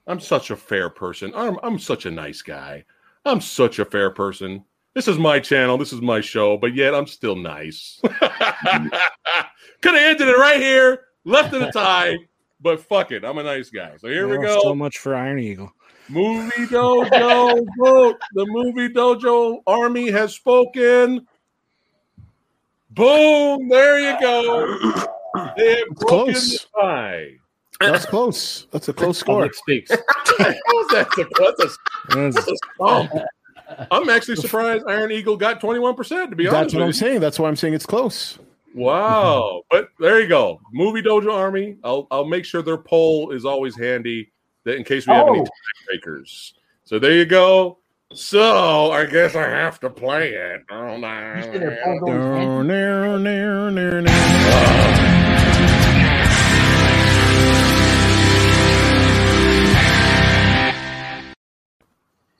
I'm 0.07 0.19
such 0.19 0.51
a 0.51 0.55
fair 0.57 0.89
person. 0.89 1.31
I'm, 1.35 1.57
I'm 1.63 1.79
such 1.79 2.05
a 2.05 2.11
nice 2.11 2.41
guy. 2.41 2.83
I'm 3.25 3.39
such 3.39 3.79
a 3.79 3.85
fair 3.85 4.09
person. 4.09 4.65
This 4.93 5.07
is 5.07 5.17
my 5.17 5.39
channel. 5.39 5.77
This 5.77 5.93
is 5.93 6.01
my 6.01 6.19
show, 6.19 6.57
but 6.57 6.75
yet 6.75 6.93
I'm 6.93 7.07
still 7.07 7.35
nice. 7.35 7.99
Could 8.03 8.11
have 8.21 9.95
ended 9.95 10.27
it 10.27 10.37
right 10.37 10.59
here, 10.59 11.05
left 11.23 11.53
it 11.53 11.61
a 11.61 11.71
tie, 11.71 12.17
but 12.59 12.81
fuck 12.81 13.11
it. 13.11 13.23
I'm 13.23 13.37
a 13.37 13.43
nice 13.43 13.69
guy. 13.69 13.95
So 13.97 14.09
here 14.09 14.27
we 14.27 14.37
go. 14.37 14.59
So 14.61 14.75
much 14.75 14.97
for 14.97 15.15
Iron 15.15 15.39
Eagle. 15.39 15.71
Movie 16.09 16.65
Dojo 16.67 17.65
vote. 17.79 18.21
The 18.33 18.45
Movie 18.45 18.89
Dojo 18.89 19.63
Army 19.65 20.11
has 20.11 20.35
spoken. 20.35 21.25
Boom! 22.91 23.69
There 23.69 23.99
you 23.99 24.19
go. 24.19 25.07
They 25.57 25.77
have 25.79 25.87
broken 25.95 26.33
close. 26.33 26.51
the 26.51 26.65
tie. 26.81 27.27
That's 27.79 28.05
close. 28.05 28.67
That's 28.71 28.87
a 28.89 28.93
close 28.93 29.17
oh, 29.23 29.23
score. 29.23 29.35
Public 29.41 29.55
speaks. 29.55 29.89
that's 30.37 30.39
a, 30.39 30.55
that's 30.89 31.17
a, 31.17 31.25
That's- 31.37 31.77
that's 32.35 32.47
a 32.47 32.55
stomp. 32.75 33.11
I'm 33.91 34.09
actually 34.09 34.35
surprised 34.35 34.85
Iron 34.87 35.11
Eagle 35.11 35.35
got 35.37 35.59
21%, 35.59 36.29
to 36.29 36.35
be 36.35 36.47
honest. 36.47 36.61
That's 36.61 36.73
what 36.75 36.81
I'm 36.83 36.87
you. 36.89 36.93
saying. 36.93 37.19
That's 37.21 37.39
why 37.39 37.47
I'm 37.47 37.55
saying 37.55 37.73
it's 37.73 37.85
close. 37.85 38.37
Wow. 38.75 39.63
Mm-hmm. 39.71 39.77
But 39.77 39.89
there 39.99 40.19
you 40.21 40.27
go. 40.27 40.59
Movie 40.71 41.01
Dojo 41.01 41.33
Army. 41.33 41.77
I'll 41.83 42.07
I'll 42.11 42.25
make 42.25 42.45
sure 42.45 42.61
their 42.61 42.77
poll 42.77 43.31
is 43.31 43.45
always 43.45 43.75
handy 43.77 44.31
that 44.65 44.75
in 44.75 44.83
case 44.83 45.07
we 45.07 45.13
have 45.13 45.27
any 45.27 45.39
Oh. 45.39 45.47
tiebreakers. 45.91 46.53
So 46.83 46.99
there 46.99 47.13
you 47.13 47.25
go. 47.25 47.79
So 48.13 48.91
I 48.91 49.05
guess 49.05 49.35
I 49.35 49.47
have 49.49 49.79
to 49.79 49.89
play 49.89 50.33
it. 50.33 50.63
Oh, 50.69 50.95
you 50.97 51.43
said 51.43 51.53
they're 51.61 51.81
both 51.83 52.01
no. 52.01 52.07
going 52.07 52.67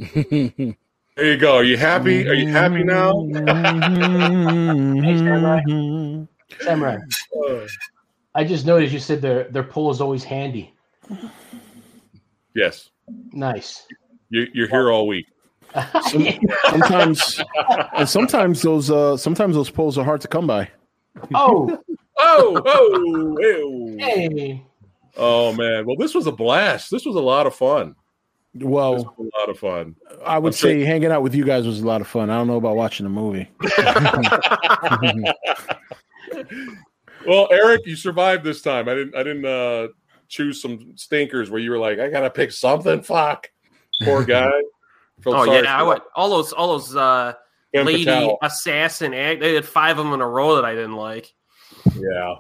There 1.16 1.26
you 1.34 1.38
go. 1.38 1.58
Are 1.58 1.64
you 1.64 1.78
happy? 1.78 2.28
Are 2.28 2.34
you 2.34 2.48
happy 2.48 2.84
now? 2.84 3.12
Samurai. 6.60 6.98
Uh, 7.48 7.68
I 8.34 8.44
just 8.44 8.66
noticed 8.66 8.94
you 8.94 9.00
said 9.00 9.22
their 9.22 9.44
their 9.46 9.62
pull 9.62 9.92
is 9.92 10.02
always 10.02 10.24
handy. 10.24 10.74
yes. 12.56 12.90
Nice. 13.32 13.86
You, 14.30 14.48
you're 14.54 14.68
here 14.68 14.92
all 14.92 15.06
week. 15.06 15.28
sometimes, 16.68 17.40
and 17.96 18.10
sometimes 18.10 18.62
those 18.64 18.90
uh, 18.90 19.16
sometimes 19.16 19.54
those 19.56 19.70
polls 19.70 20.00
are 20.00 20.04
hard 20.04 20.22
to 20.22 20.28
come 20.28 20.48
by. 20.48 20.68
oh, 21.36 21.78
Oh, 22.18 22.62
oh, 22.66 23.38
ew. 23.40 23.98
hey. 24.00 24.64
oh 25.18 25.54
man. 25.54 25.86
Well, 25.86 25.96
this 25.98 26.16
was 26.16 26.26
a 26.26 26.32
blast. 26.32 26.90
This 26.90 27.06
was 27.06 27.16
a 27.16 27.22
lot 27.22 27.46
of 27.46 27.54
fun. 27.56 27.96
This 28.56 28.68
Well, 28.68 28.94
was 28.96 29.04
a 29.04 29.40
lot 29.40 29.50
of 29.50 29.58
fun. 29.60 29.96
I 30.26 30.38
would 30.38 30.54
I'm 30.54 30.58
sure- 30.58 30.70
say 30.70 30.82
hanging 30.82 31.12
out 31.12 31.24
with 31.24 31.34
you 31.34 31.44
guys 31.44 31.66
was 31.66 31.82
a 31.82 31.88
lot 31.88 32.02
of 32.02 32.08
fun. 32.08 32.30
I 32.30 32.36
don't 32.38 32.48
know 32.48 32.58
about 32.58 32.76
watching 32.76 33.04
the 33.06 33.10
movie. 33.10 33.50
Well, 37.26 37.48
Erik, 37.52 37.86
you 37.86 37.96
survived 37.96 38.44
this 38.44 38.62
time. 38.62 38.90
I 38.90 38.96
didn't. 38.96 39.16
I 39.16 39.24
didn't 39.24 39.46
uh, 39.46 39.88
choose 40.28 40.62
some 40.62 40.92
stinkers 40.98 41.50
where 41.50 41.62
you 41.62 41.72
were 41.72 41.78
like, 41.78 41.98
I 42.00 42.10
gotta 42.10 42.30
pick 42.30 42.52
something. 42.52 43.02
Fuck, 43.02 43.50
poor 44.04 44.26
guy. 44.26 44.52
Oh 45.26 45.44
yeah, 45.46 45.74
I 45.74 45.80
for 45.80 45.86
would 45.88 46.02
all 46.16 46.30
those 46.30 46.52
all 46.52 46.68
those 46.78 46.94
uh 46.96 47.32
lady 47.74 48.04
Patel. 48.04 48.38
assassin 48.42 49.14
act. 49.14 49.40
They 49.40 49.54
had 49.54 49.66
five 49.66 49.98
of 50.00 50.04
them 50.06 50.14
in 50.14 50.20
a 50.20 50.28
row 50.28 50.56
that 50.58 50.66
I 50.66 50.76
didn't 50.76 50.98
like. 50.98 51.34
Yeah, 51.96 52.36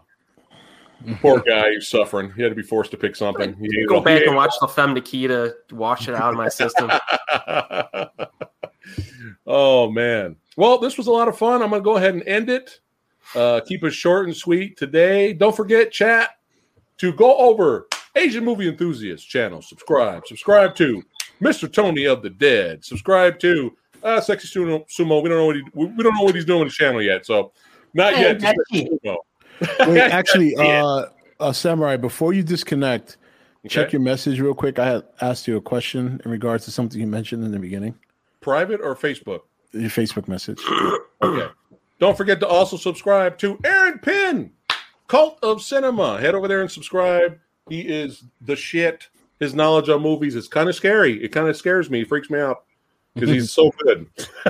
poor 1.21 1.39
guy. 1.39 1.71
He's 1.71 1.87
suffering. 1.87 2.31
He 2.35 2.41
had 2.41 2.49
to 2.49 2.55
be 2.55 2.63
forced 2.63 2.91
to 2.91 2.97
pick 2.97 3.15
something. 3.15 3.55
He 3.55 3.85
Go 3.87 4.01
back 4.01 4.25
and 4.25 4.35
watch 4.35 4.53
the 4.61 4.67
Femme 4.67 4.93
Nikita 4.93 5.55
to 5.69 5.75
wash 5.75 6.07
it 6.07 6.15
out 6.15 6.31
of 6.31 6.37
my 6.37 6.49
system. 6.49 6.89
oh 9.47 9.91
man. 9.91 10.35
Well, 10.55 10.77
this 10.77 10.97
was 10.97 11.07
a 11.07 11.11
lot 11.11 11.27
of 11.27 11.37
fun. 11.37 11.61
I'm 11.61 11.71
gonna 11.71 11.81
go 11.81 11.97
ahead 11.97 12.13
and 12.13 12.23
end 12.27 12.49
it. 12.49 12.79
Uh, 13.35 13.61
keep 13.65 13.83
it 13.83 13.91
short 13.91 14.27
and 14.27 14.35
sweet 14.35 14.77
today. 14.77 15.33
Don't 15.33 15.55
forget, 15.55 15.91
chat, 15.91 16.31
to 16.97 17.11
go 17.13 17.35
over 17.37 17.87
Asian 18.15 18.45
Movie 18.45 18.67
Enthusiast 18.67 19.27
channel. 19.27 19.61
Subscribe. 19.61 20.27
Subscribe 20.27 20.75
to 20.75 21.01
Mr. 21.41 21.71
Tony 21.71 22.05
of 22.05 22.21
the 22.21 22.29
Dead. 22.29 22.85
Subscribe 22.85 23.39
to 23.39 23.75
uh, 24.03 24.21
Sexy 24.21 24.47
Sumo. 24.47 24.85
Sumo. 24.87 25.23
We 25.23 25.29
don't 25.29 25.39
know 25.39 25.45
what 25.47 25.55
he, 25.55 25.63
we 25.73 25.85
we 25.87 26.03
don't 26.03 26.15
know 26.15 26.23
what 26.23 26.35
he's 26.35 26.45
doing 26.45 26.59
with 26.59 26.69
the 26.69 26.75
channel 26.75 27.01
yet. 27.01 27.25
So 27.25 27.51
not 27.93 28.13
Hey, 28.13 28.37
yet. 28.37 28.87
Just 29.59 29.77
Becky. 29.77 29.79
Sexy 29.79 29.83
Sumo. 29.83 29.93
Wait, 29.93 29.99
actually, 30.11 30.53
Yeah. 30.57 30.83
uh, 30.85 31.09
uh, 31.39 31.51
Samurai, 31.53 31.97
before 31.97 32.33
you 32.33 32.43
disconnect, 32.43 33.17
check 33.67 33.91
your 33.93 34.01
message 34.01 34.39
real 34.39 34.53
quick. 34.53 34.79
I 34.79 34.85
had 34.87 35.03
asked 35.21 35.47
you 35.47 35.57
a 35.57 35.61
question 35.61 36.21
in 36.25 36.31
regards 36.31 36.65
to 36.65 36.71
something 36.71 36.99
you 36.99 37.07
mentioned 37.07 37.43
in 37.43 37.51
the 37.51 37.59
beginning. 37.59 37.95
private 38.41 38.81
or 38.81 38.95
Facebook. 38.95 39.41
Your 39.71 39.89
Facebook 39.89 40.27
message. 40.27 40.61
Okay. 41.23 41.47
Don't 41.99 42.17
forget 42.17 42.41
to 42.41 42.47
also 42.47 42.75
subscribe 42.75 43.37
to 43.37 43.57
Aaron 43.63 43.97
Pynn, 43.99 44.51
Cult 45.07 45.39
of 45.41 45.61
Cinema. 45.61 46.19
Head 46.19 46.35
over 46.35 46.49
there 46.49 46.59
and 46.59 46.69
subscribe. 46.69 47.39
He 47.69 47.79
is 47.79 48.25
the 48.41 48.57
shit. 48.57 49.07
His 49.39 49.53
knowledge 49.55 49.87
on 49.87 50.01
movies 50.01 50.35
is 50.35 50.49
kind 50.49 50.67
of 50.67 50.75
scary. 50.75 51.23
It 51.23 51.29
kind 51.29 51.47
of 51.47 51.55
scares 51.55 51.89
me, 51.89 52.03
freaks 52.03 52.29
me 52.29 52.39
out 52.39 52.65
because 53.15 53.29
he's 53.29 53.53
so 53.53 53.71
good. 53.83 54.05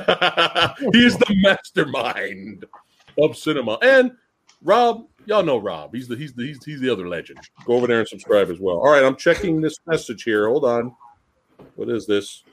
he 0.94 1.06
is 1.06 1.16
the 1.18 1.36
mastermind 1.44 2.66
of 3.20 3.38
cinema. 3.38 3.78
And 3.84 4.14
Rob, 4.64 5.06
y'all 5.26 5.44
know 5.44 5.58
Rob. 5.58 5.94
He's 5.94 6.08
the 6.08 6.16
he's 6.16 6.34
the 6.34 6.48
he's, 6.48 6.64
he's 6.64 6.80
the 6.80 6.90
other 6.90 7.08
legend. 7.08 7.40
Go 7.66 7.74
over 7.74 7.88
there 7.88 8.00
and 8.00 8.08
subscribe 8.08 8.50
as 8.50 8.60
well. 8.60 8.78
All 8.78 8.92
right, 8.92 9.04
I'm 9.04 9.16
checking 9.16 9.62
this 9.62 9.78
message 9.86 10.24
here. 10.24 10.48
Hold 10.48 10.66
on. 10.66 10.96
What 11.76 11.90
is 11.90 12.08
this? 12.08 12.44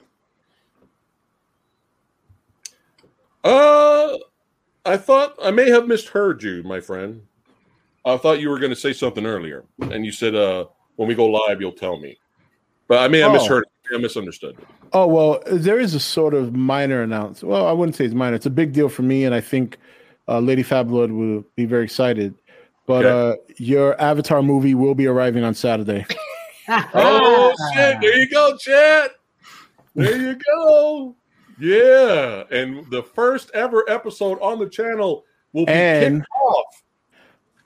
Uh 3.44 4.16
I 4.84 4.96
thought 4.96 5.34
I 5.42 5.50
may 5.50 5.70
have 5.70 5.86
misheard 5.86 6.42
you, 6.42 6.62
my 6.62 6.80
friend. 6.80 7.22
I 8.04 8.16
thought 8.16 8.40
you 8.40 8.48
were 8.48 8.58
going 8.58 8.70
to 8.70 8.76
say 8.76 8.94
something 8.94 9.26
earlier, 9.26 9.64
and 9.78 10.06
you 10.06 10.10
said, 10.10 10.34
"Uh, 10.34 10.64
when 10.96 11.06
we 11.06 11.14
go 11.14 11.26
live, 11.26 11.60
you'll 11.60 11.72
tell 11.72 12.00
me." 12.00 12.18
But 12.88 12.98
I 12.98 13.08
may 13.08 13.18
have 13.18 13.30
Oh. 13.30 13.34
misheard. 13.34 13.66
I 13.94 13.98
misunderstood. 13.98 14.56
Oh 14.94 15.06
well, 15.06 15.42
there 15.46 15.78
is 15.78 15.94
a 15.94 16.00
sort 16.00 16.32
of 16.32 16.54
minor 16.54 17.02
announcement. 17.02 17.52
Well, 17.52 17.66
I 17.66 17.72
wouldn't 17.72 17.94
say 17.96 18.06
it's 18.06 18.14
minor. 18.14 18.36
It's 18.36 18.46
a 18.46 18.50
big 18.50 18.72
deal 18.72 18.88
for 18.88 19.02
me, 19.02 19.24
and 19.24 19.34
I 19.34 19.40
think 19.40 19.76
uh, 20.30 20.40
Lady 20.40 20.62
Fablord 20.62 21.10
will 21.14 21.44
be 21.56 21.64
very 21.66 21.84
excited. 21.84 22.34
But 22.86 23.04
Okay. 23.04 23.38
uh, 23.38 23.54
your 23.58 24.00
Avatar 24.00 24.42
movie 24.42 24.74
will 24.74 24.94
be 24.94 25.06
arriving 25.06 25.44
on 25.44 25.54
Saturday. 25.54 26.06
Oh 26.94 27.52
shit! 27.74 28.00
There 28.00 28.16
you 28.16 28.28
go, 28.30 28.56
chat. 28.56 29.10
There 29.96 30.16
you 30.16 30.36
go. 30.36 31.16
Yeah, 31.58 32.44
and 32.52 32.88
the 32.92 33.02
first 33.02 33.50
ever 33.54 33.84
episode 33.90 34.38
on 34.40 34.60
the 34.60 34.68
channel 34.68 35.24
will 35.52 35.66
be 35.66 35.72
And- 35.72 36.20
kicked 36.20 36.28
off. 36.46 36.82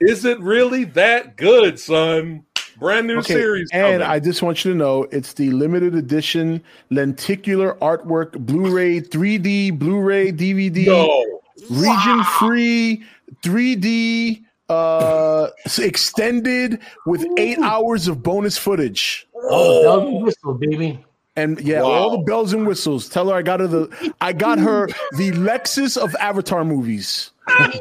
Is 0.01 0.25
it 0.25 0.39
really 0.39 0.85
that 0.85 1.37
good, 1.37 1.79
son? 1.79 2.43
Brand 2.79 3.05
new 3.05 3.19
Okay, 3.19 3.35
series. 3.35 3.69
and 3.71 4.01
coming. 4.01 4.07
I 4.07 4.19
just 4.19 4.41
want 4.41 4.65
you 4.65 4.71
to 4.71 4.77
know 4.77 5.03
it's 5.11 5.33
the 5.33 5.51
limited 5.51 5.93
edition 5.93 6.63
lenticular 6.89 7.75
artwork 7.75 8.31
Blu-ray, 8.39 8.99
3D, 9.01 9.77
Blu-ray, 9.77 10.31
DVD, 10.33 10.87
no. 10.87 11.34
Region 11.69 12.23
free, 12.39 13.03
3D 13.43 14.41
uh, 14.69 15.47
extended 15.77 16.79
with 17.05 17.25
eight 17.37 17.57
hours 17.59 18.07
of 18.07 18.21
bonus 18.23 18.57
footage. 18.57 19.27
Oh, 19.35 19.81
bells 19.83 20.03
and 20.13 20.23
whistles, 20.23 20.59
baby. 20.59 21.05
And 21.37 21.59
yeah, 21.61 21.81
Wow. 21.81 21.91
all 21.91 22.11
the 22.11 22.23
bells 22.23 22.53
and 22.53 22.65
whistles. 22.65 23.09
Tell 23.09 23.29
her 23.29 23.35
I 23.35 23.41
got 23.41 23.59
her 23.59 23.67
the 23.67 24.13
I 24.21 24.31
got 24.33 24.57
her 24.57 24.87
the 25.17 25.31
Lexus 25.31 25.97
of 26.01 26.15
Avatar 26.15 26.63
movies. 26.63 27.31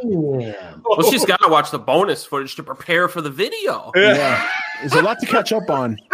Yeah. 0.04 0.74
Well, 0.84 1.10
she's 1.10 1.24
got 1.24 1.40
to 1.42 1.48
watch 1.48 1.70
the 1.70 1.78
bonus 1.78 2.24
footage 2.24 2.56
to 2.56 2.62
prepare 2.62 3.08
for 3.08 3.20
the 3.22 3.30
video. 3.30 3.92
Yeah. 3.94 4.48
There's 4.80 4.92
a 4.94 5.02
lot 5.02 5.18
to 5.20 5.26
catch 5.26 5.52
up 5.52 5.70
on. 5.70 5.98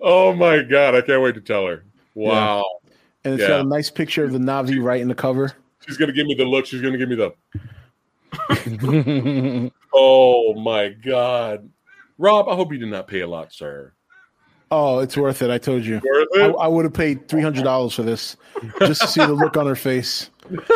Oh 0.00 0.32
my 0.34 0.62
god, 0.62 0.94
I 0.94 1.02
can't 1.02 1.22
wait 1.22 1.34
to 1.34 1.40
tell 1.40 1.66
her. 1.66 1.84
Wow. 2.14 2.64
And 3.24 3.34
it's 3.34 3.42
Yeah. 3.42 3.48
got 3.48 3.60
a 3.60 3.64
nice 3.68 3.90
picture 3.90 4.24
of 4.24 4.32
the 4.32 4.38
Na'vi 4.38 4.82
right 4.82 5.00
in 5.00 5.08
the 5.08 5.14
cover. 5.14 5.52
She's 5.90 5.96
gonna 5.96 6.12
give 6.12 6.28
me 6.28 6.34
the 6.34 6.44
look. 6.44 6.66
She's 6.66 6.80
gonna 6.80 6.98
give 6.98 7.08
me 7.08 7.16
the 7.16 7.32
Oh 9.92 10.54
my 10.54 10.90
god. 10.90 11.68
Rob, 12.16 12.48
I 12.48 12.54
hope 12.54 12.72
you 12.72 12.78
did 12.78 12.90
not 12.90 13.08
pay 13.08 13.22
a 13.22 13.26
lot, 13.26 13.52
sir. 13.52 13.92
Oh, 14.70 15.00
it's 15.00 15.16
worth 15.16 15.42
it. 15.42 15.50
I 15.50 15.58
told 15.58 15.84
you. 15.84 16.00
Worth 16.04 16.28
I. 16.36 16.46
I 16.50 16.68
would 16.68 16.84
have 16.84 16.94
paid 16.94 17.26
three 17.26 17.42
hundred 17.42 17.64
dollars 17.64 17.92
for 17.94 18.04
this 18.04 18.36
just 18.78 19.00
to 19.00 19.08
see 19.08 19.20
the 19.26 19.32
look 19.32 19.56
on 19.56 19.66
her 19.66 19.74
face. 19.74 20.30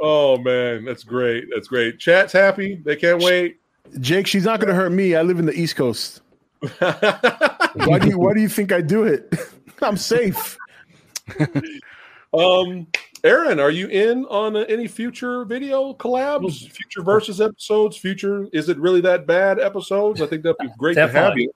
Oh 0.00 0.38
man, 0.38 0.84
that's 0.84 1.02
great. 1.02 1.46
That's 1.52 1.66
great. 1.66 1.98
Chat's 1.98 2.32
happy. 2.32 2.80
They 2.84 2.94
can't 2.94 3.20
wait. 3.20 3.60
Jake, 3.98 4.28
she's 4.28 4.44
not 4.44 4.60
going 4.60 4.68
to 4.68 4.74
hurt 4.74 4.92
me. 4.92 5.16
I 5.16 5.22
live 5.22 5.38
in 5.40 5.46
the 5.46 5.52
East 5.52 5.74
Coast. 5.74 6.20
Why 6.78 7.98
do 7.98 8.08
you 8.08 8.18
Why 8.18 8.34
do 8.34 8.40
you 8.40 8.48
think 8.48 8.70
I 8.70 8.80
do 8.80 9.02
it? 9.04 9.34
I'm 9.82 9.96
safe. 9.96 10.56
um, 12.32 12.86
Aaron, 13.24 13.58
are 13.58 13.70
you 13.70 13.88
in 13.88 14.24
on 14.26 14.56
uh, 14.56 14.60
any 14.68 14.86
future 14.86 15.44
video 15.44 15.92
collabs, 15.94 16.70
future 16.70 17.02
versus 17.02 17.40
episodes, 17.40 17.96
future? 17.96 18.46
Is 18.52 18.68
it 18.68 18.78
really 18.78 19.00
that 19.02 19.26
bad 19.26 19.58
episodes? 19.58 20.22
I 20.22 20.26
think 20.26 20.42
that'd 20.42 20.56
be 20.60 20.68
great 20.78 20.94
to 20.94 21.08
have 21.08 21.36
you. 21.36 21.50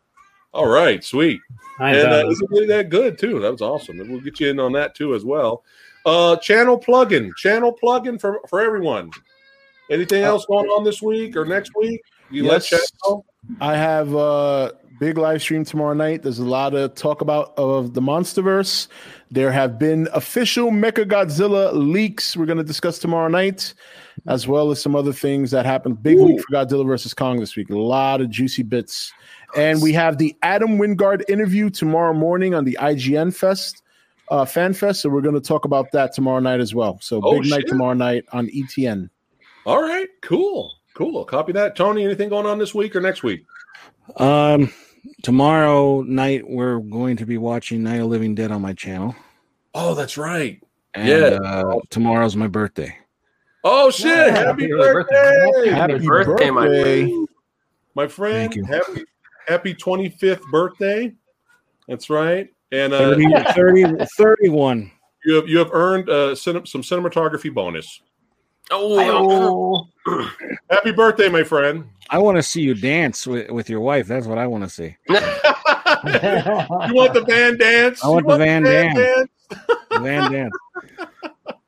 All 0.52 0.68
right, 0.68 1.02
sweet. 1.02 1.40
I 1.78 1.94
and 1.94 2.12
uh, 2.12 2.28
is 2.28 2.40
it 2.42 2.50
really 2.50 2.66
that 2.66 2.90
good 2.90 3.18
too? 3.18 3.40
That 3.40 3.52
was 3.52 3.62
awesome. 3.62 4.00
And 4.00 4.10
we'll 4.10 4.20
get 4.20 4.40
you 4.40 4.50
in 4.50 4.60
on 4.60 4.72
that 4.72 4.94
too 4.94 5.14
as 5.14 5.24
well. 5.24 5.64
Uh, 6.04 6.36
channel 6.36 6.78
plugin, 6.78 7.30
channel 7.36 7.76
plugin 7.82 8.20
for 8.20 8.40
for 8.48 8.60
everyone. 8.60 9.10
Anything 9.90 10.24
else 10.24 10.44
going 10.46 10.68
on 10.68 10.84
this 10.84 11.00
week 11.02 11.36
or 11.36 11.44
next 11.44 11.72
week? 11.76 12.00
You 12.30 12.44
let 12.44 12.54
Yes. 12.54 12.66
chat 12.68 12.80
know. 13.06 13.24
I 13.60 13.76
have 13.76 14.14
a 14.14 14.72
big 15.00 15.18
live 15.18 15.42
stream 15.42 15.64
tomorrow 15.64 15.94
night. 15.94 16.22
There's 16.22 16.38
a 16.38 16.44
lot 16.44 16.74
of 16.74 16.94
talk 16.94 17.20
about 17.20 17.52
of 17.56 17.92
the 17.94 18.00
MonsterVerse. 18.00 18.88
There 19.32 19.50
have 19.50 19.78
been 19.78 20.08
official 20.12 20.70
Mecha 20.70 21.06
Godzilla 21.06 21.72
leaks. 21.72 22.36
We're 22.36 22.44
going 22.44 22.58
to 22.58 22.64
discuss 22.64 22.98
tomorrow 22.98 23.28
night, 23.28 23.72
as 24.26 24.46
well 24.46 24.70
as 24.70 24.82
some 24.82 24.94
other 24.94 25.12
things 25.14 25.50
that 25.52 25.64
happened. 25.64 26.02
Big 26.02 26.18
week 26.18 26.38
for 26.38 26.54
Godzilla 26.54 26.86
versus 26.86 27.14
Kong 27.14 27.40
this 27.40 27.56
week. 27.56 27.70
A 27.70 27.74
lot 27.78 28.20
of 28.20 28.28
juicy 28.28 28.62
bits. 28.62 29.10
And 29.56 29.80
we 29.80 29.94
have 29.94 30.18
the 30.18 30.36
Adam 30.42 30.76
Wingard 30.78 31.22
interview 31.30 31.70
tomorrow 31.70 32.12
morning 32.12 32.54
on 32.54 32.66
the 32.66 32.76
IGN 32.78 33.34
Fest, 33.34 33.82
uh, 34.28 34.44
Fan 34.44 34.74
Fest. 34.74 35.00
So 35.00 35.08
we're 35.08 35.22
going 35.22 35.34
to 35.34 35.40
talk 35.40 35.64
about 35.64 35.90
that 35.92 36.12
tomorrow 36.12 36.40
night 36.40 36.60
as 36.60 36.74
well. 36.74 36.98
So 37.00 37.20
Oh, 37.24 37.40
big 37.40 37.50
night 37.50 37.64
tomorrow 37.66 37.94
night 37.94 38.24
on 38.32 38.48
ETN. 38.48 39.08
All 39.64 39.80
right, 39.80 40.08
cool, 40.20 40.74
cool. 40.92 41.24
Copy 41.24 41.52
that, 41.52 41.74
Tony. 41.74 42.04
Anything 42.04 42.28
going 42.28 42.44
on 42.44 42.58
this 42.58 42.74
week 42.74 42.94
or 42.94 43.00
next 43.00 43.22
week? 43.22 43.44
um, 44.16 44.70
tomorrow 45.22 46.02
night 46.02 46.48
we're 46.48 46.78
going 46.78 47.16
to 47.18 47.26
be 47.26 47.38
watching 47.38 47.82
Night 47.82 48.00
of 48.00 48.06
Living 48.06 48.34
Dead 48.34 48.50
on 48.50 48.62
my 48.62 48.72
channel. 48.72 49.14
Oh, 49.74 49.94
that's 49.94 50.16
right. 50.18 50.62
And, 50.94 51.08
Yeah. 51.08 51.38
uh, 51.42 51.78
tomorrow's 51.90 52.36
my 52.36 52.46
birthday. 52.46 52.96
Oh 53.64 53.90
shit! 53.92 54.06
Yeah, 54.06 54.30
happy 54.30 54.62
happy 54.64 54.72
early 54.72 54.92
birthday, 54.92 55.70
Happy 55.70 55.92
Happy 55.94 56.06
birthday, 56.06 56.50
my 56.50 56.66
birthday. 56.66 57.12
my 57.94 58.08
friend. 58.08 58.52
Thank 58.52 58.56
you. 58.56 58.64
Happy 58.64 59.04
happy 59.46 59.72
twenty 59.74 60.08
fifth 60.08 60.42
birthday. 60.50 61.14
That's 61.86 62.10
right. 62.10 62.48
And 62.72 62.92
uh, 62.92 62.98
30, 63.14 63.24
30 63.54 64.06
31. 64.16 64.90
you 65.24 65.34
have 65.36 65.48
you 65.48 65.58
have 65.58 65.70
earned 65.72 66.08
uh, 66.10 66.34
some 66.34 66.62
cinematography 66.64 67.54
bonus. 67.54 68.00
Oh, 68.70 69.88
Oh, 70.06 70.28
Happy 70.70 70.92
birthday, 70.92 71.28
my 71.28 71.44
friend. 71.44 71.84
I 72.10 72.18
want 72.18 72.36
to 72.36 72.42
see 72.42 72.62
you 72.62 72.74
dance 72.74 73.26
with, 73.26 73.50
with 73.50 73.70
your 73.70 73.80
wife. 73.80 74.06
That's 74.06 74.26
what 74.26 74.38
I 74.38 74.46
want 74.46 74.64
to 74.64 74.70
see. 74.70 74.96
you 75.08 76.94
want 76.94 77.14
the 77.14 77.24
Van 77.26 77.56
Dance? 77.56 78.04
I 78.04 78.08
want 78.08 78.26
You 78.26 78.32
the 78.32 78.38
Van 78.38 78.62
Dance. 78.62 78.98
Dance? 78.98 79.30
Van 80.00 80.32
dance. 80.32 80.54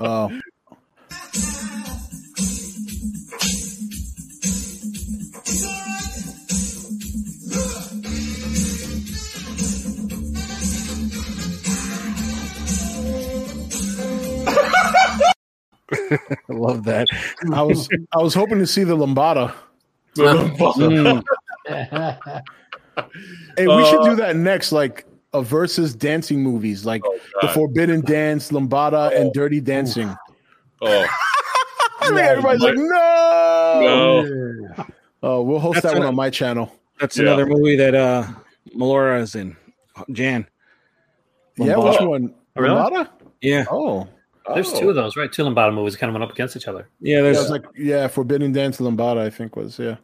Oh, 0.00 0.30
love 16.48 16.84
that. 16.84 17.06
I 17.52 17.62
was 17.62 17.88
I 18.16 18.18
was 18.22 18.34
hoping 18.34 18.58
to 18.58 18.66
see 18.66 18.84
the 18.84 18.96
Lambada. 18.96 19.54
Mm. 20.16 21.22
Hey, 23.56 23.66
we 23.66 23.84
should 23.86 24.00
Uh, 24.00 24.10
do 24.10 24.16
that 24.16 24.36
next, 24.36 24.70
like 24.70 25.04
a 25.32 25.42
versus 25.42 25.94
dancing 25.94 26.42
movies, 26.42 26.86
like 26.86 27.02
Oh, 27.04 27.18
the 27.42 27.48
Forbidden 27.48 28.02
Dance, 28.02 28.50
Lambada, 28.52 29.10
Oh. 29.12 29.16
and 29.20 29.32
Dirty 29.32 29.60
Dancing. 29.60 30.14
Oh, 30.80 31.06
I 32.00 32.10
mean, 32.10 32.18
everybody's 32.18 32.62
like, 32.62 32.76
no. 32.76 34.22
no. 34.22 34.86
Oh, 35.24 35.42
we'll 35.42 35.58
host 35.58 35.74
That's 35.82 35.86
that 35.86 35.92
one 35.94 36.02
an- 36.02 36.08
on 36.08 36.14
my 36.14 36.30
channel. 36.30 36.72
That's 37.00 37.16
Yeah. 37.16 37.24
another 37.24 37.46
movie 37.46 37.76
that 37.76 37.94
uh 37.96 38.26
Melora 38.76 39.20
is 39.20 39.34
in. 39.34 39.56
Jan. 40.12 40.46
Yeah, 41.56 41.76
which 41.78 42.00
one? 42.00 42.34
Oh, 42.56 42.60
really? 42.62 42.76
Lambada? 42.76 43.08
Yeah. 43.40 43.64
Oh, 43.70 44.06
There's 44.52 44.72
Oh. 44.72 44.80
two 44.80 44.88
of 44.90 44.94
those, 44.94 45.16
right? 45.16 45.32
Two 45.32 45.46
and 45.46 45.54
bottom 45.54 45.74
movies 45.74 45.96
kind 45.96 46.10
of 46.10 46.14
went 46.14 46.24
up 46.24 46.32
against 46.32 46.56
each 46.56 46.68
other. 46.68 46.88
Yeah, 47.00 47.16
yeah, 47.16 47.22
there's 47.22 47.36
it 47.38 47.40
was 47.40 47.50
like 47.50 47.64
yeah, 47.76 48.06
Forbidden 48.08 48.52
Dance, 48.52 48.78
Lambada. 48.78 49.18
I 49.20 49.30
think 49.30 49.56
was 49.56 49.78
yeah. 49.78 49.96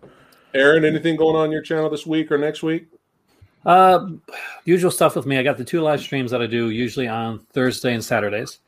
Aaron, 0.55 0.85
anything 0.85 1.17
going 1.17 1.37
on 1.37 1.53
your 1.53 1.63
channel 1.63 1.91
this 1.91 2.07
week 2.07 2.33
or 2.33 2.39
next 2.39 2.63
week? 2.63 2.87
Uh, 3.67 4.07
usual 4.65 4.91
stuff 4.91 5.15
with 5.15 5.27
me. 5.27 5.37
I 5.39 5.43
got 5.43 5.59
the 5.59 5.65
two 5.65 5.81
live 5.83 6.01
streams 6.01 6.31
that 6.31 6.41
I 6.41 6.47
do 6.47 6.71
usually 6.71 7.07
on 7.07 7.41
Thursday 7.53 7.93
and 7.93 8.03
Saturdays. 8.03 8.59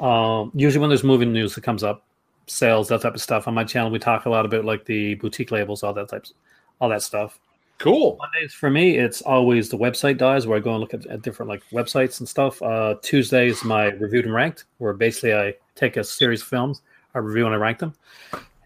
Um, 0.00 0.50
usually 0.54 0.80
when 0.80 0.90
there's 0.90 1.04
movie 1.04 1.24
news 1.24 1.54
that 1.54 1.62
comes 1.62 1.84
up, 1.84 2.04
sales, 2.46 2.88
that 2.88 3.00
type 3.02 3.14
of 3.14 3.22
stuff. 3.22 3.46
On 3.46 3.54
my 3.54 3.64
channel, 3.64 3.90
we 3.90 3.98
talk 4.00 4.26
a 4.26 4.30
lot 4.30 4.44
about 4.44 4.64
like 4.64 4.84
the 4.84 5.14
boutique 5.14 5.52
labels, 5.52 5.82
all 5.84 5.92
that 5.94 6.08
types, 6.08 6.34
all 6.80 6.88
that 6.88 7.02
stuff. 7.02 7.38
Cool. 7.80 8.18
Mondays 8.20 8.52
for 8.52 8.68
me, 8.68 8.98
it's 8.98 9.22
always 9.22 9.70
the 9.70 9.78
website 9.78 10.18
dies 10.18 10.46
where 10.46 10.58
I 10.58 10.60
go 10.60 10.72
and 10.72 10.80
look 10.80 10.92
at, 10.92 11.06
at 11.06 11.22
different 11.22 11.48
like 11.48 11.62
websites 11.72 12.20
and 12.20 12.28
stuff. 12.28 12.60
Uh, 12.60 12.96
Tuesdays, 13.02 13.64
my 13.64 13.86
reviewed 13.86 14.26
and 14.26 14.34
ranked, 14.34 14.64
where 14.78 14.92
basically 14.92 15.34
I 15.34 15.54
take 15.76 15.96
a 15.96 16.04
series 16.04 16.42
of 16.42 16.48
films, 16.48 16.82
I 17.14 17.18
review 17.20 17.46
and 17.46 17.54
I 17.54 17.58
rank 17.58 17.78
them. 17.78 17.94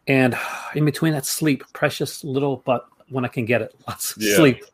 And 0.09 0.36
in 0.74 0.85
between 0.85 1.12
that, 1.12 1.24
sleep, 1.27 1.62
precious 1.73 2.24
little, 2.24 2.62
but 2.66 2.89
when 3.09 3.24
I 3.24 3.28
can 3.28 3.45
get 3.45 3.62
it, 3.62 3.73
lots 3.89 4.16
of 4.16 4.23
Yeah. 4.23 4.35
sleep. 4.36 4.65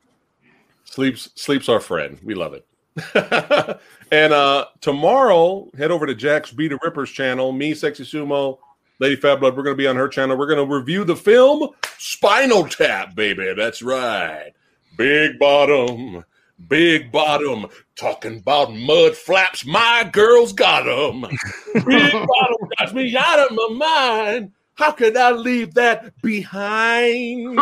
Sleeps 0.84 1.30
sleeps 1.36 1.68
our 1.68 1.78
friend. 1.78 2.18
We 2.24 2.34
love 2.34 2.54
it. 2.54 2.66
and 4.10 4.32
uh 4.32 4.64
tomorrow, 4.80 5.70
head 5.76 5.90
over 5.90 6.06
to 6.06 6.14
Jack's 6.14 6.50
Beat 6.50 6.68
the 6.68 6.78
Rippers 6.82 7.10
channel. 7.10 7.52
Me, 7.52 7.74
Sexy 7.74 8.04
Sumo, 8.04 8.58
Lady 9.00 9.16
Fat 9.16 9.36
Blood. 9.40 9.56
We're 9.56 9.62
gonna 9.64 9.74
be 9.76 9.86
on 9.88 9.96
her 9.96 10.08
channel. 10.08 10.36
We're 10.36 10.46
gonna 10.46 10.64
review 10.64 11.04
the 11.04 11.16
film 11.16 11.70
Spinal 11.98 12.64
Tap, 12.68 13.14
baby. 13.16 13.52
That's 13.56 13.82
right. 13.82 14.52
Big 14.96 15.38
bottom, 15.38 16.24
big 16.68 17.10
bottom. 17.10 17.66
Talking 17.96 18.38
about 18.38 18.72
mud 18.74 19.16
flaps. 19.16 19.64
My 19.66 20.08
girl's 20.12 20.52
got 20.52 20.84
them. 20.84 21.22
Big 21.74 22.12
bottom 22.12 22.68
got 22.78 22.94
me 22.94 23.14
out 23.16 23.38
of 23.50 23.50
my 23.52 23.68
mind. 23.72 24.52
How 24.74 24.90
could 24.92 25.16
I 25.16 25.32
leave 25.32 25.74
that 25.74 26.18
behind? 26.22 27.58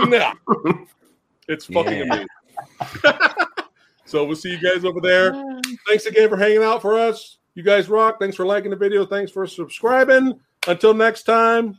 It's 1.49 1.65
fucking 1.67 1.93
Yeah. 1.99 2.03
amazing. 2.05 2.27
so 4.05 4.25
we'll 4.25 4.37
see 4.37 4.51
you 4.57 4.61
guys 4.61 4.85
over 4.85 5.01
there. 5.01 5.33
Thanks 5.89 6.07
again 6.07 6.29
for 6.29 6.37
hanging 6.37 6.63
out 6.63 6.83
for 6.83 6.97
us. 6.99 7.39
You 7.55 7.63
guys 7.65 7.89
rock. 7.89 8.21
Thanks 8.21 8.37
for 8.37 8.47
liking 8.47 8.71
the 8.71 8.77
video. 8.77 9.05
Thanks 9.05 9.33
for 9.33 9.47
subscribing. 9.47 10.39
Until 10.67 10.95
next 10.95 11.23
time, 11.23 11.79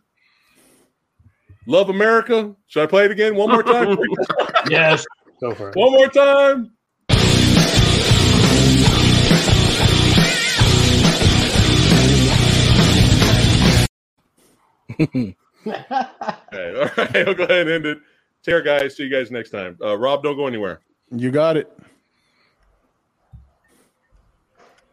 love 1.68 1.90
America. 1.90 2.56
Should 2.68 2.84
I 2.84 2.86
play 2.88 3.06
it 3.06 3.12
again 3.12 3.36
one 3.36 3.50
more 3.50 3.64
time? 3.64 3.98
yes. 4.70 5.06
Go 5.42 5.54
for 5.54 5.70
it. 5.70 5.76
one 5.76 5.92
more 5.92 6.10
time. 6.10 6.72
Okay, 15.68 16.80
all 16.80 16.90
right. 16.98 17.28
I'll 17.28 17.34
go 17.34 17.44
ahead 17.44 17.68
and 17.68 17.70
end 17.70 17.86
it. 17.86 17.98
Take 18.44 18.54
care, 18.54 18.62
guys. 18.62 18.96
See 18.96 19.04
you 19.04 19.10
guys 19.10 19.30
next 19.30 19.50
time. 19.50 19.78
Uh, 19.84 19.98
Rob, 19.98 20.24
don't 20.24 20.38
go 20.38 20.48
anywhere. 20.48 20.80
You 21.12 21.32
got 21.32 21.58
it. 21.58 21.72